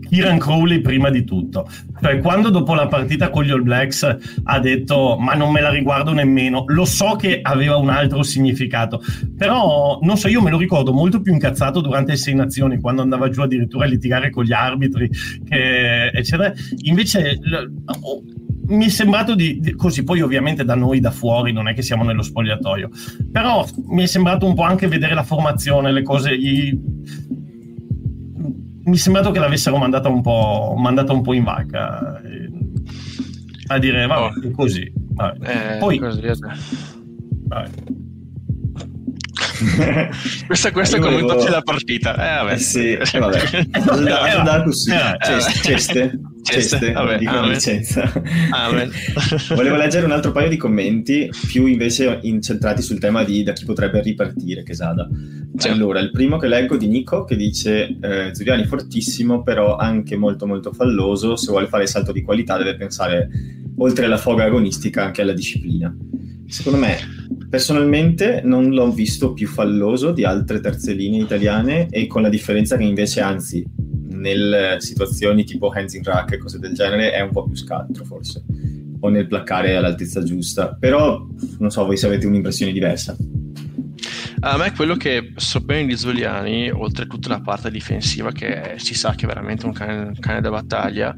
Kieran 0.08 0.38
Crowley 0.39 0.80
prima 0.82 1.10
di 1.10 1.24
tutto. 1.24 1.68
Cioè, 2.01 2.20
quando 2.20 2.49
dopo 2.49 2.74
la 2.74 2.88
partita 2.88 3.30
con 3.30 3.43
gli 3.43 3.51
All 3.51 3.64
Blacks 3.64 4.18
ha 4.43 4.60
detto 4.60 5.18
ma 5.18 5.34
non 5.34 5.51
me 5.51 5.62
la 5.62 5.70
riguardo 5.70 6.14
nemmeno, 6.14 6.64
lo 6.68 6.86
so 6.86 7.16
che 7.16 7.39
aveva 7.41 7.78
un 7.78 7.89
altro 7.89 8.24
significato, 8.24 9.01
però 9.38 9.99
non 10.01 10.18
so, 10.18 10.28
io 10.28 10.41
me 10.41 10.49
lo 10.49 10.58
ricordo 10.58 10.93
molto 10.93 11.22
più 11.22 11.34
incazzato 11.34 11.82
durante 11.82 12.12
le 12.12 12.18
Sei 12.18 12.36
Nazioni, 12.36 12.80
quando 12.80 13.01
andava 13.01 13.30
giù 13.30 13.41
addirittura 13.41 13.86
a 13.86 13.88
litigare 13.88 14.30
con 14.30 14.43
gli 14.43 14.53
arbitri, 14.53 15.10
che, 15.47 16.08
eccetera. 16.08 16.53
Invece... 16.84 17.39
Oh, 18.01 18.24
mi 18.68 18.86
è 18.86 18.89
sembrato 18.89 19.36
di, 19.36 19.60
di, 19.60 19.74
così, 19.74 20.03
poi 20.03 20.22
ovviamente 20.22 20.64
da 20.64 20.76
noi 20.76 20.99
da 20.99 21.12
fuori 21.12 21.51
non 21.51 21.68
è 21.68 21.74
che 21.74 21.82
siamo 21.82 22.03
nello 22.03 22.24
spogliatoio, 22.24 22.89
però 23.32 23.66
mi 23.88 24.03
è 24.03 24.08
sembrato 24.08 24.45
un 24.45 24.56
po' 24.56 24.64
anche 24.64 24.88
vedere 24.88 25.14
la 25.14 25.24
formazione, 25.24 25.91
le 25.91 26.01
cose, 26.01 26.38
gli, 26.38 26.76
mi 28.86 28.95
è 28.95 28.99
sembrato 28.99 29.31
che 29.31 29.39
l'avessero 29.39 29.77
mandata 29.77 30.09
un 30.09 30.21
po', 30.21 30.75
mandata 30.77 31.11
un 31.11 31.21
po 31.21 31.33
in 31.33 31.43
vacca 31.43 32.21
eh, 32.21 32.49
a 33.67 33.79
dire 33.79 34.05
vabbè, 34.05 34.47
oh. 34.47 34.51
così. 34.51 34.91
Vabbè. 34.93 35.75
Eh, 35.75 35.77
Poi, 35.77 35.97
così 35.97 36.21
vabbè. 36.21 37.69
questa, 40.45 40.71
questa 40.71 40.99
come 40.99 41.21
volevo... 41.21 41.49
la 41.49 41.61
partita. 41.61 42.13
Eh, 42.13 42.43
vabbè. 42.43 42.53
Eh 42.53 42.57
sì, 42.57 42.91
eh, 42.93 43.19
vabbè. 43.19 43.67
Andare 44.38 44.63
così. 44.63 44.91
Ceste. 45.63 46.19
Ceste, 46.45 46.91
vabbè, 46.91 47.17
dicono 47.17 47.47
licenza. 47.47 48.11
Volevo 49.55 49.75
leggere 49.75 50.05
un 50.05 50.11
altro 50.11 50.31
paio 50.31 50.47
di 50.47 50.57
commenti, 50.57 51.27
più 51.47 51.65
invece 51.65 52.19
incentrati 52.21 52.83
sul 52.83 52.99
tema 52.99 53.23
di 53.23 53.41
da 53.41 53.51
chi 53.51 53.65
potrebbe 53.65 53.99
ripartire 53.99 54.63
Quesada. 54.63 55.09
Sì. 55.57 55.69
Allora, 55.69 55.99
il 55.99 56.11
primo 56.11 56.37
che 56.37 56.47
leggo 56.47 56.77
di 56.77 56.87
Nico 56.87 57.23
che 57.23 57.35
dice 57.35 57.97
eh, 57.99 58.29
Zuliani 58.31 58.65
fortissimo, 58.65 59.41
però 59.41 59.75
anche 59.75 60.15
molto 60.15 60.45
molto 60.45 60.71
falloso, 60.71 61.35
se 61.35 61.49
vuole 61.49 61.65
fare 61.65 61.83
il 61.83 61.89
salto 61.89 62.11
di 62.11 62.21
qualità 62.21 62.57
deve 62.57 62.75
pensare 62.75 63.27
oltre 63.77 64.05
alla 64.05 64.17
foga 64.17 64.43
agonistica 64.43 65.03
anche 65.03 65.23
alla 65.23 65.33
disciplina. 65.33 65.95
Secondo 66.47 66.77
me, 66.77 66.97
personalmente 67.49 68.41
non 68.43 68.69
l'ho 68.69 68.91
visto 68.91 69.33
più 69.33 69.47
falloso 69.47 70.11
di 70.11 70.23
altre 70.23 70.59
terze 70.59 70.93
linee 70.93 71.21
italiane 71.21 71.87
e 71.89 72.05
con 72.05 72.21
la 72.21 72.29
differenza 72.29 72.77
che 72.77 72.83
invece 72.83 73.21
anzi 73.21 73.65
nelle 74.16 74.78
situazioni 74.80 75.43
tipo 75.43 75.70
hands 75.70 75.93
in 75.93 76.03
rack 76.03 76.34
e 76.34 76.38
cose 76.38 76.59
del 76.59 76.74
genere 76.74 77.11
è 77.11 77.22
un 77.22 77.32
po' 77.32 77.45
più 77.45 77.55
scaltro 77.55 78.03
forse. 78.05 78.43
O 78.99 79.09
nel 79.09 79.28
placcare 79.28 79.76
all'altezza 79.76 80.24
giusta. 80.24 80.76
Però 80.80 81.26
non 81.59 81.70
so 81.70 81.86
voi 81.86 81.97
se 81.97 82.07
avete 82.07 82.26
un'impressione 82.26 82.72
diversa. 82.72 83.16
A 84.39 84.57
me 84.57 84.74
quello 84.74 84.95
che 84.95 85.34
so 85.36 85.59
bene 85.59 85.88
di 85.88 85.97
Zuliani, 85.97 86.70
oltre 86.70 87.07
tutta 87.07 87.30
la 87.30 87.41
parte 87.41 87.72
difensiva, 87.72 88.32
che 88.32 88.76
si 88.78 88.93
sa 88.93 89.16
che 89.16 89.26
è 89.26 89.28
veramente 89.28 89.66
un 89.66 89.74
cane, 89.74 90.07
un 90.07 90.20
cane 90.20 90.41
da 90.41 90.49
battaglia, 90.49 91.16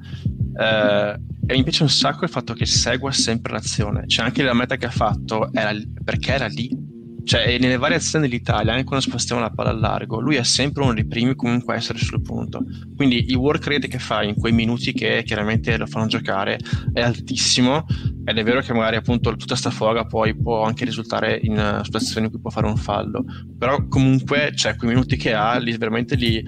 eh, 0.60 1.20
e 1.46 1.56
mi 1.56 1.64
piace 1.64 1.84
un 1.84 1.90
sacco 1.90 2.24
il 2.24 2.30
fatto 2.30 2.54
che 2.54 2.66
segua 2.66 3.12
sempre 3.12 3.54
l'azione. 3.54 4.08
Cioè, 4.08 4.26
anche 4.26 4.44
la 4.44 4.54
meta 4.54 4.76
che 4.76 4.86
ha 4.86 4.92
fatto 4.92 5.50
era 5.54 5.72
perché 6.04 6.34
era 6.34 6.48
lì 6.48 6.87
cioè 7.28 7.58
nelle 7.60 7.76
varie 7.76 7.98
azioni 7.98 8.30
dell'Italia, 8.30 8.72
anche 8.72 8.86
quando 8.86 9.04
spostiamo 9.04 9.42
la 9.42 9.50
palla 9.50 9.72
a 9.72 9.74
largo, 9.74 10.22
lui 10.22 10.38
è 10.38 10.44
sempre 10.44 10.84
uno 10.84 10.94
dei 10.94 11.06
primi 11.06 11.36
comunque 11.36 11.74
a 11.74 11.78
essere 11.78 12.00
sul 12.00 12.22
punto. 12.22 12.64
Quindi 12.96 13.26
il 13.28 13.36
work 13.36 13.68
rate 13.68 13.90
che 13.90 14.00
fa 14.00 14.24
in 14.24 14.34
quei 14.36 14.54
minuti 14.54 14.94
che 14.94 15.24
chiaramente 15.26 15.76
lo 15.76 15.86
fanno 15.88 16.08
giocare 16.08 16.58
è 16.94 17.02
altissimo 17.02 17.86
ed 18.24 18.38
è 18.38 18.44
vero 18.44 18.62
che 18.62 18.72
magari 18.72 18.96
appunto 18.96 19.36
tutta 19.36 19.58
sta 19.58 19.70
foga 19.70 20.06
poi 20.06 20.38
può 20.38 20.64
anche 20.64 20.86
risultare 20.86 21.38
in 21.44 21.58
uh, 21.58 21.84
situazioni 21.84 22.28
in 22.28 22.32
cui 22.32 22.40
può 22.40 22.50
fare 22.50 22.66
un 22.66 22.78
fallo, 22.78 23.26
però 23.58 23.86
comunque 23.90 24.54
cioè, 24.56 24.78
quei 24.78 24.92
minuti 24.92 25.18
che 25.18 25.34
ha 25.34 25.58
li, 25.58 25.76
veramente 25.76 26.16
li, 26.16 26.42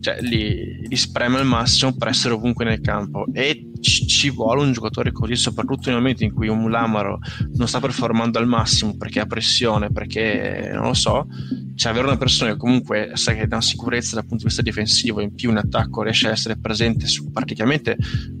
cioè, 0.00 0.20
li, 0.20 0.86
li 0.86 0.96
spreme 0.96 1.38
al 1.38 1.46
massimo 1.46 1.96
per 1.96 2.06
essere 2.06 2.34
ovunque 2.34 2.64
nel 2.64 2.80
campo 2.80 3.26
e 3.32 3.69
ci, 3.80 4.30
vuole 4.30 4.62
un 4.62 4.72
giocatore 4.72 5.12
così, 5.12 5.34
soprattutto 5.36 5.88
nel 5.90 5.98
momento 5.98 6.24
in 6.24 6.32
cui 6.32 6.48
un 6.48 6.70
Lamaro 6.70 7.18
non 7.54 7.66
sta 7.66 7.80
performando 7.80 8.38
al 8.38 8.46
massimo 8.46 8.96
perché 8.96 9.20
ha 9.20 9.26
pressione, 9.26 9.90
perché 9.90 10.70
non 10.72 10.84
lo 10.84 10.94
so, 10.94 11.26
cioè 11.74 11.92
avere 11.92 12.06
una 12.06 12.16
persona 12.16 12.52
che 12.52 12.56
comunque 12.56 13.10
sa 13.14 13.32
che 13.32 13.46
dà 13.46 13.56
una 13.56 13.64
sicurezza 13.64 14.14
dal 14.14 14.24
punto 14.24 14.42
di 14.42 14.48
vista 14.48 14.62
difensivo, 14.62 15.20
in 15.20 15.34
più 15.34 15.50
in 15.50 15.56
attacco 15.56 16.02
riesce 16.02 16.28
a 16.28 16.32
essere 16.32 16.58
presente 16.58 17.06
su 17.06 17.30
praticamente 17.30 17.96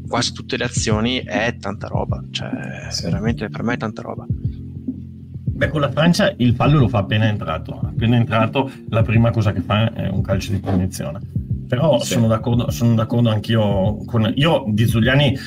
quasi 0.06 0.32
tutte 0.32 0.56
le 0.56 0.64
azioni, 0.64 1.18
è 1.18 1.56
tanta 1.58 1.86
roba, 1.86 2.22
cioè 2.30 2.88
sì. 2.90 3.04
veramente 3.04 3.48
per 3.48 3.62
me 3.62 3.74
è 3.74 3.76
tanta 3.76 4.02
roba. 4.02 4.26
Beh, 4.28 5.68
con 5.68 5.80
la 5.82 5.90
Francia 5.90 6.32
il 6.38 6.54
fallo 6.54 6.78
lo 6.78 6.88
fa 6.88 6.98
appena 6.98 7.28
entrato. 7.28 7.78
Appena 7.80 8.16
entrato, 8.16 8.70
la 8.88 9.02
prima 9.02 9.30
cosa 9.30 9.52
che 9.52 9.60
fa 9.60 9.92
è 9.92 10.08
un 10.08 10.22
calcio 10.22 10.52
di 10.52 10.58
punizione 10.58 11.39
però 11.70 12.00
sì. 12.00 12.14
sono, 12.14 12.26
d'accordo, 12.26 12.68
sono 12.72 12.96
d'accordo 12.96 13.30
anch'io 13.30 14.04
con... 14.04 14.32
Io 14.34 14.64
di 14.66 14.88
Zuliani 14.88 15.38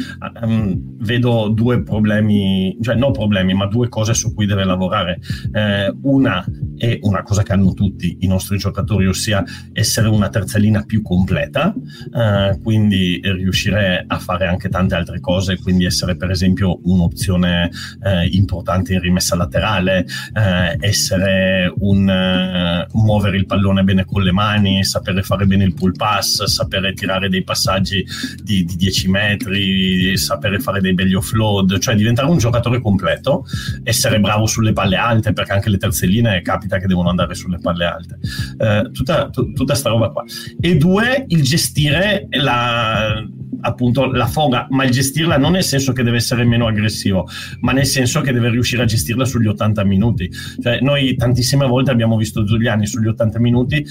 um, 0.42 0.96
vedo 1.00 1.50
due 1.50 1.84
problemi, 1.84 2.78
cioè 2.80 2.96
non 2.96 3.12
problemi, 3.12 3.54
ma 3.54 3.68
due 3.68 3.90
cose 3.90 4.14
su 4.14 4.34
cui 4.34 4.46
deve 4.46 4.64
lavorare. 4.64 5.20
Eh, 5.52 5.94
una 6.04 6.46
è 6.84 7.00
una 7.04 7.24
cosa 7.24 7.44
che 7.44 7.54
hanno 7.54 7.74
tutti 7.74 8.18
i 8.20 8.28
nostri 8.28 8.58
giocatori, 8.58 9.08
ossia 9.08 9.44
essere 9.72 10.10
una 10.10 10.28
terzalina 10.28 10.84
più 10.84 11.02
completa, 11.02 11.74
eh, 12.14 12.60
quindi 12.62 13.22
riuscire 13.24 14.04
a 14.06 14.20
fare 14.20 14.48
anche 14.48 14.68
tante 14.68 14.96
altre 14.96 15.22
cose, 15.22 15.58
quindi 15.60 15.86
essere 15.86 16.18
per 16.18 16.30
esempio 16.30 16.80
un'opzione 16.84 17.72
eh, 18.04 18.28
importante 18.32 18.94
in 18.94 19.00
rimessa 19.00 19.36
laterale, 19.36 20.06
eh, 20.34 20.78
essere 20.80 21.74
un 21.78 22.10
eh, 22.10 22.88
muovere 22.94 23.38
il 23.38 23.46
pallone 23.46 23.84
bene 23.84 24.04
con 24.04 24.22
le 24.22 24.32
mani, 24.34 24.84
sapere 24.84 25.24
fare 25.24 25.46
bene 25.46 25.64
il 25.64 25.74
pull 25.74 25.96
pass, 25.96 26.14
pass, 26.14 26.44
sapere 26.46 26.94
tirare 26.94 27.30
dei 27.30 27.44
passaggi 27.44 28.06
di, 28.42 28.66
di 28.66 28.76
10 28.76 29.10
metri, 29.10 30.18
sapere 30.18 30.60
fare 30.60 30.82
dei 30.82 30.94
belli 30.94 31.14
offload, 31.14 31.80
cioè 31.80 31.96
diventare 31.96 32.28
un 32.28 32.38
giocatore 32.38 32.82
completo, 32.82 33.46
essere 33.84 34.20
bravo 34.20 34.46
sulle 34.46 34.74
palle 34.74 34.98
alte, 34.98 35.34
perché 35.34 35.54
anche 35.54 35.70
le 35.70 35.78
terzelline 35.78 36.42
capita 36.42 36.73
che 36.80 36.88
devono 36.88 37.10
andare 37.10 37.36
sulle 37.36 37.58
palle 37.60 37.86
alte. 37.86 38.20
Eh, 38.58 38.90
tutta, 38.92 39.30
t- 39.30 39.54
tutta 39.54 39.76
sta 39.76 39.90
roba 39.90 40.10
qua. 40.10 40.24
E 40.60 40.78
due, 40.78 41.26
il 41.28 41.42
gestire 41.44 42.28
la 42.32 43.24
appunto 43.64 44.12
la 44.12 44.28
foga, 44.28 44.68
ma 44.70 44.84
il 44.84 44.92
gestirla 44.92 45.38
non 45.38 45.54
nel 45.54 45.64
senso 45.64 45.94
che 45.94 46.04
deve 46.04 46.18
essere 46.18 46.44
meno 46.44 46.68
aggressivo, 46.68 47.28
ma 47.62 47.72
nel 47.72 47.86
senso 47.86 48.22
che 48.22 48.32
deve 48.32 48.50
riuscire 48.50 48.84
a 48.84 48.86
gestirla 48.86 49.26
sugli 49.26 49.48
80 49.48 49.84
minuti. 49.84 50.30
Cioè, 50.62 50.80
noi 50.82 51.16
tantissime 51.16 51.66
volte 51.66 51.92
abbiamo 51.92 52.18
visto 52.18 52.44
Giuliani 52.44 52.86
sugli 52.86 53.08
80 53.08 53.40
minuti 53.40 53.86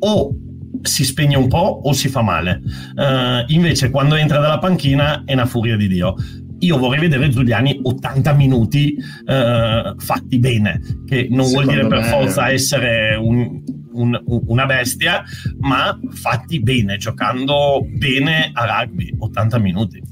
o 0.00 0.34
si 0.82 1.04
spegne 1.04 1.36
un 1.36 1.48
po' 1.48 1.80
o 1.84 1.92
si 1.92 2.08
fa 2.08 2.22
male. 2.22 2.60
Uh, 2.94 3.50
invece, 3.52 3.90
quando 3.90 4.14
entra 4.14 4.38
dalla 4.38 4.58
panchina 4.58 5.22
è 5.24 5.32
una 5.32 5.46
furia 5.46 5.76
di 5.76 5.88
Dio. 5.88 6.14
Io 6.60 6.76
vorrei 6.76 7.00
vedere 7.00 7.28
Giuliani 7.28 7.78
80 7.82 8.32
minuti 8.32 8.96
uh, 8.98 9.98
fatti 9.98 10.38
bene, 10.38 10.80
che 11.06 11.28
non 11.30 11.46
Secondo 11.46 11.52
vuol 11.52 11.66
dire 11.66 11.86
per 11.86 12.04
forza 12.04 12.50
essere 12.50 13.14
un, 13.14 13.62
un, 13.92 14.20
una 14.26 14.66
bestia, 14.66 15.22
ma 15.60 15.98
fatti 16.10 16.60
bene, 16.60 16.96
giocando 16.96 17.86
bene 17.88 18.50
a 18.52 18.82
rugby 18.82 19.14
80 19.18 19.58
minuti. 19.58 20.02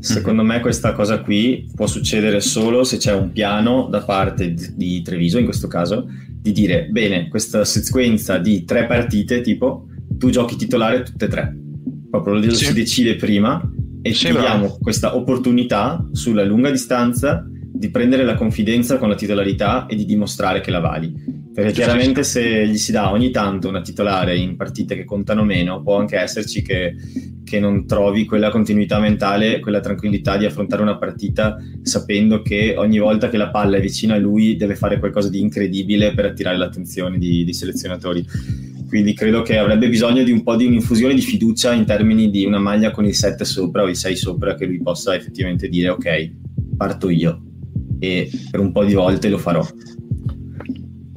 Secondo 0.00 0.42
me 0.42 0.60
questa 0.60 0.92
cosa 0.92 1.20
qui 1.20 1.70
può 1.74 1.86
succedere 1.86 2.40
solo 2.40 2.84
se 2.84 2.98
c'è 2.98 3.14
un 3.14 3.32
piano 3.32 3.86
da 3.90 4.02
parte 4.02 4.54
di 4.74 5.00
Treviso, 5.00 5.38
in 5.38 5.44
questo 5.44 5.66
caso, 5.66 6.06
di 6.28 6.52
dire, 6.52 6.88
bene, 6.90 7.28
questa 7.28 7.64
sequenza 7.64 8.36
di 8.36 8.64
tre 8.64 8.84
partite 8.86 9.40
tipo 9.40 9.86
tu 10.18 10.28
giochi 10.28 10.56
titolare 10.56 11.02
tutte 11.02 11.24
e 11.24 11.28
tre. 11.28 11.56
Proprio 12.10 12.34
lo 12.34 12.50
sì. 12.50 12.66
si 12.66 12.72
decide 12.74 13.16
prima 13.16 13.62
e 14.06 14.12
sì, 14.12 14.30
diamo 14.30 14.78
questa 14.80 15.16
opportunità 15.16 16.06
sulla 16.12 16.44
lunga 16.44 16.70
distanza 16.70 17.44
di 17.48 17.90
prendere 17.90 18.24
la 18.24 18.34
confidenza 18.34 18.98
con 18.98 19.08
la 19.08 19.14
titolarità 19.14 19.86
e 19.86 19.96
di 19.96 20.04
dimostrare 20.04 20.60
che 20.60 20.70
la 20.70 20.80
vali. 20.80 21.42
Perché 21.54 21.72
chiaramente 21.72 22.24
se 22.24 22.66
gli 22.66 22.76
si 22.76 22.92
dà 22.92 23.12
ogni 23.12 23.30
tanto 23.30 23.68
una 23.68 23.80
titolare 23.80 24.36
in 24.36 24.56
partite 24.56 24.94
che 24.96 25.04
contano 25.04 25.44
meno, 25.44 25.82
può 25.82 25.98
anche 25.98 26.18
esserci 26.18 26.62
che, 26.62 26.96
che 27.44 27.54
che 27.54 27.60
non 27.60 27.86
trovi 27.86 28.24
quella 28.24 28.50
continuità 28.50 28.98
mentale, 28.98 29.60
quella 29.60 29.78
tranquillità 29.78 30.36
di 30.36 30.44
affrontare 30.44 30.82
una 30.82 30.98
partita 30.98 31.56
sapendo 31.82 32.42
che 32.42 32.74
ogni 32.76 32.98
volta 32.98 33.28
che 33.28 33.36
la 33.36 33.50
palla 33.50 33.76
è 33.76 33.80
vicina 33.80 34.14
a 34.14 34.18
lui 34.18 34.56
deve 34.56 34.74
fare 34.74 34.98
qualcosa 34.98 35.28
di 35.28 35.40
incredibile 35.40 36.14
per 36.14 36.24
attirare 36.24 36.56
l'attenzione 36.56 37.16
di, 37.16 37.44
di 37.44 37.52
selezionatori. 37.52 38.26
Quindi 38.94 39.12
credo 39.12 39.42
che 39.42 39.58
avrebbe 39.58 39.88
bisogno 39.88 40.22
di 40.22 40.30
un 40.30 40.44
po' 40.44 40.54
di 40.54 40.66
un'infusione 40.66 41.14
di 41.14 41.20
fiducia 41.20 41.72
in 41.72 41.84
termini 41.84 42.30
di 42.30 42.44
una 42.44 42.60
maglia 42.60 42.92
con 42.92 43.04
il 43.04 43.12
7 43.12 43.44
sopra 43.44 43.82
o 43.82 43.88
il 43.88 43.96
6 43.96 44.14
sopra 44.14 44.54
che 44.54 44.66
lui 44.66 44.80
possa 44.80 45.16
effettivamente 45.16 45.68
dire 45.68 45.88
ok, 45.88 46.30
parto 46.76 47.08
io 47.08 47.42
e 47.98 48.30
per 48.52 48.60
un 48.60 48.70
po' 48.70 48.84
di 48.84 48.94
volte 48.94 49.28
lo 49.28 49.38
farò 49.38 49.66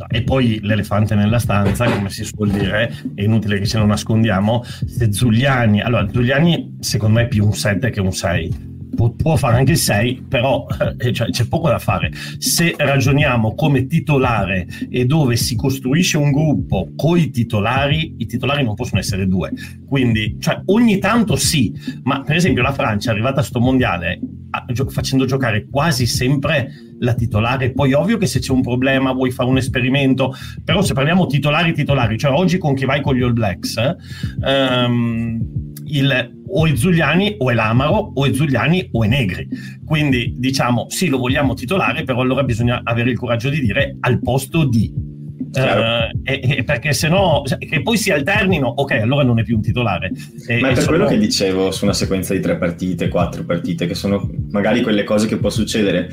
e 0.09 0.23
poi 0.23 0.59
l'elefante 0.63 1.13
nella 1.13 1.37
stanza, 1.37 1.85
come 1.85 2.09
si 2.09 2.23
suol 2.23 2.49
dire, 2.49 2.91
è 3.13 3.21
inutile 3.21 3.59
che 3.59 3.67
ce 3.67 3.77
lo 3.77 3.85
nascondiamo. 3.85 4.63
Se 4.63 5.11
Zuliani, 5.11 5.81
allora 5.81 6.07
Zuliani 6.11 6.77
secondo 6.79 7.19
me 7.19 7.25
è 7.25 7.27
più 7.27 7.45
un 7.45 7.53
7 7.53 7.91
che 7.91 7.99
un 7.99 8.13
6. 8.13 8.66
Pu- 8.97 9.15
può 9.15 9.35
fare 9.35 9.57
anche 9.57 9.73
il 9.73 9.77
6, 9.77 10.25
però 10.27 10.65
eh, 10.97 11.13
cioè, 11.13 11.29
c'è 11.29 11.47
poco 11.47 11.69
da 11.69 11.77
fare. 11.77 12.11
Se 12.39 12.73
ragioniamo 12.75 13.53
come 13.53 13.85
titolare 13.85 14.65
e 14.89 15.05
dove 15.05 15.35
si 15.35 15.55
costruisce 15.55 16.17
un 16.17 16.31
gruppo 16.31 16.89
con 16.95 17.19
i 17.19 17.29
titolari, 17.29 18.15
i 18.17 18.25
titolari 18.25 18.63
non 18.63 18.73
possono 18.73 18.99
essere 18.99 19.27
due. 19.27 19.51
Quindi, 19.87 20.37
cioè, 20.39 20.61
ogni 20.65 20.97
tanto 20.97 21.35
sì, 21.35 21.71
ma 22.03 22.21
per 22.23 22.37
esempio 22.37 22.63
la 22.63 22.73
Francia 22.73 23.11
è 23.11 23.13
arrivata 23.13 23.41
a 23.41 23.43
sto 23.43 23.59
mondiale 23.59 24.19
a, 24.49 24.65
gio- 24.71 24.89
facendo 24.89 25.25
giocare 25.25 25.67
quasi 25.69 26.07
sempre 26.07 26.71
la 26.99 27.13
titolare. 27.13 27.71
Poi 27.71 27.93
ovvio 27.93 28.17
che 28.17 28.25
se 28.25 28.39
c'è 28.39 28.51
un 28.51 28.61
problema 28.61 29.11
vuoi 29.11 29.31
fare 29.31 29.49
un 29.49 29.57
esperimento, 29.57 30.33
però 30.63 30.81
se 30.81 30.93
parliamo 30.93 31.25
titolari 31.27 31.73
titolari, 31.73 32.17
cioè 32.17 32.31
oggi 32.31 32.57
con 32.57 32.75
chi 32.75 32.85
vai 32.85 33.01
con 33.01 33.15
gli 33.15 33.21
All 33.21 33.33
Blacks, 33.33 33.95
ehm, 34.43 35.39
il, 35.85 36.35
o 36.49 36.65
è 36.65 36.75
Zuliani 36.75 37.35
o 37.37 37.49
è 37.49 37.53
l'Amaro 37.53 38.11
o 38.13 38.25
è 38.25 38.33
Zuliani 38.33 38.89
o 38.91 39.03
è 39.03 39.07
Negri. 39.07 39.47
Quindi 39.85 40.33
diciamo 40.37 40.87
sì, 40.89 41.07
lo 41.07 41.17
vogliamo 41.17 41.53
titolare, 41.53 42.03
però 42.03 42.21
allora 42.21 42.43
bisogna 42.43 42.81
avere 42.83 43.11
il 43.11 43.17
coraggio 43.17 43.49
di 43.49 43.59
dire 43.59 43.97
al 43.99 44.19
posto 44.21 44.65
di. 44.65 45.05
Uh, 45.47 46.11
e, 46.23 46.57
e 46.57 46.63
perché 46.65 46.91
se 46.91 47.07
no, 47.07 47.41
che 47.57 47.81
poi 47.81 47.97
si 47.97 48.11
alternino, 48.11 48.67
ok, 48.67 48.91
allora 48.91 49.23
non 49.23 49.39
è 49.39 49.43
più 49.43 49.55
un 49.55 49.61
titolare. 49.61 50.11
E, 50.45 50.59
Ma 50.59 50.69
è 50.69 50.73
per 50.73 50.83
sono... 50.83 50.97
quello 50.97 51.09
che 51.09 51.17
dicevo 51.17 51.71
su 51.71 51.85
una 51.85 51.93
sequenza 51.93 52.33
di 52.33 52.41
tre 52.41 52.57
partite, 52.57 53.07
quattro 53.07 53.43
partite, 53.43 53.87
che 53.87 53.95
sono 53.95 54.29
magari 54.51 54.81
quelle 54.81 55.03
cose 55.03 55.25
che 55.25 55.37
può 55.37 55.49
succedere 55.49 56.09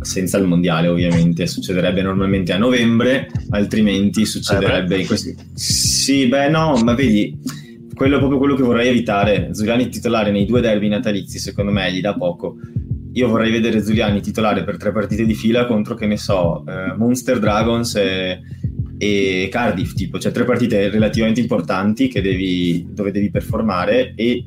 senza 0.00 0.38
il 0.38 0.46
mondiale 0.46 0.88
ovviamente, 0.88 1.46
succederebbe 1.46 2.02
normalmente 2.02 2.52
a 2.52 2.58
novembre, 2.58 3.28
altrimenti 3.50 4.24
succederebbe 4.24 4.98
in 4.98 5.06
questi... 5.06 5.34
Sì, 5.54 6.26
beh 6.26 6.48
no, 6.48 6.80
ma 6.82 6.94
vedi, 6.94 7.38
quello 7.94 8.16
è 8.16 8.18
proprio 8.18 8.38
quello 8.38 8.54
che 8.54 8.62
vorrei 8.62 8.88
evitare. 8.88 9.50
Zuliani 9.52 9.88
titolare 9.88 10.30
nei 10.30 10.46
due 10.46 10.60
derby 10.60 10.88
natalizi, 10.88 11.38
secondo 11.38 11.70
me, 11.70 11.92
gli 11.92 12.00
dà 12.00 12.14
poco. 12.14 12.56
Io 13.12 13.28
vorrei 13.28 13.50
vedere 13.50 13.82
Zuliani 13.82 14.20
titolare 14.20 14.64
per 14.64 14.76
tre 14.76 14.92
partite 14.92 15.26
di 15.26 15.34
fila 15.34 15.66
contro, 15.66 15.94
che 15.94 16.06
ne 16.06 16.16
so, 16.16 16.64
eh, 16.66 16.94
Monster 16.96 17.38
Dragons 17.38 17.96
e, 17.96 18.40
e, 18.96 19.48
Cardiff, 19.50 19.92
tipo, 19.94 20.18
cioè 20.18 20.32
tre 20.32 20.44
partite 20.44 20.88
relativamente 20.88 21.40
importanti 21.40 22.08
devi, 22.08 22.86
dove 22.90 23.10
devi 23.10 23.30
performare 23.30 24.14
e 24.14 24.46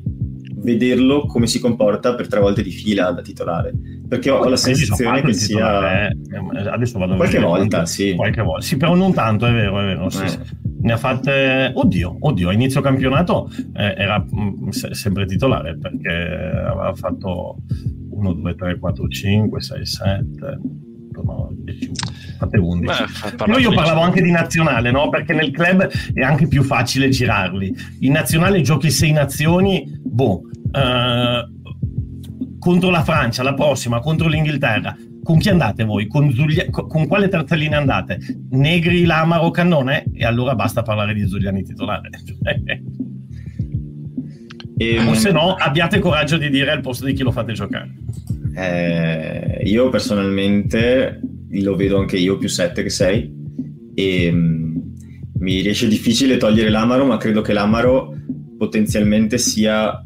vederlo 0.56 1.26
come 1.26 1.46
si 1.46 1.60
comporta 1.60 2.14
per 2.14 2.26
tre 2.26 2.40
volte 2.40 2.62
di 2.62 2.70
fila 2.70 3.10
da 3.10 3.20
titolare 3.20 3.72
perché 4.14 4.30
ho, 4.30 4.48
la 4.48 4.56
sensazione 4.56 5.22
che 5.22 5.32
sia 5.32 6.08
eh, 6.08 6.16
adesso 6.70 6.98
vado 6.98 7.16
qualche 7.16 7.40
volta 7.40 7.78
qualche, 7.78 7.86
sì 7.86 8.14
qualche 8.14 8.42
volta 8.42 8.64
sì 8.64 8.76
però 8.76 8.94
non 8.94 9.12
tanto 9.12 9.46
è 9.46 9.52
vero 9.52 9.80
è 9.80 9.84
vero 9.84 10.08
sì, 10.08 10.24
eh. 10.24 10.38
ne 10.82 10.92
ha 10.92 10.96
fatte 10.96 11.72
oddio 11.74 12.16
oddio 12.20 12.48
a 12.48 12.52
inizio 12.52 12.80
campionato 12.80 13.50
eh, 13.74 13.94
era 13.96 14.18
mh, 14.18 14.40
mm, 14.40 14.68
sempre 14.68 15.26
titolare 15.26 15.76
perché 15.78 16.10
aveva 16.10 16.92
fatto 16.94 17.56
1 18.10 18.32
2 18.32 18.54
3 18.54 18.78
4 18.78 19.08
5 19.08 19.60
6 19.60 19.86
7 19.86 20.60
no, 21.22 21.48
10, 21.52 21.92
fatte 22.38 22.58
11. 22.58 23.04
Beh, 23.22 23.36
Però 23.36 23.56
io 23.56 23.72
parlavo 23.72 24.00
anche 24.00 24.20
di 24.20 24.32
nazionale, 24.32 24.90
no? 24.90 25.10
Perché 25.10 25.32
nel 25.32 25.52
club 25.52 25.88
è 26.12 26.22
anche 26.22 26.48
più 26.48 26.64
facile 26.64 27.08
girarli. 27.08 27.72
In 28.00 28.10
nazionale 28.10 28.60
giochi 28.62 28.90
sei 28.90 29.12
nazioni, 29.12 29.96
boh, 30.02 30.42
eh, 30.72 31.53
contro 32.64 32.88
la 32.88 33.04
Francia, 33.04 33.42
la 33.42 33.52
prossima, 33.52 34.00
contro 34.00 34.26
l'Inghilterra. 34.26 34.96
Con 35.22 35.36
chi 35.36 35.50
andate 35.50 35.84
voi? 35.84 36.06
Con, 36.06 36.32
Zulia- 36.32 36.70
con 36.70 37.06
quale 37.06 37.28
terzellina 37.28 37.76
andate? 37.76 38.18
Negri, 38.52 39.04
Lamaro, 39.04 39.50
Cannone? 39.50 40.06
E 40.14 40.24
allora 40.24 40.54
basta 40.54 40.80
parlare 40.80 41.12
di 41.12 41.28
Zuliani 41.28 41.62
titolare. 41.62 42.08
E, 44.76 44.98
o 44.98 45.14
se 45.14 45.30
no, 45.30 45.54
abbiate 45.54 46.00
coraggio 46.00 46.36
di 46.36 46.50
dire 46.50 46.72
al 46.72 46.80
posto 46.80 47.04
di 47.04 47.12
chi 47.12 47.22
lo 47.22 47.30
fate 47.30 47.52
giocare. 47.52 47.94
Eh, 48.56 49.62
io 49.66 49.88
personalmente 49.88 51.20
lo 51.48 51.76
vedo 51.76 51.98
anche 51.98 52.16
io 52.16 52.36
più 52.38 52.48
7 52.48 52.82
che 52.82 52.90
6 52.90 53.34
e 53.94 54.30
um, 54.32 54.82
mi 55.38 55.60
riesce 55.60 55.86
difficile 55.86 56.38
togliere 56.38 56.70
l'Amaro, 56.70 57.04
ma 57.04 57.18
credo 57.18 57.40
che 57.40 57.52
l'Amaro 57.52 58.16
potenzialmente 58.58 59.38
sia 59.38 60.02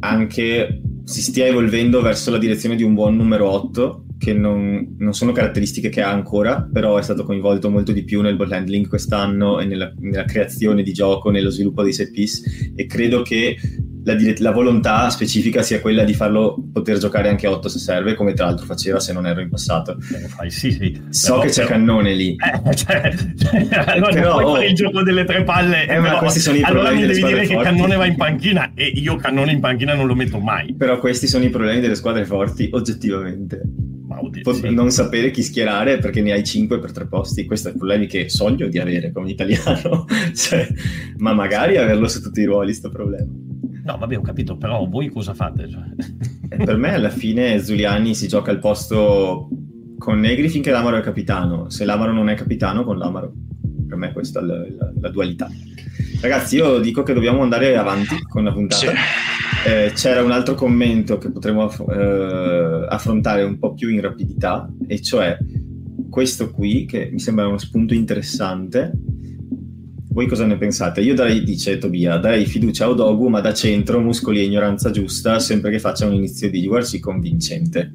anche 0.00 0.82
si 1.10 1.22
stia 1.22 1.46
evolvendo 1.46 2.00
verso 2.00 2.30
la 2.30 2.38
direzione 2.38 2.76
di 2.76 2.84
un 2.84 2.94
buon 2.94 3.16
numero 3.16 3.50
8 3.50 4.04
che 4.16 4.32
non, 4.32 4.94
non, 4.96 5.12
sono 5.12 5.32
caratteristiche 5.32 5.88
che 5.88 6.02
ha 6.02 6.10
ancora, 6.10 6.68
però 6.72 6.98
è 6.98 7.02
stato 7.02 7.24
coinvolto 7.24 7.68
molto 7.68 7.90
di 7.90 8.04
più 8.04 8.20
nel 8.20 8.36
ball 8.36 8.52
handling 8.52 8.86
quest'anno 8.86 9.58
e 9.58 9.64
nella, 9.64 9.92
nella 9.98 10.24
creazione 10.24 10.84
di 10.84 10.92
gioco, 10.92 11.30
nello 11.30 11.50
sviluppo 11.50 11.82
dei 11.82 11.92
set 11.92 12.12
piece 12.12 12.72
e 12.76 12.86
credo 12.86 13.22
che 13.22 13.56
la, 14.04 14.16
la, 14.38 14.50
volontà 14.50 15.08
specifica 15.10 15.62
sia 15.62 15.80
quella 15.80 16.04
di 16.04 16.14
farlo 16.14 16.56
poter 16.72 16.98
giocare 16.98 17.28
anche 17.28 17.46
a 17.46 17.50
8 17.50 17.68
se 17.68 17.78
serve, 17.78 18.14
come 18.14 18.32
tra 18.32 18.46
l'altro 18.46 18.66
faceva 18.66 19.00
se 19.00 19.12
non 19.12 19.26
ero 19.26 19.40
in 19.40 19.48
passato. 19.48 19.96
Eh, 20.42 20.50
sì, 20.50 20.72
sì. 20.72 21.02
So 21.10 21.34
però, 21.34 21.42
che 21.42 21.48
c'è 21.48 21.62
però... 21.62 21.74
Cannone 21.74 22.14
lì. 22.14 22.36
Eh, 22.36 22.74
cioè, 22.74 23.14
cioè, 23.36 23.68
allora 23.86 24.12
però, 24.12 24.32
puoi 24.32 24.44
oh, 24.44 24.54
fare 24.54 24.66
il 24.66 24.74
gioco 24.74 25.02
delle 25.02 25.24
tre 25.24 25.44
palle. 25.44 25.82
Eh, 25.82 26.00
però, 26.00 26.18
questi 26.18 26.40
sono 26.40 26.56
i 26.56 26.62
allora 26.62 26.90
mi 26.90 27.00
devi 27.00 27.22
dire 27.22 27.44
forti. 27.44 27.48
che 27.48 27.62
Cannone 27.62 27.96
va 27.96 28.06
in 28.06 28.16
panchina 28.16 28.72
e 28.74 28.86
io 28.86 29.16
Cannone 29.16 29.52
in 29.52 29.60
panchina 29.60 29.94
non 29.94 30.06
lo 30.06 30.14
metto 30.14 30.38
mai. 30.38 30.74
Però 30.74 30.98
questi 30.98 31.26
sono 31.26 31.44
i 31.44 31.50
problemi 31.50 31.80
delle 31.80 31.94
squadre 31.94 32.24
forti, 32.24 32.68
oggettivamente. 32.72 33.62
Oddio, 34.12 34.52
sì. 34.52 34.74
non 34.74 34.90
sapere 34.90 35.30
chi 35.30 35.42
schierare 35.42 35.98
perché 35.98 36.20
ne 36.20 36.32
hai 36.32 36.42
5 36.42 36.78
per 36.78 36.92
tre 36.92 37.06
posti. 37.06 37.44
Questo 37.44 37.68
è 37.68 37.70
il 37.70 37.76
problema 37.76 38.04
che 38.06 38.28
sogno 38.28 38.66
di 38.66 38.78
avere 38.78 39.12
come 39.12 39.30
italiano. 39.30 40.06
cioè, 40.34 40.66
ma 41.18 41.32
magari 41.32 41.76
averlo 41.76 42.08
su 42.08 42.20
tutti 42.20 42.40
i 42.40 42.44
ruoli, 42.44 42.74
sto 42.74 42.90
problema. 42.90 43.49
No, 43.84 43.96
vabbè, 43.98 44.18
ho 44.18 44.22
capito, 44.22 44.56
però 44.56 44.86
voi 44.86 45.08
cosa 45.08 45.34
fate? 45.34 45.68
Cioè? 45.68 45.82
Eh, 46.50 46.64
per 46.64 46.76
me 46.76 46.94
alla 46.94 47.10
fine 47.10 47.62
Zuliani 47.62 48.14
si 48.14 48.28
gioca 48.28 48.50
al 48.50 48.58
posto 48.58 49.48
con 49.98 50.18
Negri 50.18 50.48
finché 50.48 50.70
Lamaro 50.70 50.96
è 50.96 51.00
capitano. 51.02 51.70
Se 51.70 51.84
Lamaro 51.84 52.12
non 52.12 52.28
è 52.28 52.34
capitano, 52.34 52.84
con 52.84 52.98
Lamaro. 52.98 53.32
Per 53.88 53.96
me 53.96 54.12
questa 54.12 54.40
è 54.40 54.42
la, 54.42 54.56
la, 54.56 54.92
la 55.00 55.08
dualità. 55.08 55.50
Ragazzi, 56.20 56.56
io 56.56 56.78
dico 56.78 57.02
che 57.02 57.14
dobbiamo 57.14 57.42
andare 57.42 57.76
avanti 57.76 58.20
con 58.28 58.44
la 58.44 58.52
puntata. 58.52 58.82
Sì. 58.82 58.88
Eh, 59.66 59.92
c'era 59.94 60.22
un 60.22 60.30
altro 60.30 60.54
commento 60.54 61.18
che 61.18 61.30
potremmo 61.30 61.70
eh, 61.70 62.86
affrontare 62.88 63.42
un 63.42 63.58
po' 63.58 63.74
più 63.74 63.88
in 63.88 64.00
rapidità, 64.00 64.70
e 64.86 65.02
cioè 65.02 65.36
questo 66.08 66.50
qui, 66.50 66.86
che 66.86 67.10
mi 67.12 67.18
sembra 67.18 67.46
uno 67.46 67.58
spunto 67.58 67.94
interessante. 67.94 68.92
Voi 70.12 70.26
cosa 70.26 70.44
ne 70.44 70.56
pensate? 70.56 71.02
Io 71.02 71.14
darei, 71.14 71.44
dice 71.44 71.78
Tobia, 71.78 72.16
darei 72.16 72.44
fiducia 72.44 72.84
a 72.84 72.88
Odogu, 72.88 73.28
ma 73.28 73.40
da 73.40 73.54
centro, 73.54 74.00
muscoli 74.00 74.40
e 74.40 74.44
ignoranza 74.44 74.90
giusta, 74.90 75.38
sempre 75.38 75.70
che 75.70 75.78
faccia 75.78 76.06
un 76.06 76.14
inizio 76.14 76.50
di 76.50 76.66
URC 76.66 76.98
convincente. 76.98 77.94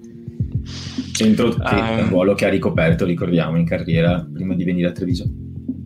Centro 1.11 1.49
che 1.49 1.75
um... 1.75 1.81
è 1.81 2.01
un 2.03 2.07
ruolo 2.07 2.33
che 2.33 2.45
ha 2.45 2.49
ricoperto, 2.49 3.03
ricordiamo, 3.03 3.57
in 3.57 3.65
carriera 3.65 4.25
prima 4.31 4.55
di 4.55 4.63
venire 4.63 4.87
a 4.87 4.91
Treviso. 4.91 5.29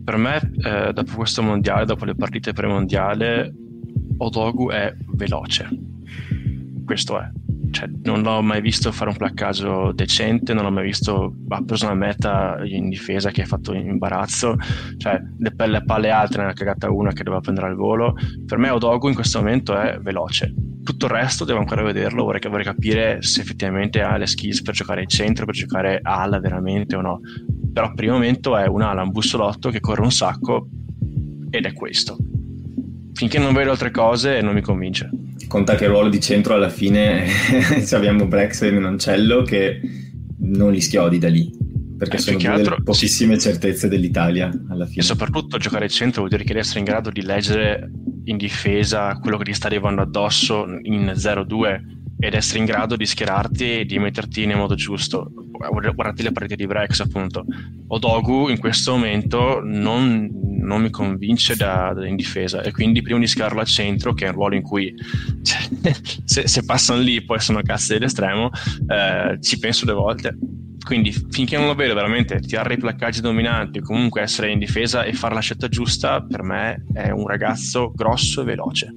Per 0.04 0.16
me, 0.16 0.52
eh, 0.64 0.92
dopo 0.92 1.16
questo 1.16 1.42
mondiale, 1.42 1.84
dopo 1.84 2.04
le 2.04 2.14
partite 2.14 2.52
premondiale, 2.52 3.52
Odogu 4.18 4.70
è 4.70 4.94
veloce. 5.14 5.68
Questo 6.84 7.20
è. 7.20 7.28
Cioè, 7.70 7.88
non 8.02 8.22
l'ho 8.22 8.42
mai 8.42 8.60
visto 8.60 8.90
fare 8.92 9.10
un 9.10 9.16
placcaggio 9.16 9.92
decente, 9.92 10.52
non 10.52 10.64
l'ho 10.64 10.70
mai 10.70 10.84
visto 10.84 11.34
ha 11.48 11.62
preso 11.64 11.86
una 11.86 11.94
meta 11.94 12.58
in 12.64 12.88
difesa 12.88 13.30
che 13.30 13.42
ha 13.42 13.46
fatto 13.46 13.72
imbarazzo, 13.72 14.56
cioè 14.96 15.20
le, 15.38 15.54
le 15.66 15.84
palle 15.84 16.10
alte 16.10 16.38
ne 16.38 16.44
ha 16.44 16.52
cagata 16.52 16.90
una 16.90 17.12
che 17.12 17.22
doveva 17.22 17.40
prendere 17.40 17.68
al 17.68 17.76
volo. 17.76 18.14
Per 18.46 18.58
me 18.58 18.70
Odogu 18.70 19.08
in 19.08 19.14
questo 19.14 19.38
momento 19.38 19.76
è 19.78 19.98
veloce. 20.00 20.54
Tutto 20.82 21.06
il 21.06 21.12
resto 21.12 21.44
devo 21.44 21.58
ancora 21.58 21.82
vederlo, 21.82 22.24
vorrei, 22.24 22.40
vorrei 22.48 22.64
capire 22.64 23.22
se 23.22 23.42
effettivamente 23.42 24.02
ha 24.02 24.16
le 24.16 24.26
skills 24.26 24.62
per 24.62 24.74
giocare 24.74 25.02
in 25.02 25.08
centro, 25.08 25.44
per 25.44 25.54
giocare 25.54 26.00
ala 26.02 26.40
veramente 26.40 26.96
o 26.96 27.00
no. 27.00 27.20
Però 27.72 27.92
per 27.92 28.04
il 28.04 28.10
momento 28.10 28.56
è 28.56 28.66
un 28.66 28.82
ala, 28.82 29.02
un 29.02 29.10
bussolotto 29.10 29.70
che 29.70 29.80
corre 29.80 30.02
un 30.02 30.10
sacco 30.10 30.68
ed 31.50 31.66
è 31.66 31.72
questo 31.72 32.16
finché 33.20 33.38
non 33.38 33.52
vedo 33.52 33.70
altre 33.70 33.90
cose 33.90 34.40
non 34.40 34.54
mi 34.54 34.62
convince. 34.62 35.10
Conta 35.50 35.74
che 35.74 35.82
il 35.82 35.90
ruolo 35.90 36.08
di 36.08 36.20
centro 36.20 36.54
alla 36.54 36.68
fine 36.68 37.26
abbiamo 37.90 38.26
Brex 38.26 38.62
e 38.62 38.70
Menoncello 38.70 39.42
che 39.42 39.80
non 40.38 40.70
li 40.70 40.80
schiodi 40.80 41.18
da 41.18 41.28
lì 41.28 41.50
perché 41.98 42.18
eh, 42.18 42.20
sono 42.20 42.38
due 42.38 42.46
altro, 42.46 42.70
delle 42.70 42.82
pochissime 42.84 43.34
sì. 43.34 43.48
certezze 43.48 43.88
dell'Italia 43.88 44.48
alla 44.68 44.86
fine. 44.86 45.00
E 45.00 45.02
soprattutto 45.02 45.58
giocare 45.58 45.86
al 45.86 45.90
centro 45.90 46.20
vuol 46.20 46.30
dire 46.30 46.44
che 46.44 46.50
devi 46.50 46.60
essere 46.60 46.78
in 46.78 46.84
grado 46.84 47.10
di 47.10 47.22
leggere 47.22 47.90
in 48.26 48.36
difesa 48.36 49.18
quello 49.20 49.38
che 49.38 49.44
ti 49.44 49.52
sta 49.52 49.66
arrivando 49.66 50.02
addosso 50.02 50.66
in 50.82 51.12
0-2 51.16 51.99
ed 52.20 52.34
essere 52.34 52.58
in 52.58 52.66
grado 52.66 52.96
di 52.96 53.06
schierarti 53.06 53.80
e 53.80 53.84
di 53.86 53.98
metterti 53.98 54.44
nel 54.46 54.58
modo 54.58 54.74
giusto. 54.74 55.32
Guardate 55.50 56.22
le 56.22 56.32
partite 56.32 56.56
di 56.56 56.66
Brex, 56.66 57.00
appunto. 57.00 57.44
Odogu 57.88 58.48
in 58.48 58.58
questo 58.58 58.92
momento 58.92 59.60
non, 59.64 60.28
non 60.60 60.82
mi 60.82 60.90
convince 60.90 61.56
da, 61.56 61.92
da 61.94 62.06
in 62.06 62.16
difesa 62.16 62.62
e 62.62 62.72
quindi 62.72 63.02
prima 63.02 63.18
di 63.18 63.26
schierarlo 63.26 63.60
al 63.60 63.66
centro, 63.66 64.12
che 64.12 64.26
è 64.26 64.28
un 64.28 64.34
ruolo 64.34 64.54
in 64.54 64.62
cui 64.62 64.94
cioè, 65.42 65.58
se, 66.24 66.46
se, 66.46 66.64
passano 66.64 67.00
lì 67.00 67.24
poi 67.24 67.40
sono 67.40 67.62
cazzi 67.62 67.94
dell'estremo, 67.94 68.50
eh, 68.86 69.38
ci 69.40 69.58
penso 69.58 69.86
due 69.86 69.94
volte. 69.94 70.36
Quindi 70.84 71.12
finché 71.12 71.58
non 71.58 71.66
lo 71.66 71.74
vedo 71.74 71.94
veramente 71.94 72.40
tirare 72.40 72.74
i 72.74 72.78
placcaggi 72.78 73.20
dominanti 73.20 73.80
comunque 73.80 74.22
essere 74.22 74.50
in 74.50 74.58
difesa 74.58 75.04
e 75.04 75.12
fare 75.12 75.34
la 75.34 75.40
scelta 75.40 75.68
giusta, 75.68 76.22
per 76.22 76.42
me 76.42 76.86
è 76.92 77.10
un 77.10 77.26
ragazzo 77.26 77.92
grosso 77.94 78.40
e 78.40 78.44
veloce. 78.44 78.92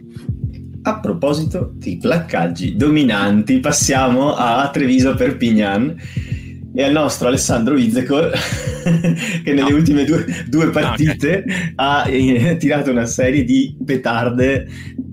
A 0.85 0.99
proposito 0.99 1.71
di 1.75 1.97
placcaggi 1.97 2.75
dominanti, 2.75 3.59
passiamo 3.59 4.35
a 4.35 4.69
Treviso 4.69 5.15
Perpignan 5.15 5.95
e 6.75 6.83
al 6.83 6.91
nostro 6.91 7.29
Alessandro 7.29 7.77
Izekor 7.77 8.31
che 9.43 9.53
nelle 9.53 9.69
no. 9.69 9.75
ultime 9.77 10.03
due, 10.03 10.25
due 10.47 10.71
partite 10.71 11.45
okay. 11.45 11.73
ha 11.75 12.09
eh, 12.09 12.57
tirato 12.57 12.91
una 12.91 13.05
serie 13.05 13.45
di 13.45 13.77
petarde 13.85 14.67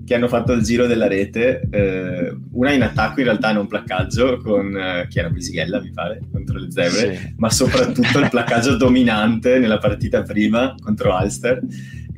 che 0.05 0.15
hanno 0.15 0.27
fatto 0.27 0.51
il 0.51 0.61
giro 0.61 0.87
della 0.87 1.07
rete, 1.07 1.61
eh, 1.69 2.35
una 2.51 2.71
in 2.73 2.83
attacco 2.83 3.21
in 3.21 3.27
realtà 3.27 3.53
non 3.53 3.67
placcaggio 3.67 4.39
con 4.39 4.75
eh, 4.75 5.07
chi 5.07 5.19
era 5.19 5.29
Brisighella 5.29 5.79
mi 5.79 5.91
pare 5.91 6.19
contro 6.29 6.59
le 6.59 6.69
zebre, 6.69 7.15
sì. 7.15 7.33
ma 7.37 7.49
soprattutto 7.49 8.19
il 8.19 8.27
placcaggio 8.29 8.75
dominante 8.75 9.57
nella 9.57 9.77
partita 9.77 10.21
prima 10.23 10.75
contro 10.81 11.15
Ulster 11.15 11.61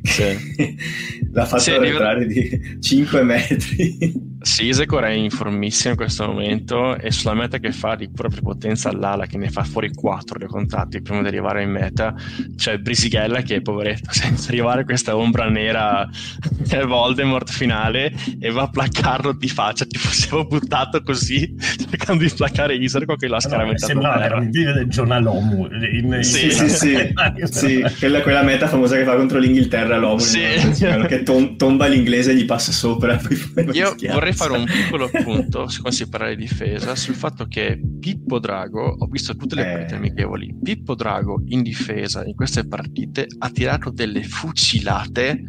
sì. 0.03 0.75
l'ha 1.31 1.45
fatto 1.45 1.61
sì, 1.61 1.71
entrare 1.71 2.27
di 2.27 2.77
5 2.79 3.23
metri. 3.23 4.31
Sisecor 4.43 5.03
è 5.03 5.11
in 5.11 5.29
formissima 5.29 5.91
in 5.91 5.97
questo 5.97 6.25
momento 6.25 6.97
e 6.97 7.11
sulla 7.11 7.33
meta 7.33 7.59
che 7.59 7.71
fa 7.71 7.95
di 7.95 8.09
pura 8.11 8.27
prepotenza 8.27 8.89
all'ala 8.89 9.25
che 9.25 9.37
ne 9.37 9.49
fa 9.49 9.63
fuori 9.63 9.93
4 9.93 10.37
dei 10.37 10.49
contatti 10.49 11.01
prima 11.01 11.21
di 11.21 11.27
arrivare 11.27 11.63
in 11.63 11.71
meta 11.71 12.13
c'è 12.57 12.77
Brisighella 12.77 13.41
che 13.41 13.61
poveretto 13.61 14.11
senza 14.11 14.49
arrivare 14.49 14.81
a 14.81 14.83
questa 14.83 15.15
ombra 15.15 15.47
nera 15.47 16.07
Voldemort 16.85 17.49
finale 17.49 18.13
e 18.39 18.51
va 18.51 18.63
a 18.63 18.69
placcarlo 18.69 19.31
di 19.31 19.47
faccia 19.47 19.85
tipo 19.85 20.09
siamo 20.09 20.45
buttato 20.45 21.01
così 21.03 21.55
cercando 21.89 22.23
di 22.23 22.31
placcare 22.35 22.75
Isarco 22.75 23.15
che 23.15 23.27
l'ha 23.27 23.39
scaraventato 23.39 23.85
sembra 23.85 24.17
veramente 24.17 24.73
del 24.73 24.87
giornalomu 24.89 25.67
in, 25.71 26.19
sì, 26.21 26.45
in... 26.47 26.51
sì, 26.51 26.69
sì, 26.69 26.97
sì. 27.45 27.85
Quella, 27.97 28.21
quella, 28.21 28.43
meta 28.43 28.67
famosa 28.67 28.97
che 28.97 29.05
fa 29.05 29.15
contro 29.15 29.39
l'Inghilterra 29.39 29.97
l'uomo 29.97 30.19
sì. 30.19 30.41
che 31.07 31.23
tom- 31.23 31.55
tomba 31.55 31.87
l'inglese 31.87 32.31
e 32.31 32.35
gli 32.35 32.45
passa 32.45 32.73
sopra 32.73 33.17
io 33.71 33.95
vorrei 34.11 34.32
vorrei 34.33 34.35
fare 34.35 34.57
un 34.57 34.65
piccolo 34.65 35.09
appunto, 35.11 35.67
se 35.67 35.81
si 35.91 36.09
parla 36.09 36.29
di 36.29 36.35
difesa, 36.35 36.95
sul 36.95 37.15
fatto 37.15 37.45
che 37.45 37.79
Pippo 37.99 38.39
Drago, 38.39 38.95
ho 38.99 39.05
visto 39.07 39.35
tutte 39.35 39.55
le 39.55 39.61
eh. 39.61 39.71
partite 39.71 39.95
amichevoli, 39.95 40.55
Pippo 40.61 40.95
Drago 40.95 41.41
in 41.47 41.61
difesa 41.61 42.25
in 42.25 42.35
queste 42.35 42.67
partite 42.67 43.27
ha 43.39 43.49
tirato 43.49 43.89
delle 43.89 44.23
fucilate 44.23 45.43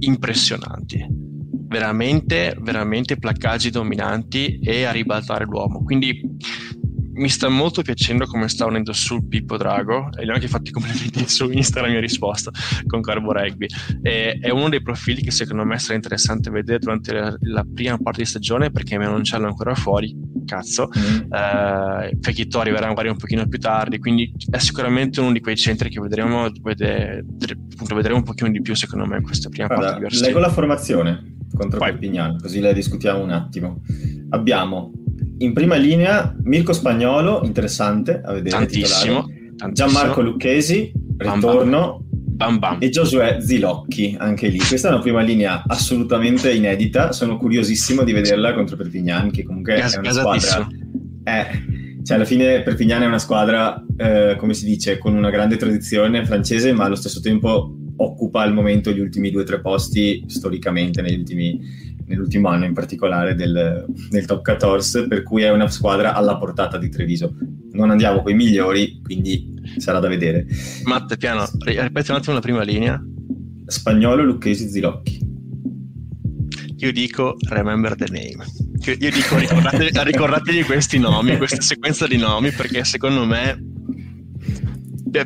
impressionanti. 0.00 1.26
Veramente, 1.68 2.56
veramente 2.60 3.18
placcaggi 3.18 3.68
dominanti 3.68 4.58
e 4.58 4.84
a 4.84 4.90
ribaltare 4.90 5.44
l'uomo. 5.44 5.82
Quindi 5.82 6.18
mi 7.18 7.28
sta 7.28 7.48
molto 7.48 7.82
piacendo 7.82 8.26
come 8.26 8.48
sta 8.48 8.64
unendo 8.64 8.92
sul 8.92 9.26
Pippo 9.26 9.56
Drago 9.56 10.10
e 10.16 10.24
gli 10.24 10.30
ho 10.30 10.34
anche 10.34 10.48
fatto 10.48 10.70
i 10.70 10.72
complimenti 10.72 11.26
su 11.28 11.50
Instagram 11.50 11.94
in 11.94 12.00
risposta 12.00 12.50
con 12.86 13.00
Carbo 13.00 13.32
Rugby. 13.32 13.66
E, 14.02 14.38
è 14.40 14.50
uno 14.50 14.68
dei 14.68 14.82
profili 14.82 15.22
che 15.22 15.30
secondo 15.30 15.64
me 15.64 15.78
sarà 15.78 15.94
interessante 15.94 16.50
vedere 16.50 16.78
durante 16.78 17.12
la, 17.12 17.34
la 17.40 17.66
prima 17.72 17.98
parte 17.98 18.22
di 18.22 18.28
stagione 18.28 18.70
perché 18.70 18.96
non 18.96 19.24
ce 19.24 19.38
l'ho 19.38 19.46
ancora 19.46 19.74
fuori 19.74 20.26
cazzo 20.44 20.88
mm. 20.88 21.32
eh, 21.32 22.16
Fechito 22.20 22.58
arriverà 22.60 22.86
magari 22.86 23.08
un 23.08 23.16
pochino 23.16 23.46
più 23.46 23.58
tardi 23.58 23.98
quindi 23.98 24.32
è 24.50 24.58
sicuramente 24.58 25.20
uno 25.20 25.32
di 25.32 25.40
quei 25.40 25.56
centri 25.56 25.90
che 25.90 26.00
vedremo 26.00 26.48
vede, 26.62 27.24
vedremo 27.94 28.16
un 28.16 28.22
pochino 28.22 28.50
di 28.50 28.60
più 28.62 28.74
secondo 28.74 29.06
me 29.06 29.18
in 29.18 29.22
questa 29.22 29.48
prima 29.50 29.66
Guarda, 29.66 29.98
parte 29.98 30.18
leggo 30.20 30.38
la 30.38 30.50
formazione 30.50 31.36
contro 31.54 31.78
Perpignan 31.78 32.38
così 32.40 32.60
la 32.60 32.72
discutiamo 32.72 33.22
un 33.22 33.30
attimo. 33.30 33.82
Abbiamo 34.30 34.92
in 35.38 35.52
prima 35.52 35.76
linea 35.76 36.34
Mirko 36.42 36.72
Spagnolo, 36.72 37.42
interessante 37.44 38.20
a 38.24 38.32
vedere. 38.32 38.56
Tantissimo. 38.56 39.22
tantissimo. 39.56 39.72
Gianmarco 39.72 40.20
Lucchesi, 40.22 40.92
ritorno. 41.16 42.04
Bam 42.10 42.58
bam. 42.58 42.76
E 42.80 42.88
Giosuè 42.88 43.38
Zilocchi, 43.40 44.14
anche 44.16 44.46
lì. 44.46 44.58
Questa 44.58 44.88
è 44.88 44.92
una 44.92 45.00
prima 45.00 45.22
linea 45.22 45.64
assolutamente 45.66 46.52
inedita. 46.52 47.10
Sono 47.10 47.36
curiosissimo 47.36 48.04
di 48.04 48.12
vederla 48.12 48.54
contro 48.54 48.76
Perpignan, 48.76 49.32
che 49.32 49.42
comunque 49.42 49.74
Gas- 49.74 49.96
è 49.96 49.98
una 49.98 50.12
squadra. 50.12 50.68
Eh, 51.24 52.00
cioè, 52.04 52.16
alla 52.16 52.24
fine 52.24 52.62
Perpignan 52.62 53.02
è 53.02 53.06
una 53.06 53.18
squadra, 53.18 53.84
eh, 53.96 54.36
come 54.38 54.54
si 54.54 54.64
dice, 54.66 54.98
con 54.98 55.16
una 55.16 55.30
grande 55.30 55.56
tradizione 55.56 56.24
francese, 56.24 56.72
ma 56.72 56.84
allo 56.84 56.94
stesso 56.94 57.20
tempo 57.20 57.74
occupa 57.96 58.42
al 58.42 58.54
momento 58.54 58.92
gli 58.92 59.00
ultimi 59.00 59.30
due 59.32 59.42
o 59.42 59.44
tre 59.44 59.60
posti 59.60 60.22
storicamente 60.28 61.02
negli 61.02 61.18
ultimi 61.18 61.60
nell'ultimo 62.08 62.48
anno 62.48 62.64
in 62.64 62.72
particolare 62.72 63.34
del, 63.34 63.86
del, 64.10 64.24
top 64.24 64.42
14, 64.42 65.06
per 65.06 65.22
cui 65.22 65.42
è 65.42 65.50
una 65.50 65.68
squadra 65.68 66.14
alla 66.14 66.36
portata 66.36 66.78
di 66.78 66.88
Treviso. 66.88 67.34
Non 67.72 67.90
andiamo 67.90 68.22
con 68.22 68.32
i 68.32 68.34
migliori, 68.34 69.00
quindi 69.02 69.54
sarà 69.76 70.00
da 70.00 70.08
vedere. 70.08 70.46
Matte, 70.84 71.16
piano, 71.16 71.46
ripeti 71.60 72.10
un 72.10 72.16
attimo 72.16 72.34
la 72.34 72.40
prima 72.40 72.62
linea. 72.62 73.00
Spagnolo, 73.66 74.24
Lucchesi, 74.24 74.68
Zilocchi. 74.68 75.26
Io 76.78 76.92
dico 76.92 77.36
remember 77.48 77.94
the 77.94 78.06
name. 78.10 78.44
Io 78.98 79.10
dico 79.10 79.36
ricordate, 79.36 79.90
ricordatevi 80.04 80.62
questi 80.62 80.98
nomi, 80.98 81.36
questa 81.36 81.60
sequenza 81.60 82.06
di 82.06 82.16
nomi, 82.16 82.52
perché 82.52 82.84
secondo 82.84 83.26
me 83.26 83.76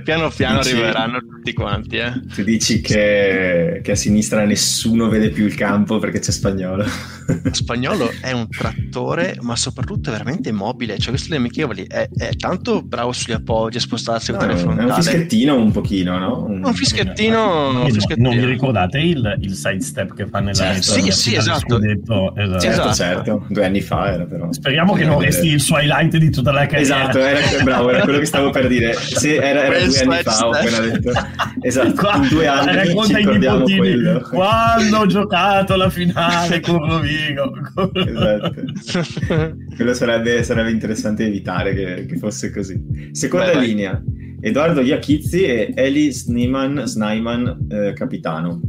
piano 0.03 0.31
piano 0.31 0.61
arriveranno 0.61 1.21
tutti 1.43 1.53
quanti. 1.55 1.97
Eh. 1.97 2.13
Tu 2.33 2.45
dici 2.45 2.81
che, 2.81 3.81
che, 3.83 3.91
a 3.91 3.95
sinistra 3.97 4.45
nessuno 4.45 5.09
vede 5.09 5.31
più 5.31 5.45
il 5.45 5.57
campo 5.57 5.99
perché 5.99 6.21
c'è 6.21 6.31
Spagnolo. 6.31 6.85
Spagnolo 7.51 8.11
è 8.21 8.31
un 8.31 8.49
trattore, 8.49 9.37
ma 9.41 9.57
soprattutto 9.57 10.11
è 10.11 10.13
veramente 10.13 10.53
mobile. 10.53 10.99
Cioè, 10.99 11.09
questo 11.09 11.29
delle 11.29 11.41
amichevoli 11.41 11.85
è, 11.89 12.09
è 12.17 12.31
tanto 12.37 12.83
bravo 12.83 13.11
sugli 13.11 13.33
appoggi 13.33 13.79
a 13.79 13.81
spostarsi 13.81 14.31
no, 14.31 14.39
con 14.39 14.57
frontale. 14.57 14.89
È 14.89 14.95
un 14.95 15.03
fischettino 15.03 15.57
un 15.57 15.73
pochino, 15.73 16.19
no? 16.19 16.45
Un, 16.45 16.65
un 16.65 16.75
fischettino. 16.75 17.83
Un 17.83 17.91
fischettino. 17.91 18.29
Non 18.29 18.39
vi 18.39 18.45
ricordate 18.45 18.99
il, 19.01 19.39
il 19.41 19.55
sidestep 19.55 20.15
che 20.15 20.27
fa 20.29 20.39
nella 20.39 20.55
certo. 20.55 20.83
Sì, 20.83 21.11
sì, 21.11 21.35
esatto. 21.35 21.75
Scudetto, 21.75 22.37
esatto. 22.37 22.61
Certo, 22.61 22.93
certo. 22.95 23.47
Due 23.49 23.65
anni 23.65 23.81
fa 23.81 24.13
era 24.13 24.25
però. 24.25 24.53
Speriamo 24.53 24.95
che 24.95 25.05
non 25.05 25.19
resti 25.19 25.49
il 25.49 25.61
suo 25.61 25.79
highlight 25.79 26.17
di 26.19 26.31
tutta 26.31 26.53
la 26.53 26.67
carriera. 26.67 27.11
Esatto, 27.11 27.19
era, 27.19 27.65
bravo, 27.65 27.91
era 27.91 28.03
quello 28.03 28.21
che 28.21 28.27
stavo 28.27 28.51
per 28.51 28.69
dire. 28.69 28.95
Se 28.95 29.35
era, 29.35 29.65
era 29.65 29.85
due 29.85 29.99
anni 29.99 30.23
fa, 30.23 30.47
ho 30.47 30.51
appena 30.51 30.79
detto. 30.79 31.32
Esatto, 31.61 31.95
Qua, 31.95 32.27
due 32.29 32.47
anni 32.47 32.95
ci 33.05 33.15
ricordiamo 33.15 33.65
quello. 33.65 34.21
Quando 34.21 34.99
ho 34.99 35.07
giocato 35.07 35.77
la 35.77 35.91
finale 35.91 36.61
con 36.61 36.79
Rovigo. 36.89 37.53
esatto. 37.95 39.57
quello 39.77 39.95
sarebbe, 39.95 40.43
sarebbe, 40.43 40.71
interessante 40.71 41.27
evitare 41.27 41.75
che, 41.75 42.07
che 42.07 42.17
fosse 42.17 42.51
così. 42.51 43.11
Seconda 43.13 43.53
Beh, 43.53 43.61
linea, 43.61 44.03
Edoardo 44.41 44.81
Iachizzi 44.81 45.45
e 45.45 45.73
Eli 45.75 46.13
Snyman, 46.13 46.87
Snyman 46.87 47.67
eh, 47.71 47.93
capitano. 47.95 48.61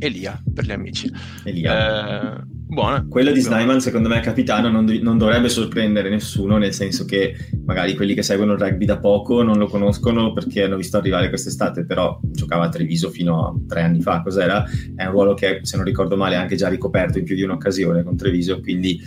Elia, 0.00 0.40
per 0.52 0.64
gli 0.64 0.72
amici. 0.72 1.10
Elia. 1.44 2.36
Eh 2.36 2.56
Buona. 2.70 3.06
Quello 3.08 3.32
di 3.32 3.40
Snyman, 3.40 3.80
secondo 3.80 4.10
me, 4.10 4.20
capitano, 4.20 4.68
non, 4.68 4.84
non, 5.00 5.16
dovrebbe 5.16 5.48
sorprendere 5.48 6.10
nessuno, 6.10 6.58
nel 6.58 6.74
senso 6.74 7.06
che 7.06 7.34
magari 7.64 7.94
quelli 7.94 8.12
che 8.12 8.22
seguono 8.22 8.52
il 8.52 8.58
rugby 8.58 8.84
da 8.84 8.98
poco 8.98 9.42
non 9.42 9.56
lo 9.56 9.68
conoscono 9.68 10.34
perché 10.34 10.64
hanno 10.64 10.76
visto 10.76 10.98
arrivare 10.98 11.30
quest'estate, 11.30 11.86
però 11.86 12.20
giocava 12.22 12.66
a 12.66 12.68
Treviso 12.68 13.08
fino 13.08 13.46
a 13.46 13.54
tre 13.66 13.80
anni 13.80 14.02
fa, 14.02 14.20
cos'era? 14.20 14.64
È 14.94 15.06
un 15.06 15.10
ruolo 15.10 15.32
che, 15.32 15.60
se 15.62 15.76
non 15.76 15.86
ricordo 15.86 16.18
male, 16.18 16.36
ha 16.36 16.42
anche 16.42 16.56
già 16.56 16.68
ricoperto 16.68 17.16
in 17.16 17.24
più 17.24 17.34
di 17.34 17.42
un'occasione 17.42 18.02
con 18.02 18.18
Treviso, 18.18 18.60
quindi 18.60 19.00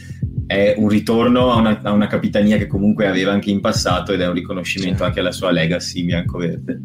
è 0.47 0.73
un 0.77 0.89
ritorno 0.89 1.51
a 1.51 1.57
una, 1.57 1.79
a 1.83 1.91
una 1.91 2.07
capitania 2.07 2.57
che 2.57 2.65
comunque 2.65 3.05
aveva 3.05 3.31
anche 3.31 3.51
in 3.51 3.61
passato 3.61 4.11
ed 4.11 4.21
è 4.21 4.27
un 4.27 4.33
riconoscimento 4.33 4.97
sì. 4.97 5.03
anche 5.03 5.19
alla 5.19 5.31
sua 5.31 5.51
legacy 5.51 6.03
bianco-verde. 6.03 6.81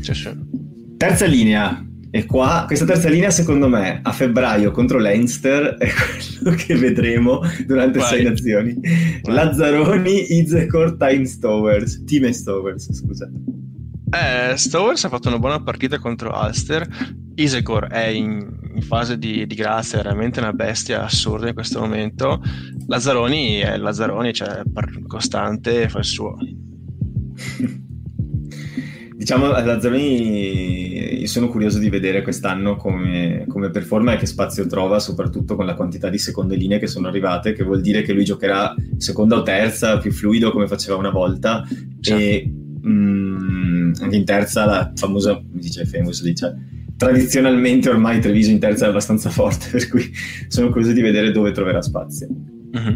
Sì, 0.00 0.12
sì. 0.12 0.30
Terza 0.98 1.24
linea, 1.24 1.82
e 2.10 2.24
qua, 2.24 2.64
questa 2.66 2.86
terza 2.86 3.10
linea, 3.10 3.30
secondo 3.30 3.68
me, 3.68 4.00
a 4.02 4.12
febbraio 4.12 4.70
contro 4.70 4.98
l'Einster 4.98 5.76
è 5.76 5.88
quello 5.92 6.56
che 6.56 6.74
vedremo 6.74 7.42
durante 7.66 7.98
Vai. 7.98 8.08
sei 8.08 8.24
nazioni. 8.24 8.78
Vai. 9.22 9.34
Lazzaroni, 9.34 10.38
Izekor, 10.38 10.96
Time 10.96 11.26
Stowers, 11.26 12.04
Team 12.04 12.30
Stowers, 12.30 12.90
scusate. 12.92 13.32
Eh, 14.10 14.56
Stowers 14.56 15.04
ha 15.04 15.10
fatto 15.10 15.28
una 15.28 15.38
buona 15.38 15.62
partita 15.62 15.98
contro 15.98 16.32
Ulster. 16.34 16.88
Isegor 17.34 17.88
è 17.88 18.06
in, 18.06 18.58
in 18.74 18.82
fase 18.82 19.18
di, 19.18 19.46
di, 19.46 19.54
grazia, 19.54 20.00
è 20.00 20.02
veramente 20.02 20.40
una 20.40 20.54
bestia 20.54 21.04
assurda 21.04 21.48
in 21.48 21.54
questo 21.54 21.80
momento. 21.80 22.42
Lazzaroni 22.86 23.58
è 23.58 23.76
Lazzaroni, 23.76 24.32
cioè 24.32 24.62
costante, 25.06 25.90
fa 25.90 25.98
il 25.98 26.04
suo. 26.04 26.38
diciamo 29.28 29.50
Lazzaroni 29.50 31.26
sono 31.26 31.48
curioso 31.48 31.78
di 31.78 31.90
vedere 31.90 32.22
quest'anno 32.22 32.76
come, 32.76 33.44
come, 33.46 33.68
performa 33.68 34.14
e 34.14 34.16
che 34.16 34.24
spazio 34.24 34.66
trova, 34.66 35.00
soprattutto 35.00 35.54
con 35.54 35.66
la 35.66 35.74
quantità 35.74 36.08
di 36.08 36.16
seconde 36.16 36.56
linee 36.56 36.78
che 36.78 36.86
sono 36.86 37.08
arrivate, 37.08 37.52
che 37.52 37.62
vuol 37.62 37.82
dire 37.82 38.00
che 38.00 38.14
lui 38.14 38.24
giocherà 38.24 38.74
seconda 38.96 39.36
o 39.36 39.42
terza, 39.42 39.98
più 39.98 40.12
fluido 40.12 40.50
come 40.50 40.66
faceva 40.66 40.96
una 40.96 41.10
volta. 41.10 41.62
Certo. 42.00 42.22
E 42.22 42.50
mh, 42.80 42.90
mm, 42.90 43.92
anche 44.00 44.16
in 44.16 44.24
terza 44.24 44.64
la 44.64 44.92
famosa, 44.94 45.38
dice 45.44 45.84
famous, 45.84 46.22
dice 46.22 46.86
tradizionalmente 46.96 47.90
ormai 47.90 48.20
Treviso 48.20 48.50
in 48.50 48.58
terza 48.58 48.86
è 48.86 48.88
abbastanza 48.88 49.28
forte, 49.28 49.66
per 49.76 49.90
cui 49.90 50.10
sono 50.48 50.70
curioso 50.70 50.94
di 50.94 51.02
vedere 51.02 51.32
dove 51.32 51.52
troverà 51.52 51.82
spazio. 51.82 52.28
Mm-hmm. 52.74 52.94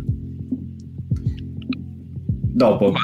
Dopo 2.55 2.95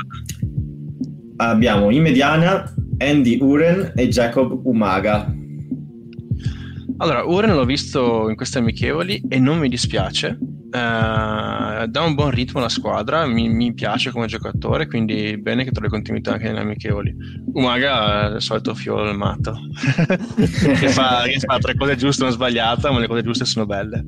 abbiamo 1.37 1.91
in 1.91 2.03
mediana 2.03 2.72
Andy 2.99 3.38
Uren 3.40 3.92
e 3.94 4.09
Jacob 4.09 4.61
Umaga. 4.64 5.32
Allora, 6.99 7.24
Uren 7.24 7.55
l'ho 7.55 7.64
visto 7.64 8.28
in 8.28 8.34
queste 8.34 8.59
amichevoli 8.59 9.22
e 9.28 9.38
non 9.38 9.59
mi 9.59 9.68
dispiace. 9.68 10.36
Uh, 10.68 11.86
dà 11.86 12.03
un 12.05 12.14
buon 12.14 12.30
ritmo 12.30 12.59
alla 12.59 12.68
squadra, 12.68 13.24
mi, 13.24 13.49
mi, 13.49 13.72
piace 13.72 14.11
come 14.11 14.26
giocatore, 14.26 14.86
quindi 14.86 15.38
bene 15.38 15.64
che 15.64 15.70
trovi 15.70 15.88
continuità 15.88 16.32
anche 16.32 16.49
nelle 16.49 16.61
amichevoli. 16.61 17.14
Umaga 17.55 18.32
è 18.32 18.34
il 18.34 18.42
solito 18.42 18.74
fiolo 18.74 19.05
del 19.05 19.16
matto, 19.16 19.57
che, 20.36 20.88
fa, 20.88 21.22
che 21.24 21.38
fa 21.38 21.59
tre 21.59 21.74
cose 21.74 21.96
giuste 21.96 22.22
e 22.22 22.26
una 22.26 22.34
sbagliata, 22.34 22.90
ma 22.90 22.99
le 22.99 23.07
cose 23.07 23.22
giuste 23.22 23.46
sono 23.46 23.64
belle. 23.64 24.05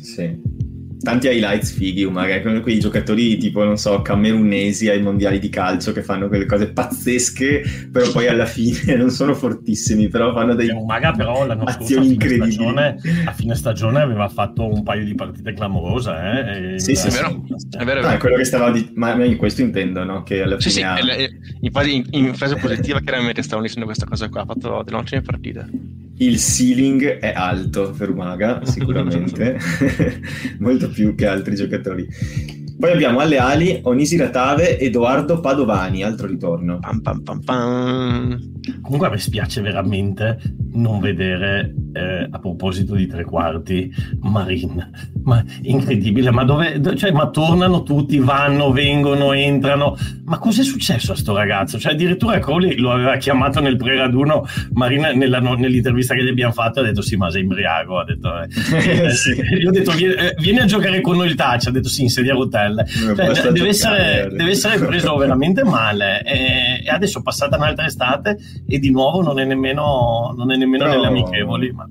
Sì 0.00 0.59
tanti 1.02 1.28
highlights 1.28 1.72
fighi, 1.72 2.04
magari 2.08 2.42
come 2.42 2.60
quei 2.60 2.78
giocatori 2.78 3.36
tipo, 3.38 3.64
non 3.64 3.76
so, 3.76 4.02
camerunesi 4.02 4.88
ai 4.88 5.00
mondiali 5.00 5.38
di 5.38 5.48
calcio 5.48 5.92
che 5.92 6.02
fanno 6.02 6.28
quelle 6.28 6.46
cose 6.46 6.72
pazzesche, 6.72 7.88
però 7.90 8.10
poi 8.10 8.28
alla 8.28 8.46
fine 8.46 8.94
non 8.96 9.10
sono 9.10 9.34
fortissimi, 9.34 10.08
però 10.08 10.32
fanno 10.32 10.54
dei 10.54 10.68
Umaga 10.68 11.12
però 11.12 11.46
l'anno 11.46 11.68
scorso 11.68 11.98
a 11.98 12.02
fine, 12.02 12.28
stagione, 12.28 12.96
a 13.24 13.32
fine 13.32 13.54
stagione 13.54 14.00
aveva 14.00 14.28
fatto 14.28 14.66
un 14.66 14.82
paio 14.82 15.04
di 15.04 15.14
partite 15.14 15.52
clamorose, 15.54 16.74
eh? 16.74 16.78
sì, 16.78 16.94
sì, 16.94 17.08
è 17.08 17.10
vero. 17.10 17.44
È 17.70 17.84
vero, 17.84 18.00
è 18.00 18.02
vero. 18.02 18.06
Ah, 18.06 18.18
quello 18.18 18.36
che 18.36 18.44
stava 18.44 18.70
di... 18.70 18.90
ma 18.94 19.12
in 19.24 19.36
questo 19.36 19.62
intendo, 19.62 20.04
no? 20.04 20.22
Che 20.22 20.42
alla 20.42 20.60
sì, 20.60 20.70
fine 20.70 20.96
sì, 20.96 21.70
ha... 21.72 21.82
in, 21.84 22.04
in, 22.10 22.34
fase 22.34 22.56
positiva 22.56 23.00
chiaramente 23.00 23.42
stavano 23.42 23.66
dicendo 23.66 23.86
questa 23.86 24.06
cosa 24.06 24.28
qua, 24.28 24.42
ha 24.42 24.46
fatto 24.46 24.82
delle 24.84 24.96
ottime 24.96 25.22
partite 25.22 26.08
il 26.20 26.38
ceiling 26.38 27.18
è 27.18 27.32
alto 27.34 27.92
per 27.96 28.10
Umaga, 28.10 28.64
sicuramente, 28.64 29.58
molto 30.58 30.88
più 30.88 31.14
che 31.14 31.26
altri 31.26 31.54
giocatori. 31.54 32.06
Poi 32.80 32.92
abbiamo 32.92 33.20
alle 33.20 33.36
ali 33.36 33.78
Onisi 33.82 34.16
Ratave, 34.16 34.78
Edoardo 34.78 35.38
Padovani, 35.38 36.02
altro 36.02 36.26
ritorno. 36.26 36.78
Pam, 36.78 37.00
pam, 37.02 37.22
pam, 37.22 38.38
Comunque 38.80 39.06
a 39.06 39.10
me 39.10 39.18
spiace 39.18 39.60
veramente 39.60 40.38
non 40.72 41.00
vedere, 41.00 41.74
eh, 41.92 42.28
a 42.30 42.38
proposito 42.38 42.94
di 42.94 43.06
tre 43.06 43.24
quarti, 43.24 43.92
Marin. 44.20 44.90
Ma 45.24 45.44
incredibile, 45.62 46.30
ma 46.30 46.44
dove, 46.44 46.80
cioè, 46.96 47.10
ma 47.12 47.28
tornano 47.28 47.82
tutti, 47.82 48.18
vanno, 48.18 48.72
vengono, 48.72 49.32
entrano. 49.32 49.96
Ma 50.24 50.38
cos'è 50.38 50.62
successo 50.62 51.12
a 51.12 51.16
sto 51.16 51.34
ragazzo? 51.34 51.78
Cioè, 51.78 51.92
addirittura 51.92 52.38
Crowley 52.38 52.76
lo 52.76 52.92
aveva 52.92 53.16
chiamato 53.16 53.60
nel 53.60 53.76
pre-raduno, 53.76 54.46
Marin 54.72 55.18
nella, 55.18 55.40
nell'intervista 55.40 56.14
che 56.14 56.24
gli 56.24 56.28
abbiamo 56.28 56.52
fatto 56.52 56.80
ha 56.80 56.82
detto 56.82 57.02
sì, 57.02 57.16
ma 57.16 57.30
sei 57.30 57.42
imbriaco. 57.42 57.98
Ha 57.98 58.04
detto, 58.04 58.30
eh. 58.40 58.48
eh 59.06 59.10
sì. 59.10 59.34
Gli 59.34 59.66
ho 59.66 59.70
detto 59.70 59.92
vieni, 59.92 60.14
eh, 60.14 60.34
vieni, 60.38 60.60
a 60.60 60.64
giocare 60.66 61.00
con 61.00 61.16
noi 61.16 61.28
il 61.28 61.34
touch, 61.34 61.66
ha 61.66 61.70
detto 61.70 61.88
sì, 61.88 62.02
in 62.02 62.10
sedia 62.10 62.32
a 62.32 62.36
rotelle. 62.70 63.34
Cioè, 63.34 63.52
deve, 63.52 63.68
essere, 63.68 64.28
deve, 64.30 64.50
essere, 64.50 64.84
preso 64.86 65.16
veramente 65.16 65.64
male. 65.64 66.22
E, 66.22 66.82
e 66.84 66.90
adesso 66.90 67.22
passata 67.22 67.56
un'altra 67.56 67.86
estate 67.86 68.38
e 68.66 68.78
di 68.78 68.90
nuovo 68.90 69.22
non 69.22 69.38
è 69.38 69.44
nemmeno, 69.44 70.34
non 70.36 70.50
è 70.52 70.56
nemmeno 70.56 70.84
Però... 70.84 70.96
nelle 70.96 71.06
amichevoli. 71.06 71.72
Ma... 71.72 71.88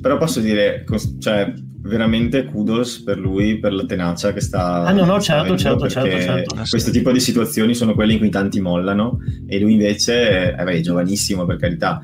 Però 0.00 0.16
posso 0.16 0.40
dire, 0.40 0.84
cioè, 1.18 1.52
veramente 1.82 2.44
kudos 2.44 3.02
per 3.02 3.18
lui, 3.18 3.58
per 3.58 3.72
la 3.72 3.84
tenacia 3.84 4.32
che 4.32 4.40
sta. 4.40 4.84
Ah, 4.84 4.92
no, 4.92 5.04
no, 5.04 5.20
certo, 5.20 5.56
certo, 5.56 5.88
certo, 5.88 6.20
certo, 6.20 6.56
Questo 6.68 6.90
tipo 6.90 7.10
di 7.12 7.20
situazioni 7.20 7.74
sono 7.74 7.94
quelle 7.94 8.12
in 8.12 8.18
cui 8.18 8.30
tanti 8.30 8.60
mollano, 8.60 9.18
e 9.46 9.58
lui 9.58 9.72
invece, 9.72 10.54
eh, 10.54 10.62
beh, 10.62 10.72
è 10.72 10.80
giovanissimo 10.80 11.46
per 11.46 11.56
carità. 11.56 12.02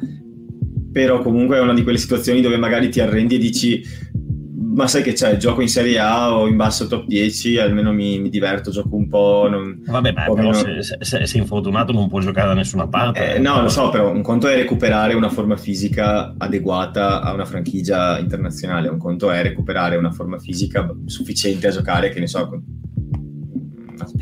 Però 0.93 1.21
comunque 1.21 1.59
è 1.59 1.61
una 1.61 1.75
di 1.75 1.83
quelle 1.83 1.99
situazioni 1.99 2.41
dove 2.41 2.57
magari 2.57 2.89
ti 2.89 3.01
arrendi 3.01 3.35
e 3.35 3.39
dici 3.39 3.83
ma 4.77 4.87
sai 4.87 5.03
che 5.03 5.15
c'è, 5.15 5.39
gioco 5.39 5.63
in 5.63 5.69
Serie 5.69 5.99
A 5.99 6.37
o 6.37 6.47
in 6.47 6.55
basso 6.55 6.87
top 6.87 7.07
10, 7.07 7.59
almeno 7.59 7.95
mi, 7.95 8.19
mi 8.19 8.29
diverto, 8.29 8.71
gioco 8.71 8.95
un 8.95 9.09
po'. 9.09 9.49
Non, 9.51 9.83
Vabbè, 9.87 10.13
beh, 10.13 10.25
però 10.25 10.35
meno... 10.35 10.53
se, 10.83 10.99
se, 11.01 11.27
sei 11.27 11.41
infortunato 11.41 11.93
non 11.93 12.09
puoi 12.09 12.23
giocare 12.23 12.49
da 12.49 12.55
nessuna 12.55 12.87
parte. 12.87 13.37
Eh, 13.37 13.39
no, 13.39 13.63
lo 13.63 13.71
so, 13.71 13.89
però 13.89 14.13
un 14.13 14.21
conto 14.21 14.49
è 14.49 14.55
recuperare 14.55 15.15
una 15.15 15.31
forma 15.31 15.57
fisica 15.57 16.35
adeguata 16.37 17.23
a 17.23 17.33
una 17.33 17.47
franchigia 17.47 18.19
internazionale, 18.19 18.89
un 18.89 18.99
conto 18.99 19.31
è 19.31 19.41
recuperare 19.43 19.97
una 19.97 20.13
forma 20.13 20.39
fisica 20.39 20.87
sufficiente 21.07 21.69
a 21.69 21.71
giocare, 21.71 22.11
che 22.11 22.21
ne 22.21 22.27
so, 22.27 22.47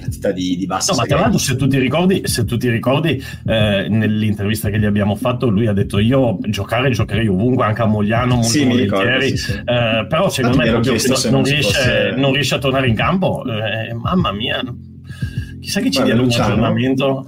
partita 0.04 0.30
di, 0.30 0.56
di 0.56 0.66
basso. 0.66 0.92
No, 0.92 0.98
ma 0.98 1.04
tra 1.06 1.18
l'altro, 1.18 1.38
se 1.38 1.56
tu 1.56 1.66
ti 1.66 1.78
ricordi, 1.78 2.20
se 2.24 2.44
tu 2.44 2.56
ti 2.56 2.68
ricordi 2.68 3.22
eh, 3.46 3.86
nell'intervista 3.88 4.68
che 4.70 4.78
gli 4.78 4.84
abbiamo 4.84 5.16
fatto, 5.16 5.48
lui 5.48 5.66
ha 5.66 5.72
detto: 5.72 5.98
Io 5.98 6.38
giocare 6.42 6.90
giocherei 6.90 7.26
ovunque, 7.26 7.64
anche 7.64 7.82
a 7.82 7.86
Mogliano, 7.86 8.34
molto 8.34 8.48
sì, 8.48 8.64
volentieri. 8.64 8.84
Ricordo, 8.84 9.26
sì, 9.26 9.36
sì. 9.36 9.52
Eh, 9.52 10.06
però 10.08 10.28
secondo 10.28 10.56
me 10.58 10.70
proprio 10.70 10.92
non, 10.92 11.30
non, 11.30 11.44
riesce, 11.44 11.72
fosse... 11.72 12.14
non, 12.16 12.32
riesce, 12.32 12.54
a 12.54 12.58
tornare 12.58 12.88
in 12.88 12.94
campo. 12.94 13.42
Eh, 13.44 13.94
mamma 13.94 14.32
mia, 14.32 14.62
chissà 15.60 15.80
che 15.80 15.90
ci 15.90 16.02
dia 16.02 16.14
un 16.14 16.20
aggiornamento. 16.20 17.26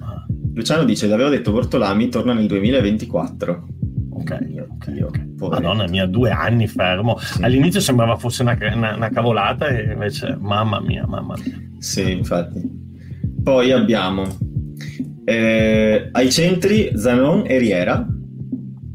Luciano 0.55 0.85
dice: 0.85 1.07
L'avevo 1.07 1.31
detto 1.31 1.53
Bortolami, 1.53 2.09
torna 2.09 2.33
nel 2.33 2.47
2024. 2.47 3.67
Ok, 4.27 4.67
ok, 4.69 5.03
ok. 5.05 5.49
Madonna 5.49 5.87
mia, 5.87 6.07
due 6.07 6.31
anni 6.31 6.67
fermo. 6.67 7.17
Sì. 7.19 7.43
All'inizio 7.43 7.81
sembrava 7.81 8.17
fosse 8.17 8.43
una, 8.43 8.59
una, 8.75 8.97
una, 8.97 9.09
cavolata 9.11 9.69
e 9.69 9.93
invece, 9.93 10.37
mamma 10.41 10.81
mia, 10.81 11.07
mamma 11.07 11.35
mia. 11.43 11.55
Sì, 11.79 12.11
infatti. 12.11 12.61
Poi 13.43 13.71
abbiamo 13.71 14.27
eh, 15.25 16.09
ai 16.11 16.31
centri 16.33 16.91
Zanon 16.95 17.45
e 17.47 17.59
Riera, 17.59 18.05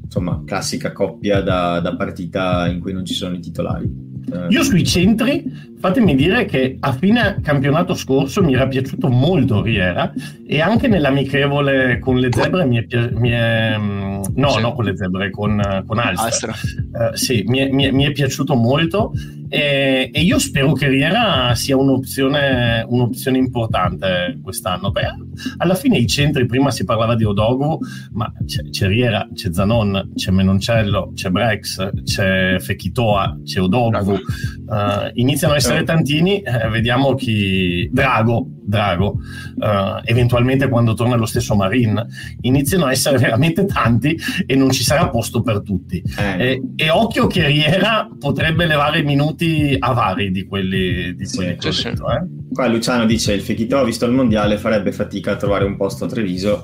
insomma, 0.03 0.43
classica 0.45 0.91
coppia 0.91 1.41
da, 1.41 1.79
da 1.79 1.95
partita 1.95 2.67
in 2.67 2.82
cui 2.82 2.91
non 2.91 3.05
ci 3.05 3.13
sono 3.13 3.36
i 3.36 3.39
titolari. 3.39 4.09
Io 4.49 4.63
sui 4.63 4.86
centri, 4.86 5.43
fatemi 5.82 6.15
dire 6.15 6.45
che 6.45 6.77
a 6.79 6.93
fine 6.93 7.39
campionato 7.41 7.95
scorso 7.95 8.43
mi 8.43 8.53
era 8.53 8.67
piaciuto 8.67 9.09
molto 9.09 9.63
Riera 9.63 10.13
e 10.45 10.61
anche 10.61 10.88
nell'amichevole 10.88 11.97
con 11.97 12.17
le 12.17 12.29
zebre 12.32 12.65
mi 12.65 12.77
è, 12.77 13.09
mi 13.13 13.29
è 13.29 13.75
mm, 13.77 14.21
no, 14.36 14.49
sì. 14.51 14.61
no 14.61 14.73
con 14.73 14.86
le 14.86 14.95
zebre, 14.95 15.32
con, 15.32 15.84
con 15.88 15.97
Alster. 15.97 16.51
Uh, 16.51 17.15
sì, 17.15 17.43
mi 17.47 17.57
è, 17.57 17.71
mi, 17.71 17.86
è, 17.86 17.91
mi 17.91 18.03
è 18.03 18.11
piaciuto 18.11 18.53
molto 18.53 19.11
e, 19.53 20.09
e, 20.13 20.21
io 20.21 20.39
spero 20.39 20.71
che 20.71 20.88
Riera 20.88 21.53
sia 21.55 21.75
un'opzione, 21.75 22.86
un'opzione 22.88 23.38
importante 23.38 24.39
quest'anno. 24.41 24.91
Beh, 24.91 25.13
alla 25.57 25.75
fine 25.75 25.97
i 25.97 26.07
centri, 26.07 26.45
prima 26.45 26.71
si 26.71 26.86
parlava 26.86 27.15
di 27.15 27.25
Odogu, 27.25 27.77
ma 28.13 28.32
c'è, 28.45 28.69
c'è 28.69 28.88
Riera, 28.88 29.27
c'è 29.34 29.51
Zanon, 29.51 30.11
c'è 30.15 30.32
Menoncello, 30.32 31.11
c'è 31.13 31.29
Brex, 31.32 32.03
c'è 32.03 32.59
Fekitoa, 32.59 33.39
c'è 33.43 33.59
Odogu. 33.59 34.13
Uh, 34.13 35.11
iniziano 35.15 35.53
a 35.53 35.57
essere 35.57 35.70
tantini, 35.84 36.41
eh, 36.41 36.69
vediamo 36.69 37.15
chi... 37.15 37.89
Drago, 37.91 38.47
Drago, 38.64 39.18
uh, 39.57 40.01
eventualmente 40.03 40.70
quando 40.70 40.93
torna 40.93 41.16
lo 41.16 41.26
stesso 41.26 41.55
Marin, 41.55 42.05
iniziano 42.41 42.86
a 42.86 42.91
essere 42.91 43.18
veramente 43.18 43.66
tanti 43.66 44.18
e 44.45 44.55
non 44.55 44.72
ci 44.72 44.84
sarà 44.84 45.09
posto 45.09 45.41
per 45.41 45.62
tutti. 45.62 46.01
Eh. 46.18 46.43
E, 46.43 46.62
e, 46.76 46.89
occhio 46.89 47.28
che 47.28 47.45
Riera 47.45 48.07
potrebbe 48.20 48.66
levare 48.66 49.01
minuti 49.03 49.76
avari 49.80 50.32
di 50.32 50.45
quelli 50.45 51.16
di 51.16 51.26
quelli 51.28 51.55
sì, 51.59 51.72
sì. 51.72 51.84
Detto, 51.89 52.09
eh? 52.12 52.41
Qua 52.53 52.68
Luciano 52.68 53.05
dice 53.05 53.34
il 53.34 53.41
Fechito 53.41 53.82
visto 53.84 54.05
il 54.05 54.12
mondiale 54.12 54.57
farebbe 54.57 54.91
fatica 54.91 55.32
a 55.32 55.36
trovare 55.38 55.64
un 55.64 55.78
posto 55.78 56.05
a 56.05 56.07
Treviso. 56.07 56.62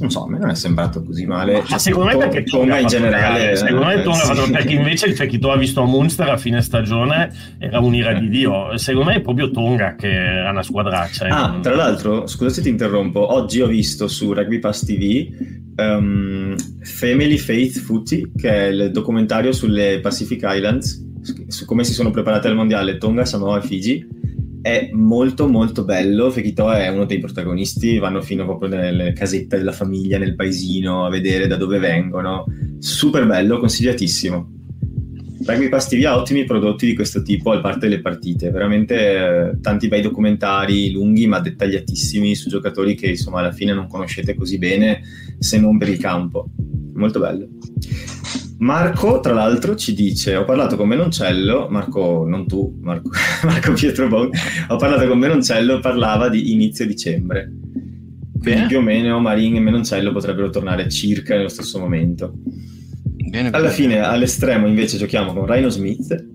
Non 0.00 0.10
so, 0.10 0.24
a 0.24 0.28
me 0.28 0.38
non 0.38 0.50
è 0.50 0.54
sembrato 0.54 1.02
così 1.02 1.24
male. 1.24 1.62
Ma 1.68 1.78
secondo 1.78 2.10
me 2.10 2.16
perché 2.16 2.44
Tonga 2.44 2.78
in 2.78 2.86
generale. 2.86 3.56
Secondo 3.56 3.86
me 3.86 4.02
Tonga 4.02 4.32
eh, 4.32 4.34
sì. 4.34 4.50
perché 4.50 4.74
invece 4.74 5.06
il 5.06 5.16
Fechito 5.16 5.50
ha 5.50 5.56
visto 5.56 5.80
a 5.80 5.86
Munster 5.86 6.28
a 6.28 6.36
fine 6.36 6.60
stagione 6.60 7.32
era 7.58 7.80
un'ira 7.80 8.12
di 8.12 8.28
Dio. 8.28 8.76
Secondo 8.76 9.10
me 9.10 9.16
è 9.16 9.20
proprio 9.20 9.50
Tonga 9.50 9.94
che 9.94 10.10
era 10.10 10.50
una 10.50 10.62
squadraccia. 10.62 11.26
Ah, 11.28 11.39
tra 11.62 11.74
l'altro, 11.74 12.26
scusa 12.26 12.50
se 12.50 12.62
ti 12.62 12.68
interrompo, 12.68 13.32
oggi 13.32 13.60
ho 13.60 13.66
visto 13.66 14.08
su 14.08 14.32
Rugby 14.32 14.58
Pass 14.58 14.84
TV 14.84 15.28
um, 15.76 16.54
Family 16.82 17.38
Faith 17.38 17.78
Footy, 17.78 18.32
che 18.36 18.50
è 18.50 18.66
il 18.66 18.90
documentario 18.90 19.52
sulle 19.52 20.00
Pacific 20.00 20.42
Islands, 20.44 21.06
su 21.48 21.64
come 21.64 21.84
si 21.84 21.92
sono 21.92 22.10
preparate 22.10 22.48
al 22.48 22.54
mondiale 22.54 22.98
Tonga, 22.98 23.24
Samoa 23.24 23.62
e 23.62 23.66
Fiji. 23.66 24.18
È 24.62 24.90
molto 24.92 25.48
molto 25.48 25.84
bello, 25.84 26.30
Fekito 26.30 26.70
è 26.70 26.88
uno 26.88 27.06
dei 27.06 27.18
protagonisti, 27.18 27.96
vanno 27.96 28.20
fino 28.20 28.44
proprio 28.44 28.68
nelle 28.68 29.14
casette 29.14 29.56
della 29.56 29.72
famiglia, 29.72 30.18
nel 30.18 30.34
paesino, 30.34 31.06
a 31.06 31.10
vedere 31.10 31.46
da 31.46 31.56
dove 31.56 31.78
vengono. 31.78 32.44
Super 32.78 33.26
bello, 33.26 33.58
consigliatissimo. 33.58 34.59
Rugby 35.50 35.68
TV 35.68 36.04
ha 36.04 36.16
ottimi 36.16 36.44
prodotti 36.44 36.86
di 36.86 36.94
questo 36.94 37.22
tipo 37.22 37.50
al 37.50 37.60
parte 37.60 37.88
delle 37.88 38.00
partite, 38.00 38.50
veramente 38.50 38.94
eh, 38.94 39.60
tanti 39.60 39.88
bei 39.88 40.00
documentari 40.00 40.92
lunghi 40.92 41.26
ma 41.26 41.40
dettagliatissimi 41.40 42.34
su 42.34 42.48
giocatori 42.48 42.94
che 42.94 43.08
insomma 43.08 43.40
alla 43.40 43.52
fine 43.52 43.72
non 43.72 43.88
conoscete 43.88 44.34
così 44.34 44.58
bene 44.58 45.02
se 45.38 45.58
non 45.58 45.76
per 45.78 45.88
il 45.88 45.98
campo. 45.98 46.48
Molto 46.94 47.18
bello. 47.18 47.48
Marco, 48.58 49.20
tra 49.20 49.32
l'altro, 49.32 49.74
ci 49.74 49.94
dice: 49.94 50.36
Ho 50.36 50.44
parlato 50.44 50.76
con 50.76 50.86
Menoncello, 50.86 51.68
Marco, 51.70 52.26
non 52.28 52.46
tu, 52.46 52.78
Marco, 52.82 53.10
Marco 53.44 53.72
Pietro 53.72 54.06
Bon, 54.06 54.28
ho 54.68 54.76
parlato 54.76 55.08
con 55.08 55.18
Menoncello, 55.18 55.80
parlava 55.80 56.28
di 56.28 56.52
inizio 56.52 56.86
dicembre. 56.86 57.50
Quindi 58.40 58.60
Bene. 58.60 58.66
più 58.68 58.78
o 58.78 58.82
meno 58.82 59.18
Marin 59.20 59.56
e 59.56 59.60
Menoncello 59.60 60.12
potrebbero 60.12 60.50
tornare 60.50 60.88
circa 60.88 61.34
nello 61.36 61.48
stesso 61.48 61.78
momento. 61.78 62.34
Bene, 63.30 63.48
Alla 63.48 63.58
bene. 63.68 63.72
fine, 63.72 63.98
all'estremo, 64.00 64.66
invece, 64.66 64.98
giochiamo 64.98 65.32
con 65.32 65.46
Rhino 65.46 65.68
Smith 65.68 66.26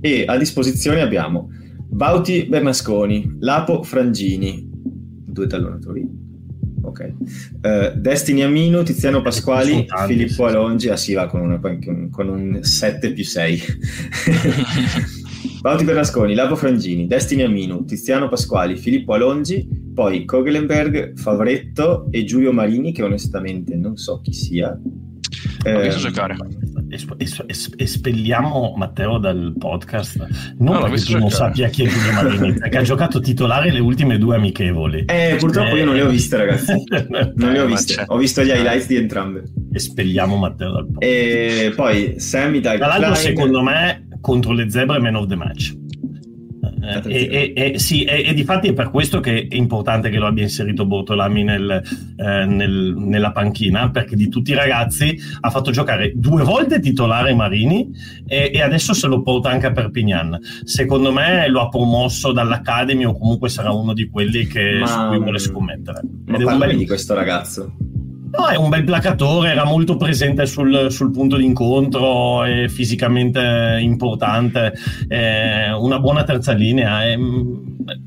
e 0.00 0.24
a 0.26 0.36
disposizione 0.36 1.00
abbiamo 1.00 1.50
Bauti 1.88 2.44
Bernasconi, 2.48 3.36
Lapo 3.40 3.82
Frangini, 3.82 4.68
due 4.70 5.46
tallonatori. 5.46 6.06
Ok. 6.82 7.12
Eh, 7.62 7.92
Destiny 7.96 8.42
Amino, 8.42 8.82
Tiziano 8.82 9.20
Pasquali, 9.22 9.84
tanti, 9.86 10.12
Filippo. 10.14 10.44
Alongi, 10.46 10.88
ah 10.90 10.96
sì, 10.96 11.14
va 11.14 11.26
con, 11.26 11.40
una- 11.40 11.58
con- 11.58 12.08
con 12.10 12.28
un 12.28 12.58
7 12.62 13.12
più 13.12 13.24
6. 13.24 13.60
Bauti 15.60 15.84
Bernasconi, 15.84 16.34
Lapo 16.34 16.56
Frangini, 16.56 17.06
Destiny 17.06 17.42
Amino, 17.42 17.84
Tiziano 17.84 18.28
Pasquali, 18.28 18.76
Filippo 18.76 19.14
Alongi, 19.14 19.68
poi 19.94 20.24
Kogelenberg, 20.24 21.16
Favretto 21.18 22.06
e 22.10 22.24
Giulio 22.24 22.52
Marini, 22.52 22.92
che 22.92 23.02
onestamente 23.02 23.74
non 23.74 23.96
so 23.96 24.20
chi 24.22 24.32
sia. 24.32 24.78
Ho 25.64 25.80
visto 25.80 26.06
Ehm, 26.06 26.12
giocare. 26.12 26.36
Es- 26.90 27.06
es- 27.18 27.44
es- 27.46 27.70
espelliamo 27.76 28.74
Matteo 28.76 29.18
dal 29.18 29.52
podcast 29.58 30.16
non 30.58 30.74
No, 30.74 30.80
perché 30.80 30.94
visto 30.94 31.12
tu 31.12 31.18
non 31.18 31.30
sappia 31.30 31.68
chi 31.68 31.84
è 31.84 31.88
Giulio 31.88 32.12
Marini 32.12 32.52
perché 32.54 32.78
ha 32.78 32.82
giocato 32.82 33.20
titolare 33.20 33.70
le 33.70 33.78
ultime 33.80 34.16
due 34.16 34.36
amichevoli 34.36 35.04
Eh, 35.06 35.36
purtroppo 35.38 35.76
io 35.76 35.84
non 35.84 35.94
le 35.96 36.02
ho 36.02 36.08
viste, 36.08 36.36
ragazzi. 36.38 36.72
Non 37.36 37.52
le 37.52 37.60
ho 37.60 37.64
Eh, 37.64 37.66
viste. 37.66 38.04
Ho 38.06 38.16
visto 38.16 38.42
gli 38.42 38.48
highlights 38.48 38.86
di 38.86 38.96
entrambe. 38.96 39.42
espelliamo 39.72 40.36
Matteo 40.36 40.70
dal 40.72 40.86
podcast 40.86 41.02
E 41.04 41.72
poi 41.76 42.14
Sammy 42.18 42.60
Doug 42.60 42.76
tra 42.78 42.86
l'altro 42.86 43.14
secondo 43.14 43.62
me 43.62 44.06
contro 44.22 44.52
le 44.52 44.70
zebre 44.70 44.98
man 44.98 45.14
of 45.16 45.26
the 45.26 45.36
match 45.36 45.72
Eh. 45.72 45.86
E, 47.08 47.52
e- 47.54 47.72
e- 47.74 47.78
sì, 47.78 48.04
e, 48.04 48.24
e 48.26 48.34
difatti 48.34 48.68
è 48.68 48.72
per 48.72 48.90
questo 48.90 49.20
che 49.20 49.46
è 49.48 49.54
importante 49.56 50.10
che 50.10 50.18
lo 50.18 50.26
abbia 50.26 50.42
inserito 50.42 50.86
Bortolami 50.86 51.42
nel, 51.44 51.82
eh, 52.16 52.44
nel- 52.46 52.94
nella 52.96 53.32
panchina 53.32 53.90
perché 53.90 54.16
di 54.16 54.28
tutti 54.28 54.50
i 54.52 54.54
ragazzi 54.54 55.16
ha 55.40 55.50
fatto 55.50 55.70
giocare 55.70 56.12
due 56.14 56.42
volte 56.44 56.80
titolare 56.80 57.34
Marini 57.34 57.90
e, 58.26 58.50
e 58.54 58.62
adesso 58.62 58.92
se 58.94 59.06
lo 59.06 59.22
porta 59.22 59.50
anche 59.50 59.66
a 59.66 59.72
Perpignan. 59.72 60.38
Secondo 60.64 61.12
me 61.12 61.48
lo 61.48 61.60
ha 61.62 61.68
promosso 61.68 62.32
dall'Academy 62.32 63.04
o 63.04 63.16
comunque 63.18 63.48
sarà 63.48 63.72
uno 63.72 63.92
di 63.92 64.08
quelli 64.08 64.46
che, 64.46 64.78
Ma- 64.80 64.86
su 64.86 65.06
cui 65.08 65.18
vuole 65.18 65.38
scommettere. 65.38 66.00
Ma 66.26 66.36
parlami 66.38 66.66
bel- 66.66 66.76
di 66.76 66.86
questo 66.86 67.14
ragazzo. 67.14 67.74
No, 68.30 68.46
è 68.48 68.56
un 68.56 68.68
bel 68.68 68.84
placatore, 68.84 69.50
era 69.50 69.64
molto 69.64 69.96
presente 69.96 70.44
sul, 70.46 70.88
sul 70.90 71.10
punto 71.10 71.36
d'incontro, 71.36 72.44
è 72.44 72.68
fisicamente 72.68 73.78
importante, 73.80 74.72
è 75.08 75.70
una 75.72 75.98
buona 75.98 76.24
terza 76.24 76.52
linea 76.52 77.04
è- 77.04 77.16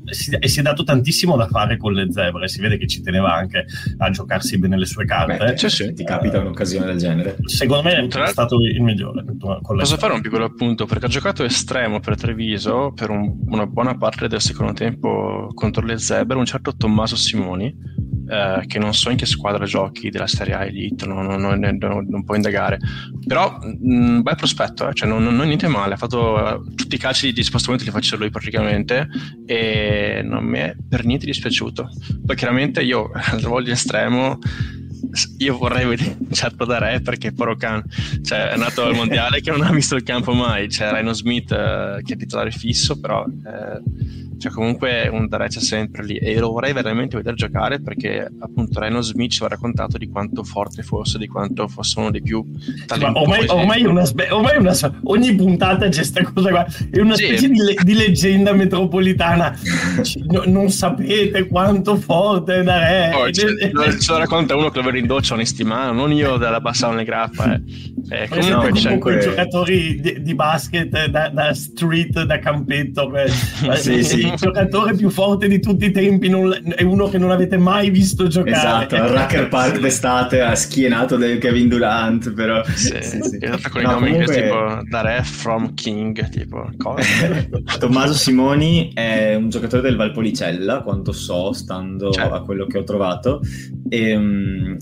e 0.04 0.14
si, 0.14 0.30
e 0.38 0.46
si 0.46 0.60
è 0.60 0.62
dato 0.62 0.84
tantissimo 0.84 1.36
da 1.36 1.48
fare 1.48 1.76
con 1.76 1.92
le 1.92 2.06
zebre, 2.12 2.46
si 2.46 2.60
vede 2.60 2.78
che 2.78 2.86
ci 2.86 3.02
teneva 3.02 3.34
anche 3.34 3.64
a 3.98 4.10
giocarsi 4.10 4.56
bene 4.58 4.78
le 4.78 4.86
sue 4.86 5.04
carte. 5.04 5.38
Beh, 5.44 5.56
sì, 5.58 5.68
sì. 5.68 5.92
Ti 5.92 6.04
capita 6.04 6.38
un'occasione 6.38 6.86
del 6.86 6.98
genere. 6.98 7.36
Secondo 7.46 7.82
me 7.82 8.06
Tra- 8.06 8.24
è 8.24 8.28
stato 8.28 8.58
il 8.60 8.80
migliore. 8.80 9.24
Posso 9.60 9.96
fare 9.96 10.12
un 10.12 10.20
piccolo 10.20 10.44
appunto? 10.44 10.86
Perché 10.86 11.06
ha 11.06 11.08
giocato 11.08 11.42
estremo 11.42 11.98
per 11.98 12.14
Treviso 12.16 12.92
per 12.94 13.10
un- 13.10 13.40
una 13.46 13.66
buona 13.66 13.96
parte 13.96 14.28
del 14.28 14.40
secondo 14.40 14.72
tempo 14.72 15.48
contro 15.52 15.84
le 15.84 15.98
Zebre, 15.98 16.36
un 16.38 16.44
certo 16.46 16.76
Tommaso 16.76 17.16
Simoni, 17.16 17.74
eh, 18.28 18.64
che 18.68 18.78
non 18.78 18.94
so 18.94 19.10
in 19.10 19.16
che 19.16 19.26
squadra 19.26 19.64
giochi 19.64 20.10
della 20.12 20.26
Serie 20.28 20.54
A 20.54 20.64
Elite, 20.64 21.06
non, 21.06 21.26
non- 21.26 21.40
non- 21.58 22.06
non- 22.08 22.24
può 22.24 22.34
indagare. 22.36 22.78
Però 23.26 23.58
un 23.62 24.22
bel 24.22 24.36
prospetto, 24.36 24.88
eh, 24.88 24.94
cioè 24.94 25.08
non, 25.08 25.24
niente 25.38 25.66
male, 25.68 25.94
ha 25.94 25.96
fatto 25.96 26.38
eh, 26.38 26.74
tutti 26.76 26.94
i 26.94 26.98
calci 26.98 27.32
di 27.32 27.42
spostamento 27.42 27.84
li 27.84 27.90
faceva 27.90 28.22
lui 28.22 28.30
praticamente 28.30 29.08
e 29.46 30.20
non 30.24 30.44
mi 30.44 30.58
è 30.58 30.74
per 30.88 31.04
niente 31.04 31.26
dispiaciuto. 31.26 31.88
Poi 32.24 32.36
chiaramente 32.36 32.82
io 32.82 33.10
ruolo 33.42 33.64
di 33.64 33.70
estremo 33.70 34.38
io 35.38 35.56
vorrei 35.58 35.86
vedere 35.86 36.16
un 36.18 36.32
certo 36.32 36.64
da 36.64 36.78
re 36.78 37.00
perché 37.00 37.32
Porocan 37.32 37.82
cioè, 38.22 38.48
è 38.50 38.56
nato 38.56 38.84
al 38.84 38.94
mondiale 38.94 39.40
che 39.40 39.50
non 39.50 39.62
ha 39.62 39.70
visto 39.72 39.94
il 39.96 40.02
campo 40.02 40.32
mai. 40.32 40.68
C'è 40.68 40.90
Rhino 40.92 41.12
Smith 41.12 41.52
eh, 41.52 42.00
che 42.04 42.14
è 42.14 42.16
titolare 42.16 42.50
fisso 42.50 42.98
però 42.98 43.24
eh, 43.24 44.10
cioè 44.38 44.50
comunque 44.50 45.06
un 45.08 45.28
da 45.28 45.36
re 45.36 45.48
c'è 45.48 45.60
sempre 45.60 46.04
lì. 46.04 46.16
E 46.16 46.38
lo 46.38 46.50
vorrei 46.50 46.72
veramente 46.72 47.16
vedere 47.16 47.36
giocare 47.36 47.80
perché 47.80 48.26
appunto 48.40 48.80
Rhino 48.80 49.00
Smith 49.00 49.30
ci 49.32 49.44
ha 49.44 49.48
raccontato 49.48 49.98
di 49.98 50.08
quanto 50.08 50.42
forte 50.42 50.82
fosse 50.82 51.18
di 51.18 51.26
quanto 51.28 51.68
fosse 51.68 51.98
uno 52.00 52.10
dei 52.10 52.22
più 52.22 52.44
talentuosi 52.86 53.30
ormai, 53.30 53.46
ormai 53.48 53.84
una 53.84 54.04
spe- 54.04 54.30
ormai 54.30 54.56
una 54.56 54.72
so- 54.74 54.94
ogni 55.04 55.34
puntata 55.34 55.86
c'è 55.88 55.94
questa 55.96 56.22
cosa 56.24 56.48
qua 56.50 56.66
è 56.90 56.98
una 57.00 57.14
Sì. 57.14 57.26
specie 57.26 57.48
di, 57.50 57.58
le- 57.58 57.74
di 57.82 57.94
leggenda 57.94 58.52
metropolitana. 58.52 59.56
No- 60.26 60.42
non 60.46 60.70
sapete 60.70 61.46
quanto 61.46 61.96
forte 61.96 62.56
è 62.56 62.62
da 62.62 62.78
re. 62.78 63.10
Oh, 63.14 63.30
ce, 63.30 63.46
lo- 63.70 63.98
ce 63.98 64.12
lo 64.12 64.18
racconta 64.18 64.56
uno 64.56 64.70
che 64.70 64.78
lo 64.78 64.84
vede 64.86 64.98
in 65.02 65.06
doccia 65.08 65.34
onestamente 65.34 65.92
non 65.92 66.12
io 66.12 66.36
della 66.38 66.60
Bassano 66.60 67.02
grappa 67.02 67.54
eh. 67.54 67.60
Eh, 68.10 68.28
Comunque, 68.28 68.28
comunque 68.28 68.68
no, 68.70 68.74
c'è 68.74 68.82
comunque 68.82 69.18
giocatori 69.20 70.00
di, 70.00 70.22
di 70.22 70.34
basket 70.34 71.06
da, 71.06 71.28
da 71.28 71.54
street, 71.54 72.22
da 72.24 72.38
campetto, 72.40 73.08
que- 73.08 73.28
Sì, 73.76 74.02
sì. 74.02 74.26
il 74.26 74.34
giocatore 74.34 74.94
più 74.94 75.08
forte 75.08 75.46
di 75.48 75.60
tutti 75.60 75.86
i 75.86 75.90
tempi 75.92 76.28
non- 76.28 76.52
è 76.74 76.82
uno 76.82 77.08
che 77.08 77.18
non 77.18 77.30
avete 77.30 77.56
mai 77.58 77.90
visto 77.90 78.26
giocare. 78.26 78.56
Esatto, 78.56 78.96
al 78.96 79.08
Rucker 79.10 79.48
Park 79.48 79.78
d'estate 79.78 80.40
ha 80.40 80.54
schienato 80.54 81.16
del 81.16 81.38
Kevin 81.38 81.68
Durant, 81.68 82.32
però... 82.32 82.62
Sì, 82.64 82.96
Sì, 83.00 83.20
sì. 83.22 83.38
esatto, 83.40 83.68
con 83.70 83.82
No, 83.82 83.90
i 83.90 83.92
nomi 83.92 84.10
comunque- 84.10 84.34
che 84.34 84.42
tipo 84.42 84.80
da 84.90 85.00
re 85.02 85.20
from 85.22 85.74
king 85.74 86.28
tipo? 86.28 86.68
Tommaso 87.78 88.12
Simoni 88.14 88.90
è 88.92 89.34
un 89.34 89.48
giocatore 89.48 89.82
del 89.82 89.96
Valpolicella, 89.96 90.82
quanto 90.82 91.12
so, 91.12 91.52
stando 91.52 92.10
Cioè. 92.10 92.24
a 92.30 92.40
quello 92.40 92.66
che 92.66 92.78
ho 92.78 92.84
trovato. 92.84 93.40
E, 93.88 94.16
mm, 94.16 94.76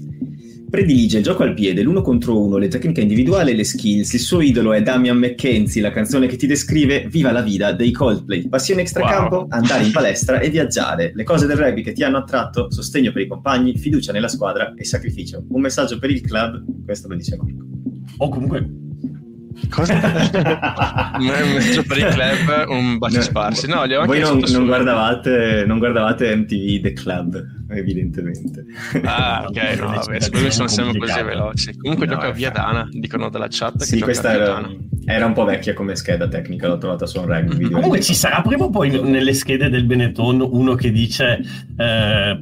predilige 0.70 1.18
il 1.18 1.24
gioco 1.24 1.42
al 1.42 1.52
piede, 1.52 1.82
l'uno 1.82 2.00
contro 2.00 2.40
uno, 2.40 2.56
le 2.56 2.68
tecniche 2.68 3.00
individuali 3.00 3.50
e 3.50 3.54
le 3.54 3.64
skills. 3.64 4.12
Il 4.14 4.20
suo 4.20 4.40
idolo 4.40 4.72
è 4.72 4.80
Damian 4.82 5.18
McKenzie, 5.18 5.82
la 5.82 5.90
canzone 5.90 6.26
che 6.26 6.36
ti 6.36 6.46
descrive 6.46 7.06
Viva 7.10 7.32
la 7.32 7.42
vita 7.42 7.72
dei 7.72 7.90
Coldplay. 7.90 8.48
Passione 8.48 8.82
extracampo, 8.82 9.36
Wow. 9.36 9.46
andare 9.50 9.84
in 9.84 9.92
palestra 9.92 10.38
e 10.38 10.48
viaggiare. 10.48 11.12
Le 11.14 11.24
cose 11.24 11.46
del 11.46 11.56
rugby 11.56 11.82
che 11.82 11.92
ti 11.92 12.02
hanno 12.02 12.18
attratto, 12.18 12.70
sostegno 12.70 13.12
per 13.12 13.22
i 13.22 13.26
compagni, 13.26 13.76
fiducia 13.76 14.12
nella 14.12 14.28
squadra 14.28 14.74
e 14.74 14.84
sacrificio. 14.84 15.44
Un 15.48 15.60
messaggio 15.60 15.98
per 15.98 16.10
il 16.10 16.20
club, 16.20 16.64
questo 16.84 17.08
lo 17.08 17.16
dice 17.16 17.36
Marco. 17.36 17.64
O 18.18 18.28
comunque 18.28 18.68
Cosa? 19.68 19.94
un 21.18 21.52
messaggio 21.54 21.82
per 21.82 21.98
il 21.98 22.06
club, 22.06 22.68
un 22.68 22.98
bacio 22.98 23.20
sparsi. 23.20 23.66
No, 23.66 23.84
li 23.84 23.94
ho 23.94 24.00
anche 24.02 24.20
Voi 24.20 24.40
non, 24.40 24.42
non 24.50 24.66
guardavate, 24.66 25.64
non 25.66 25.78
guardavate 25.78 26.34
MTV 26.36 26.80
The 26.82 26.92
Club, 26.92 27.46
evidentemente. 27.70 28.64
Ah, 29.02 29.44
ok, 29.48 29.56
no, 29.78 29.86
vabbè, 29.88 30.20
secondo 30.20 30.46
me 30.46 30.50
sono 30.52 30.68
sempre 30.68 30.98
così 30.98 31.22
veloci. 31.22 31.76
Comunque 31.76 32.06
No, 32.06 32.12
gioca 32.12 32.26
a 32.26 32.30
è 32.30 32.32
via 32.32 32.50
Dana, 32.50 32.88
dicono 32.90 33.28
dalla 33.28 33.48
chat 33.48 33.78
che 33.78 33.84
Sì, 33.84 34.00
questa 34.00 34.32
era, 34.32 34.70
era 35.04 35.26
un 35.26 35.32
po' 35.32 35.44
vecchia 35.44 35.74
come 35.74 35.96
scheda 35.96 36.28
tecnica, 36.28 36.68
l'ho 36.68 36.78
trovata 36.78 37.06
su 37.06 37.18
un 37.18 37.26
rugby 37.26 37.56
video. 37.56 37.74
Comunque 37.74 38.00
ci 38.00 38.14
sarà 38.14 38.40
prima 38.42 38.64
o 38.64 38.70
poi 38.70 39.00
nelle 39.02 39.34
schede 39.34 39.68
del 39.68 39.84
Benetton 39.84 40.40
uno 40.40 40.74
che 40.74 40.90
dice 40.92 41.40
eh, 41.76 42.40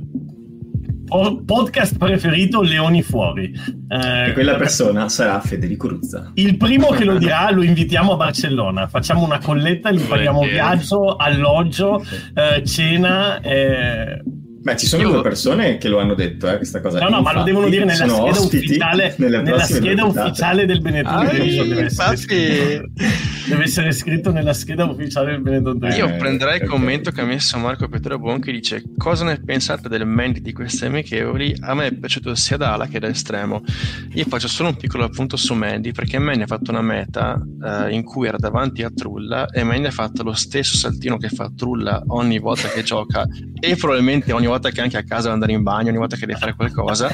podcast 1.44 1.96
preferito 1.96 2.62
Leoni 2.62 3.02
fuori. 3.02 3.52
Eh, 3.88 4.28
E 4.28 4.32
quella 4.32 4.54
persona 4.56 5.08
sarà 5.08 5.40
Federico 5.40 5.88
Ruzza. 5.88 6.30
Il 6.34 6.56
primo 6.56 6.88
che 6.88 7.04
lo 7.04 7.18
dirà 7.18 7.50
lo 7.50 7.62
invitiamo 7.62 8.12
a 8.12 8.16
Barcellona, 8.16 8.86
facciamo 8.88 9.24
una 9.24 9.38
colletta, 9.38 9.90
gli 9.90 10.00
paghiamo 10.00 10.42
viaggio, 10.42 11.16
alloggio, 11.16 12.04
eh, 12.34 12.64
cena. 12.64 13.40
eh. 13.40 14.22
Beh, 14.68 14.76
ci 14.76 14.86
sono 14.86 15.02
Io- 15.02 15.10
due 15.12 15.22
persone 15.22 15.78
che 15.78 15.88
lo 15.88 15.98
hanno 15.98 16.14
detto, 16.14 16.46
eh, 16.48 16.56
questa 16.56 16.80
cosa. 16.82 16.98
No, 17.00 17.08
no, 17.08 17.22
ma 17.22 17.32
lo 17.32 17.38
Infatti, 17.38 17.44
devono 17.50 17.68
dire 17.70 17.84
nella 17.84 18.06
scheda 18.06 18.22
ospiti 18.22 18.56
ufficiale, 18.66 19.14
nella 19.16 19.62
scheda 19.64 20.04
ufficiale 20.04 20.66
del 20.66 20.80
Benetton 20.82 21.14
Ah, 21.14 21.26
Treviso. 21.28 21.62
Deve 21.64 21.84
essere, 21.86 22.10
infatti- 22.14 22.16
scritto, 22.20 22.90
deve 23.48 23.62
essere 23.64 23.92
scritto 23.92 24.30
nella 24.32 24.52
scheda 24.52 24.84
ufficiale 24.84 25.30
del 25.30 25.40
Benetton 25.40 25.78
Treviso. 25.78 25.98
Io 26.00 26.08
Eh, 26.08 26.16
prenderei 26.16 26.60
il 26.60 26.68
commento 26.68 27.10
che 27.12 27.20
ha 27.20 27.24
messo 27.24 27.56
Marco 27.58 27.88
Pietro 27.88 28.18
Buon 28.18 28.40
che 28.40 28.52
dice 28.52 28.82
cosa 28.98 29.24
ne 29.24 29.40
pensate 29.42 29.88
del 29.88 30.04
Mandy 30.06 30.40
di 30.42 30.52
queste 30.52 30.86
amichevoli? 30.86 31.54
A 31.60 31.74
me 31.74 31.86
è 31.86 31.92
piaciuto 31.92 32.34
sia 32.34 32.56
da 32.58 32.74
ala 32.74 32.86
che 32.88 32.98
da 32.98 33.08
estremo. 33.08 33.62
Io 34.14 34.24
faccio 34.28 34.48
solo 34.48 34.68
un 34.70 34.76
piccolo 34.76 35.04
appunto 35.04 35.36
su 35.38 35.54
Mandy 35.54 35.92
perché 35.92 36.18
Mandy 36.18 36.42
ha 36.42 36.46
fatto 36.46 36.70
una 36.72 36.82
meta 36.82 37.40
eh, 37.64 37.94
in 37.94 38.02
cui 38.04 38.26
era 38.28 38.36
davanti 38.36 38.82
a 38.82 38.90
Trulla 38.94 39.46
e 39.46 39.62
Mandy 39.62 39.86
ha 39.86 39.90
fatto 39.92 40.22
lo 40.22 40.34
stesso 40.34 40.76
saltino 40.76 41.16
che 41.16 41.28
fa 41.30 41.50
Trulla 41.56 42.02
ogni 42.08 42.38
volta 42.38 42.68
che 42.68 42.82
gioca 42.82 43.24
e 43.60 43.76
probabilmente 43.76 44.32
ogni 44.32 44.46
volta 44.46 44.56
che 44.58 44.80
anche 44.80 44.96
a 44.96 45.04
casa 45.04 45.22
deve 45.22 45.34
andare 45.34 45.52
in 45.52 45.62
bagno, 45.62 45.90
ogni 45.90 45.98
volta 45.98 46.16
che 46.16 46.26
deve 46.26 46.38
fare 46.38 46.54
qualcosa. 46.54 47.08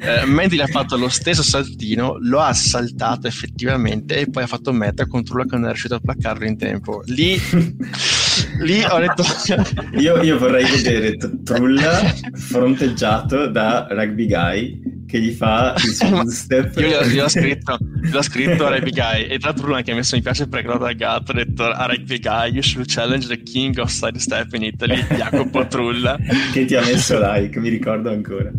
Eh, 0.00 0.24
Mandy 0.24 0.60
ha 0.60 0.66
fatto 0.66 0.96
lo 0.96 1.08
stesso 1.08 1.42
saltino, 1.42 2.16
lo 2.20 2.40
ha 2.40 2.52
saltato 2.52 3.26
effettivamente 3.26 4.18
e 4.18 4.30
poi 4.30 4.44
ha 4.44 4.46
fatto 4.46 4.72
meta 4.72 5.06
con 5.06 5.24
Trulla 5.24 5.44
che 5.44 5.56
non 5.56 5.64
è 5.64 5.68
riuscito 5.68 5.96
a 5.96 6.00
placcarlo 6.00 6.44
in 6.46 6.56
tempo. 6.56 7.02
Lì 7.06 7.36
lì 8.60 8.82
ho 8.82 8.98
detto... 8.98 9.22
io, 9.98 10.22
io 10.22 10.38
vorrei 10.38 10.64
vedere 10.64 11.16
Trulla 11.44 12.14
fronteggiato 12.32 13.46
da 13.46 13.86
Rugby 13.90 14.26
Guy 14.26 14.94
che 15.06 15.20
gli 15.20 15.30
fa 15.30 15.74
il 15.76 15.94
suo 15.94 16.28
step. 16.28 16.76
Io 16.78 17.04
gli 17.04 17.18
ho, 17.18 17.28
scritto, 17.30 17.78
gli 18.02 18.16
ho 18.16 18.22
scritto 18.22 18.66
a 18.66 18.70
Rugby 18.70 18.90
Guy 18.90 19.26
e 19.26 19.38
tra 19.38 19.50
l'altro 19.50 19.68
lui 19.68 19.76
anche 19.76 19.92
ha 19.92 19.94
messo 19.94 20.16
mi 20.16 20.22
piace 20.22 20.48
perché 20.48 20.66
l'ho 20.66 20.78
taggato 20.78 21.30
ho 21.30 21.34
detto 21.34 21.64
a 21.64 21.86
Rugby 21.86 22.18
Guy 22.18 22.50
you 22.52 22.62
should 22.62 22.86
challenge 22.88 23.28
the 23.28 23.40
king 23.40 23.78
of 23.78 23.88
sidestep 23.90 24.52
in 24.54 24.64
Italy 24.64 25.00
Jacopo 25.10 25.66
Trulla 25.68 26.18
che 26.52 26.64
ti 26.64 26.74
ha 26.74 26.80
messo 26.80 27.18
like 27.20 27.60
mi 27.60 27.68
ricordo 27.68 28.10
ancora 28.10 28.50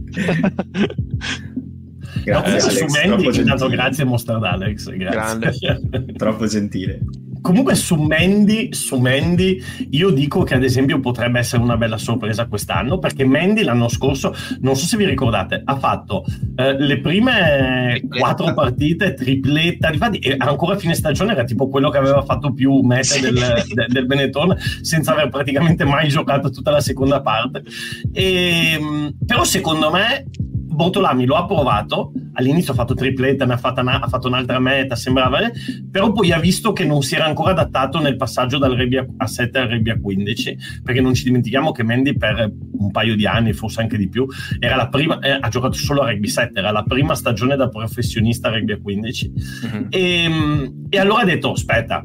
grazie 2.23 2.31
no, 2.31 2.39
Alex, 2.39 2.67
su 2.69 2.85
Mandy, 2.85 3.75
grazie 3.75 4.05
Mostard 4.05 4.43
Alex 4.43 4.89
grazie. 4.91 5.59
Grande. 5.59 6.13
troppo 6.13 6.47
gentile 6.47 7.01
comunque 7.45 7.75
su 7.75 7.95
Mandy, 7.95 8.73
su 8.73 8.97
Mandy, 8.97 9.61
io 9.91 10.09
dico 10.09 10.41
che 10.41 10.55
ad 10.55 10.63
esempio 10.63 10.99
potrebbe 10.99 11.37
essere 11.37 11.61
una 11.61 11.77
bella 11.77 11.99
sorpresa 11.99 12.47
quest'anno 12.47 12.97
perché 12.97 13.23
Mandy 13.23 13.61
l'anno 13.61 13.87
scorso, 13.87 14.33
non 14.61 14.75
so 14.75 14.87
se 14.87 14.97
vi 14.97 15.05
ricordate, 15.05 15.61
ha 15.63 15.77
fatto 15.77 16.25
eh, 16.55 16.75
le 16.75 16.99
prime 17.01 18.01
quattro 18.09 18.51
partite 18.55 19.13
tripletta, 19.13 19.91
infatti 19.91 20.33
ancora 20.35 20.73
a 20.73 20.79
fine 20.79 20.95
stagione 20.95 21.33
era 21.33 21.43
tipo 21.43 21.69
quello 21.69 21.91
che 21.91 21.99
aveva 21.99 22.23
fatto 22.23 22.51
più 22.51 22.79
mete 22.79 23.19
del, 23.19 23.35
de, 23.35 23.85
del 23.89 24.07
Benetton 24.07 24.57
senza 24.81 25.11
aver 25.11 25.29
praticamente 25.29 25.85
mai 25.85 26.07
giocato 26.07 26.49
tutta 26.49 26.71
la 26.71 26.81
seconda 26.81 27.21
parte. 27.21 27.61
E, 28.11 28.71
ehm, 28.73 29.17
però 29.23 29.43
secondo 29.43 29.91
me 29.91 30.25
Bortolami 30.75 31.25
lo 31.25 31.35
ha 31.35 31.45
provato, 31.45 32.11
all'inizio 32.33 32.73
ha 32.73 32.75
fatto 32.75 32.93
tripletta, 32.93 33.45
ne 33.45 33.53
ha, 33.59 33.73
una, 33.77 34.01
ha 34.01 34.07
fatto 34.07 34.27
un'altra 34.27 34.59
meta, 34.59 34.95
sembrava, 34.95 35.39
però 35.89 36.11
poi 36.11 36.31
ha 36.31 36.39
visto 36.39 36.73
che 36.73 36.85
non 36.85 37.01
si 37.01 37.15
era 37.15 37.25
ancora 37.25 37.51
adattato 37.51 37.99
nel 37.99 38.17
passaggio 38.17 38.57
dal 38.57 38.73
Rebbia 38.73 39.05
a 39.17 39.27
7 39.27 39.57
al 39.57 39.67
Rebbia 39.67 39.99
15, 39.99 40.57
perché 40.83 41.01
non 41.01 41.13
ci 41.13 41.23
dimentichiamo 41.23 41.71
che 41.71 41.83
Mandy 41.83 42.17
per 42.17 42.51
un 42.77 42.91
paio 42.91 43.15
di 43.15 43.25
anni, 43.25 43.53
forse 43.53 43.81
anche 43.81 43.97
di 43.97 44.09
più, 44.09 44.27
era 44.59 44.75
la 44.75 44.89
prima, 44.89 45.19
eh, 45.19 45.37
ha 45.39 45.47
giocato 45.49 45.73
solo 45.73 46.01
a 46.01 46.09
Rugby 46.11 46.27
7, 46.27 46.59
era 46.59 46.71
la 46.71 46.83
prima 46.83 47.15
stagione 47.15 47.55
da 47.55 47.69
professionista 47.69 48.49
a 48.49 48.51
Rebbia 48.51 48.79
15. 48.79 49.31
Uh-huh. 49.63 49.87
E, 49.89 50.71
e 50.89 50.99
allora 50.99 51.21
ha 51.21 51.25
detto, 51.25 51.51
aspetta, 51.51 52.03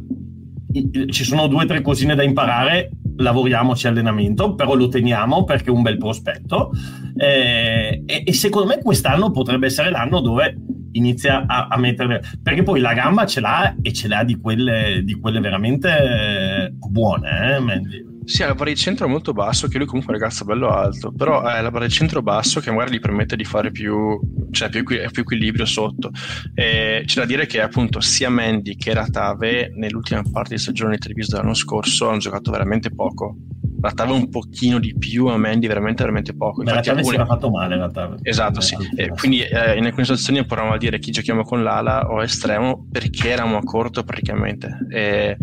ci 1.08 1.24
sono 1.24 1.48
due 1.48 1.64
o 1.64 1.66
tre 1.66 1.82
cosine 1.82 2.14
da 2.14 2.22
imparare, 2.22 2.90
lavoriamoci 3.20 3.86
allenamento, 3.86 4.54
però 4.54 4.74
lo 4.74 4.88
teniamo 4.88 5.44
perché 5.44 5.70
è 5.70 5.72
un 5.72 5.82
bel 5.82 5.96
prospetto 5.98 6.70
eh, 7.16 8.02
e, 8.04 8.22
e, 8.26 8.32
secondo 8.32 8.68
me 8.68 8.82
quest'anno 8.82 9.30
potrebbe 9.30 9.66
essere 9.66 9.90
l'anno 9.90 10.20
dove 10.20 10.56
inizia 10.92 11.44
a, 11.46 11.68
a, 11.68 11.78
mettere 11.78 12.22
perché 12.42 12.62
poi 12.62 12.80
la 12.80 12.94
gamba 12.94 13.26
ce 13.26 13.40
l'ha 13.40 13.76
e 13.80 13.92
ce 13.92 14.08
l'ha 14.08 14.24
di 14.24 14.36
quelle, 14.40 15.02
di 15.04 15.14
quelle 15.14 15.40
veramente 15.40 16.74
buone 16.78 17.56
eh. 17.56 18.09
Sì, 18.30 18.44
ha 18.44 18.46
la 18.46 18.54
baricentro 18.54 19.08
molto 19.08 19.32
basso, 19.32 19.66
che 19.66 19.76
lui 19.76 19.88
comunque 19.88 20.12
è 20.12 20.16
un 20.16 20.22
ragazzo 20.22 20.44
bello 20.44 20.70
alto, 20.70 21.10
però 21.10 21.42
è 21.42 21.60
la 21.60 21.72
baricentro 21.72 22.22
basso 22.22 22.60
che 22.60 22.70
magari 22.70 22.92
gli 22.92 23.00
permette 23.00 23.34
di 23.34 23.42
fare 23.42 23.72
più, 23.72 24.20
cioè 24.52 24.68
più, 24.68 24.84
più 24.84 24.98
equilibrio 25.22 25.66
sotto. 25.66 26.12
E 26.54 27.02
c'è 27.06 27.18
da 27.18 27.26
dire 27.26 27.46
che 27.46 27.60
appunto 27.60 27.98
sia 27.98 28.30
Mandy 28.30 28.76
che 28.76 28.94
Ratave 28.94 29.72
nell'ultima 29.74 30.22
parte 30.30 30.54
di 30.54 30.60
stagione 30.60 30.92
di 30.92 30.98
Treviso 30.98 31.34
dell'anno 31.34 31.54
scorso 31.54 32.08
hanno 32.08 32.18
giocato 32.18 32.52
veramente 32.52 32.90
poco. 32.90 33.34
Ratave 33.80 34.12
un 34.12 34.28
pochino 34.28 34.78
di 34.78 34.94
più, 34.96 35.26
a 35.26 35.36
Mandy 35.36 35.66
veramente 35.66 36.02
veramente 36.02 36.34
poco. 36.34 36.62
Infatti, 36.62 36.88
Ratave 36.88 36.98
alcuni... 36.98 37.16
si 37.16 37.20
era 37.20 37.26
fatto 37.26 37.50
male 37.50 37.76
Ratave. 37.76 38.16
Esatto, 38.22 38.60
sì. 38.60 38.76
E 38.96 39.08
quindi 39.08 39.42
eh, 39.42 39.76
in 39.76 39.84
alcune 39.84 40.04
situazioni 40.04 40.44
proviamo 40.44 40.74
a 40.74 40.78
dire 40.78 40.98
chi 40.98 41.10
giochiamo 41.10 41.42
con 41.42 41.62
l'ala 41.62 42.08
o 42.10 42.22
estremo 42.22 42.86
perché 42.90 43.30
eravamo 43.30 43.58
a 43.58 43.62
corto 43.62 44.02
praticamente. 44.04 44.86
E 44.90 45.36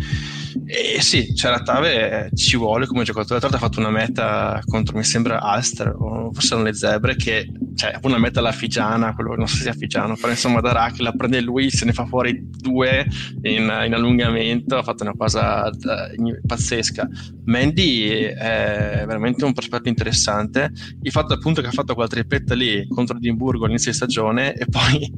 e 0.65 1.01
sì, 1.01 1.35
cioè 1.35 1.51
la 1.51 1.61
Tave 1.61 2.29
ci 2.33 2.57
vuole 2.57 2.85
come 2.85 3.03
giocatore. 3.03 3.39
Tra 3.39 3.49
l'altro 3.49 3.65
ha 3.65 3.69
fatto 3.69 3.79
una 3.79 3.95
meta 3.95 4.61
contro, 4.65 4.97
mi 4.97 5.03
sembra, 5.03 5.39
Alster, 5.39 5.93
o 5.97 6.31
forse 6.33 6.53
erano 6.53 6.67
le 6.67 6.73
Zebre, 6.73 7.15
che 7.15 7.49
cioè 7.75 7.97
una 8.03 8.17
meta 8.17 8.39
alla 8.39 8.51
Figiana, 8.51 9.13
quello, 9.13 9.35
non 9.35 9.47
so 9.47 9.55
se 9.55 9.63
sia 9.63 9.73
Figiano, 9.73 10.15
però 10.15 10.29
insomma 10.29 10.61
da 10.61 10.71
Rack 10.71 10.99
la 10.99 11.11
prende 11.11 11.41
lui, 11.41 11.69
se 11.69 11.85
ne 11.85 11.93
fa 11.93 12.05
fuori 12.05 12.49
due 12.49 13.05
in, 13.43 13.83
in 13.85 13.93
allungamento, 13.93 14.77
ha 14.77 14.83
fatto 14.83 15.03
una 15.03 15.13
cosa 15.15 15.69
da, 15.71 16.09
in, 16.15 16.39
pazzesca. 16.45 17.07
Mandy 17.45 18.26
è 18.33 19.03
veramente 19.05 19.45
un 19.45 19.53
prospetto 19.53 19.89
interessante. 19.89 20.71
Il 21.01 21.11
fatto 21.11 21.33
appunto 21.33 21.61
che 21.61 21.67
ha 21.67 21.71
fatto 21.71 21.93
quella 21.93 22.09
tripletta 22.09 22.55
lì 22.55 22.87
contro 22.87 23.17
Edimburgo 23.17 23.65
all'inizio 23.65 23.91
di 23.91 23.97
stagione 23.97 24.53
e 24.53 24.65
poi 24.65 25.11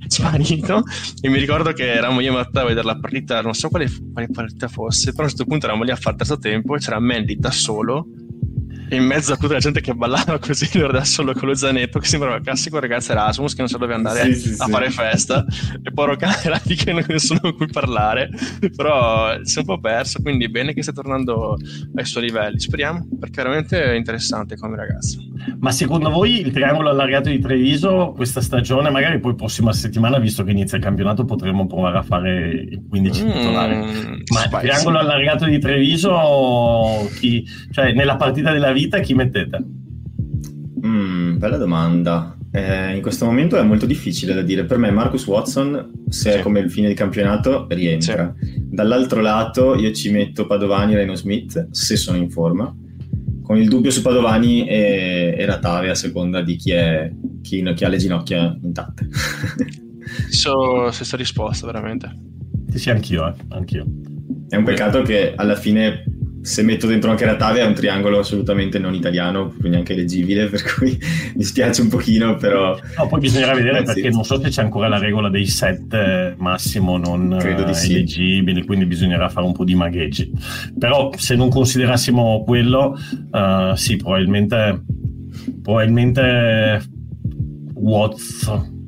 sparito 0.06 0.82
e 1.20 1.28
mi 1.28 1.38
ricordo 1.38 1.72
che 1.72 1.92
eravamo 1.92 2.20
io 2.20 2.32
e 2.32 2.34
Matteo 2.34 2.62
a 2.62 2.66
vedere 2.66 2.86
la 2.86 2.98
partita, 2.98 3.40
non 3.40 3.54
so 3.54 3.68
quale, 3.68 3.88
quale 4.12 4.28
partita 4.30 4.68
fosse, 4.68 5.10
però 5.10 5.22
a 5.22 5.24
un 5.24 5.28
certo 5.30 5.44
punto 5.44 5.64
eravamo 5.66 5.84
lì 5.84 5.92
a 5.92 5.96
fare 5.96 6.16
terzo 6.16 6.38
tempo 6.38 6.74
e 6.74 6.78
c'era 6.78 6.98
Mandy 6.98 7.36
da 7.36 7.50
solo 7.50 8.06
in 8.90 9.04
mezzo 9.04 9.32
a 9.32 9.36
tutta 9.36 9.54
la 9.54 9.58
gente 9.58 9.80
che 9.80 9.94
ballava 9.94 10.38
così 10.38 10.68
lui 10.74 10.82
era 10.84 10.92
da 10.92 11.04
solo 11.04 11.32
con 11.32 11.48
lo 11.48 11.54
zanetto 11.54 11.98
che 11.98 12.06
sembrava 12.06 12.36
il 12.36 12.42
classico 12.42 12.78
ragazzo 12.78 13.12
Erasmus 13.12 13.52
che 13.52 13.60
non 13.60 13.68
sa 13.68 13.78
dove 13.78 13.94
andare 13.94 14.34
sì, 14.34 14.54
sì, 14.54 14.54
a 14.58 14.64
sì. 14.64 14.70
fare 14.70 14.90
festa. 14.90 15.44
E 15.82 15.92
poi 15.92 16.16
era 16.44 16.60
lì 16.64 16.74
che 16.74 16.92
non 16.92 17.04
nessuno 17.06 17.40
con 17.40 17.56
cui 17.56 17.66
parlare. 17.66 18.30
Però 18.74 19.38
si 19.42 19.56
è 19.56 19.60
un 19.60 19.66
po' 19.66 19.80
perso 19.80 20.20
quindi 20.20 20.48
bene 20.48 20.72
che 20.74 20.82
stia 20.82 20.92
tornando 20.92 21.56
ai 21.94 22.04
suoi 22.04 22.24
livelli. 22.24 22.58
Speriamo 22.58 23.06
perché 23.18 23.42
veramente 23.42 23.82
è 23.82 23.94
interessante 23.94 24.56
come 24.56 24.76
ragazzo. 24.76 25.18
Ma 25.58 25.70
secondo 25.70 26.10
voi 26.10 26.40
il 26.40 26.52
triangolo 26.52 26.90
allargato 26.90 27.28
di 27.28 27.38
Treviso 27.38 28.12
questa 28.14 28.40
stagione 28.40 28.90
magari 28.90 29.20
poi 29.20 29.34
prossima 29.34 29.72
settimana 29.72 30.18
visto 30.18 30.44
che 30.44 30.50
inizia 30.50 30.76
il 30.76 30.82
campionato 30.84 31.24
potremmo 31.24 31.66
provare 31.66 31.98
a 31.98 32.02
fare 32.02 32.48
il 32.48 32.84
15 32.88 33.24
mm, 33.24 33.30
titolari? 33.30 33.76
Ma 33.76 34.44
il 34.44 34.58
triangolo 34.60 34.98
allargato 34.98 35.44
di 35.46 35.58
Treviso 35.58 37.08
chi, 37.18 37.46
cioè 37.70 37.92
nella 37.92 38.16
partita 38.16 38.52
della 38.52 38.72
vita 38.72 38.79
vita 38.80 39.00
chi 39.00 39.14
mettete? 39.14 39.62
Mm, 40.86 41.36
bella 41.36 41.58
domanda. 41.58 42.34
Eh, 42.52 42.96
in 42.96 43.02
questo 43.02 43.26
momento 43.26 43.56
è 43.56 43.62
molto 43.62 43.86
difficile 43.86 44.32
da 44.32 44.42
dire. 44.42 44.64
Per 44.64 44.78
me 44.78 44.90
Marcus 44.90 45.26
Watson, 45.26 46.04
se 46.08 46.32
sì. 46.32 46.38
è 46.38 46.40
come 46.40 46.60
il 46.60 46.70
fine 46.70 46.88
di 46.88 46.94
campionato, 46.94 47.66
rientra. 47.68 48.34
Sì. 48.40 48.54
Dall'altro 48.56 49.20
lato 49.20 49.76
io 49.76 49.92
ci 49.92 50.10
metto 50.10 50.46
Padovani 50.46 50.94
e 50.94 50.96
Reno 50.96 51.14
Smith, 51.14 51.68
se 51.70 51.96
sono 51.96 52.16
in 52.16 52.30
forma. 52.30 52.74
Con 53.42 53.58
il 53.58 53.68
dubbio 53.68 53.90
su 53.90 54.00
Padovani 54.00 54.66
e, 54.66 55.34
e 55.36 55.44
Ratave 55.44 55.90
a 55.90 55.94
seconda 55.94 56.40
di 56.40 56.56
chi, 56.56 56.70
è, 56.70 57.12
chi, 57.42 57.62
chi 57.74 57.84
ha 57.84 57.88
le 57.88 57.96
ginocchia 57.98 58.56
intatte. 58.62 59.08
so, 60.30 60.90
stessa 60.90 61.16
risposta, 61.16 61.66
veramente. 61.66 62.10
Sì, 62.74 62.90
anch'io, 62.90 63.28
eh. 63.28 63.34
anch'io. 63.48 63.84
È 64.48 64.56
un 64.56 64.64
peccato 64.64 65.02
che 65.02 65.34
alla 65.36 65.56
fine 65.56 66.04
se 66.42 66.62
metto 66.62 66.86
dentro 66.86 67.10
anche 67.10 67.24
Ratave 67.24 67.60
è 67.60 67.66
un 67.66 67.74
triangolo 67.74 68.18
assolutamente 68.18 68.78
non 68.78 68.94
italiano, 68.94 69.54
neanche 69.62 69.94
leggibile, 69.94 70.46
per 70.50 70.62
cui 70.62 70.98
mi 71.34 71.42
spiace 71.42 71.82
un 71.82 71.88
pochino, 71.88 72.36
però... 72.36 72.78
No, 72.96 73.06
poi 73.08 73.20
bisognerà 73.20 73.54
vedere 73.54 73.82
perché 73.82 74.10
non 74.10 74.24
so 74.24 74.40
se 74.40 74.48
c'è 74.48 74.62
ancora 74.62 74.88
la 74.88 74.98
regola 74.98 75.28
dei 75.28 75.46
set 75.46 76.36
massimo 76.36 76.96
non 76.96 77.36
Credo 77.38 77.72
sì. 77.72 77.92
leggibili, 77.92 78.64
quindi 78.64 78.86
bisognerà 78.86 79.28
fare 79.28 79.46
un 79.46 79.52
po' 79.52 79.64
di 79.64 79.74
magheggi. 79.74 80.32
Però 80.78 81.10
se 81.16 81.34
non 81.36 81.48
considerassimo 81.48 82.42
quello, 82.44 82.96
uh, 83.30 83.74
sì, 83.74 83.96
probabilmente, 83.96 84.82
probabilmente 85.62 86.82
Watts 87.74 88.78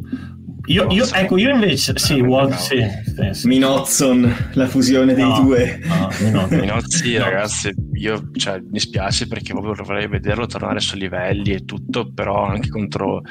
io, 0.66 0.90
io, 0.90 1.04
ecco, 1.12 1.36
io 1.38 1.50
invece, 1.50 1.98
sì, 1.98 2.20
Walt, 2.20 2.54
sì, 2.54 2.84
sì, 3.32 3.46
Minozzon, 3.48 4.50
la 4.52 4.66
fusione 4.68 5.12
dei 5.12 5.24
no, 5.24 5.40
due. 5.40 5.80
No, 6.30 6.46
Minozzi, 6.50 7.16
ragazzi, 7.16 7.74
io 7.94 8.30
cioè, 8.34 8.60
mi 8.70 8.78
spiace 8.78 9.26
perché 9.26 9.52
proprio 9.52 9.74
vorrei 9.84 10.06
vederlo 10.06 10.46
tornare 10.46 10.80
sui 10.80 11.00
livelli 11.00 11.52
e 11.52 11.64
tutto, 11.64 12.12
però 12.12 12.46
anche 12.46 12.68
contro, 12.68 13.22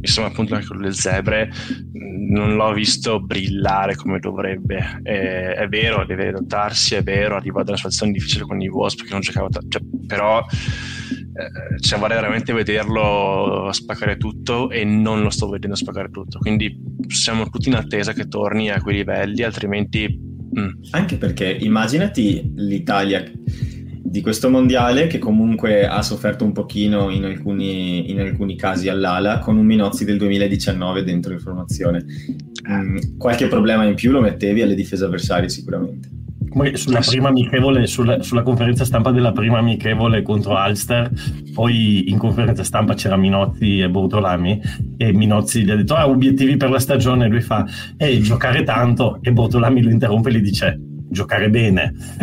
insomma, 0.00 0.28
appunto 0.28 0.54
anche 0.54 0.66
con 0.66 0.78
le 0.78 0.92
zebre, 0.92 1.50
non 1.92 2.56
l'ho 2.56 2.72
visto 2.72 3.20
brillare 3.20 3.94
come 3.94 4.18
dovrebbe. 4.18 5.00
È, 5.02 5.54
è 5.58 5.68
vero, 5.68 6.04
deve 6.04 6.28
adattarsi, 6.28 6.96
è 6.96 7.02
vero, 7.02 7.36
arriva 7.36 7.62
da 7.62 7.68
una 7.68 7.76
situazione 7.76 8.12
difficile 8.12 8.44
con 8.44 8.60
i 8.60 8.68
Wasp 8.68 8.98
perché 8.98 9.12
non 9.12 9.20
giocava, 9.20 9.48
t- 9.48 9.64
cioè, 9.68 9.82
però 10.06 10.44
eh, 11.10 11.80
cioè 11.80 11.98
vorrei 11.98 12.16
veramente 12.16 12.52
vederlo 12.52 13.68
spaccare 13.72 14.16
tutto 14.16 14.70
e 14.70 14.84
non 14.84 15.22
lo 15.22 15.30
sto 15.30 15.48
vedendo 15.48 15.76
spaccare 15.76 16.10
tutto. 16.10 16.38
Quindi 16.38 16.78
siamo 17.08 17.48
tutti 17.48 17.68
in 17.68 17.74
attesa 17.74 18.12
che 18.12 18.28
torni 18.28 18.70
a 18.70 18.80
quei 18.80 18.96
livelli 18.96 19.42
altrimenti 19.42 20.18
mm. 20.58 20.68
anche 20.90 21.16
perché 21.16 21.50
immaginati 21.50 22.52
l'Italia 22.56 23.24
di 24.02 24.22
questo 24.22 24.50
mondiale 24.50 25.06
che 25.06 25.18
comunque 25.18 25.86
ha 25.86 26.02
sofferto 26.02 26.44
un 26.44 26.52
pochino 26.52 27.10
in 27.10 27.24
alcuni, 27.24 28.10
in 28.10 28.18
alcuni 28.18 28.56
casi 28.56 28.88
all'ala 28.88 29.38
con 29.38 29.56
un 29.56 29.66
Minozzi 29.66 30.04
del 30.04 30.18
2019 30.18 31.04
dentro 31.04 31.32
in 31.32 31.38
formazione. 31.38 32.04
Mm, 32.68 32.96
qualche 33.18 33.46
problema 33.46 33.84
in 33.84 33.94
più 33.94 34.10
lo 34.10 34.20
mettevi 34.20 34.62
alle 34.62 34.74
difese 34.74 35.04
avversarie 35.04 35.48
sicuramente 35.48 36.18
sulla 36.74 37.00
prima 37.00 37.28
amichevole, 37.28 37.86
sulla, 37.86 38.22
sulla, 38.22 38.42
conferenza 38.42 38.84
stampa 38.84 39.10
della 39.10 39.32
prima 39.32 39.58
amichevole 39.58 40.22
contro 40.22 40.56
Alster, 40.56 41.10
poi 41.54 42.10
in 42.10 42.18
conferenza 42.18 42.64
stampa 42.64 42.94
c'era 42.94 43.16
Minozzi 43.16 43.80
e 43.80 43.88
Bortolami 43.88 44.60
e 44.96 45.12
Minozzi 45.12 45.64
gli 45.64 45.70
ha 45.70 45.76
detto 45.76 45.94
ah, 45.94 46.08
obiettivi 46.08 46.56
per 46.56 46.70
la 46.70 46.78
stagione, 46.78 47.28
lui 47.28 47.40
fa 47.40 47.64
eh, 47.96 48.20
giocare 48.20 48.64
tanto 48.64 49.18
e 49.22 49.32
Bortolami 49.32 49.82
lo 49.82 49.90
interrompe 49.90 50.30
e 50.30 50.32
gli 50.32 50.40
dice 50.40 50.80
giocare 51.10 51.50
bene. 51.50 51.92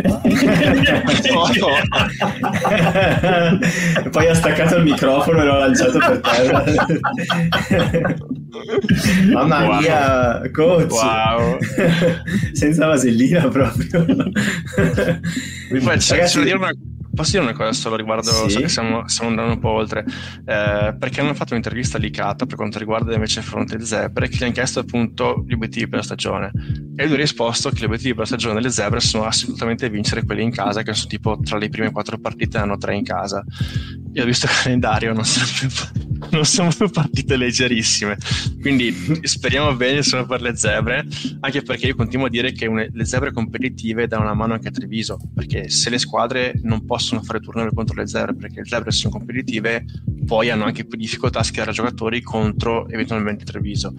Poi 4.10 4.26
ha 4.26 4.34
staccato 4.34 4.76
il 4.76 4.84
microfono 4.84 5.42
e 5.42 5.44
l'ha 5.44 5.58
lanciato 5.58 5.98
per 5.98 6.20
terra. 6.20 6.64
Mamma 9.32 9.66
wow. 9.66 9.80
mia, 9.80 10.50
coach! 10.52 10.90
Wow. 10.90 11.58
Senza 12.52 12.86
vasellina 12.86 13.48
proprio. 13.48 14.04
C'è, 15.70 16.24
c'è 16.24 16.38
da 16.38 16.44
dire 16.44 16.56
una 16.56 16.72
Posso 17.18 17.32
dire 17.32 17.42
una 17.42 17.52
cosa 17.52 17.72
solo 17.72 17.96
riguardo, 17.96 18.30
sì. 18.30 18.50
so 18.50 18.60
che 18.60 18.68
stiamo, 18.68 19.08
stiamo, 19.08 19.30
andando 19.30 19.54
un 19.54 19.58
po' 19.58 19.70
oltre, 19.70 20.04
eh, 20.44 20.94
perché 20.96 21.20
hanno 21.20 21.34
fatto 21.34 21.50
un'intervista 21.50 21.98
licata 21.98 22.46
per 22.46 22.54
quanto 22.54 22.78
riguarda 22.78 23.12
invece 23.12 23.42
Fronte 23.42 23.84
Zebre, 23.84 24.28
che 24.28 24.36
gli 24.36 24.44
hanno 24.44 24.52
chiesto 24.52 24.78
appunto 24.78 25.42
gli 25.44 25.52
obiettivi 25.52 25.88
per 25.88 25.98
la 25.98 26.04
stagione. 26.04 26.52
E 27.00 27.06
lui 27.06 27.14
ha 27.14 27.18
risposto 27.18 27.70
che 27.70 27.78
gli 27.78 27.84
obiettivi 27.84 28.10
per 28.10 28.22
la 28.22 28.26
stagione 28.26 28.54
delle 28.54 28.70
Zebre 28.70 28.98
sono 28.98 29.22
assolutamente 29.22 29.88
vincere 29.88 30.24
quelli 30.24 30.42
in 30.42 30.50
casa, 30.50 30.82
che 30.82 30.94
sono 30.94 31.06
tipo 31.08 31.38
tra 31.44 31.56
le 31.56 31.68
prime 31.68 31.92
quattro 31.92 32.18
partite 32.18 32.58
hanno 32.58 32.76
tre 32.76 32.96
in 32.96 33.04
casa. 33.04 33.44
Io 34.14 34.22
ho 34.24 34.26
visto 34.26 34.46
il 34.46 34.52
calendario, 34.60 35.12
non 35.12 35.24
sono 35.24 35.46
più, 35.56 36.28
non 36.32 36.44
sono 36.44 36.70
più 36.76 36.90
partite 36.90 37.36
leggerissime. 37.36 38.16
Quindi 38.60 38.92
speriamo 39.22 39.76
bene 39.76 40.02
solo 40.02 40.26
per 40.26 40.40
le 40.40 40.56
Zebre, 40.56 41.06
anche 41.38 41.62
perché 41.62 41.86
io 41.86 41.94
continuo 41.94 42.26
a 42.26 42.30
dire 42.30 42.50
che 42.50 42.66
une, 42.66 42.88
le 42.92 43.04
Zebre 43.04 43.30
competitive 43.30 44.08
danno 44.08 44.24
una 44.24 44.34
mano 44.34 44.54
anche 44.54 44.66
a 44.66 44.72
Treviso, 44.72 45.18
perché 45.32 45.68
se 45.68 45.90
le 45.90 45.98
squadre 45.98 46.58
non 46.64 46.84
possono 46.84 47.22
fare 47.22 47.38
turnover 47.38 47.74
contro 47.74 47.94
le 47.94 48.08
zebre 48.08 48.34
perché 48.34 48.60
le 48.62 48.66
zebre 48.66 48.90
sono 48.90 49.12
competitive, 49.12 49.84
poi 50.26 50.50
hanno 50.50 50.64
anche 50.64 50.84
più 50.84 50.98
difficoltà 50.98 51.38
a 51.38 51.44
schierare 51.44 51.70
giocatori 51.70 52.22
contro 52.22 52.88
eventualmente 52.88 53.44
Treviso. 53.44 53.94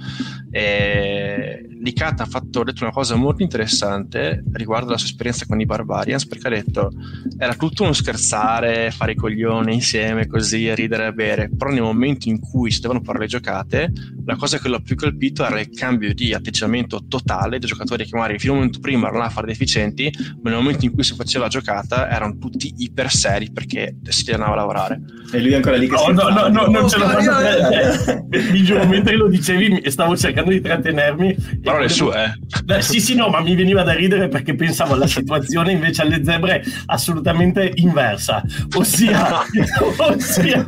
E 0.52 1.66
Licata 1.82 2.24
ha, 2.24 2.26
fatto, 2.26 2.60
ha 2.60 2.64
detto 2.66 2.84
una 2.84 2.89
cosa 2.92 3.16
molto 3.16 3.44
interessante 3.44 4.44
riguardo 4.54 4.92
la 4.92 4.98
sua 4.98 5.08
esperienza 5.08 5.46
con 5.46 5.60
i 5.60 5.66
Barbarians 5.66 6.26
perché 6.26 6.48
ha 6.48 6.52
detto 6.52 6.92
era 7.38 7.56
tutto 7.56 7.84
uno 7.84 7.94
scherzare, 7.94 8.92
fare 8.92 9.14
i 9.14 9.16
coglioni 9.16 9.74
insieme 9.74 10.28
così, 10.28 10.74
ridere 10.74 11.08
e 11.08 11.14
bere, 11.14 11.50
però 11.56 11.72
nel 11.72 11.82
momento 11.82 12.30
in 12.30 12.40
cui 12.40 12.72
si 12.72 12.82
devono 12.82 13.02
fare 13.04 13.20
le 13.20 13.28
giocate 13.28 13.92
la 14.26 14.36
cosa 14.36 14.60
che 14.60 14.70
l'ha 14.70 14.80
più 14.80 14.96
colpito 14.96 15.46
era 15.46 15.60
il 15.60 15.70
cambio 15.70 16.14
di 16.14 16.34
atteggiamento 16.34 17.06
totale 17.08 17.58
dei 17.60 17.68
giocatori 17.68 18.06
che 18.06 18.16
magari 18.16 18.38
fino 18.38 18.52
a 18.52 18.56
un 18.56 18.62
momento 18.62 18.80
prima 18.80 19.08
erano 19.08 19.24
a 19.24 19.30
fare 19.30 19.48
deficienti 19.48 20.12
ma 20.42 20.50
nel 20.50 20.60
momento 20.60 20.86
in 20.86 20.94
cui 20.94 21.04
si 21.04 21.16
faceva 21.16 21.46
la 21.46 21.50
giocata 21.50 22.10
erano 22.10 22.38
tutti 22.38 22.74
iper 22.78 23.10
seri 23.10 23.52
perché 23.52 23.96
si 24.08 24.32
andava 24.32 24.54
a 24.54 24.56
lavorare. 24.56 25.02
E 25.32 25.42
lui 25.42 25.54
ancora 25.54 25.78
lì 25.78 25.88
che 25.88 25.96
no, 25.96 26.12
no, 26.12 26.30
no, 26.30 26.48
no, 26.48 26.66
non 26.68 26.90
ce 26.90 26.98
l'ho 26.98 27.08
fatta 27.08 28.26
mi 28.52 28.64
giuro 28.64 28.86
mentre 28.86 29.16
lo 29.16 29.28
dicevi 29.28 29.90
stavo 29.90 30.16
cercando 30.16 30.52
di 30.52 30.62
trattenermi. 30.62 31.36
Parole 31.64 31.90
sue 31.90 32.24
eh. 32.24 32.79
Sì 32.82 33.00
sì 33.00 33.16
no 33.16 33.30
ma 33.30 33.42
mi 33.42 33.56
veniva 33.56 33.84
da 33.84 33.94
ridere 33.94 34.28
perché 34.28 34.56
pensavo 34.56 34.94
alla 34.94 35.08
situazione 35.08 35.72
invece 35.72 36.02
alle 36.02 36.24
zebre 36.24 36.64
assolutamente 36.88 37.72
inversa 37.76 38.44
ossia 38.76 39.40
ossia, 39.98 40.68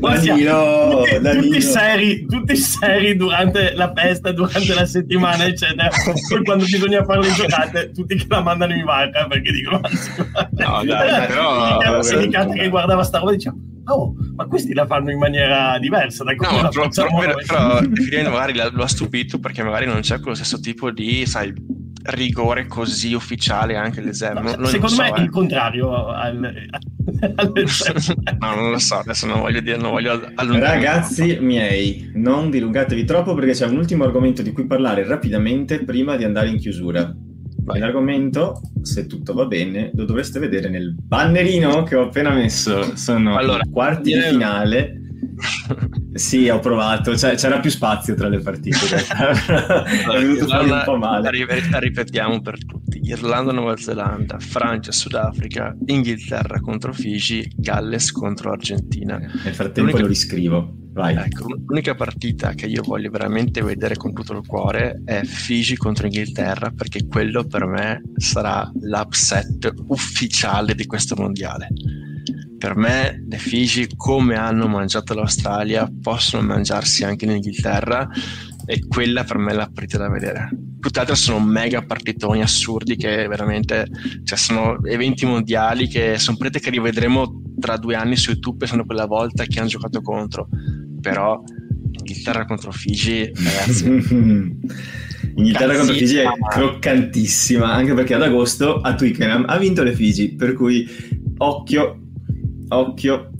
ossia 0.00 0.36
Danilo, 0.36 1.04
tutti, 1.04 1.40
tutti 1.40 1.60
seri 1.62 2.26
tutti 2.26 2.56
seri 2.56 3.16
durante 3.16 3.72
la 3.74 3.92
festa 3.94 4.32
durante 4.32 4.74
la 4.74 4.86
settimana 4.86 5.44
eccetera. 5.46 5.88
Poi 6.28 6.44
quando 6.44 6.64
bisogna 6.64 7.04
fare 7.04 7.20
le 7.22 7.32
giocate 7.32 7.90
tutti 7.92 8.16
che 8.16 8.26
la 8.28 8.42
mandano 8.42 8.74
in 8.74 8.84
vacca 8.84 9.26
perché 9.26 9.52
dicono 9.52 9.80
no 10.50 10.84
dai 10.84 11.26
però 11.26 11.80
era 11.80 12.02
sindicato 12.02 12.52
che 12.52 12.68
guardava 12.68 13.02
sta 13.02 13.18
roba 13.18 13.32
e 13.32 13.36
diceva 13.36 13.56
oh, 13.86 14.14
ma 14.34 14.46
questi 14.46 14.74
la 14.74 14.86
fanno 14.86 15.10
in 15.10 15.18
maniera 15.18 15.78
diversa 15.78 16.24
da 16.24 16.34
come 16.34 16.50
no, 16.50 16.62
la 16.62 16.68
però, 16.68 16.82
facciamo 16.84 17.18
però, 17.18 17.32
noi. 17.32 17.44
però 17.44 17.78
effettivamente 17.78 18.30
magari 18.30 18.74
lo 18.74 18.82
ha 18.82 18.88
stupito 18.88 19.38
perché 19.38 19.62
magari 19.62 19.86
non 19.86 20.00
c'è 20.00 20.18
quello 20.20 20.34
stesso 20.34 20.60
tipo 20.60 20.90
di 20.90 21.24
sai 21.26 21.52
rigore 22.06 22.66
così 22.66 23.14
ufficiale 23.14 23.76
anche 23.76 24.00
l'esercito. 24.00 24.42
No, 24.42 24.54
Non- 24.56 24.66
secondo 24.66 24.96
non 24.96 25.04
me 25.04 25.08
so, 25.08 25.14
è 25.14 25.20
il 25.20 25.26
eh. 25.26 25.30
contrario 25.30 25.94
al, 26.12 26.70
al- 26.70 26.84
no, 28.38 28.54
non 28.54 28.70
lo 28.70 28.78
so, 28.78 28.96
adesso 28.96 29.26
non 29.26 29.40
voglio 29.40 29.60
dire, 29.60 29.76
non 29.76 29.90
voglio 29.90 30.30
allungare. 30.34 30.74
Ragazzi 30.74 31.38
miei, 31.40 32.10
non 32.14 32.50
dilungatevi 32.50 33.04
troppo 33.04 33.34
perché 33.34 33.52
c'è 33.52 33.66
un 33.66 33.76
ultimo 33.76 34.04
argomento 34.04 34.42
di 34.42 34.52
cui 34.52 34.66
parlare 34.66 35.04
rapidamente 35.06 35.84
prima 35.84 36.16
di 36.16 36.24
andare 36.24 36.48
in 36.48 36.58
chiusura. 36.58 37.12
Vai. 37.66 37.80
L'argomento, 37.80 38.60
se 38.82 39.06
tutto 39.06 39.34
va 39.34 39.44
bene, 39.46 39.90
lo 39.94 40.04
dovreste 40.04 40.38
vedere 40.38 40.68
nel 40.68 40.94
bannerino 40.96 41.82
che 41.82 41.96
ho 41.96 42.04
appena 42.04 42.30
messo. 42.30 42.96
Sono 42.96 43.36
Allora, 43.36 43.64
quarti 43.68 44.12
di 44.12 44.20
finale. 44.20 45.00
Sì, 46.14 46.48
ho 46.48 46.58
provato, 46.60 47.16
cioè, 47.16 47.34
c'era 47.34 47.60
più 47.60 47.70
spazio 47.70 48.14
tra 48.14 48.28
le 48.28 48.38
partite. 48.38 48.78
venuto 50.18 50.46
fuori 50.46 50.70
un 50.70 50.82
po' 50.84 50.96
male. 50.96 51.30
Ri- 51.30 51.46
Ripetiamo 51.46 52.40
per 52.40 52.64
tutti: 52.64 53.00
Irlanda, 53.02 53.52
Nuova 53.52 53.76
Zelanda, 53.76 54.38
Francia, 54.38 54.92
Sudafrica, 54.92 55.76
Inghilterra 55.86 56.60
contro 56.60 56.92
Fiji, 56.92 57.50
Galles 57.54 58.12
contro 58.12 58.52
Argentina. 58.52 59.18
Nel 59.18 59.54
frattempo 59.54 59.80
L'unica- 59.80 60.00
lo 60.00 60.06
riscrivo. 60.06 60.76
Vai. 60.96 61.14
Ecco, 61.14 61.54
l'unica 61.66 61.94
partita 61.94 62.54
che 62.54 62.64
io 62.64 62.82
voglio 62.82 63.10
veramente 63.10 63.60
vedere 63.60 63.96
con 63.96 64.14
tutto 64.14 64.32
il 64.32 64.46
cuore 64.46 65.02
è 65.04 65.22
Fiji 65.24 65.76
contro 65.76 66.06
Inghilterra, 66.06 66.70
perché 66.70 67.06
quello 67.06 67.44
per 67.44 67.66
me 67.66 68.00
sarà 68.16 68.66
l'upset 68.80 69.74
ufficiale 69.88 70.74
di 70.74 70.86
questo 70.86 71.14
mondiale. 71.14 71.68
Per 72.66 72.74
me 72.74 73.24
le 73.28 73.38
Fiji, 73.38 73.86
come 73.94 74.34
hanno 74.34 74.66
mangiato 74.66 75.14
l'Australia, 75.14 75.88
possono 76.02 76.42
mangiarsi 76.42 77.04
anche 77.04 77.24
l'Inghilterra 77.24 78.08
e 78.66 78.84
quella 78.88 79.22
per 79.22 79.38
me 79.38 79.52
è 79.52 79.54
la 79.54 79.70
partita 79.72 79.98
da 79.98 80.08
vedere. 80.08 80.48
Altre 80.92 81.14
sono 81.14 81.38
mega 81.38 81.82
partitoni 81.82 82.42
assurdi 82.42 82.96
che 82.96 83.28
veramente 83.28 83.86
cioè 84.24 84.36
sono 84.36 84.82
eventi 84.84 85.24
mondiali 85.26 85.86
che 85.86 86.18
sono 86.18 86.36
partite 86.36 86.58
che 86.58 86.70
rivedremo 86.70 87.42
tra 87.60 87.76
due 87.76 87.94
anni 87.94 88.16
su 88.16 88.30
YouTube 88.32 88.56
pensando 88.56 88.84
quella 88.84 89.06
volta 89.06 89.44
che 89.44 89.60
hanno 89.60 89.68
giocato 89.68 90.00
contro. 90.00 90.48
Però 91.00 91.40
Inghilterra 91.92 92.46
contro 92.46 92.72
Fiji, 92.72 93.30
ragazzi, 93.32 93.86
Inghilterra 95.36 95.76
contro 95.76 95.94
Fiji 95.94 96.16
è 96.16 96.26
croccantissima, 96.50 97.72
anche 97.72 97.94
perché 97.94 98.14
ad 98.14 98.22
agosto 98.22 98.80
a 98.80 98.92
Twickenham 98.96 99.44
ha 99.46 99.56
vinto 99.56 99.84
le 99.84 99.94
Fiji, 99.94 100.34
per 100.34 100.54
cui 100.54 100.84
occhio, 101.38 102.00
occhio. 102.68 103.30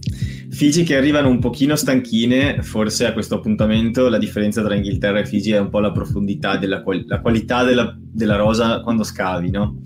Fiji 0.50 0.84
che 0.84 0.96
arrivano 0.96 1.28
un 1.28 1.38
pochino 1.38 1.76
stanchine, 1.76 2.62
forse 2.62 3.06
a 3.06 3.12
questo 3.12 3.34
appuntamento 3.34 4.08
la 4.08 4.18
differenza 4.18 4.62
tra 4.62 4.74
Inghilterra 4.74 5.20
e 5.20 5.26
Fiji 5.26 5.52
è 5.52 5.58
un 5.58 5.68
po' 5.68 5.80
la 5.80 5.92
profondità, 5.92 6.56
della 6.56 6.82
qual- 6.82 7.04
la 7.06 7.20
qualità 7.20 7.62
della, 7.64 7.94
della 7.98 8.36
rosa 8.36 8.80
quando 8.80 9.02
scavi, 9.02 9.50
no? 9.50 9.80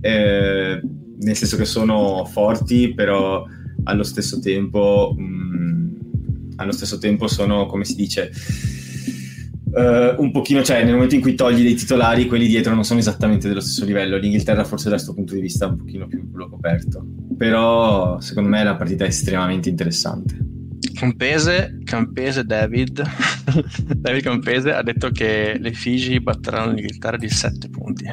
Eh, 0.00 0.80
nel 1.18 1.36
senso 1.36 1.56
che 1.56 1.64
sono 1.64 2.24
forti, 2.24 2.94
però 2.94 3.44
allo 3.84 4.02
stesso 4.02 4.38
tempo, 4.40 5.14
mm, 5.18 5.94
allo 6.56 6.72
stesso 6.72 6.98
tempo 6.98 7.26
sono, 7.28 7.66
come 7.66 7.84
si 7.84 7.94
dice, 7.94 8.30
eh, 9.76 10.14
un 10.18 10.30
pochino, 10.30 10.62
cioè 10.62 10.82
nel 10.84 10.94
momento 10.94 11.14
in 11.14 11.20
cui 11.20 11.34
togli 11.34 11.62
dei 11.62 11.74
titolari, 11.74 12.26
quelli 12.26 12.46
dietro 12.46 12.74
non 12.74 12.84
sono 12.84 12.98
esattamente 13.00 13.46
dello 13.48 13.60
stesso 13.60 13.84
livello. 13.84 14.16
L'Inghilterra 14.16 14.64
forse 14.64 14.88
da 14.88 14.94
questo 14.96 15.14
punto 15.14 15.34
di 15.34 15.40
vista 15.40 15.66
è 15.66 15.68
un 15.68 15.76
pochino 15.76 16.06
più 16.06 16.30
culo 16.30 16.48
coperto. 16.48 17.04
Però 17.36 18.18
secondo 18.20 18.48
me 18.48 18.64
la 18.64 18.76
partita 18.76 19.04
è 19.04 19.08
estremamente 19.08 19.68
interessante. 19.68 20.38
Campese, 20.94 21.78
Campese 21.84 22.44
David, 22.44 23.02
David 23.96 24.22
Campese 24.22 24.72
ha 24.72 24.82
detto 24.82 25.10
che 25.10 25.56
le 25.60 25.72
Fiji 25.72 26.20
batteranno 26.20 26.72
l'Inghilterra 26.72 27.16
di 27.18 27.28
7 27.28 27.68
punti. 27.68 28.04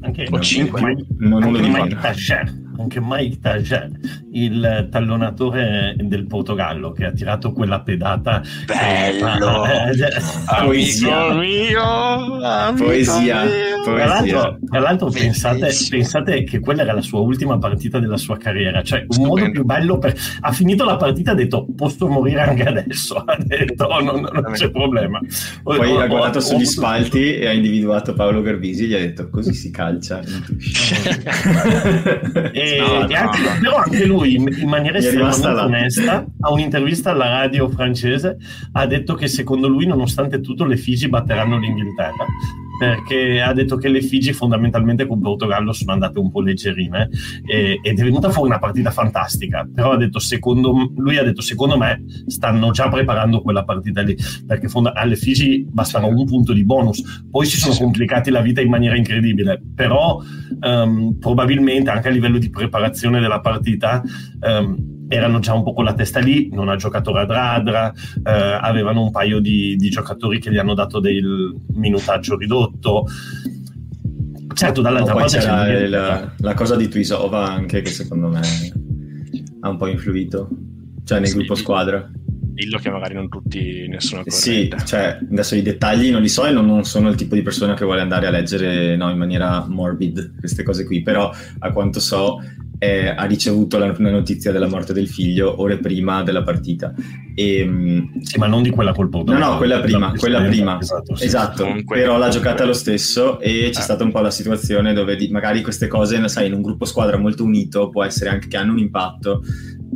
anche, 0.00 0.26
O 0.30 0.40
cinque. 0.40 0.80
Mike- 0.82 1.06
Non 1.18 1.44
uno 1.44 1.56
anche 1.58 1.60
di 1.60 1.68
Mike 1.68 1.82
meno. 1.88 2.00
Tajer, 2.00 2.52
anche 2.78 3.00
Mike 3.00 3.38
Tajer, 3.40 3.90
il 4.34 4.88
tallonatore 4.90 5.94
del 5.98 6.26
Portogallo 6.26 6.92
che 6.92 7.04
ha 7.06 7.12
tirato 7.12 7.52
quella 7.52 7.80
pedata 7.80 8.42
Bello! 8.66 9.64
Eh, 9.72 9.90
eh, 9.90 10.64
Poesia. 10.64 11.26
Amico 11.26 11.38
mio! 11.40 12.44
amico 12.44 12.84
Poesia, 12.84 13.42
mio. 13.44 13.82
Tra 13.84 14.04
l'altro, 14.06 14.58
tra 14.70 14.80
l'altro 14.80 15.10
pensate, 15.10 15.58
Bellissimo. 15.58 15.98
pensate 15.98 16.44
che 16.44 16.60
quella 16.60 16.82
era 16.82 16.92
la 16.92 17.00
sua 17.00 17.20
ultima 17.20 17.58
partita 17.58 17.98
della 17.98 18.16
sua 18.16 18.36
carriera, 18.36 18.82
cioè 18.82 19.00
un 19.08 19.16
modo 19.18 19.36
Stupendo. 19.36 19.52
più 19.52 19.64
bello 19.64 19.98
per... 19.98 20.14
Ha 20.40 20.52
finito 20.52 20.84
la 20.84 20.96
partita 20.96 21.30
e 21.30 21.32
ha 21.34 21.36
detto 21.36 21.66
posso 21.76 22.06
morire 22.08 22.40
anche 22.42 22.62
adesso, 22.64 23.16
ha 23.24 23.36
detto 23.38 23.84
"Oh, 23.84 24.00
non, 24.02 24.20
non 24.32 24.52
c'è 24.52 24.70
problema. 24.70 25.18
Poi 25.62 25.78
Ho- 25.78 25.98
ha 25.98 26.04
ho- 26.04 26.08
guardato 26.08 26.38
ho 26.38 26.40
sugli 26.40 26.54
avuto- 26.62 26.70
spalti 26.70 27.34
e 27.38 27.46
ha 27.48 27.52
individuato 27.52 28.14
Paolo 28.14 28.40
Garbisi 28.42 28.84
e 28.84 28.86
gli 28.86 28.94
ha 28.94 28.98
detto 28.98 29.28
così 29.30 29.52
si 29.52 29.70
calcia. 29.70 30.20
E, 32.52 32.78
No, 32.82 33.08
e 33.08 33.14
anche- 33.14 33.40
no. 33.40 33.58
però 33.60 33.76
anche 33.76 34.04
lui 34.06 34.21
in, 34.24 34.46
in 34.58 34.68
maniera 34.68 34.98
estremamente 34.98 35.46
onesta 35.46 36.26
a 36.40 36.50
un'intervista 36.50 37.10
alla 37.10 37.28
radio 37.28 37.68
francese 37.68 38.36
ha 38.72 38.86
detto 38.86 39.14
che 39.14 39.28
secondo 39.28 39.68
lui 39.68 39.86
nonostante 39.86 40.40
tutto 40.40 40.64
le 40.64 40.76
Figi 40.76 41.08
batteranno 41.08 41.58
l'Inghilterra 41.58 42.26
perché 42.78 43.40
ha 43.40 43.52
detto 43.52 43.76
che 43.76 43.88
le 43.88 44.00
Figi 44.00 44.32
fondamentalmente 44.32 45.06
con 45.06 45.20
Portogallo 45.20 45.72
sono 45.72 45.92
andate 45.92 46.18
un 46.18 46.30
po' 46.30 46.40
leggerine 46.40 47.08
e, 47.44 47.78
ed 47.82 47.98
è 47.98 48.02
venuta 48.02 48.30
fuori 48.30 48.48
una 48.48 48.58
partita 48.58 48.90
fantastica, 48.90 49.68
però 49.72 49.92
ha 49.92 49.96
detto 49.96 50.18
secondo, 50.18 50.92
lui 50.96 51.18
ha 51.18 51.22
detto 51.22 51.42
secondo 51.42 51.76
me 51.76 52.04
stanno 52.26 52.70
già 52.70 52.88
preparando 52.88 53.42
quella 53.42 53.64
partita 53.64 54.02
lì, 54.02 54.16
perché 54.46 54.68
fonda- 54.68 54.94
alle 54.94 55.16
Figi 55.16 55.66
bastano 55.70 56.08
un 56.08 56.24
punto 56.24 56.52
di 56.52 56.64
bonus, 56.64 57.24
poi 57.30 57.46
si 57.46 57.58
sono 57.58 57.74
complicati 57.74 58.30
la 58.30 58.40
vita 58.40 58.60
in 58.60 58.70
maniera 58.70 58.96
incredibile, 58.96 59.60
però 59.74 60.20
um, 60.60 61.16
probabilmente 61.18 61.90
anche 61.90 62.08
a 62.08 62.10
livello 62.10 62.38
di 62.38 62.50
preparazione 62.50 63.20
della 63.20 63.40
partita 63.40 64.02
um, 64.40 65.00
erano 65.12 65.38
già 65.40 65.52
un 65.52 65.62
po' 65.62 65.74
con 65.74 65.84
la 65.84 65.94
testa 65.94 66.20
lì, 66.20 66.48
non 66.52 66.68
ha 66.68 66.76
giocato 66.76 67.12
Radradra, 67.12 67.92
eh, 67.92 68.30
avevano 68.30 69.02
un 69.02 69.10
paio 69.10 69.40
di, 69.40 69.76
di, 69.76 69.90
giocatori 69.90 70.38
che 70.40 70.50
gli 70.50 70.56
hanno 70.56 70.74
dato 70.74 71.00
del 71.00 71.54
minutaggio 71.74 72.36
ridotto. 72.36 73.06
Certo, 74.54 74.80
dall'altra 74.80 75.14
no, 75.14 75.18
parte 75.20 75.38
c'è 75.38 75.86
la, 75.86 76.32
la, 76.36 76.54
cosa 76.54 76.76
di 76.76 76.88
Tuisova 76.88 77.50
anche 77.50 77.80
che 77.80 77.90
secondo 77.90 78.28
me 78.28 78.40
ha 79.60 79.68
un 79.68 79.76
po' 79.76 79.86
influito, 79.86 80.48
cioè 81.04 81.18
nel 81.18 81.28
sì, 81.28 81.36
gruppo 81.36 81.54
squadra. 81.54 82.10
Dillo 82.52 82.78
che 82.78 82.90
magari 82.90 83.14
non 83.14 83.28
tutti 83.28 83.86
ne 83.88 84.00
sono 84.00 84.22
corrente. 84.22 84.30
Sì, 84.30 84.72
cioè 84.84 85.18
adesso 85.30 85.54
i 85.54 85.62
dettagli 85.62 86.10
non 86.10 86.20
li 86.20 86.28
so 86.28 86.46
e 86.46 86.50
non, 86.50 86.66
non, 86.66 86.84
sono 86.84 87.08
il 87.08 87.16
tipo 87.16 87.34
di 87.34 87.42
persona 87.42 87.74
che 87.74 87.84
vuole 87.84 88.02
andare 88.02 88.26
a 88.26 88.30
leggere 88.30 88.94
no, 88.96 89.10
in 89.10 89.16
maniera 89.16 89.66
morbid 89.66 90.38
queste 90.38 90.62
cose 90.62 90.84
qui, 90.84 91.02
però 91.02 91.32
a 91.60 91.72
quanto 91.72 91.98
so 91.98 92.40
eh, 92.82 93.14
ha 93.16 93.24
ricevuto 93.26 93.78
la, 93.78 93.94
la, 93.96 94.10
notizia 94.10 94.50
della 94.50 94.66
morte 94.66 94.92
del 94.92 95.06
figlio 95.06 95.60
ore 95.62 95.78
prima 95.78 96.24
della 96.24 96.42
partita. 96.42 96.92
E, 97.32 97.64
mm, 97.64 98.18
sì, 98.22 98.38
ma 98.38 98.48
non 98.48 98.64
di 98.64 98.70
quella 98.70 98.92
colpa. 98.92 99.22
No, 99.22 99.38
no, 99.38 99.56
quella 99.56 99.78
prima, 99.78 100.12
quella 100.16 100.42
prima. 100.42 100.80
Esatto, 100.80 101.14
sì. 101.14 101.26
esatto. 101.26 101.64
però 101.86 102.18
l'ha 102.18 102.28
giocata 102.28 102.64
lo 102.64 102.72
stesso 102.72 103.38
e 103.38 103.70
c'è 103.70 103.78
eh. 103.78 103.82
stata 103.82 104.02
un 104.02 104.10
po' 104.10 104.18
la 104.18 104.32
situazione 104.32 104.92
dove 104.94 105.14
di, 105.14 105.28
magari 105.28 105.62
queste 105.62 105.86
cose, 105.86 106.26
sai, 106.28 106.48
in 106.48 106.54
un 106.54 106.60
gruppo 106.60 106.84
squadra 106.84 107.16
molto 107.16 107.44
unito 107.44 107.88
può 107.88 108.02
essere 108.02 108.30
anche 108.30 108.48
che 108.48 108.56
hanno 108.56 108.72
un 108.72 108.78
impatto 108.78 109.42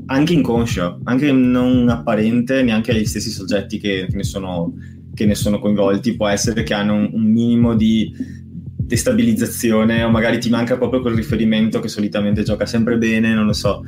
anche 0.08 0.34
inconscio, 0.34 1.00
anche 1.04 1.32
non 1.32 1.88
apparente 1.88 2.62
neanche 2.62 2.92
agli 2.92 3.04
stessi 3.04 3.30
soggetti 3.30 3.80
che, 3.80 4.06
che, 4.08 4.14
ne, 4.14 4.22
sono, 4.22 4.74
che 5.12 5.26
ne 5.26 5.34
sono 5.34 5.58
coinvolti, 5.58 6.14
può 6.14 6.28
essere 6.28 6.62
che 6.62 6.74
hanno 6.74 6.94
un, 6.94 7.10
un 7.14 7.22
minimo 7.22 7.74
di 7.74 8.44
destabilizzazione 8.86 10.02
o 10.02 10.10
magari 10.10 10.38
ti 10.38 10.48
manca 10.48 10.78
proprio 10.78 11.00
quel 11.00 11.14
riferimento 11.14 11.80
che 11.80 11.88
solitamente 11.88 12.42
gioca 12.42 12.66
sempre 12.66 12.96
bene, 12.96 13.34
non 13.34 13.46
lo 13.46 13.52
so. 13.52 13.82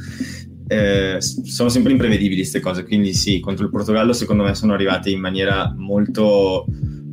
Eh, 0.67 1.17
sono 1.21 1.69
sempre 1.71 1.93
imprevedibili 1.93 2.41
queste 2.41 2.61
cose, 2.61 2.85
quindi 2.85 3.15
sì, 3.15 3.41
contro 3.41 3.65
il 3.65 3.71
Portogallo 3.71 4.13
secondo 4.13 4.43
me 4.43 4.55
sono 4.55 4.75
arrivati 4.75 5.13
in 5.13 5.21
maniera 5.21 5.73
molto, 5.77 6.67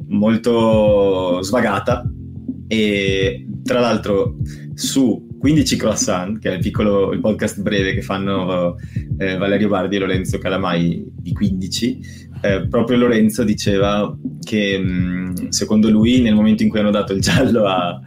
molto 0.07 1.41
svagata 1.41 2.09
e 2.67 3.47
tra 3.63 3.79
l'altro 3.79 4.37
su 4.73 5.25
15 5.39 5.75
Croissant, 5.77 6.39
che 6.39 6.49
è 6.49 6.53
il 6.55 6.59
piccolo 6.59 7.11
il 7.11 7.19
podcast 7.19 7.61
breve 7.61 7.93
che 7.93 8.01
fanno 8.01 8.77
eh, 9.17 9.37
Valerio 9.37 9.69
Bardi 9.69 9.95
e 9.95 9.99
Lorenzo 9.99 10.39
Calamai 10.39 11.05
di 11.07 11.31
15, 11.31 12.24
eh, 12.45 12.67
proprio 12.67 12.97
Lorenzo 12.97 13.43
diceva 13.43 14.15
che 14.41 14.79
mm, 14.79 15.47
secondo 15.49 15.89
lui 15.89 16.21
nel 16.21 16.35
momento 16.35 16.63
in 16.63 16.69
cui 16.69 16.79
hanno 16.79 16.91
dato 16.91 17.13
il 17.13 17.21
giallo 17.21 17.65
a, 17.65 17.99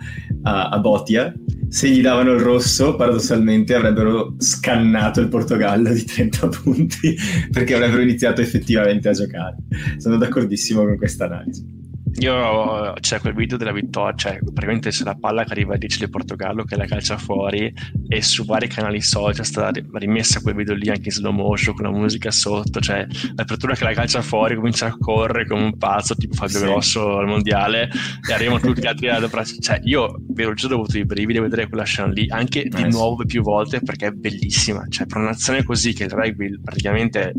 a, 0.42 0.68
a 0.68 0.78
Botia, 0.78 1.34
se 1.68 1.90
gli 1.90 2.00
davano 2.00 2.32
il 2.32 2.40
rosso, 2.40 2.96
paradossalmente 2.96 3.74
avrebbero 3.74 4.34
scannato 4.38 5.20
il 5.20 5.28
Portogallo 5.28 5.92
di 5.92 6.04
30 6.04 6.48
punti 6.48 7.14
perché 7.52 7.74
avrebbero 7.74 8.02
iniziato 8.02 8.40
effettivamente 8.40 9.08
a 9.08 9.12
giocare. 9.12 9.56
Sono 9.98 10.16
d'accordissimo 10.16 10.84
con 10.84 10.96
questa 10.96 11.26
analisi. 11.26 11.87
Io 12.16 12.94
c'è 13.00 13.20
quel 13.20 13.34
video 13.34 13.56
della 13.56 13.72
vittoria, 13.72 14.14
cioè 14.16 14.38
praticamente 14.38 14.90
c'è 14.90 15.04
la 15.04 15.14
palla 15.14 15.44
che 15.44 15.52
arriva 15.52 15.74
a 15.74 15.76
10 15.76 15.98
del 16.00 16.10
Portogallo 16.10 16.64
che 16.64 16.76
la 16.76 16.86
calcia 16.86 17.16
fuori 17.16 17.72
e 18.08 18.22
su 18.22 18.44
vari 18.44 18.66
canali 18.66 19.00
social 19.00 19.40
è 19.40 19.44
stata 19.44 19.80
rimessa 19.92 20.40
quel 20.40 20.54
video 20.54 20.74
lì 20.74 20.88
anche 20.88 21.08
in 21.08 21.10
slow 21.10 21.32
motion 21.32 21.74
con 21.74 21.84
la 21.84 21.90
musica 21.90 22.30
sotto, 22.30 22.80
cioè 22.80 23.06
l'apertura 23.34 23.74
che 23.74 23.84
la 23.84 23.92
calcia 23.92 24.22
fuori 24.22 24.56
comincia 24.56 24.86
a 24.86 24.96
correre 24.98 25.46
come 25.46 25.62
un 25.62 25.76
pazzo 25.76 26.14
tipo 26.14 26.34
Fabio 26.34 26.58
sì. 26.58 26.64
Grosso 26.64 27.18
al 27.18 27.26
mondiale 27.26 27.90
e 28.28 28.32
arrivano 28.32 28.60
tutti 28.60 28.80
gli 28.80 28.86
altri 28.86 29.08
ad 29.08 29.28
cioè 29.60 29.80
io 29.84 30.20
ve 30.28 30.44
lo 30.44 30.54
giuro 30.54 30.76
ho 30.76 30.78
avuto 30.80 30.98
i 30.98 31.04
brividi 31.04 31.38
a 31.38 31.42
vedere 31.42 31.68
quella 31.68 31.84
scena 31.84 32.08
lì 32.08 32.26
anche 32.28 32.64
nice. 32.64 32.82
di 32.82 32.90
nuovo 32.90 33.24
più 33.24 33.42
volte 33.42 33.80
perché 33.80 34.06
è 34.06 34.10
bellissima, 34.10 34.84
cioè 34.88 35.06
per 35.06 35.18
un'azione 35.18 35.62
così 35.62 35.92
che 35.92 36.04
il 36.04 36.10
rugby 36.10 36.60
praticamente 36.60 37.32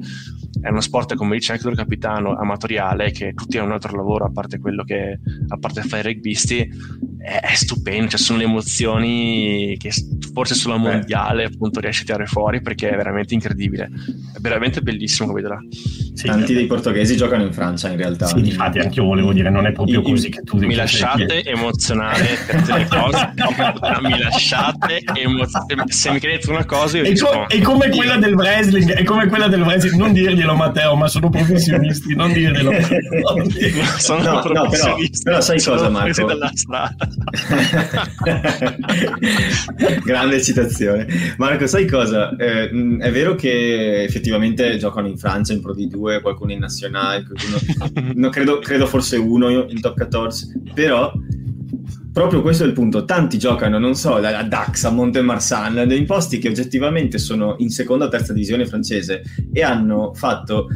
è 0.62 0.70
uno 0.70 0.82
sport 0.82 1.16
come 1.16 1.38
dice 1.38 1.54
anche 1.54 1.68
il 1.68 1.76
capitano 1.76 2.36
amatoriale 2.36 3.12
che 3.12 3.34
tutti 3.34 3.58
hanno 3.58 3.68
un 3.68 3.74
altro 3.74 3.96
lavoro 3.96 4.26
a 4.26 4.32
parte 4.32 4.60
quello 4.60 4.84
che 4.84 5.20
a 5.48 5.58
parte 5.58 5.82
fare 5.82 6.10
i 6.10 6.14
rugbisti 6.14 6.68
è, 7.18 7.40
è, 7.40 7.56
stupendo 7.56 8.10
cioè 8.10 8.20
sono 8.20 8.40
le 8.40 8.46
emozioni 8.46 9.76
che 9.78 9.92
forse 10.34 10.56
sulla 10.56 10.78
mondiale 10.78 11.46
appunto 11.46 11.80
riesce 11.80 12.04
a 12.04 12.06
tirare 12.06 12.26
fuori 12.26 12.62
perché 12.62 12.90
è 12.90 12.96
veramente 12.96 13.34
incredibile. 13.34 13.90
È 14.36 14.40
veramente 14.40 14.82
bellissimo 14.82 15.30
come 15.30 15.42
vedrà. 15.42 15.60
Sì, 16.14 16.26
tanti 16.26 16.54
dei 16.54 16.66
portoghesi 16.66 17.16
giocano 17.16 17.44
in 17.44 17.54
Francia 17.54 17.90
in 17.90 17.98
realtà. 17.98 18.28
Sì 18.28 18.50
infatti 18.50 18.80
anche 18.80 19.00
io 19.00 19.06
volevo 19.06 19.32
dire 19.32 19.50
non 19.50 19.66
è 19.66 19.72
proprio 19.72 20.02
così 20.02 20.30
che 20.30 20.42
tu 20.42 20.58
mi 20.58 20.76
lasciate 20.76 21.44
emozionare 21.44 22.38
per 22.46 22.78
le 22.78 22.88
cose 22.88 23.34
mi 24.02 24.20
lasciate 24.20 25.02
emozionare 25.14 25.92
se 25.92 26.12
mi 26.12 26.20
chiedete 26.20 26.50
una 26.50 26.66
cosa 26.66 26.98
io 26.98 27.04
è, 27.04 27.12
dico, 27.12 27.28
co- 27.28 27.46
è 27.48 27.62
come 27.62 27.90
quella 27.90 28.18
del 28.18 28.34
wrestling 28.34 28.92
è 28.92 29.04
come 29.04 29.28
quella 29.28 29.48
del 29.48 29.62
wrestling 29.62 29.96
non 29.96 30.14
dirglielo 30.14 30.49
dirglielo 30.50 30.56
Matteo, 30.56 30.96
ma 30.96 31.08
sono 31.08 31.30
professionisti, 31.30 32.16
non 32.16 32.32
dirglielo. 32.32 32.72
sono 33.98 34.22
no, 34.22 34.42
professionisti. 34.42 34.56
No, 34.56 34.70
però, 34.70 34.96
però, 35.24 35.42
sai 35.42 35.62
cosa 35.62 35.90
Marco? 35.90 36.26
Grande 40.04 40.42
citazione. 40.42 41.08
Marco, 41.38 41.68
sai 41.68 41.88
cosa? 41.88 42.36
Eh, 42.36 42.70
è 43.00 43.12
vero 43.12 43.36
che 43.36 44.04
effettivamente 44.04 44.78
giocano 44.78 45.08
in 45.08 45.18
Francia 45.18 45.54
in 45.54 45.62
Pro 45.62 45.76
D2, 45.76 46.22
qualcuno 46.22 46.52
in 46.52 46.60
Nazionale, 46.60 47.26
qualcuno... 47.26 47.58
no, 48.16 48.30
credo, 48.30 48.60
credo 48.60 48.86
forse 48.86 49.18
uno 49.18 49.50
in 49.50 49.82
Top 49.82 49.96
14, 49.96 50.72
però 50.74 51.12
proprio 52.20 52.42
questo 52.42 52.66
è 52.66 52.68
il 52.68 52.74
punto. 52.74 53.06
Tanti 53.06 53.38
giocano, 53.38 53.80
non 53.80 53.96
so, 53.96 54.16
a 54.16 54.44
Dax, 54.44 54.84
a 54.84 54.90
Montemarsan, 54.90 55.90
in 55.90 56.06
posti 56.06 56.38
che 56.38 56.50
oggettivamente 56.50 57.18
sono 57.18 57.56
in 57.60 57.70
seconda 57.70 58.06
o 58.06 58.10
terza 58.10 58.34
divisione 58.34 58.66
francese 58.66 59.22
e 59.54 59.64
hanno 59.64 60.14
fatto 60.14 60.68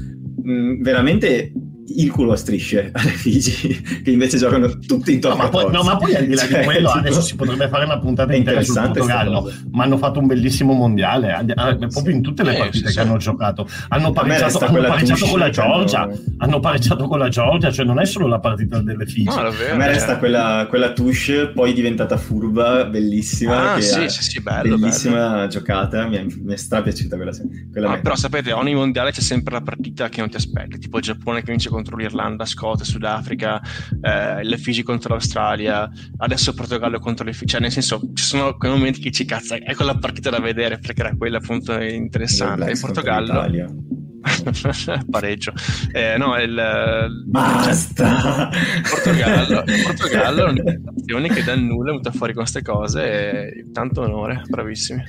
mh, 0.41 0.81
veramente 0.81 1.51
il 1.95 2.11
culo 2.11 2.33
a 2.33 2.35
strisce 2.35 2.91
alle 2.93 3.09
Figi, 3.09 4.01
che 4.03 4.11
invece 4.11 4.37
giocano 4.37 4.79
tutti 4.79 5.13
intorno 5.13 5.37
no, 5.37 5.43
ma 5.43 5.49
poi, 5.49 5.71
no, 5.71 5.83
ma 5.83 5.97
poi 5.97 6.15
al 6.15 6.25
di 6.25 6.35
là 6.35 6.41
cioè, 6.41 6.59
di 6.59 6.65
quello, 6.65 6.87
tipo, 6.87 6.99
adesso 6.99 7.21
si 7.21 7.35
potrebbe 7.35 7.67
fare 7.67 7.85
una 7.85 7.99
puntata 7.99 8.33
intera 8.35 8.61
sul 8.61 8.75
Portogallo, 8.75 9.51
ma 9.71 9.83
hanno 9.83 9.97
fatto 9.97 10.19
un 10.19 10.27
bellissimo 10.27 10.73
mondiale, 10.73 11.45
proprio 11.89 12.15
in 12.15 12.21
tutte 12.21 12.43
le 12.43 12.55
partite 12.55 12.77
sì, 12.77 12.83
che 12.83 12.91
sì. 12.91 12.99
hanno 12.99 13.17
giocato. 13.17 13.67
Hanno 13.89 14.11
pareggiato, 14.11 14.59
hanno 14.65 14.81
pareggiato 14.81 15.25
con 15.25 15.39
la 15.39 15.49
Georgia, 15.49 16.01
hanno... 16.01 16.19
hanno 16.37 16.59
pareggiato 16.59 17.07
con 17.07 17.19
la 17.19 17.29
Georgia, 17.29 17.71
cioè 17.71 17.85
non 17.85 17.99
è 17.99 18.05
solo 18.05 18.27
la 18.27 18.39
partita 18.39 18.79
delle 18.79 19.05
Figi. 19.05 19.23
No, 19.25 19.35
a 19.35 19.75
me 19.75 19.87
resta 19.87 20.17
quella, 20.17 20.65
quella 20.69 20.93
touche, 20.93 21.49
poi 21.49 21.73
diventata 21.73 22.17
furba, 22.17 22.85
bellissima, 22.85 23.73
ah, 23.73 23.81
sì, 23.81 24.09
sì, 24.09 24.23
sì, 24.23 24.41
bello, 24.41 24.77
bellissima 24.77 25.29
bello. 25.31 25.47
giocata, 25.47 26.07
mi 26.07 26.17
è, 26.17 26.23
mi 26.23 26.53
è 26.53 26.57
strapiaciuta 26.57 27.15
quella, 27.15 27.31
quella 27.71 27.91
ah, 27.91 27.99
Però 27.99 28.15
sapete, 28.15 28.51
ogni 28.51 28.73
mondiale 28.73 29.11
c'è 29.11 29.21
sempre 29.21 29.53
la 29.53 29.61
partita 29.61 30.09
che 30.09 30.19
non 30.19 30.29
ti 30.29 30.37
aspetti, 30.37 30.79
tipo 30.79 30.97
il 30.97 31.03
Giappone 31.03 31.41
che 31.41 31.51
vince 31.51 31.69
contro 31.83 31.97
l'Irlanda, 31.97 32.45
Scozia, 32.45 32.85
Sudafrica, 32.85 33.61
eh, 34.01 34.43
le 34.43 34.57
Figi 34.57 34.83
contro 34.83 35.09
l'Australia, 35.09 35.89
adesso 36.17 36.51
il 36.51 36.55
Portogallo 36.55 36.99
contro 36.99 37.25
le 37.25 37.33
Figi, 37.33 37.47
cioè 37.47 37.61
nel 37.61 37.71
senso 37.71 37.99
ci 38.13 38.23
sono 38.23 38.55
quei 38.55 38.71
momenti 38.71 39.01
che 39.01 39.11
ci 39.11 39.25
cazza, 39.25 39.55
è 39.55 39.75
quella 39.75 39.97
partita 39.97 40.29
da 40.29 40.39
vedere 40.39 40.79
perché 40.79 41.01
era 41.01 41.15
quella 41.15 41.37
appunto 41.37 41.79
interessante. 41.79 42.71
Il 42.71 42.79
Portogallo... 42.79 43.91
pareggio. 45.09 45.51
Eh, 45.91 46.15
no 46.17 46.37
il 46.39 47.23
basta! 47.25 48.49
Cioè, 48.49 48.81
Portogallo 48.89 49.63
Portogallo 49.83 50.45
è 50.45 50.79
un'azione 50.79 51.27
che 51.27 51.43
dal 51.43 51.59
nulla 51.59 51.89
è 51.89 51.91
venuta 51.91 52.11
fuori 52.11 52.31
con 52.31 52.43
queste 52.43 52.61
cose 52.61 53.03
e 53.03 53.65
tanto 53.73 53.99
onore 53.99 54.43
bravissimi. 54.47 55.03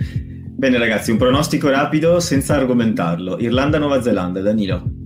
Bene 0.56 0.78
ragazzi 0.78 1.12
un 1.12 1.18
pronostico 1.18 1.70
rapido 1.70 2.18
senza 2.18 2.56
argomentarlo. 2.56 3.38
Irlanda 3.38 3.78
Nuova 3.78 4.02
Zelanda 4.02 4.40
Danilo 4.40 5.02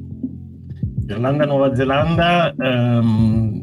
Irlanda-Nuova 1.08 1.74
Zelanda, 1.74 2.54
um, 2.58 3.62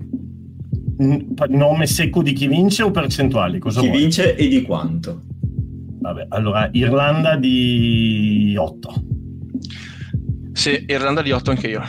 nome 1.49 1.85
secco 1.85 2.23
di 2.23 2.33
chi 2.33 2.47
vince 2.47 2.81
o 2.81 2.89
percentuali? 2.89 3.59
Cosa 3.59 3.81
chi 3.81 3.87
vuoi? 3.87 3.99
vince 3.99 4.35
e 4.35 4.47
di 4.47 4.63
quanto? 4.63 5.23
Vabbè, 5.99 6.25
allora 6.29 6.67
Irlanda 6.71 7.35
di 7.35 8.55
8. 8.57 8.93
Sì, 10.53 10.85
Irlanda 10.87 11.21
di 11.21 11.31
8 11.31 11.51
anche 11.51 11.67
io. 11.67 11.81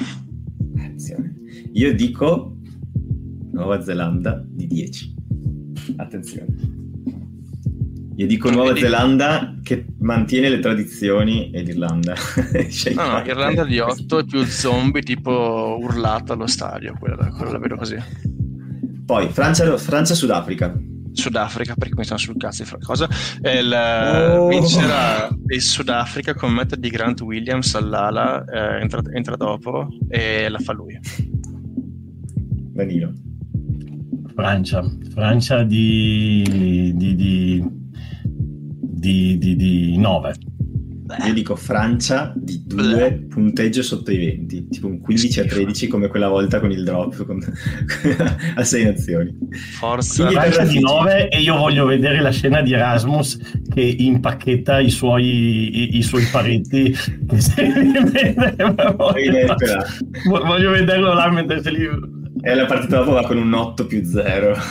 Io 1.72 1.94
dico 1.94 2.56
Nuova 3.52 3.82
Zelanda 3.82 4.42
di 4.46 4.66
10. 4.66 5.14
Attenzione. 5.96 6.76
Io 8.16 8.26
dico 8.26 8.51
Nuova 8.51 8.72
Vedi. 8.72 8.80
Zelanda 8.80 9.56
che 9.62 9.84
mantiene 9.98 10.48
le 10.48 10.59
tradizioni 10.59 11.51
e 11.51 11.60
l'Irlanda. 11.62 12.14
no, 12.94 13.10
no, 13.10 13.22
Irlanda 13.24 13.64
di 13.64 13.78
8 13.78 14.18
e 14.18 14.24
più 14.24 14.43
zombie 14.44 15.02
tipo 15.02 15.78
urlata 15.80 16.32
allo 16.32 16.47
stadio, 16.47 16.97
quella, 16.98 17.28
quella 17.28 17.52
la 17.52 17.59
vedo 17.59 17.76
così. 17.76 17.97
Poi 19.05 19.28
Francia, 19.28 19.76
Francia 19.76 20.14
Sudafrica. 20.14 20.74
Sudafrica 21.12 21.74
perché 21.74 21.94
mi 21.97 22.05
stanno 22.05 22.20
sul 22.20 22.36
cazzo 22.36 22.62
di 22.62 22.68
fra 22.68 22.78
cosa 22.78 23.09
il, 23.40 23.72
oh. 23.72 24.48
vincerà 24.48 25.28
il 25.47 25.62
Sudafrica 25.62 26.34
con 26.34 26.52
meta 26.52 26.76
di 26.76 26.90
Grant 26.90 27.22
Williams 27.22 27.74
all'ala 27.74 28.44
eh, 28.44 28.82
entra, 28.82 29.01
entra, 29.12 29.34
dopo 29.36 29.88
e 30.10 30.47
la 30.51 30.59
fa 30.59 30.74
lui 30.74 30.98
Danilo 32.74 33.14
Francia 34.34 34.84
Francia 35.10 35.62
di 35.62 36.93
di, 36.94 37.14
di, 37.14 37.85
di, 39.06 39.38
di, 39.38 39.56
di 39.56 39.96
9 39.98 40.34
io 41.24 41.32
dico 41.32 41.54
Francia 41.54 42.32
di 42.34 42.62
2 42.66 43.26
punteggio 43.28 43.80
sotto 43.82 44.10
i 44.10 44.16
20, 44.16 44.68
tipo 44.68 44.88
un 44.88 45.00
15 45.00 45.40
a 45.40 45.44
13 45.44 45.86
come 45.86 46.08
quella 46.08 46.26
volta 46.28 46.58
con 46.58 46.72
il 46.72 46.82
drop 46.82 47.24
con... 47.24 47.38
a 48.56 48.64
6 48.64 48.84
nazioni. 48.84 49.38
Forza. 49.78 50.28
Francia 50.28 50.64
di 50.64 50.80
9 50.80 51.28
e 51.28 51.40
io 51.40 51.56
voglio 51.56 51.86
vedere 51.86 52.20
la 52.20 52.30
scena 52.30 52.60
di 52.60 52.72
Erasmus 52.72 53.38
che 53.72 53.82
impacchetta 53.82 54.80
i 54.80 54.90
suoi, 54.90 55.24
i, 55.24 55.98
i 55.98 56.02
suoi 56.02 56.24
parenti. 56.24 56.92
voglio, 58.96 59.46
voglio 60.24 60.70
vederlo 60.72 61.14
là 61.14 61.30
mentre 61.30 61.62
se 61.62 61.70
li 61.70 61.88
e 62.47 62.55
la 62.55 62.64
partita 62.64 62.98
dopo 62.98 63.10
va 63.10 63.27
con 63.27 63.39
un 63.39 63.52
8 63.52 63.86
più 63.86 64.05
0. 64.05 64.56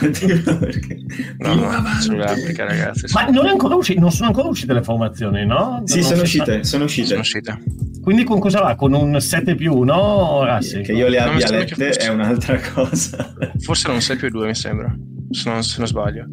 perché... 0.58 0.98
No, 1.36 1.54
no, 1.56 1.82
Sudafrica, 2.00 2.64
ragazzi. 2.64 3.04
Ma 3.12 3.26
non, 3.26 3.54
uscite, 3.74 4.00
non, 4.00 4.10
sono 4.10 4.28
ancora 4.28 4.48
uscite 4.48 4.72
le 4.72 4.82
formazioni, 4.82 5.44
no? 5.44 5.82
Sì, 5.84 6.00
sono 6.00 6.22
uscite, 6.22 6.64
sono 6.64 6.84
uscite, 6.84 7.08
sono 7.08 7.20
uscite. 7.20 7.62
Quindi 8.00 8.24
con 8.24 8.38
cosa 8.38 8.60
va? 8.60 8.76
Con 8.76 8.94
un 8.94 9.20
7 9.20 9.54
più 9.56 9.74
1? 9.74 10.40
Ah, 10.40 10.62
sì, 10.62 10.80
che 10.80 10.92
io 10.92 11.06
le 11.08 11.18
abbia 11.18 11.50
lette 11.50 11.74
fosse... 11.74 12.00
è 12.00 12.08
un'altra 12.08 12.58
cosa. 12.72 13.34
Forse 13.58 13.90
un 13.90 14.00
6 14.00 14.16
più 14.16 14.30
2, 14.30 14.46
mi 14.46 14.54
sembra. 14.54 14.96
Se 15.28 15.50
non, 15.50 15.62
se 15.62 15.74
non 15.76 15.86
sbaglio. 15.86 16.24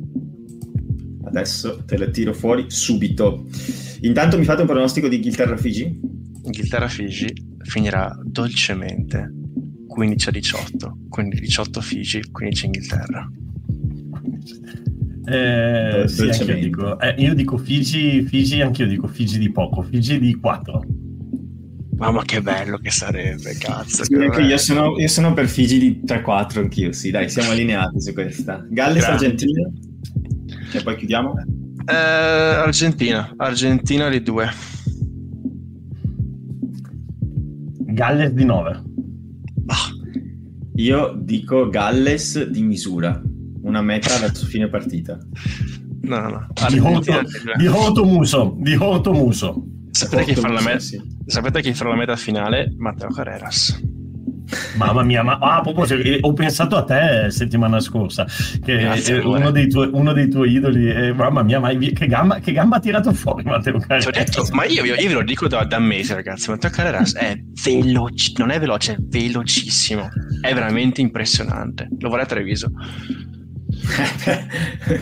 Adesso 1.26 1.84
te 1.84 1.98
la 1.98 2.07
tiro 2.07 2.34
fuori 2.34 2.68
subito. 2.70 3.48
Intanto 3.99 4.38
mi 4.38 4.45
fate 4.45 4.61
un 4.61 4.68
pronostico 4.68 5.10
di 5.10 5.18
Inghilterra-Figi? 5.18 5.99
Inghilterra-Figi 6.45 7.34
finirà 7.64 8.18
dolcemente 8.24 9.43
15 9.94 10.30
a 10.30 10.32
18, 10.32 10.98
quindi 11.07 11.40
18 11.40 11.80
Figi, 11.80 12.32
15 12.32 12.65
Inghilterra. 12.65 13.30
Eh, 15.26 16.07
sì, 16.07 16.26
io 16.26 16.56
dico, 16.56 16.99
eh, 16.99 17.14
io 17.20 17.36
dico 17.36 17.57
Figi, 17.60 18.24
Figi, 18.24 18.60
anch'io 18.61 18.88
dico 18.88 19.07
Figi 19.07 19.38
di 19.38 19.52
poco, 19.52 19.84
Figi 19.84 20.18
di 20.18 20.36
4. 20.36 20.84
Mamma 21.95 22.24
che 22.24 22.41
bello 22.41 22.80
che 22.80 22.90
sarebbe, 22.90 23.56
cazzo. 23.56 24.03
Sì, 24.03 24.14
io, 24.15 24.57
sono, 24.57 24.98
io, 24.98 25.07
sono, 25.07 25.32
per 25.34 25.48
Figi 25.48 25.78
di 25.78 26.02
3-4 26.03 26.57
anch'io, 26.57 26.91
sì, 26.91 27.11
dai, 27.11 27.30
siamo 27.30 27.52
allineati 27.53 28.02
su 28.02 28.14
questa. 28.14 28.65
Galles, 28.68 29.03
Argentina. 29.03 29.70
E 30.74 30.82
poi 30.82 30.95
chiudiamo. 30.95 31.36
Eh, 31.86 31.94
Argentina, 31.94 33.32
Argentina 33.38 34.10
di 34.10 34.24
2. 34.24 34.49
Galles 37.94 38.32
di 38.32 38.44
9. 38.44 38.91
Io 40.76 41.14
dico 41.16 41.70
Galles 41.70 42.45
di 42.45 42.64
misura, 42.64 43.22
una 43.62 43.82
meta 43.82 44.18
verso 44.18 44.45
fine 44.45 44.68
partita. 44.70 45.18
No, 46.02 46.30
no. 46.30 46.48
Di, 46.70 46.80
Hoto, 46.80 47.22
di 47.56 47.68
Hotomuso, 47.68 48.56
di 48.60 48.76
Hotomuso. 48.76 49.66
Sapete 49.91 50.24
chi, 50.24 50.36
farà 50.36 50.54
la 50.54 50.62
meta, 50.62 50.80
sì. 50.80 51.00
sapete 51.28 51.62
chi 51.62 51.74
farà 51.74 51.91
la 51.91 51.95
meta 51.95 52.16
finale? 52.16 52.74
Matteo 52.78 53.10
Carreras. 53.10 53.80
Mamma 54.75 55.03
mia, 55.03 55.23
ma 55.23 55.38
ah, 55.39 55.61
proprio, 55.61 56.17
ho 56.21 56.34
pensato 56.34 56.75
a 56.75 56.84
te 56.84 57.30
settimana 57.30 57.80
scorsa, 57.80 58.25
che 58.63 58.77
Grazie, 58.77 59.19
uno, 59.19 59.51
dei 59.51 59.69
tuoi, 59.69 59.89
uno, 59.91 60.13
dei 60.13 60.30
tuoi, 60.30 60.51
idoli, 60.53 60.89
eh, 60.89 61.13
mamma 61.13 61.43
mia, 61.43 61.59
ma 61.59 61.69
che 61.69 62.07
gamba, 62.07 62.39
che 62.39 62.51
gamba 62.51 62.77
ha 62.77 62.80
tirato 62.80 63.13
fuori 63.13 63.43
Matteo 63.43 63.80
Carreras. 63.80 64.09
Detto, 64.09 64.47
ma 64.51 64.65
io, 64.65 64.84
io, 64.84 64.95
io, 64.95 65.07
ve 65.07 65.13
lo 65.13 65.23
dico 65.23 65.47
da, 65.47 65.63
da 65.63 65.80
mesi, 65.80 66.13
ragazzi, 66.13 66.49
Matteo 66.49 66.69
Carreras 66.69 67.15
è 67.15 67.38
veloce, 67.63 68.34
non 68.38 68.51
è 68.51 68.59
veloce, 68.59 68.93
è 68.93 68.97
velocissimo, 68.99 70.09
è 70.41 70.53
veramente 70.53 71.01
impressionante. 71.01 71.88
Lo 71.99 72.09
vorrei 72.09 72.25
a 72.25 72.27
Treviso. 72.27 72.71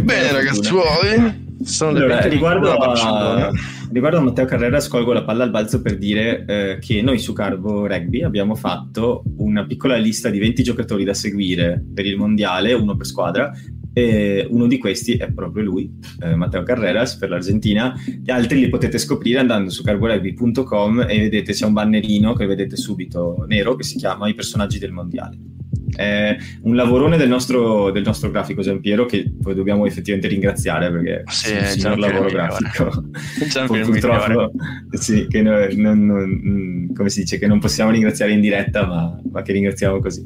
Bene, 0.01 0.31
ragazzuoli. 0.31 1.49
Sono 1.63 1.97
allora, 1.97 2.21
riguardo, 2.21 2.71
a, 2.71 3.51
riguardo 3.91 4.17
a 4.17 4.21
Matteo 4.21 4.45
Carrera, 4.45 4.79
scolgo 4.79 5.13
la 5.13 5.23
palla 5.23 5.43
al 5.43 5.51
balzo 5.51 5.81
per 5.81 5.97
dire 5.97 6.45
eh, 6.45 6.77
che 6.79 7.01
noi 7.01 7.19
su 7.19 7.33
Carbo 7.33 7.87
Rugby 7.87 8.23
abbiamo 8.23 8.55
fatto 8.55 9.23
una 9.37 9.65
piccola 9.65 9.95
lista 9.95 10.29
di 10.29 10.39
20 10.39 10.63
giocatori 10.63 11.03
da 11.03 11.13
seguire 11.13 11.83
per 11.93 12.05
il 12.05 12.17
mondiale, 12.17 12.73
uno 12.73 12.95
per 12.95 13.05
squadra, 13.05 13.51
e 13.93 14.47
uno 14.49 14.67
di 14.67 14.77
questi 14.77 15.13
è 15.13 15.31
proprio 15.31 15.63
lui, 15.63 15.91
eh, 16.21 16.35
Matteo 16.35 16.63
Carreras 16.63 17.15
per 17.15 17.29
l'Argentina. 17.29 17.93
Gli 18.05 18.31
altri 18.31 18.59
li 18.59 18.69
potete 18.69 18.97
scoprire 18.97 19.39
andando 19.39 19.69
su 19.69 19.83
carborugby.com 19.83 21.05
e 21.07 21.19
vedete 21.19 21.53
c'è 21.53 21.65
un 21.65 21.73
bannerino 21.73 22.33
che 22.33 22.45
vedete 22.45 22.77
subito 22.77 23.43
nero 23.47 23.75
che 23.75 23.83
si 23.83 23.97
chiama 23.97 24.29
I 24.29 24.33
personaggi 24.33 24.79
del 24.79 24.91
mondiale. 24.91 25.50
È 25.95 26.37
un 26.61 26.75
lavorone 26.75 27.17
del 27.17 27.29
nostro, 27.29 27.91
del 27.91 28.03
nostro 28.03 28.31
grafico 28.31 28.61
Giampiero 28.61 29.05
che 29.05 29.31
poi 29.41 29.53
dobbiamo 29.55 29.85
effettivamente 29.85 30.29
ringraziare 30.29 30.91
perché 30.91 31.23
sì, 31.27 31.51
è 31.51 31.89
un 31.89 31.99
lavoro 31.99 32.29
grafico. 32.29 33.03
Purtroppo 33.37 34.51
sì, 34.91 35.27
che 35.27 35.41
non, 35.41 35.67
non, 35.75 36.05
non, 36.05 36.93
come 36.95 37.09
si 37.09 37.21
dice, 37.21 37.37
che 37.37 37.47
non 37.47 37.59
possiamo 37.59 37.91
ringraziare 37.91 38.31
in 38.31 38.41
diretta, 38.41 38.85
ma, 38.85 39.19
ma 39.31 39.41
che 39.41 39.51
ringraziamo 39.53 39.99
così. 39.99 40.25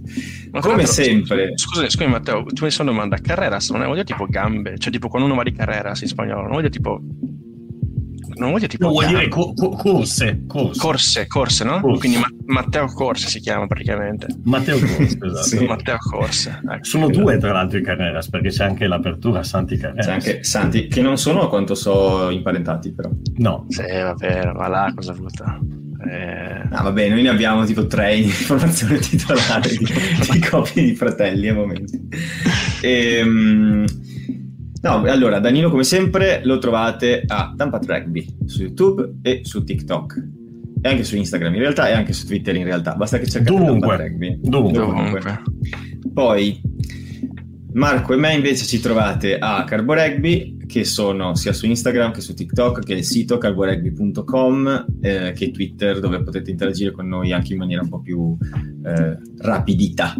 Ma 0.51 0.59
come 0.59 0.85
sempre. 0.85 1.53
Scusa, 1.55 1.89
scusa 1.89 2.07
Matteo, 2.07 2.43
tu 2.45 2.65
mi 2.65 2.71
sono 2.71 2.91
domanda, 2.91 3.17
Carreras 3.17 3.69
non 3.71 3.83
è 3.83 3.87
dire 3.91 4.03
tipo 4.03 4.25
gambe, 4.27 4.77
cioè 4.77 4.91
tipo 4.91 5.07
quando 5.07 5.27
uno 5.27 5.37
va 5.37 5.43
di 5.43 5.53
Carreras 5.53 6.01
in 6.01 6.07
spagnolo, 6.07 6.47
non 6.47 6.57
dire 6.57 6.69
tipo 6.69 7.01
non 8.37 8.49
vuol 8.49 8.59
dire 8.59 8.67
tipo. 8.71 8.85
No, 8.85 8.91
vuol 8.91 9.07
dire 9.07 9.27
co- 9.27 9.53
co- 9.53 9.69
corse, 9.69 10.43
corse. 10.47 10.79
Corse, 10.79 11.27
corse, 11.27 11.63
no? 11.63 11.79
Corse. 11.79 11.99
Quindi 11.99 12.17
Ma- 12.17 12.29
Matteo 12.61 12.85
Corse 12.87 13.27
si 13.27 13.39
chiama 13.39 13.67
praticamente. 13.67 14.27
Matteo 14.43 14.77
Corse, 14.79 15.17
esatto. 15.25 15.43
sì. 15.43 15.65
Matteo 15.65 15.97
Corse. 15.97 16.61
Ecco. 16.69 16.83
Sono 16.83 17.09
due 17.09 17.37
tra 17.37 17.51
l'altro 17.51 17.77
i 17.77 17.81
Carreras, 17.83 18.29
perché 18.29 18.49
c'è 18.49 18.63
anche 18.65 18.87
l'apertura 18.87 19.43
Santi 19.43 19.77
Carreras. 19.77 20.05
C'è 20.05 20.11
anche 20.11 20.43
Santi, 20.43 20.87
che 20.87 21.01
non 21.01 21.17
sono 21.17 21.41
a 21.43 21.49
quanto 21.49 21.75
so 21.75 22.29
imparentati 22.29 22.93
però. 22.93 23.09
No. 23.37 23.65
Sì, 23.69 23.81
vabbè, 23.83 24.51
va 24.53 24.67
là, 24.67 24.91
cosa 24.95 25.13
brutta. 25.13 25.59
Eh... 26.07 26.61
Ah, 26.69 26.83
vabbè, 26.83 27.09
noi 27.09 27.21
ne 27.23 27.29
abbiamo 27.29 27.63
tipo 27.65 27.87
tre 27.87 28.15
in 28.15 28.29
formazione 28.29 28.99
titolare 28.99 29.69
di, 29.69 29.87
di 30.31 30.39
coppie 30.39 30.83
di 30.83 30.95
fratelli 30.95 31.47
a 31.47 31.53
momenti. 31.53 31.99
E, 32.81 33.21
um, 33.23 33.85
No, 34.85 35.01
allora, 35.01 35.39
Danilo 35.39 35.71
come 35.71 35.83
sempre 35.83 36.41
lo 36.43 36.59
trovate 36.59 37.23
a 37.25 37.55
Tampat 37.57 37.85
Rugby 37.87 38.37
su 38.45 38.61
YouTube 38.61 39.15
e 39.23 39.39
su 39.41 39.63
TikTok. 39.63 40.27
E 40.79 40.87
anche 40.87 41.03
su 41.03 41.15
Instagram 41.15 41.55
in 41.55 41.59
realtà 41.61 41.89
e 41.89 41.93
anche 41.93 42.13
su 42.13 42.27
Twitter 42.27 42.55
in 42.55 42.65
realtà. 42.65 42.93
Basta 42.93 43.17
che 43.17 43.25
cercate 43.25 43.57
Dovunque. 43.57 43.97
Rugby. 43.97 44.39
Dovunque. 44.43 44.79
Dovunque. 44.79 45.41
Poi 46.13 46.61
Marco 47.73 48.13
e 48.13 48.17
me 48.17 48.35
invece 48.35 48.65
ci 48.65 48.79
trovate 48.79 49.39
a 49.39 49.63
Carbo 49.63 49.95
Rugby, 49.95 50.55
che 50.67 50.83
sono 50.83 51.33
sia 51.33 51.51
su 51.51 51.65
Instagram 51.65 52.11
che 52.11 52.21
su 52.21 52.35
TikTok, 52.35 52.85
che 52.85 52.93
è 52.93 52.97
il 52.97 53.05
sito 53.05 53.39
carborugby.com, 53.39 54.85
eh, 55.01 55.31
che 55.35 55.45
è 55.45 55.51
Twitter, 55.51 55.99
dove 55.99 56.21
potete 56.21 56.51
interagire 56.51 56.91
con 56.91 57.07
noi 57.07 57.31
anche 57.31 57.53
in 57.53 57.57
maniera 57.57 57.81
un 57.81 57.89
po' 57.89 58.01
più 58.01 58.37
eh, 58.85 59.17
rapidita. 59.39 60.13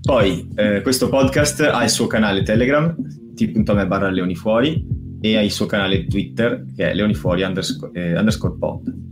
Poi 0.00 0.48
eh, 0.54 0.82
questo 0.82 1.08
podcast 1.08 1.62
ha 1.62 1.82
il 1.82 1.90
suo 1.90 2.06
canale 2.06 2.44
Telegram, 2.44 2.94
t.me 3.34 3.86
barra 3.86 4.10
leonifuori 4.10 4.86
e 5.20 5.36
ha 5.36 5.42
il 5.42 5.50
suo 5.50 5.66
canale 5.66 6.06
Twitter 6.06 6.66
che 6.76 6.90
è 6.90 6.94
leonifuori 6.94 7.42
underscore, 7.42 7.92
eh, 7.92 8.18
underscore 8.18 8.56
pod. 8.58 9.02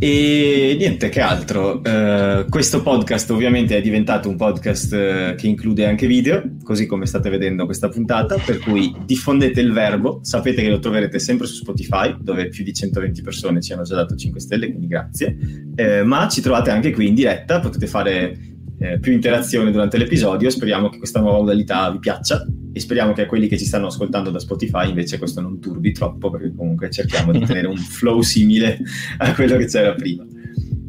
E 0.00 0.76
niente, 0.78 1.08
che 1.08 1.20
altro. 1.20 1.80
Uh, 1.84 2.48
questo 2.48 2.82
podcast 2.82 3.28
ovviamente 3.32 3.76
è 3.76 3.80
diventato 3.80 4.28
un 4.28 4.36
podcast 4.36 4.92
uh, 4.92 5.34
che 5.34 5.48
include 5.48 5.86
anche 5.86 6.06
video, 6.06 6.40
così 6.62 6.86
come 6.86 7.04
state 7.04 7.28
vedendo 7.28 7.64
questa 7.64 7.88
puntata, 7.88 8.36
per 8.36 8.58
cui 8.58 8.94
diffondete 9.04 9.60
il 9.60 9.72
verbo, 9.72 10.20
sapete 10.22 10.62
che 10.62 10.68
lo 10.68 10.78
troverete 10.78 11.18
sempre 11.18 11.48
su 11.48 11.54
Spotify, 11.56 12.14
dove 12.20 12.46
più 12.46 12.62
di 12.62 12.72
120 12.72 13.22
persone 13.22 13.60
ci 13.60 13.72
hanno 13.72 13.82
già 13.82 13.96
dato 13.96 14.14
5 14.14 14.38
stelle, 14.38 14.68
quindi 14.68 14.86
grazie, 14.86 15.36
uh, 15.74 16.06
ma 16.06 16.28
ci 16.28 16.42
trovate 16.42 16.70
anche 16.70 16.92
qui 16.92 17.08
in 17.08 17.14
diretta, 17.14 17.58
potete 17.58 17.88
fare 17.88 18.57
eh, 18.78 18.98
più 18.98 19.12
interazione 19.12 19.70
durante 19.70 19.98
l'episodio. 19.98 20.50
Speriamo 20.50 20.88
che 20.88 20.98
questa 20.98 21.20
nuova 21.20 21.38
modalità 21.38 21.90
vi 21.90 21.98
piaccia 21.98 22.46
e 22.72 22.80
speriamo 22.80 23.12
che 23.12 23.22
a 23.22 23.26
quelli 23.26 23.48
che 23.48 23.58
ci 23.58 23.64
stanno 23.64 23.86
ascoltando 23.86 24.30
da 24.30 24.38
Spotify 24.38 24.88
invece 24.88 25.18
questo 25.18 25.40
non 25.40 25.58
turbi 25.60 25.92
troppo 25.92 26.30
perché 26.30 26.52
comunque 26.54 26.90
cerchiamo 26.90 27.32
di 27.32 27.40
tenere 27.46 27.66
un 27.66 27.76
flow 27.76 28.20
simile 28.22 28.78
a 29.18 29.34
quello 29.34 29.56
che 29.56 29.66
c'era 29.66 29.94
prima. 29.94 30.24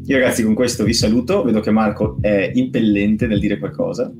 Io 0.05 0.17
ragazzi 0.17 0.43
con 0.43 0.55
questo 0.55 0.83
vi 0.83 0.93
saluto, 0.93 1.43
vedo 1.43 1.59
che 1.59 1.69
Marco 1.69 2.17
è 2.19 2.51
impellente 2.53 3.27
nel 3.27 3.39
dire 3.39 3.59
qualcosa. 3.59 4.11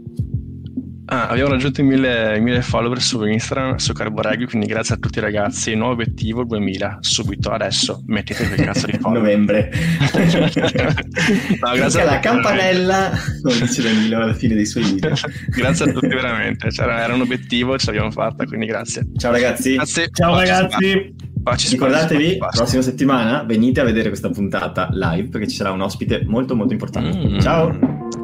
Ah, 1.12 1.28
abbiamo 1.28 1.50
raggiunto 1.50 1.82
i 1.82 1.84
mille, 1.84 2.40
mille, 2.40 2.62
follower 2.62 3.02
su 3.02 3.26
Instagram, 3.26 3.78
su 3.78 3.94
Carboregui, 3.94 4.46
quindi 4.46 4.68
grazie 4.68 4.94
a 4.94 4.98
tutti 5.00 5.20
ragazzi. 5.20 5.74
Nuovo 5.74 5.94
obiettivo 5.94 6.44
2000, 6.44 7.00
subito, 7.00 7.50
adesso. 7.50 8.04
Mettete 8.06 8.48
quel 8.48 8.62
cazzo 8.62 8.86
di 8.86 8.98
follower. 9.02 9.22
Novembre. 9.24 9.72
no, 11.62 11.74
grazie 11.74 12.04
la 12.04 12.20
campanella, 12.20 13.10
come 13.42 13.60
dice 13.60 13.82
Danilo 13.82 14.18
alla 14.18 14.36
fine 14.36 14.54
dei 14.54 14.68
suoi 14.68 14.84
video. 14.84 15.14
grazie 15.50 15.90
a 15.90 15.92
tutti 15.92 16.10
veramente, 16.10 16.72
cioè, 16.72 16.86
era 16.86 17.16
un 17.16 17.22
obiettivo, 17.22 17.76
ce 17.80 17.88
l'abbiamo 17.88 18.12
fatta, 18.12 18.46
quindi 18.46 18.68
grazie. 18.68 19.08
Ciao 19.18 19.32
ragazzi. 19.32 19.74
Grazie. 19.74 20.10
Ciao 20.14 20.34
Paci 20.34 20.48
ragazzi. 20.48 21.16
Paci 21.42 21.70
Ricordatevi, 21.72 22.34
spazio. 22.36 22.62
prossima 22.62 22.82
settimana 22.84 23.42
venite 23.42 23.80
a 23.80 23.84
vedere 23.84 24.10
questa 24.10 24.30
puntata 24.30 24.90
live 24.92 25.30
perché 25.30 25.48
ci 25.48 25.56
sarà 25.56 25.72
un 25.72 25.82
ospite 25.82 26.24
molto 26.28 26.56
molto 26.56 26.74
importante. 26.74 27.18
Mm. 27.18 27.40
Ciao. 27.40 27.76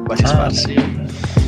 Baci 0.06 0.24
sparsi. 0.24 1.45